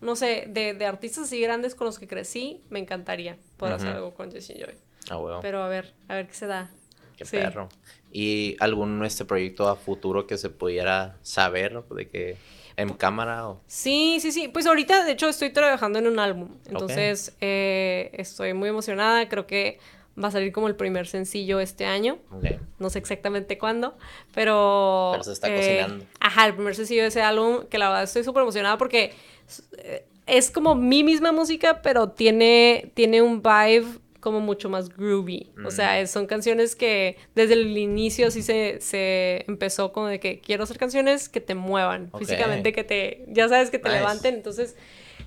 no 0.00 0.16
sé, 0.16 0.46
de, 0.48 0.74
de 0.74 0.86
artistas 0.86 1.24
así 1.24 1.40
grandes 1.40 1.74
con 1.74 1.86
los 1.86 1.98
que 1.98 2.08
crecí, 2.08 2.62
me 2.70 2.78
encantaría 2.78 3.36
poder 3.56 3.74
hacer 3.74 3.88
algo 3.88 4.14
con 4.14 4.32
Jesse 4.32 4.54
Joy. 4.58 4.74
Ah, 5.10 5.16
bueno. 5.16 5.40
Pero 5.40 5.62
a 5.62 5.68
ver, 5.68 5.92
a 6.08 6.14
ver 6.14 6.26
qué 6.26 6.34
se 6.34 6.46
da. 6.46 6.70
Qué 7.16 7.24
perro. 7.24 7.68
¿Y 8.12 8.56
algún 8.60 9.04
este 9.04 9.24
proyecto 9.24 9.68
a 9.68 9.76
futuro 9.76 10.26
que 10.26 10.38
se 10.38 10.48
pudiera 10.48 11.18
saber 11.22 11.82
de 11.84 12.08
que 12.08 12.36
¿En 12.80 12.90
cámara 12.90 13.48
o...? 13.48 13.60
Sí, 13.66 14.18
sí, 14.20 14.32
sí. 14.32 14.48
Pues 14.48 14.66
ahorita, 14.66 15.04
de 15.04 15.12
hecho, 15.12 15.28
estoy 15.28 15.50
trabajando 15.50 15.98
en 15.98 16.06
un 16.06 16.18
álbum. 16.18 16.48
Entonces, 16.66 17.36
eh, 17.40 18.10
estoy 18.14 18.54
muy 18.54 18.68
emocionada. 18.68 19.28
Creo 19.28 19.46
que 19.46 19.78
va 20.22 20.28
a 20.28 20.30
salir 20.30 20.52
como 20.52 20.68
el 20.68 20.76
primer 20.76 21.06
sencillo 21.06 21.60
este 21.60 21.86
año. 21.86 22.18
No 22.78 22.90
sé 22.90 22.98
exactamente 22.98 23.58
cuándo, 23.58 23.96
pero... 24.34 25.10
Pero 25.12 25.24
se 25.24 25.32
está 25.32 25.54
cocinando. 25.54 26.04
Eh, 26.04 26.08
ajá, 26.20 26.46
el 26.46 26.54
primer 26.54 26.74
sencillo 26.74 27.02
de 27.02 27.08
ese 27.08 27.22
álbum, 27.22 27.66
que 27.66 27.78
la 27.78 27.88
verdad 27.88 28.04
estoy 28.04 28.24
súper 28.24 28.42
emocionada 28.42 28.76
porque 28.78 29.12
eh, 29.78 30.04
es 30.26 30.50
como 30.50 30.74
mi 30.74 31.04
misma 31.04 31.32
música, 31.32 31.82
pero 31.82 32.10
tiene, 32.10 32.90
tiene 32.94 33.22
un 33.22 33.42
vibe 33.42 33.86
como 34.20 34.40
mucho 34.40 34.68
más 34.68 34.88
groovy. 34.90 35.50
O 35.64 35.70
sea, 35.70 36.02
mm. 36.02 36.06
son 36.06 36.26
canciones 36.26 36.76
que 36.76 37.16
desde 37.34 37.54
el 37.54 37.76
inicio 37.76 38.30
sí 38.30 38.42
se, 38.42 38.80
se 38.80 39.44
empezó 39.48 39.92
como 39.92 40.06
de 40.06 40.20
que 40.20 40.40
quiero 40.40 40.64
hacer 40.64 40.78
canciones 40.78 41.28
que 41.28 41.40
te 41.40 41.54
muevan 41.54 42.10
físicamente, 42.18 42.72
que 42.72 42.84
te, 42.84 43.24
ya 43.28 43.48
sabes, 43.48 43.70
que 43.70 43.78
te 43.78 43.88
levanten. 43.88 44.34
Entonces, 44.34 44.76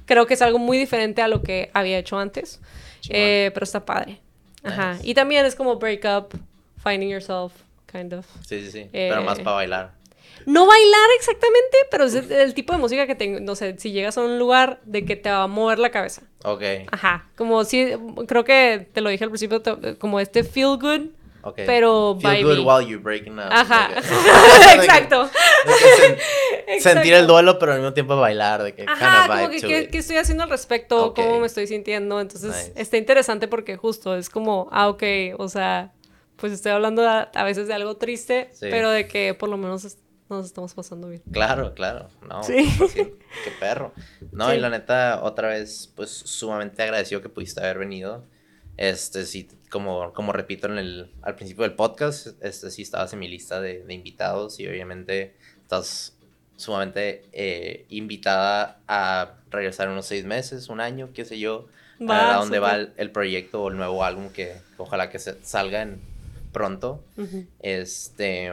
creo 0.06 0.26
que 0.26 0.36
es 0.36 0.42
algo 0.42 0.60
muy 0.60 0.78
diferente 0.78 1.22
a 1.22 1.28
lo 1.28 1.42
que 1.42 1.70
había 1.74 1.98
hecho 1.98 2.18
antes. 2.18 2.62
Eh, 3.10 3.52
pero 3.54 3.64
está 3.64 3.86
padre. 3.86 4.20
Ajá. 4.64 4.98
Y 5.04 5.14
también 5.14 5.46
es 5.46 5.56
como 5.56 5.76
break 5.78 6.06
up, 6.06 6.40
finding 6.82 7.10
yourself, 7.10 7.54
kind 7.92 8.14
of. 8.14 8.26
Sí, 8.48 8.64
sí, 8.64 8.72
sí. 8.72 8.90
pero 8.92 9.24
más 9.24 9.40
eh, 9.40 9.44
para 9.44 9.56
bailar. 9.58 10.04
No 10.46 10.66
bailar 10.66 11.10
exactamente, 11.18 11.78
pero 11.90 12.06
es 12.06 12.16
el 12.16 12.54
tipo 12.54 12.74
de 12.74 12.80
música 12.80 13.08
que 13.08 13.16
tengo. 13.16 13.40
No 13.40 13.56
sé, 13.56 13.76
si 13.78 13.92
llegas 13.92 14.18
a 14.18 14.22
un 14.22 14.40
lugar 14.40 14.80
de 14.84 15.06
que 15.06 15.16
te 15.16 15.30
va 15.30 15.44
a 15.44 15.48
mover 15.48 15.80
la 15.80 15.90
cabeza. 15.92 16.24
Ok. 16.44 16.62
Ajá. 16.92 17.26
Como 17.36 17.64
si, 17.64 17.94
creo 18.28 18.44
que 18.44 18.88
te 18.94 19.02
lo 19.02 19.10
dije 19.10 19.24
al 19.24 19.30
principio, 19.30 19.62
como 20.00 20.20
este 20.20 20.44
feel 20.44 20.78
good. 20.80 21.10
Okay. 21.46 21.66
Pero 21.66 22.18
Feel 22.22 22.46
good 22.46 22.60
while 22.60 22.88
you're 22.88 23.04
breaking 23.04 23.38
up. 23.38 23.50
Ajá. 23.52 23.90
Exacto. 24.76 25.30
Sentir 26.80 27.14
el 27.14 27.28
duelo, 27.28 27.60
pero 27.60 27.74
al 27.74 27.80
mismo 27.80 27.94
tiempo 27.94 28.16
bailar. 28.16 28.64
De 28.64 28.74
que 28.74 28.86
Ajá, 28.88 29.28
como 29.28 29.50
que, 29.50 29.90
¿qué, 29.90 29.98
estoy 29.98 30.18
haciendo 30.18 30.44
al 30.44 30.50
respecto? 30.50 31.14
¿Cómo 31.14 31.40
me 31.42 31.48
estoy 31.48 31.68
sintiendo? 31.68 32.22
Entonces, 32.22 32.72
está 32.76 32.98
interesante 32.98 33.48
porque 33.48 33.76
justo 33.76 34.16
es 34.16 34.30
como, 34.30 34.70
ah, 34.72 34.88
ok, 34.88 35.04
o 35.38 35.50
sea, 35.50 35.92
pues 36.38 36.54
estoy 36.54 36.72
hablando 36.72 37.08
a, 37.08 37.44
veces 37.44 37.68
de 37.68 37.74
algo 37.74 37.98
triste, 37.98 38.50
pero 38.60 38.90
de 38.90 39.08
que 39.08 39.34
por 39.34 39.50
lo 39.50 39.58
menos 39.58 39.84
nos 40.38 40.46
estamos 40.48 40.74
pasando 40.74 41.10
bien. 41.10 41.22
Claro, 41.32 41.74
claro. 41.74 42.10
No, 42.28 42.44
sí. 42.44 42.68
Pues 42.78 42.94
qué 42.94 43.14
perro. 43.60 43.94
No, 44.32 44.54
y 44.54 44.60
la 44.60 44.70
neta, 44.70 45.24
otra 45.24 45.50
vez, 45.50 45.92
pues 45.96 46.10
sumamente 46.10 46.84
agradecido 46.84 47.22
que 47.22 47.30
pudiste 47.30 47.62
haber 47.62 47.80
venido. 47.80 48.24
Este, 48.78 49.26
sí, 49.26 49.48
como, 49.70 50.14
como 50.14 50.34
repito 50.34 50.68
en 50.68 50.78
el, 50.78 51.12
al 51.22 51.36
principio 51.36 51.64
del 51.64 51.74
podcast, 51.74 52.28
este 52.42 52.72
sí 52.72 52.82
estabas 52.82 53.14
en 53.14 53.20
mi 53.20 53.28
lista 53.28 53.62
de, 53.62 53.84
de 53.84 53.94
invitados 53.94 54.60
y 54.60 54.68
obviamente 54.68 55.36
estás 55.62 56.14
sumamente 56.56 57.26
eh, 57.34 57.86
invitada 57.90 58.80
a 58.88 59.34
regresar 59.52 59.90
unos 59.90 60.06
seis 60.06 60.26
meses, 60.26 60.70
un 60.70 60.80
año, 60.80 61.10
qué 61.14 61.26
sé 61.26 61.40
yo, 61.40 61.68
a 62.00 62.04
ver 62.04 62.12
a 62.12 62.36
dónde 62.38 62.60
va 62.60 62.76
el, 62.76 63.12
proyecto 63.12 63.64
o 63.64 63.70
el 63.70 63.78
nuevo 63.78 64.04
álbum 64.04 64.30
que 64.30 64.56
ojalá 64.78 65.10
que 65.10 65.20
se, 65.20 65.44
salga 65.44 65.82
en, 65.82 66.02
pronto. 66.52 67.04
Este, 67.60 68.52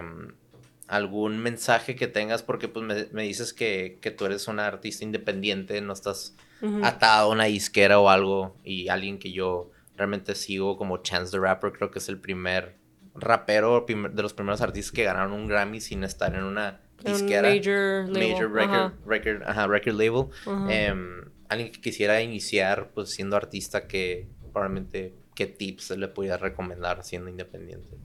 algún 0.90 1.38
mensaje 1.38 1.94
que 1.94 2.08
tengas, 2.08 2.42
porque 2.42 2.66
pues 2.66 3.12
me, 3.12 3.22
dices 3.22 3.54
que, 3.54 3.98
tú 4.18 4.26
eres 4.26 4.48
una 4.48 4.66
artista 4.66 5.04
independiente, 5.04 5.80
no 5.80 5.92
estás 5.92 6.34
atado 6.82 7.30
a 7.30 7.32
una 7.32 7.44
disquera 7.44 8.00
o 8.00 8.10
algo, 8.10 8.56
y 8.64 8.88
alguien 8.88 9.18
que 9.18 9.30
yo 9.30 9.70
realmente 9.96 10.34
sigo 10.34 10.76
como 10.76 10.98
Chance 10.98 11.30
the 11.30 11.38
Rapper, 11.38 11.72
creo 11.72 11.90
que 11.92 12.00
es 12.00 12.08
el 12.08 12.18
primer 12.18 12.74
rapero 13.14 13.86
de 13.86 14.22
los 14.22 14.34
primeros 14.34 14.60
artistas 14.60 14.92
que 14.92 15.04
ganaron 15.04 15.32
un 15.32 15.46
Grammy 15.46 15.80
sin 15.80 16.02
estar 16.02 16.34
en 16.34 16.42
una 16.42 16.80
disquera. 17.04 17.48
major 17.48 18.08
label. 18.08 18.32
Major 18.32 18.52
record, 18.52 18.92
record, 19.06 19.70
record 19.70 19.94
label. 19.94 20.26
Em, 20.68 21.24
alguien 21.48 21.70
que 21.70 21.80
quisiera 21.80 22.20
iniciar 22.20 22.90
pues 22.94 23.10
siendo 23.10 23.36
artista 23.36 23.86
que 23.86 24.28
probablemente 24.52 25.14
qué 25.36 25.46
tips 25.46 25.90
le 25.90 26.08
pudiera 26.08 26.36
recomendar 26.36 27.04
siendo 27.04 27.30
independiente. 27.30 27.96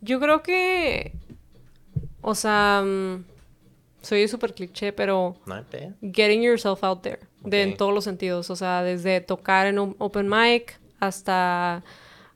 Yo 0.00 0.18
creo 0.20 0.42
que 0.42 1.14
o 2.22 2.34
sea, 2.34 2.82
mm, 2.84 3.24
soy 4.00 4.26
súper 4.28 4.54
cliché, 4.54 4.92
pero 4.92 5.36
getting 6.00 6.42
yourself 6.42 6.82
out 6.82 7.02
there, 7.02 7.20
de 7.42 7.62
en 7.62 7.76
todos 7.76 7.92
los 7.92 8.04
sentidos, 8.04 8.48
o 8.50 8.56
sea, 8.56 8.82
desde 8.82 9.20
tocar 9.20 9.66
en 9.66 9.78
un 9.78 9.94
open 9.98 10.28
mic 10.28 10.80
hasta 10.98 11.84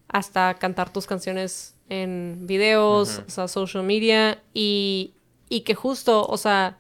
hasta 0.09 0.55
cantar 0.55 0.93
tus 0.93 1.07
canciones 1.07 1.75
en 1.89 2.47
videos, 2.47 3.23
o 3.27 3.31
sea, 3.31 3.49
social 3.49 3.83
media. 3.83 4.43
Y, 4.55 5.15
y 5.49 5.61
que 5.63 5.75
justo, 5.75 6.27
o 6.27 6.37
sea, 6.37 6.79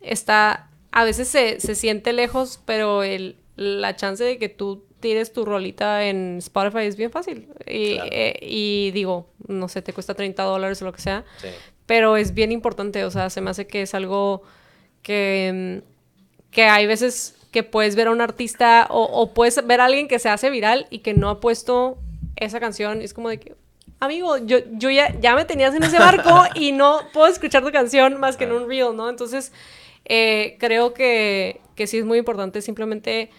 está 0.00 0.70
a 0.92 1.04
veces 1.04 1.28
se, 1.28 1.60
se 1.60 1.74
siente 1.74 2.12
lejos, 2.12 2.60
pero 2.64 3.02
el, 3.02 3.36
la 3.56 3.94
chance 3.96 4.24
de 4.24 4.38
que 4.38 4.48
tú 4.48 4.84
tires 5.00 5.32
tu 5.32 5.44
rolita 5.44 6.04
en 6.04 6.38
Spotify 6.38 6.80
es 6.80 6.96
bien 6.96 7.10
fácil. 7.10 7.48
Y, 7.66 7.98
eh, 8.10 8.38
y 8.42 8.90
digo, 8.92 9.30
no 9.46 9.68
sé, 9.68 9.82
te 9.82 9.92
cuesta 9.92 10.14
30 10.14 10.42
dólares 10.42 10.82
o 10.82 10.84
lo 10.84 10.92
que 10.92 11.00
sea. 11.00 11.24
Pero 11.90 12.16
es 12.16 12.34
bien 12.34 12.52
importante, 12.52 13.04
o 13.04 13.10
sea, 13.10 13.30
se 13.30 13.40
me 13.40 13.50
hace 13.50 13.66
que 13.66 13.82
es 13.82 13.94
algo 13.94 14.42
que, 15.02 15.82
que 16.52 16.62
hay 16.66 16.86
veces 16.86 17.34
que 17.50 17.64
puedes 17.64 17.96
ver 17.96 18.06
a 18.06 18.12
un 18.12 18.20
artista 18.20 18.86
o, 18.90 19.02
o, 19.02 19.34
puedes 19.34 19.66
ver 19.66 19.80
a 19.80 19.86
alguien 19.86 20.06
que 20.06 20.20
se 20.20 20.28
hace 20.28 20.50
viral 20.50 20.86
y 20.90 21.00
que 21.00 21.14
no 21.14 21.28
ha 21.28 21.40
puesto 21.40 21.98
esa 22.36 22.60
canción. 22.60 23.02
Es 23.02 23.12
como 23.12 23.28
de 23.28 23.40
que, 23.40 23.56
amigo, 23.98 24.38
yo, 24.38 24.58
yo 24.74 24.88
ya, 24.88 25.18
ya 25.18 25.34
me 25.34 25.44
tenías 25.44 25.74
en 25.74 25.82
ese 25.82 25.98
barco 25.98 26.44
y 26.54 26.70
no 26.70 27.00
puedo 27.12 27.26
escuchar 27.26 27.64
tu 27.64 27.72
canción 27.72 28.20
más 28.20 28.36
que 28.36 28.44
en 28.44 28.52
un 28.52 28.68
reel, 28.68 28.94
¿no? 28.94 29.10
Entonces, 29.10 29.50
eh, 30.04 30.58
creo 30.60 30.94
que, 30.94 31.60
que 31.74 31.88
sí 31.88 31.98
es 31.98 32.04
muy 32.04 32.18
importante 32.18 32.62
simplemente 32.62 33.30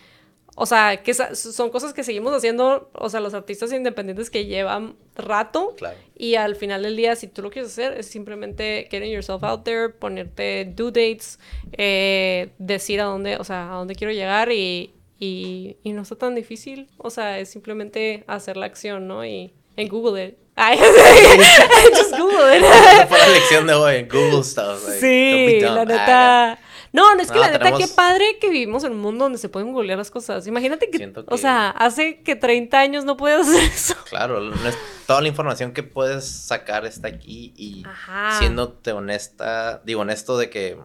o 0.55 0.65
sea, 0.65 0.97
que 0.97 1.13
son 1.13 1.69
cosas 1.69 1.93
que 1.93 2.03
seguimos 2.03 2.33
haciendo, 2.33 2.91
o 2.93 3.09
sea, 3.09 3.21
los 3.21 3.33
artistas 3.33 3.71
independientes 3.71 4.29
que 4.29 4.45
llevan 4.45 4.95
rato. 5.15 5.75
Claro. 5.77 5.97
Y 6.15 6.35
al 6.35 6.55
final 6.55 6.83
del 6.83 6.97
día, 6.97 7.15
si 7.15 7.27
tú 7.27 7.41
lo 7.41 7.49
quieres 7.49 7.71
hacer, 7.71 7.93
es 7.93 8.07
simplemente 8.07 8.87
getting 8.91 9.11
yourself 9.11 9.43
out 9.43 9.63
there, 9.63 9.89
ponerte 9.89 10.65
due 10.65 10.91
dates, 10.91 11.39
eh, 11.71 12.49
decir 12.57 12.99
a 12.99 13.05
dónde, 13.05 13.37
o 13.37 13.43
sea, 13.43 13.71
a 13.71 13.75
dónde 13.77 13.95
quiero 13.95 14.11
llegar 14.11 14.51
y, 14.51 14.93
y, 15.19 15.77
y, 15.83 15.93
no 15.93 16.01
está 16.01 16.15
tan 16.17 16.35
difícil. 16.35 16.89
O 16.97 17.09
sea, 17.09 17.39
es 17.39 17.49
simplemente 17.49 18.25
hacer 18.27 18.57
la 18.57 18.65
acción, 18.65 19.07
¿no? 19.07 19.25
Y 19.25 19.53
en 19.77 19.87
Google 19.87 20.25
it. 20.25 20.37
Just 21.95 22.17
Google 22.19 22.57
it. 22.57 22.63
la 23.09 23.27
lección 23.29 23.67
de 23.67 23.73
hoy, 23.73 24.03
Google 24.03 24.43
stuff. 24.43 24.81
sí, 24.99 25.61
la 25.61 25.85
neta. 25.85 26.59
No, 26.93 27.15
no 27.15 27.21
es 27.21 27.31
que 27.31 27.39
la 27.39 27.51
neta, 27.51 27.71
qué 27.77 27.87
padre 27.87 28.37
que 28.39 28.49
vivimos 28.49 28.83
en 28.83 28.91
un 28.91 28.99
mundo 28.99 29.25
donde 29.25 29.37
se 29.37 29.47
pueden 29.47 29.71
googlear 29.71 29.97
las 29.97 30.11
cosas. 30.11 30.45
Imagínate 30.47 30.89
que, 30.89 31.13
o 31.27 31.37
sea, 31.37 31.69
hace 31.69 32.21
que 32.21 32.35
30 32.35 32.79
años 32.79 33.05
no 33.05 33.15
puedes 33.15 33.47
hacer 33.47 33.63
eso. 33.63 33.95
Claro, 34.09 34.51
toda 35.07 35.21
la 35.21 35.27
información 35.29 35.71
que 35.71 35.83
puedes 35.83 36.25
sacar 36.25 36.85
está 36.85 37.07
aquí 37.07 37.53
y 37.55 37.83
siéndote 38.39 38.91
honesta, 38.91 39.81
digo 39.85 40.01
honesto 40.01 40.37
de 40.37 40.49
que 40.49 40.77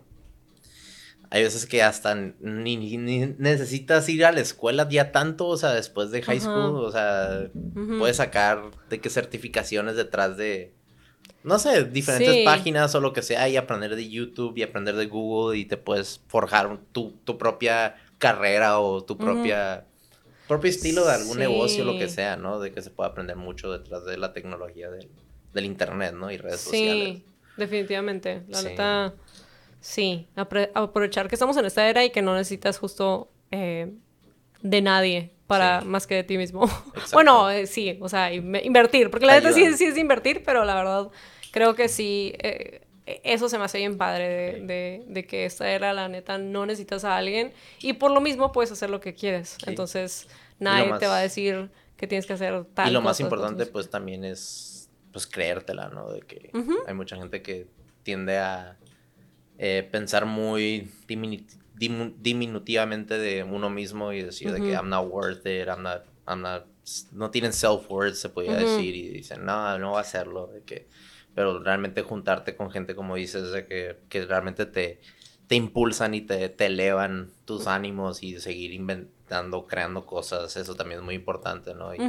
hay 1.31 1.43
veces 1.43 1.67
que 1.67 1.83
hasta 1.83 2.15
ni, 2.15 2.97
necesitas 2.97 4.09
ir 4.09 4.25
a 4.25 4.33
la 4.33 4.41
escuela 4.41 4.89
ya 4.89 5.11
tanto, 5.11 5.49
o 5.49 5.57
sea, 5.57 5.73
después 5.73 6.11
de 6.13 6.23
high 6.23 6.41
school, 6.41 6.85
o 6.85 6.93
sea, 6.93 7.51
puedes 7.99 8.19
sacar 8.19 8.71
de 8.89 9.01
qué 9.01 9.11
certificaciones 9.11 9.97
detrás 9.97 10.37
de 10.37 10.73
no 11.47 11.61
sé, 11.61 11.85
diferentes 11.85 12.45
páginas 12.45 12.93
o 12.97 13.01
lo 13.01 13.13
que 13.13 13.23
sea 13.23 13.49
y 13.49 13.57
aprender 13.57 13.95
de 13.95 14.09
YouTube 14.09 14.59
y 14.59 14.65
aprender 14.65 14.97
de 14.97 15.07
Google 15.07 15.57
y 15.57 15.65
te 15.65 15.77
puedes 15.77 16.21
forjar 16.27 16.77
tu, 16.91 17.15
propia 17.39 17.95
carrera 18.19 18.81
o 18.81 19.05
tu 19.05 19.17
propia 19.17 19.87
propio 20.49 20.71
estilo 20.71 21.07
de 21.07 21.13
algún 21.13 21.39
negocio, 21.39 21.85
lo 21.85 21.97
que 21.99 22.09
sea, 22.09 22.37
¿no? 22.37 22.59
De 22.59 22.73
que 22.73 22.83
se 22.83 22.91
puede 22.91 23.11
aprender 23.11 23.37
mucho 23.37 23.71
detrás 23.71 24.05
de 24.05 24.17
la 24.17 24.33
tecnología 24.33 24.89
del, 24.91 25.65
internet, 25.65 26.15
¿no? 26.15 26.33
Y 26.33 26.37
redes 26.37 26.63
sociales. 26.63 27.19
Sí, 27.19 27.25
definitivamente. 27.57 28.43
La 28.49 28.63
neta, 28.63 29.15
sí. 29.81 30.27
aprovechar 30.35 31.29
que 31.29 31.37
estamos 31.37 31.57
en 31.57 31.65
esta 31.65 31.89
era 31.89 32.05
y 32.05 32.11
que 32.11 32.23
no 32.23 32.35
necesitas 32.35 32.77
justo 32.79 33.31
eh, 33.53 33.93
de 34.63 34.83
nadie 34.83 35.33
para 35.47 35.83
más 35.83 36.09
que 36.09 36.17
de 36.17 36.25
ti 36.25 36.39
mismo. 36.39 36.69
bueno, 37.13 37.51
eh, 37.51 37.69
sí, 37.69 37.99
o 38.01 38.09
sea, 38.09 38.33
invertir, 38.33 39.11
porque 39.11 39.27
la 39.27 39.35
neta 39.35 39.53
sí, 39.53 39.75
sí 39.75 39.85
es 39.85 39.97
invertir, 39.97 40.43
pero 40.45 40.65
la 40.65 40.75
verdad 40.75 41.09
creo 41.57 41.75
que 41.75 41.89
sí, 41.89 42.35
eh, 42.41 42.83
eso 43.07 43.49
se 43.49 43.57
me 43.57 43.65
hace 43.65 43.79
bien 43.79 43.97
padre 43.97 44.61
de, 44.61 45.27
que 45.27 45.47
esta 45.47 45.71
era 45.71 45.95
la 45.95 46.07
neta, 46.07 46.37
no 46.37 46.67
necesitas 46.67 47.03
a 47.07 47.17
alguien 47.17 47.55
y 47.81 47.95
por 47.95 48.11
lo 48.11 48.21
mismo 48.21 48.53
puedes 48.53 48.71
hacer 48.73 48.91
lo 48.91 49.01
que 49.01 49.15
quieres. 49.15 49.57
Entonces, 49.67 50.29
nadie 50.59 50.93
te 50.99 51.07
va 51.07 51.17
a 51.17 51.23
decir 51.23 51.71
que 51.97 52.07
tienes 52.07 52.27
que 52.27 52.35
hacer 52.35 52.67
tal 52.75 52.91
Y 52.91 52.93
lo 52.93 53.01
más 53.01 53.21
importante, 53.21 53.65
pues 53.65 53.89
también 53.89 54.23
es, 54.23 54.91
pues 55.13 55.27
creértela, 55.27 55.89
¿no? 55.89 56.13
De 56.13 56.21
que 56.21 56.51
hay 56.87 56.93
mucha 56.93 57.17
gente 57.17 57.41
que 57.41 57.67
tiende 58.03 58.37
a 58.37 58.77
eh, 59.57 59.89
pensar 59.91 60.27
muy 60.27 60.93
diminutivamente 61.09 63.17
de 63.17 63.45
uno 63.45 63.71
mismo 63.71 64.13
y 64.13 64.21
decir 64.21 64.53
de 64.53 64.61
que 64.61 64.73
I'm 64.73 64.91
not 64.91 65.11
worth 65.11 65.47
it, 65.47 65.69
I'm 65.69 65.83
not, 65.83 66.03
I'm 66.29 66.43
not, 66.43 66.67
no 67.13 67.31
tienen 67.31 67.55
self-worth, 67.55 68.13
se 68.13 68.29
podría 68.29 68.57
decir, 68.57 68.95
y 68.95 69.09
dicen, 69.09 69.47
no, 69.47 69.79
no 69.79 69.93
va 69.93 70.01
a 70.01 70.03
hacerlo, 70.03 70.49
de 70.49 70.63
que 70.63 70.87
pero 71.37 71.63
realmente 71.63 72.01
juntarte 72.01 72.57
con 72.57 72.71
gente, 72.71 72.97
como 72.97 73.15
dices, 73.15 73.53
de 73.53 73.67
que, 73.67 73.99
que 74.09 74.25
realmente 74.25 74.65
te, 74.65 75.01
te 75.47 75.55
impulsan 75.55 76.15
y 76.15 76.23
te, 76.23 76.49
te, 76.49 76.65
elevan 76.65 77.31
tus 77.45 77.67
ánimos 77.67 78.23
y 78.23 78.41
seguir 78.41 78.73
inventando, 78.73 79.67
creando 79.67 80.07
cosas, 80.07 80.57
eso 80.57 80.75
también 80.75 81.01
es 81.01 81.05
muy 81.05 81.15
importante, 81.15 81.75
¿no? 81.75 81.95
Y, 81.95 82.01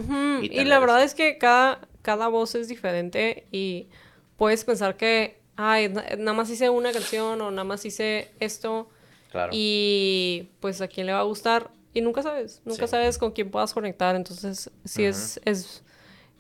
y, 0.50 0.64
la 0.64 0.80
verdad 0.80 1.04
es 1.04 1.14
que 1.14 1.38
cada, 1.38 1.82
cada 2.04 2.30
voz 2.30 2.56
es 2.56 2.70
diferente 2.70 3.46
y 3.52 3.90
puedes 4.38 4.64
pensar 4.64 4.96
que, 4.96 5.42
ay, 5.58 5.90
nada 5.90 6.32
más 6.32 6.50
hice 6.50 6.70
una 6.70 6.94
canción 6.94 7.42
o 7.42 7.52
nada 7.52 7.66
más 7.66 7.84
hice 7.84 8.32
esto. 8.40 8.90
Claro. 9.30 9.52
Y 9.54 10.52
pues 10.62 10.80
a 10.80 10.88
quién 10.88 11.06
le 11.06 11.12
va 11.12 11.20
a 11.20 11.24
gustar. 11.24 11.70
Y 11.94 12.00
nunca 12.00 12.24
sabes, 12.24 12.62
nunca 12.64 12.88
sabes 12.88 13.18
con 13.18 13.34
quién 13.34 13.52
puedas 13.52 13.74
conectar. 13.74 14.16
Entonces, 14.16 14.72
sí 14.86 15.04
es, 15.04 15.42
es, 15.44 15.84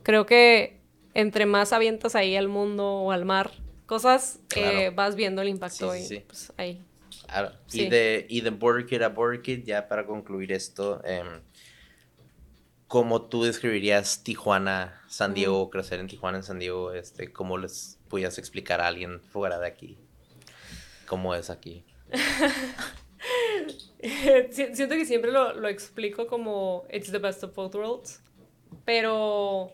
creo 0.03 0.25
que 0.25 0.76
entre 1.17 1.47
más 1.47 1.73
avientas 1.73 2.13
ahí 2.13 2.35
al 2.35 2.47
mundo 2.47 2.87
o 2.87 3.11
al 3.11 3.25
mar 3.25 3.51
cosas, 3.87 4.39
eh, 4.55 4.91
vas 4.93 5.15
viendo 5.15 5.41
el 5.41 5.49
impacto 5.49 5.95
y 5.95 6.19
pues 6.19 6.53
ahí. 6.57 6.85
Y, 7.73 7.89
de, 7.89 8.27
y 8.29 8.41
de 8.41 8.51
Border 8.51 8.85
Kid 8.85 9.01
a 9.01 9.09
Border 9.09 9.41
Kid, 9.41 9.63
ya 9.65 9.87
para 9.87 10.05
concluir 10.05 10.51
esto, 10.51 11.01
eh, 11.03 11.23
¿cómo 12.87 13.23
tú 13.23 13.45
describirías 13.45 14.23
Tijuana, 14.23 15.01
San 15.07 15.33
Diego, 15.33 15.71
crecer 15.71 15.99
en 15.99 16.05
Tijuana, 16.05 16.37
en 16.37 16.43
San 16.43 16.59
Diego? 16.59 16.93
Este, 16.93 17.33
¿Cómo 17.33 17.57
les 17.57 17.97
pudieras 18.09 18.37
explicar 18.37 18.79
a 18.79 18.85
alguien 18.85 19.19
fuera 19.19 19.57
de 19.57 19.65
aquí? 19.65 19.97
¿Cómo 21.07 21.33
es 21.33 21.49
aquí? 21.49 21.83
Siento 24.51 24.93
que 24.93 25.05
siempre 25.05 25.31
lo, 25.31 25.55
lo 25.55 25.67
explico 25.67 26.27
como 26.27 26.85
It's 26.93 27.11
the 27.11 27.17
best 27.17 27.43
of 27.43 27.55
both 27.55 27.73
worlds, 27.73 28.21
pero 28.85 29.73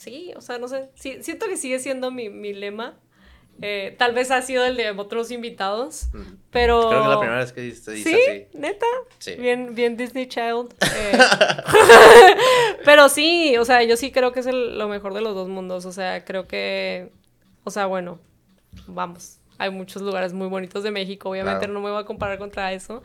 Sí, 0.00 0.32
o 0.34 0.40
sea, 0.40 0.58
no 0.58 0.66
sé. 0.66 0.88
siento 0.94 1.46
que 1.46 1.58
sigue 1.58 1.78
siendo 1.78 2.10
mi, 2.10 2.30
mi 2.30 2.54
lema. 2.54 2.98
Eh, 3.60 3.94
tal 3.98 4.14
vez 4.14 4.30
ha 4.30 4.40
sido 4.40 4.64
el 4.64 4.74
de 4.78 4.90
otros 4.92 5.30
invitados, 5.30 6.06
pero... 6.50 6.88
Creo 6.88 7.02
que 7.02 7.08
la 7.10 7.18
primera 7.18 7.40
vez 7.40 7.52
que 7.52 7.60
dice, 7.60 7.94
¿Sí? 7.98 8.14
así. 8.14 8.46
¿Neta? 8.54 8.86
Sí. 9.18 9.34
Bien, 9.34 9.74
bien 9.74 9.98
Disney 9.98 10.26
Child. 10.26 10.74
Eh. 10.96 11.18
pero 12.86 13.10
sí, 13.10 13.58
o 13.58 13.66
sea, 13.66 13.82
yo 13.82 13.98
sí 13.98 14.10
creo 14.10 14.32
que 14.32 14.40
es 14.40 14.46
lo 14.46 14.88
mejor 14.88 15.12
de 15.12 15.20
los 15.20 15.34
dos 15.34 15.48
mundos. 15.48 15.84
O 15.84 15.92
sea, 15.92 16.24
creo 16.24 16.46
que... 16.46 17.10
O 17.64 17.70
sea, 17.70 17.84
bueno, 17.84 18.18
vamos 18.86 19.39
hay 19.60 19.70
muchos 19.70 20.00
lugares 20.00 20.32
muy 20.32 20.48
bonitos 20.48 20.82
de 20.82 20.90
México, 20.90 21.28
obviamente 21.28 21.68
no 21.68 21.80
me 21.80 21.90
voy 21.90 22.00
a 22.00 22.06
comparar 22.06 22.38
contra 22.38 22.72
eso, 22.72 23.02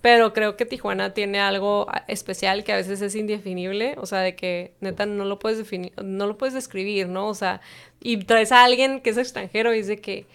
pero 0.00 0.32
creo 0.32 0.56
que 0.56 0.64
Tijuana 0.64 1.12
tiene 1.12 1.38
algo 1.38 1.86
especial 2.06 2.64
que 2.64 2.72
a 2.72 2.76
veces 2.76 3.02
es 3.02 3.14
indefinible, 3.14 3.94
o 3.98 4.06
sea, 4.06 4.20
de 4.20 4.34
que 4.34 4.72
neta 4.80 5.04
no 5.04 5.26
lo 5.26 5.38
puedes 5.38 5.58
definir, 5.58 5.92
no 6.02 6.26
lo 6.26 6.38
puedes 6.38 6.54
describir, 6.54 7.10
¿no? 7.10 7.28
O 7.28 7.34
sea, 7.34 7.60
y 8.00 8.16
traes 8.24 8.52
a 8.52 8.64
alguien 8.64 9.00
que 9.00 9.10
es 9.10 9.18
extranjero 9.18 9.74
y 9.74 9.78
dice 9.78 10.00
que 10.00 10.26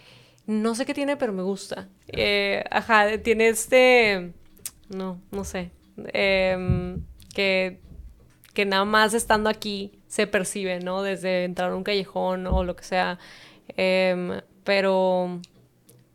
No 0.45 0.75
sé 0.75 0.85
qué 0.85 0.93
tiene, 0.93 1.15
pero 1.17 1.31
me 1.31 1.41
gusta. 1.41 1.87
Eh, 2.07 2.63
ajá, 2.69 3.17
tiene 3.19 3.47
este... 3.47 4.33
No, 4.89 5.21
no 5.31 5.45
sé. 5.45 5.71
Em, 6.11 7.01
que, 7.33 7.79
que 8.53 8.65
nada 8.65 8.83
más 8.83 9.13
estando 9.13 9.49
aquí 9.49 9.93
se 10.07 10.27
percibe, 10.27 10.81
¿no? 10.81 11.01
Desde 11.01 11.45
entrar 11.45 11.71
a 11.71 11.75
un 11.75 11.83
callejón 11.83 12.45
o 12.47 12.63
lo 12.65 12.75
que 12.75 12.83
sea. 12.83 13.19
Em, 13.77 14.41
pero 14.65 15.39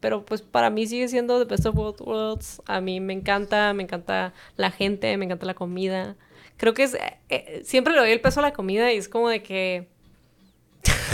pero 0.01 0.25
pues 0.25 0.43
para 0.43 0.71
mí 0.71 0.87
sigue 0.87 1.09
siendo 1.09 1.39
The 1.39 1.51
Best 1.51 1.67
of 1.67 1.75
Both 1.75 2.01
Worlds. 2.01 2.63
A 2.67 2.81
mí 2.81 3.01
me 3.01 3.13
encanta, 3.13 3.73
me 3.75 3.83
encanta 3.83 4.33
la 4.57 4.71
gente, 4.71 5.17
me 5.17 5.25
encanta 5.25 5.47
la 5.47 5.55
comida. 5.55 6.17
Creo 6.57 6.75
que 6.75 6.85
es, 6.85 6.95
eh, 6.95 7.19
eh, 7.29 7.63
siempre 7.65 7.95
le 7.95 8.01
doy 8.01 8.11
el 8.11 8.21
peso 8.21 8.41
a 8.41 8.43
la 8.43 8.53
comida 8.53 8.93
y 8.93 8.97
es 8.97 9.09
como 9.09 9.29
de 9.29 9.43
que... 9.43 9.89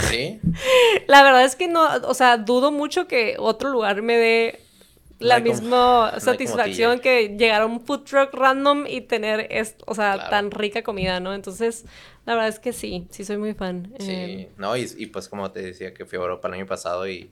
¿Sí? 0.09 0.39
la 1.07 1.23
verdad 1.23 1.45
es 1.45 1.55
que 1.55 1.67
no, 1.67 1.87
o 2.07 2.13
sea, 2.13 2.37
dudo 2.37 2.71
mucho 2.71 3.07
que 3.07 3.35
otro 3.39 3.69
lugar 3.69 4.01
me 4.01 4.17
dé 4.17 4.59
la 5.19 5.39
misma 5.39 6.19
satisfacción 6.19 6.99
que 6.99 7.29
llegar 7.37 7.61
a 7.61 7.65
un 7.65 7.79
food 7.79 8.03
truck 8.03 8.33
random 8.33 8.85
y 8.85 9.01
tener, 9.01 9.49
o 9.85 9.95
sea, 9.95 10.29
tan 10.29 10.51
rica 10.51 10.83
comida, 10.83 11.19
¿no? 11.19 11.33
Entonces, 11.33 11.85
la 12.25 12.33
verdad 12.33 12.49
es 12.49 12.59
que 12.59 12.73
sí, 12.73 13.07
sí 13.09 13.23
soy 13.23 13.37
muy 13.37 13.53
fan. 13.53 13.93
Sí, 13.99 14.11
em, 14.11 14.47
no, 14.57 14.75
y, 14.75 14.87
y, 14.97 15.05
pues 15.07 15.29
como 15.29 15.51
te 15.51 15.61
decía 15.61 15.93
que 15.93 16.05
fui 16.05 16.17
a 16.17 16.21
Europa 16.21 16.47
el 16.49 16.55
año 16.55 16.65
pasado 16.65 17.07
y 17.07 17.31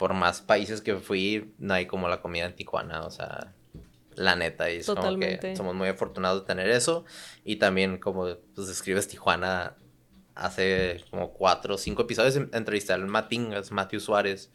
por 0.00 0.14
más 0.14 0.40
países 0.40 0.80
que 0.80 0.96
fui, 0.96 1.52
no 1.58 1.74
hay 1.74 1.84
como 1.84 2.08
la 2.08 2.22
comida 2.22 2.46
en 2.46 2.54
Tijuana, 2.54 3.02
o 3.02 3.10
sea, 3.10 3.52
la 4.14 4.34
neta, 4.34 4.70
y 4.70 4.78
es 4.78 4.86
como 4.86 5.18
que 5.18 5.54
somos 5.54 5.74
muy 5.74 5.88
afortunados 5.88 6.40
de 6.40 6.46
tener 6.46 6.70
eso. 6.70 7.04
Y 7.44 7.56
también, 7.56 7.98
como 7.98 8.26
pues 8.54 8.66
describes 8.66 9.08
Tijuana, 9.08 9.76
hace 10.34 11.04
como 11.10 11.34
cuatro 11.34 11.74
o 11.74 11.78
cinco 11.78 12.04
episodios 12.04 12.34
entrevisté 12.36 12.94
al 12.94 13.06
Matingas, 13.08 13.72
Matthew 13.72 14.00
Suárez. 14.00 14.50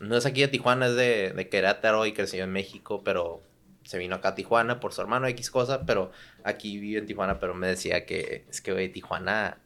No 0.00 0.16
es 0.16 0.24
aquí 0.24 0.40
de 0.40 0.48
Tijuana, 0.48 0.86
es 0.86 0.96
de, 0.96 1.34
de 1.36 1.48
Querétaro 1.50 2.06
y 2.06 2.14
creció 2.14 2.42
en 2.42 2.52
México, 2.52 3.02
pero 3.04 3.42
se 3.82 3.98
vino 3.98 4.16
acá 4.16 4.28
a 4.28 4.34
Tijuana 4.34 4.80
por 4.80 4.94
su 4.94 5.02
hermano 5.02 5.26
X 5.26 5.50
cosa, 5.50 5.84
pero 5.84 6.12
aquí 6.44 6.78
vive 6.78 7.00
en 7.00 7.06
Tijuana, 7.06 7.38
pero 7.38 7.52
me 7.52 7.66
decía 7.66 8.06
que 8.06 8.46
es 8.48 8.62
que, 8.62 8.72
güey, 8.72 8.90
Tijuana, 8.90 9.58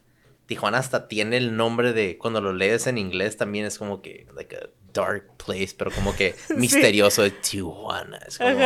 Tijuana 0.47 0.79
hasta 0.79 1.07
tiene 1.07 1.37
el 1.37 1.57
nombre 1.57 1.93
de, 1.93 2.19
cuando 2.19 2.41
lo 2.41 2.53
lees 2.53 2.89
en 2.89 2.99
inglés 2.99 3.37
también 3.37 3.67
es 3.67 3.79
como 3.79 4.03
que, 4.03 4.27
like 4.35 4.57
a 4.57 4.69
dark 4.93 5.37
place, 5.37 5.71
pero 5.77 5.91
como 5.91 6.15
que 6.15 6.35
misterioso 6.57 7.23
de 7.23 7.31
Tijuana. 7.31 8.19
Es 8.27 8.39
como 8.39 8.59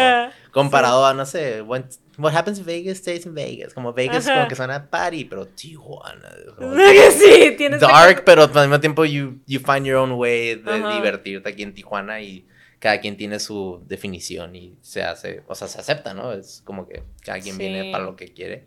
comparado 0.50 1.06
a, 1.06 1.14
no 1.14 1.26
sé, 1.26 1.62
what, 1.62 1.84
happens 2.32 2.58
in 2.58 2.64
Vegas 2.64 2.98
stays 2.98 3.26
in 3.26 3.34
Vegas. 3.34 3.74
Como 3.74 3.92
Vegas 3.92 4.26
como 4.26 4.48
que 4.48 4.54
suena 4.54 4.88
party, 4.88 5.24
pero 5.24 5.46
Tijuana. 5.46 6.30
sí, 7.12 7.54
tienes 7.56 7.80
Dark, 7.80 8.22
pero 8.26 8.42
al 8.42 8.50
mismo 8.52 8.80
tiempo 8.80 9.04
you, 9.04 9.40
you 9.46 9.60
find 9.60 9.86
your 9.86 9.96
own 9.96 10.12
way 10.12 10.56
de 10.56 10.94
divertirte 10.94 11.48
aquí 11.48 11.62
en 11.62 11.74
Tijuana 11.74 12.20
y 12.20 12.46
cada 12.78 13.00
quien 13.00 13.16
tiene 13.16 13.40
su 13.40 13.82
definición 13.86 14.54
y 14.54 14.76
se 14.82 15.02
hace, 15.02 15.42
o 15.46 15.54
sea, 15.54 15.68
se 15.68 15.80
acepta, 15.80 16.12
¿no? 16.12 16.32
Es 16.32 16.60
como 16.66 16.86
que 16.86 17.02
cada 17.22 17.40
quien 17.40 17.56
viene 17.56 17.90
para 17.90 18.04
lo 18.04 18.14
que 18.14 18.34
quiere, 18.34 18.66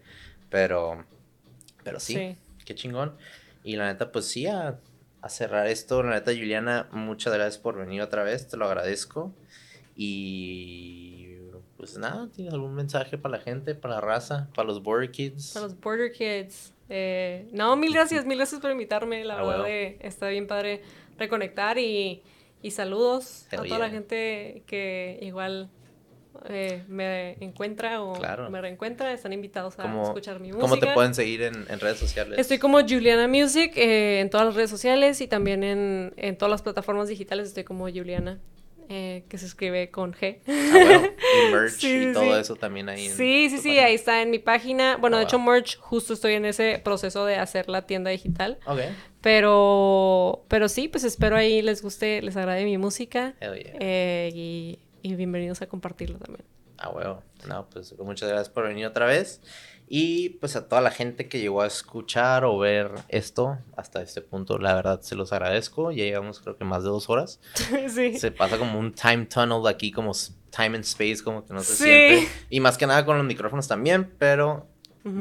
pero, 0.50 1.06
pero 1.84 2.00
sí, 2.00 2.16
sí, 2.16 2.38
qué 2.66 2.74
chingón. 2.74 3.16
Y 3.64 3.76
la 3.76 3.88
neta, 3.88 4.12
pues 4.12 4.26
sí, 4.26 4.48
a 4.48 4.80
a 5.28 5.30
cerrar 5.30 5.68
esto. 5.68 6.02
La 6.04 6.12
neta, 6.12 6.32
Juliana, 6.32 6.88
muchas 6.92 7.34
gracias 7.34 7.58
por 7.58 7.78
venir 7.78 8.02
otra 8.02 8.24
vez, 8.24 8.48
te 8.48 8.58
lo 8.58 8.66
agradezco. 8.66 9.34
Y 9.96 11.38
pues 11.78 11.98
nada, 11.98 12.30
¿tienes 12.36 12.54
algún 12.54 12.74
mensaje 12.74 13.18
para 13.18 13.38
la 13.38 13.44
gente, 13.44 13.76
para 13.76 13.96
la 13.96 14.02
raza, 14.02 14.50
para 14.56 14.68
los 14.68 14.82
Border 14.82 15.12
Kids? 15.12 15.52
Para 15.54 15.68
los 15.68 15.80
Border 15.80 16.12
Kids. 16.12 16.74
Eh, 16.90 17.48
no, 17.52 17.76
mil 17.76 17.94
gracias, 17.94 18.26
mil 18.26 18.38
gracias 18.38 18.62
por 18.62 18.72
invitarme. 18.72 19.24
La 19.26 19.44
verdad, 19.44 19.68
está 19.70 20.30
bien 20.30 20.48
padre 20.48 20.82
reconectar 21.18 21.78
y, 21.78 22.24
y 22.62 22.72
saludos 22.72 23.48
a 23.52 23.58
toda 23.58 23.80
la 23.80 23.90
gente 23.90 24.64
que 24.66 25.20
igual 25.22 25.70
eh, 26.50 26.84
me 26.88 27.38
encuentra 27.40 28.02
o 28.02 28.20
me 28.50 28.62
reencuentra, 28.62 29.12
están 29.14 29.34
invitados 29.34 29.78
a 29.80 30.04
escuchar 30.04 30.40
mi 30.40 30.48
música. 30.48 30.62
¿Cómo 30.62 30.80
te 30.80 30.88
pueden 30.88 31.14
seguir 31.14 31.42
en, 31.44 31.66
redes 31.80 31.98
sociales? 31.98 32.40
Estoy 32.40 32.60
como 32.60 32.80
Juliana 32.82 33.28
Music 33.28 33.74
eh, 33.76 34.20
en 34.20 34.30
todas 34.30 34.48
las 34.48 34.56
redes 34.56 34.70
sociales 34.70 35.22
y 35.22 35.28
también 35.28 35.64
en, 35.64 36.14
en, 36.18 36.38
todas 36.38 36.52
las 36.52 36.62
plataformas 36.62 37.08
digitales 37.08 37.50
estoy 37.50 37.64
como 37.64 37.86
Juliana. 37.86 38.40
Eh, 38.90 39.26
que 39.28 39.38
se 39.38 39.46
escribe 39.48 39.92
con 39.92 40.14
G. 40.14 40.40
Ah, 40.48 41.10
y 41.50 41.52
merch 41.52 41.84
y 41.84 42.14
todo 42.14 42.40
eso 42.40 42.56
también 42.56 42.88
ahí. 42.88 43.10
sí, 43.10 43.50
sí, 43.50 43.58
sí, 43.58 43.80
ahí 43.80 43.96
está 43.96 44.22
en 44.22 44.32
mi 44.32 44.40
página. 44.40 44.96
Bueno, 44.96 45.18
de 45.18 45.24
ah, 45.24 45.26
hecho, 45.26 45.40
merch, 45.40 45.78
justo 45.78 46.14
estoy 46.14 46.36
en 46.36 46.46
ese 46.46 46.80
proceso 46.82 47.26
de 47.26 47.36
hacer 47.36 47.68
la 47.68 47.86
tienda 47.86 48.12
digital. 48.12 48.60
Ok. 48.66 48.80
Pero, 49.20 50.46
pero 50.48 50.70
sí, 50.70 50.88
pues 50.88 51.04
espero 51.04 51.36
ahí 51.36 51.62
les 51.62 51.82
guste, 51.82 52.22
les 52.22 52.38
agrade 52.38 52.64
mi 52.64 52.78
música. 52.78 53.36
y 54.34 54.80
y 55.02 55.16
bienvenidos 55.16 55.62
a 55.62 55.68
compartirlo 55.68 56.18
también. 56.18 56.46
Ah, 56.78 56.90
bueno. 56.90 57.24
No, 57.48 57.68
pues 57.70 57.98
muchas 57.98 58.30
gracias 58.30 58.50
por 58.50 58.68
venir 58.68 58.86
otra 58.86 59.06
vez. 59.06 59.42
Y 59.88 60.30
pues 60.30 60.56
a 60.56 60.68
toda 60.68 60.82
la 60.82 60.92
gente 60.92 61.28
que 61.28 61.40
llegó 61.40 61.62
a 61.62 61.68
escuchar 61.68 62.44
o 62.44 62.58
ver 62.58 62.92
esto 63.08 63.58
hasta 63.76 64.02
este 64.02 64.22
punto, 64.22 64.60
la 64.60 64.76
verdad 64.76 65.02
se 65.02 65.16
los 65.16 65.32
agradezco. 65.32 65.92
Ya 65.92 66.04
llevamos 66.04 66.40
creo 66.42 66.58
que 66.58 66.66
más 66.66 66.84
de 66.84 66.90
dos 66.90 67.10
horas. 67.10 67.40
sí. 67.90 68.18
Se 68.18 68.32
pasa 68.32 68.58
como 68.58 68.80
un 68.80 68.94
time 68.94 69.26
tunnel 69.26 69.66
aquí, 69.68 69.92
como 69.92 70.12
time 70.50 70.76
and 70.76 70.84
space, 70.84 71.24
como 71.24 71.46
que 71.46 71.54
no 71.54 71.62
se 71.62 71.76
siente. 71.76 72.28
Y 72.50 72.60
más 72.60 72.78
que 72.78 72.86
nada 72.86 73.06
con 73.06 73.18
los 73.18 73.26
micrófonos 73.26 73.68
también, 73.68 74.14
pero 74.18 74.68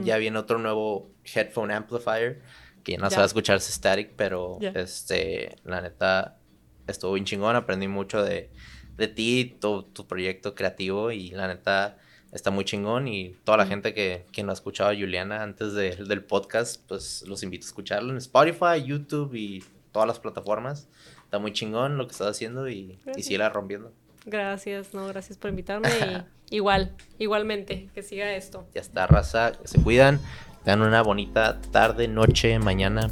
ya 0.03 0.17
viene 0.17 0.37
otro 0.37 0.59
nuevo 0.59 1.13
headphone 1.33 1.71
amplifier 1.71 2.43
que 2.83 2.93
ya 2.93 2.99
no 2.99 3.09
se 3.09 3.17
va 3.17 3.23
a 3.23 3.27
escucharse 3.27 3.73
static, 3.73 4.15
pero 4.17 4.59
este, 4.61 5.57
la 5.65 5.81
neta, 5.81 6.39
estuvo 6.87 7.13
bien 7.13 7.25
chingón. 7.25 7.55
Aprendí 7.55 7.87
mucho 7.89 8.23
de 8.23 8.51
de 8.97 9.09
ti, 9.09 9.57
tu, 9.61 9.83
tu 9.83 10.07
proyecto 10.07 10.55
creativo 10.55 11.11
y 11.11 11.31
la 11.31 11.49
neta 11.49 11.99
está 12.33 12.51
muy 12.51 12.65
chingón 12.65 13.09
y 13.09 13.35
toda 13.45 13.59
la 13.59 13.67
gente 13.67 13.95
que, 13.95 14.27
que 14.33 14.43
no 14.43 14.51
ha 14.51 14.55
escuchado 14.55 14.91
a 14.91 14.95
Juliana 14.95 15.43
antes 15.43 15.75
del 15.75 16.23
podcast, 16.25 16.83
pues 16.87 17.25
los 17.27 17.43
invito 17.43 17.65
a 17.65 17.69
escucharlo 17.69 18.11
en 18.11 18.19
Spotify, 18.19 18.83
YouTube 18.85 19.35
y 19.35 19.65
todas 19.93 20.07
las 20.07 20.19
plataformas. 20.19 20.89
Está 21.25 21.39
muy 21.39 21.53
chingón 21.53 21.99
lo 21.99 22.07
que 22.07 22.13
estás 22.13 22.29
haciendo 22.29 22.69
y, 22.69 22.99
y 23.17 23.23
sigue 23.23 23.49
rompiendo. 23.49 23.93
Gracias, 24.25 24.93
no, 24.93 25.07
gracias 25.07 25.39
por 25.39 25.51
invitarme 25.51 25.89
y 25.89 26.25
igual, 26.57 26.95
igualmente, 27.19 27.89
que 27.95 28.03
siga 28.03 28.33
esto. 28.35 28.67
Ya 28.75 28.81
está, 28.81 29.07
raza, 29.07 29.53
se 29.65 29.81
cuidan, 29.81 30.21
tengan 30.65 30.83
una 30.83 31.03
bonita 31.03 31.61
tarde, 31.71 32.09
noche, 32.09 32.59
mañana. 32.59 33.11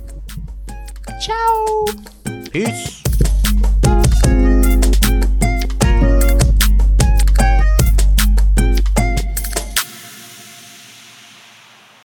Chao. 1.21 1.85
Peace. 2.53 3.03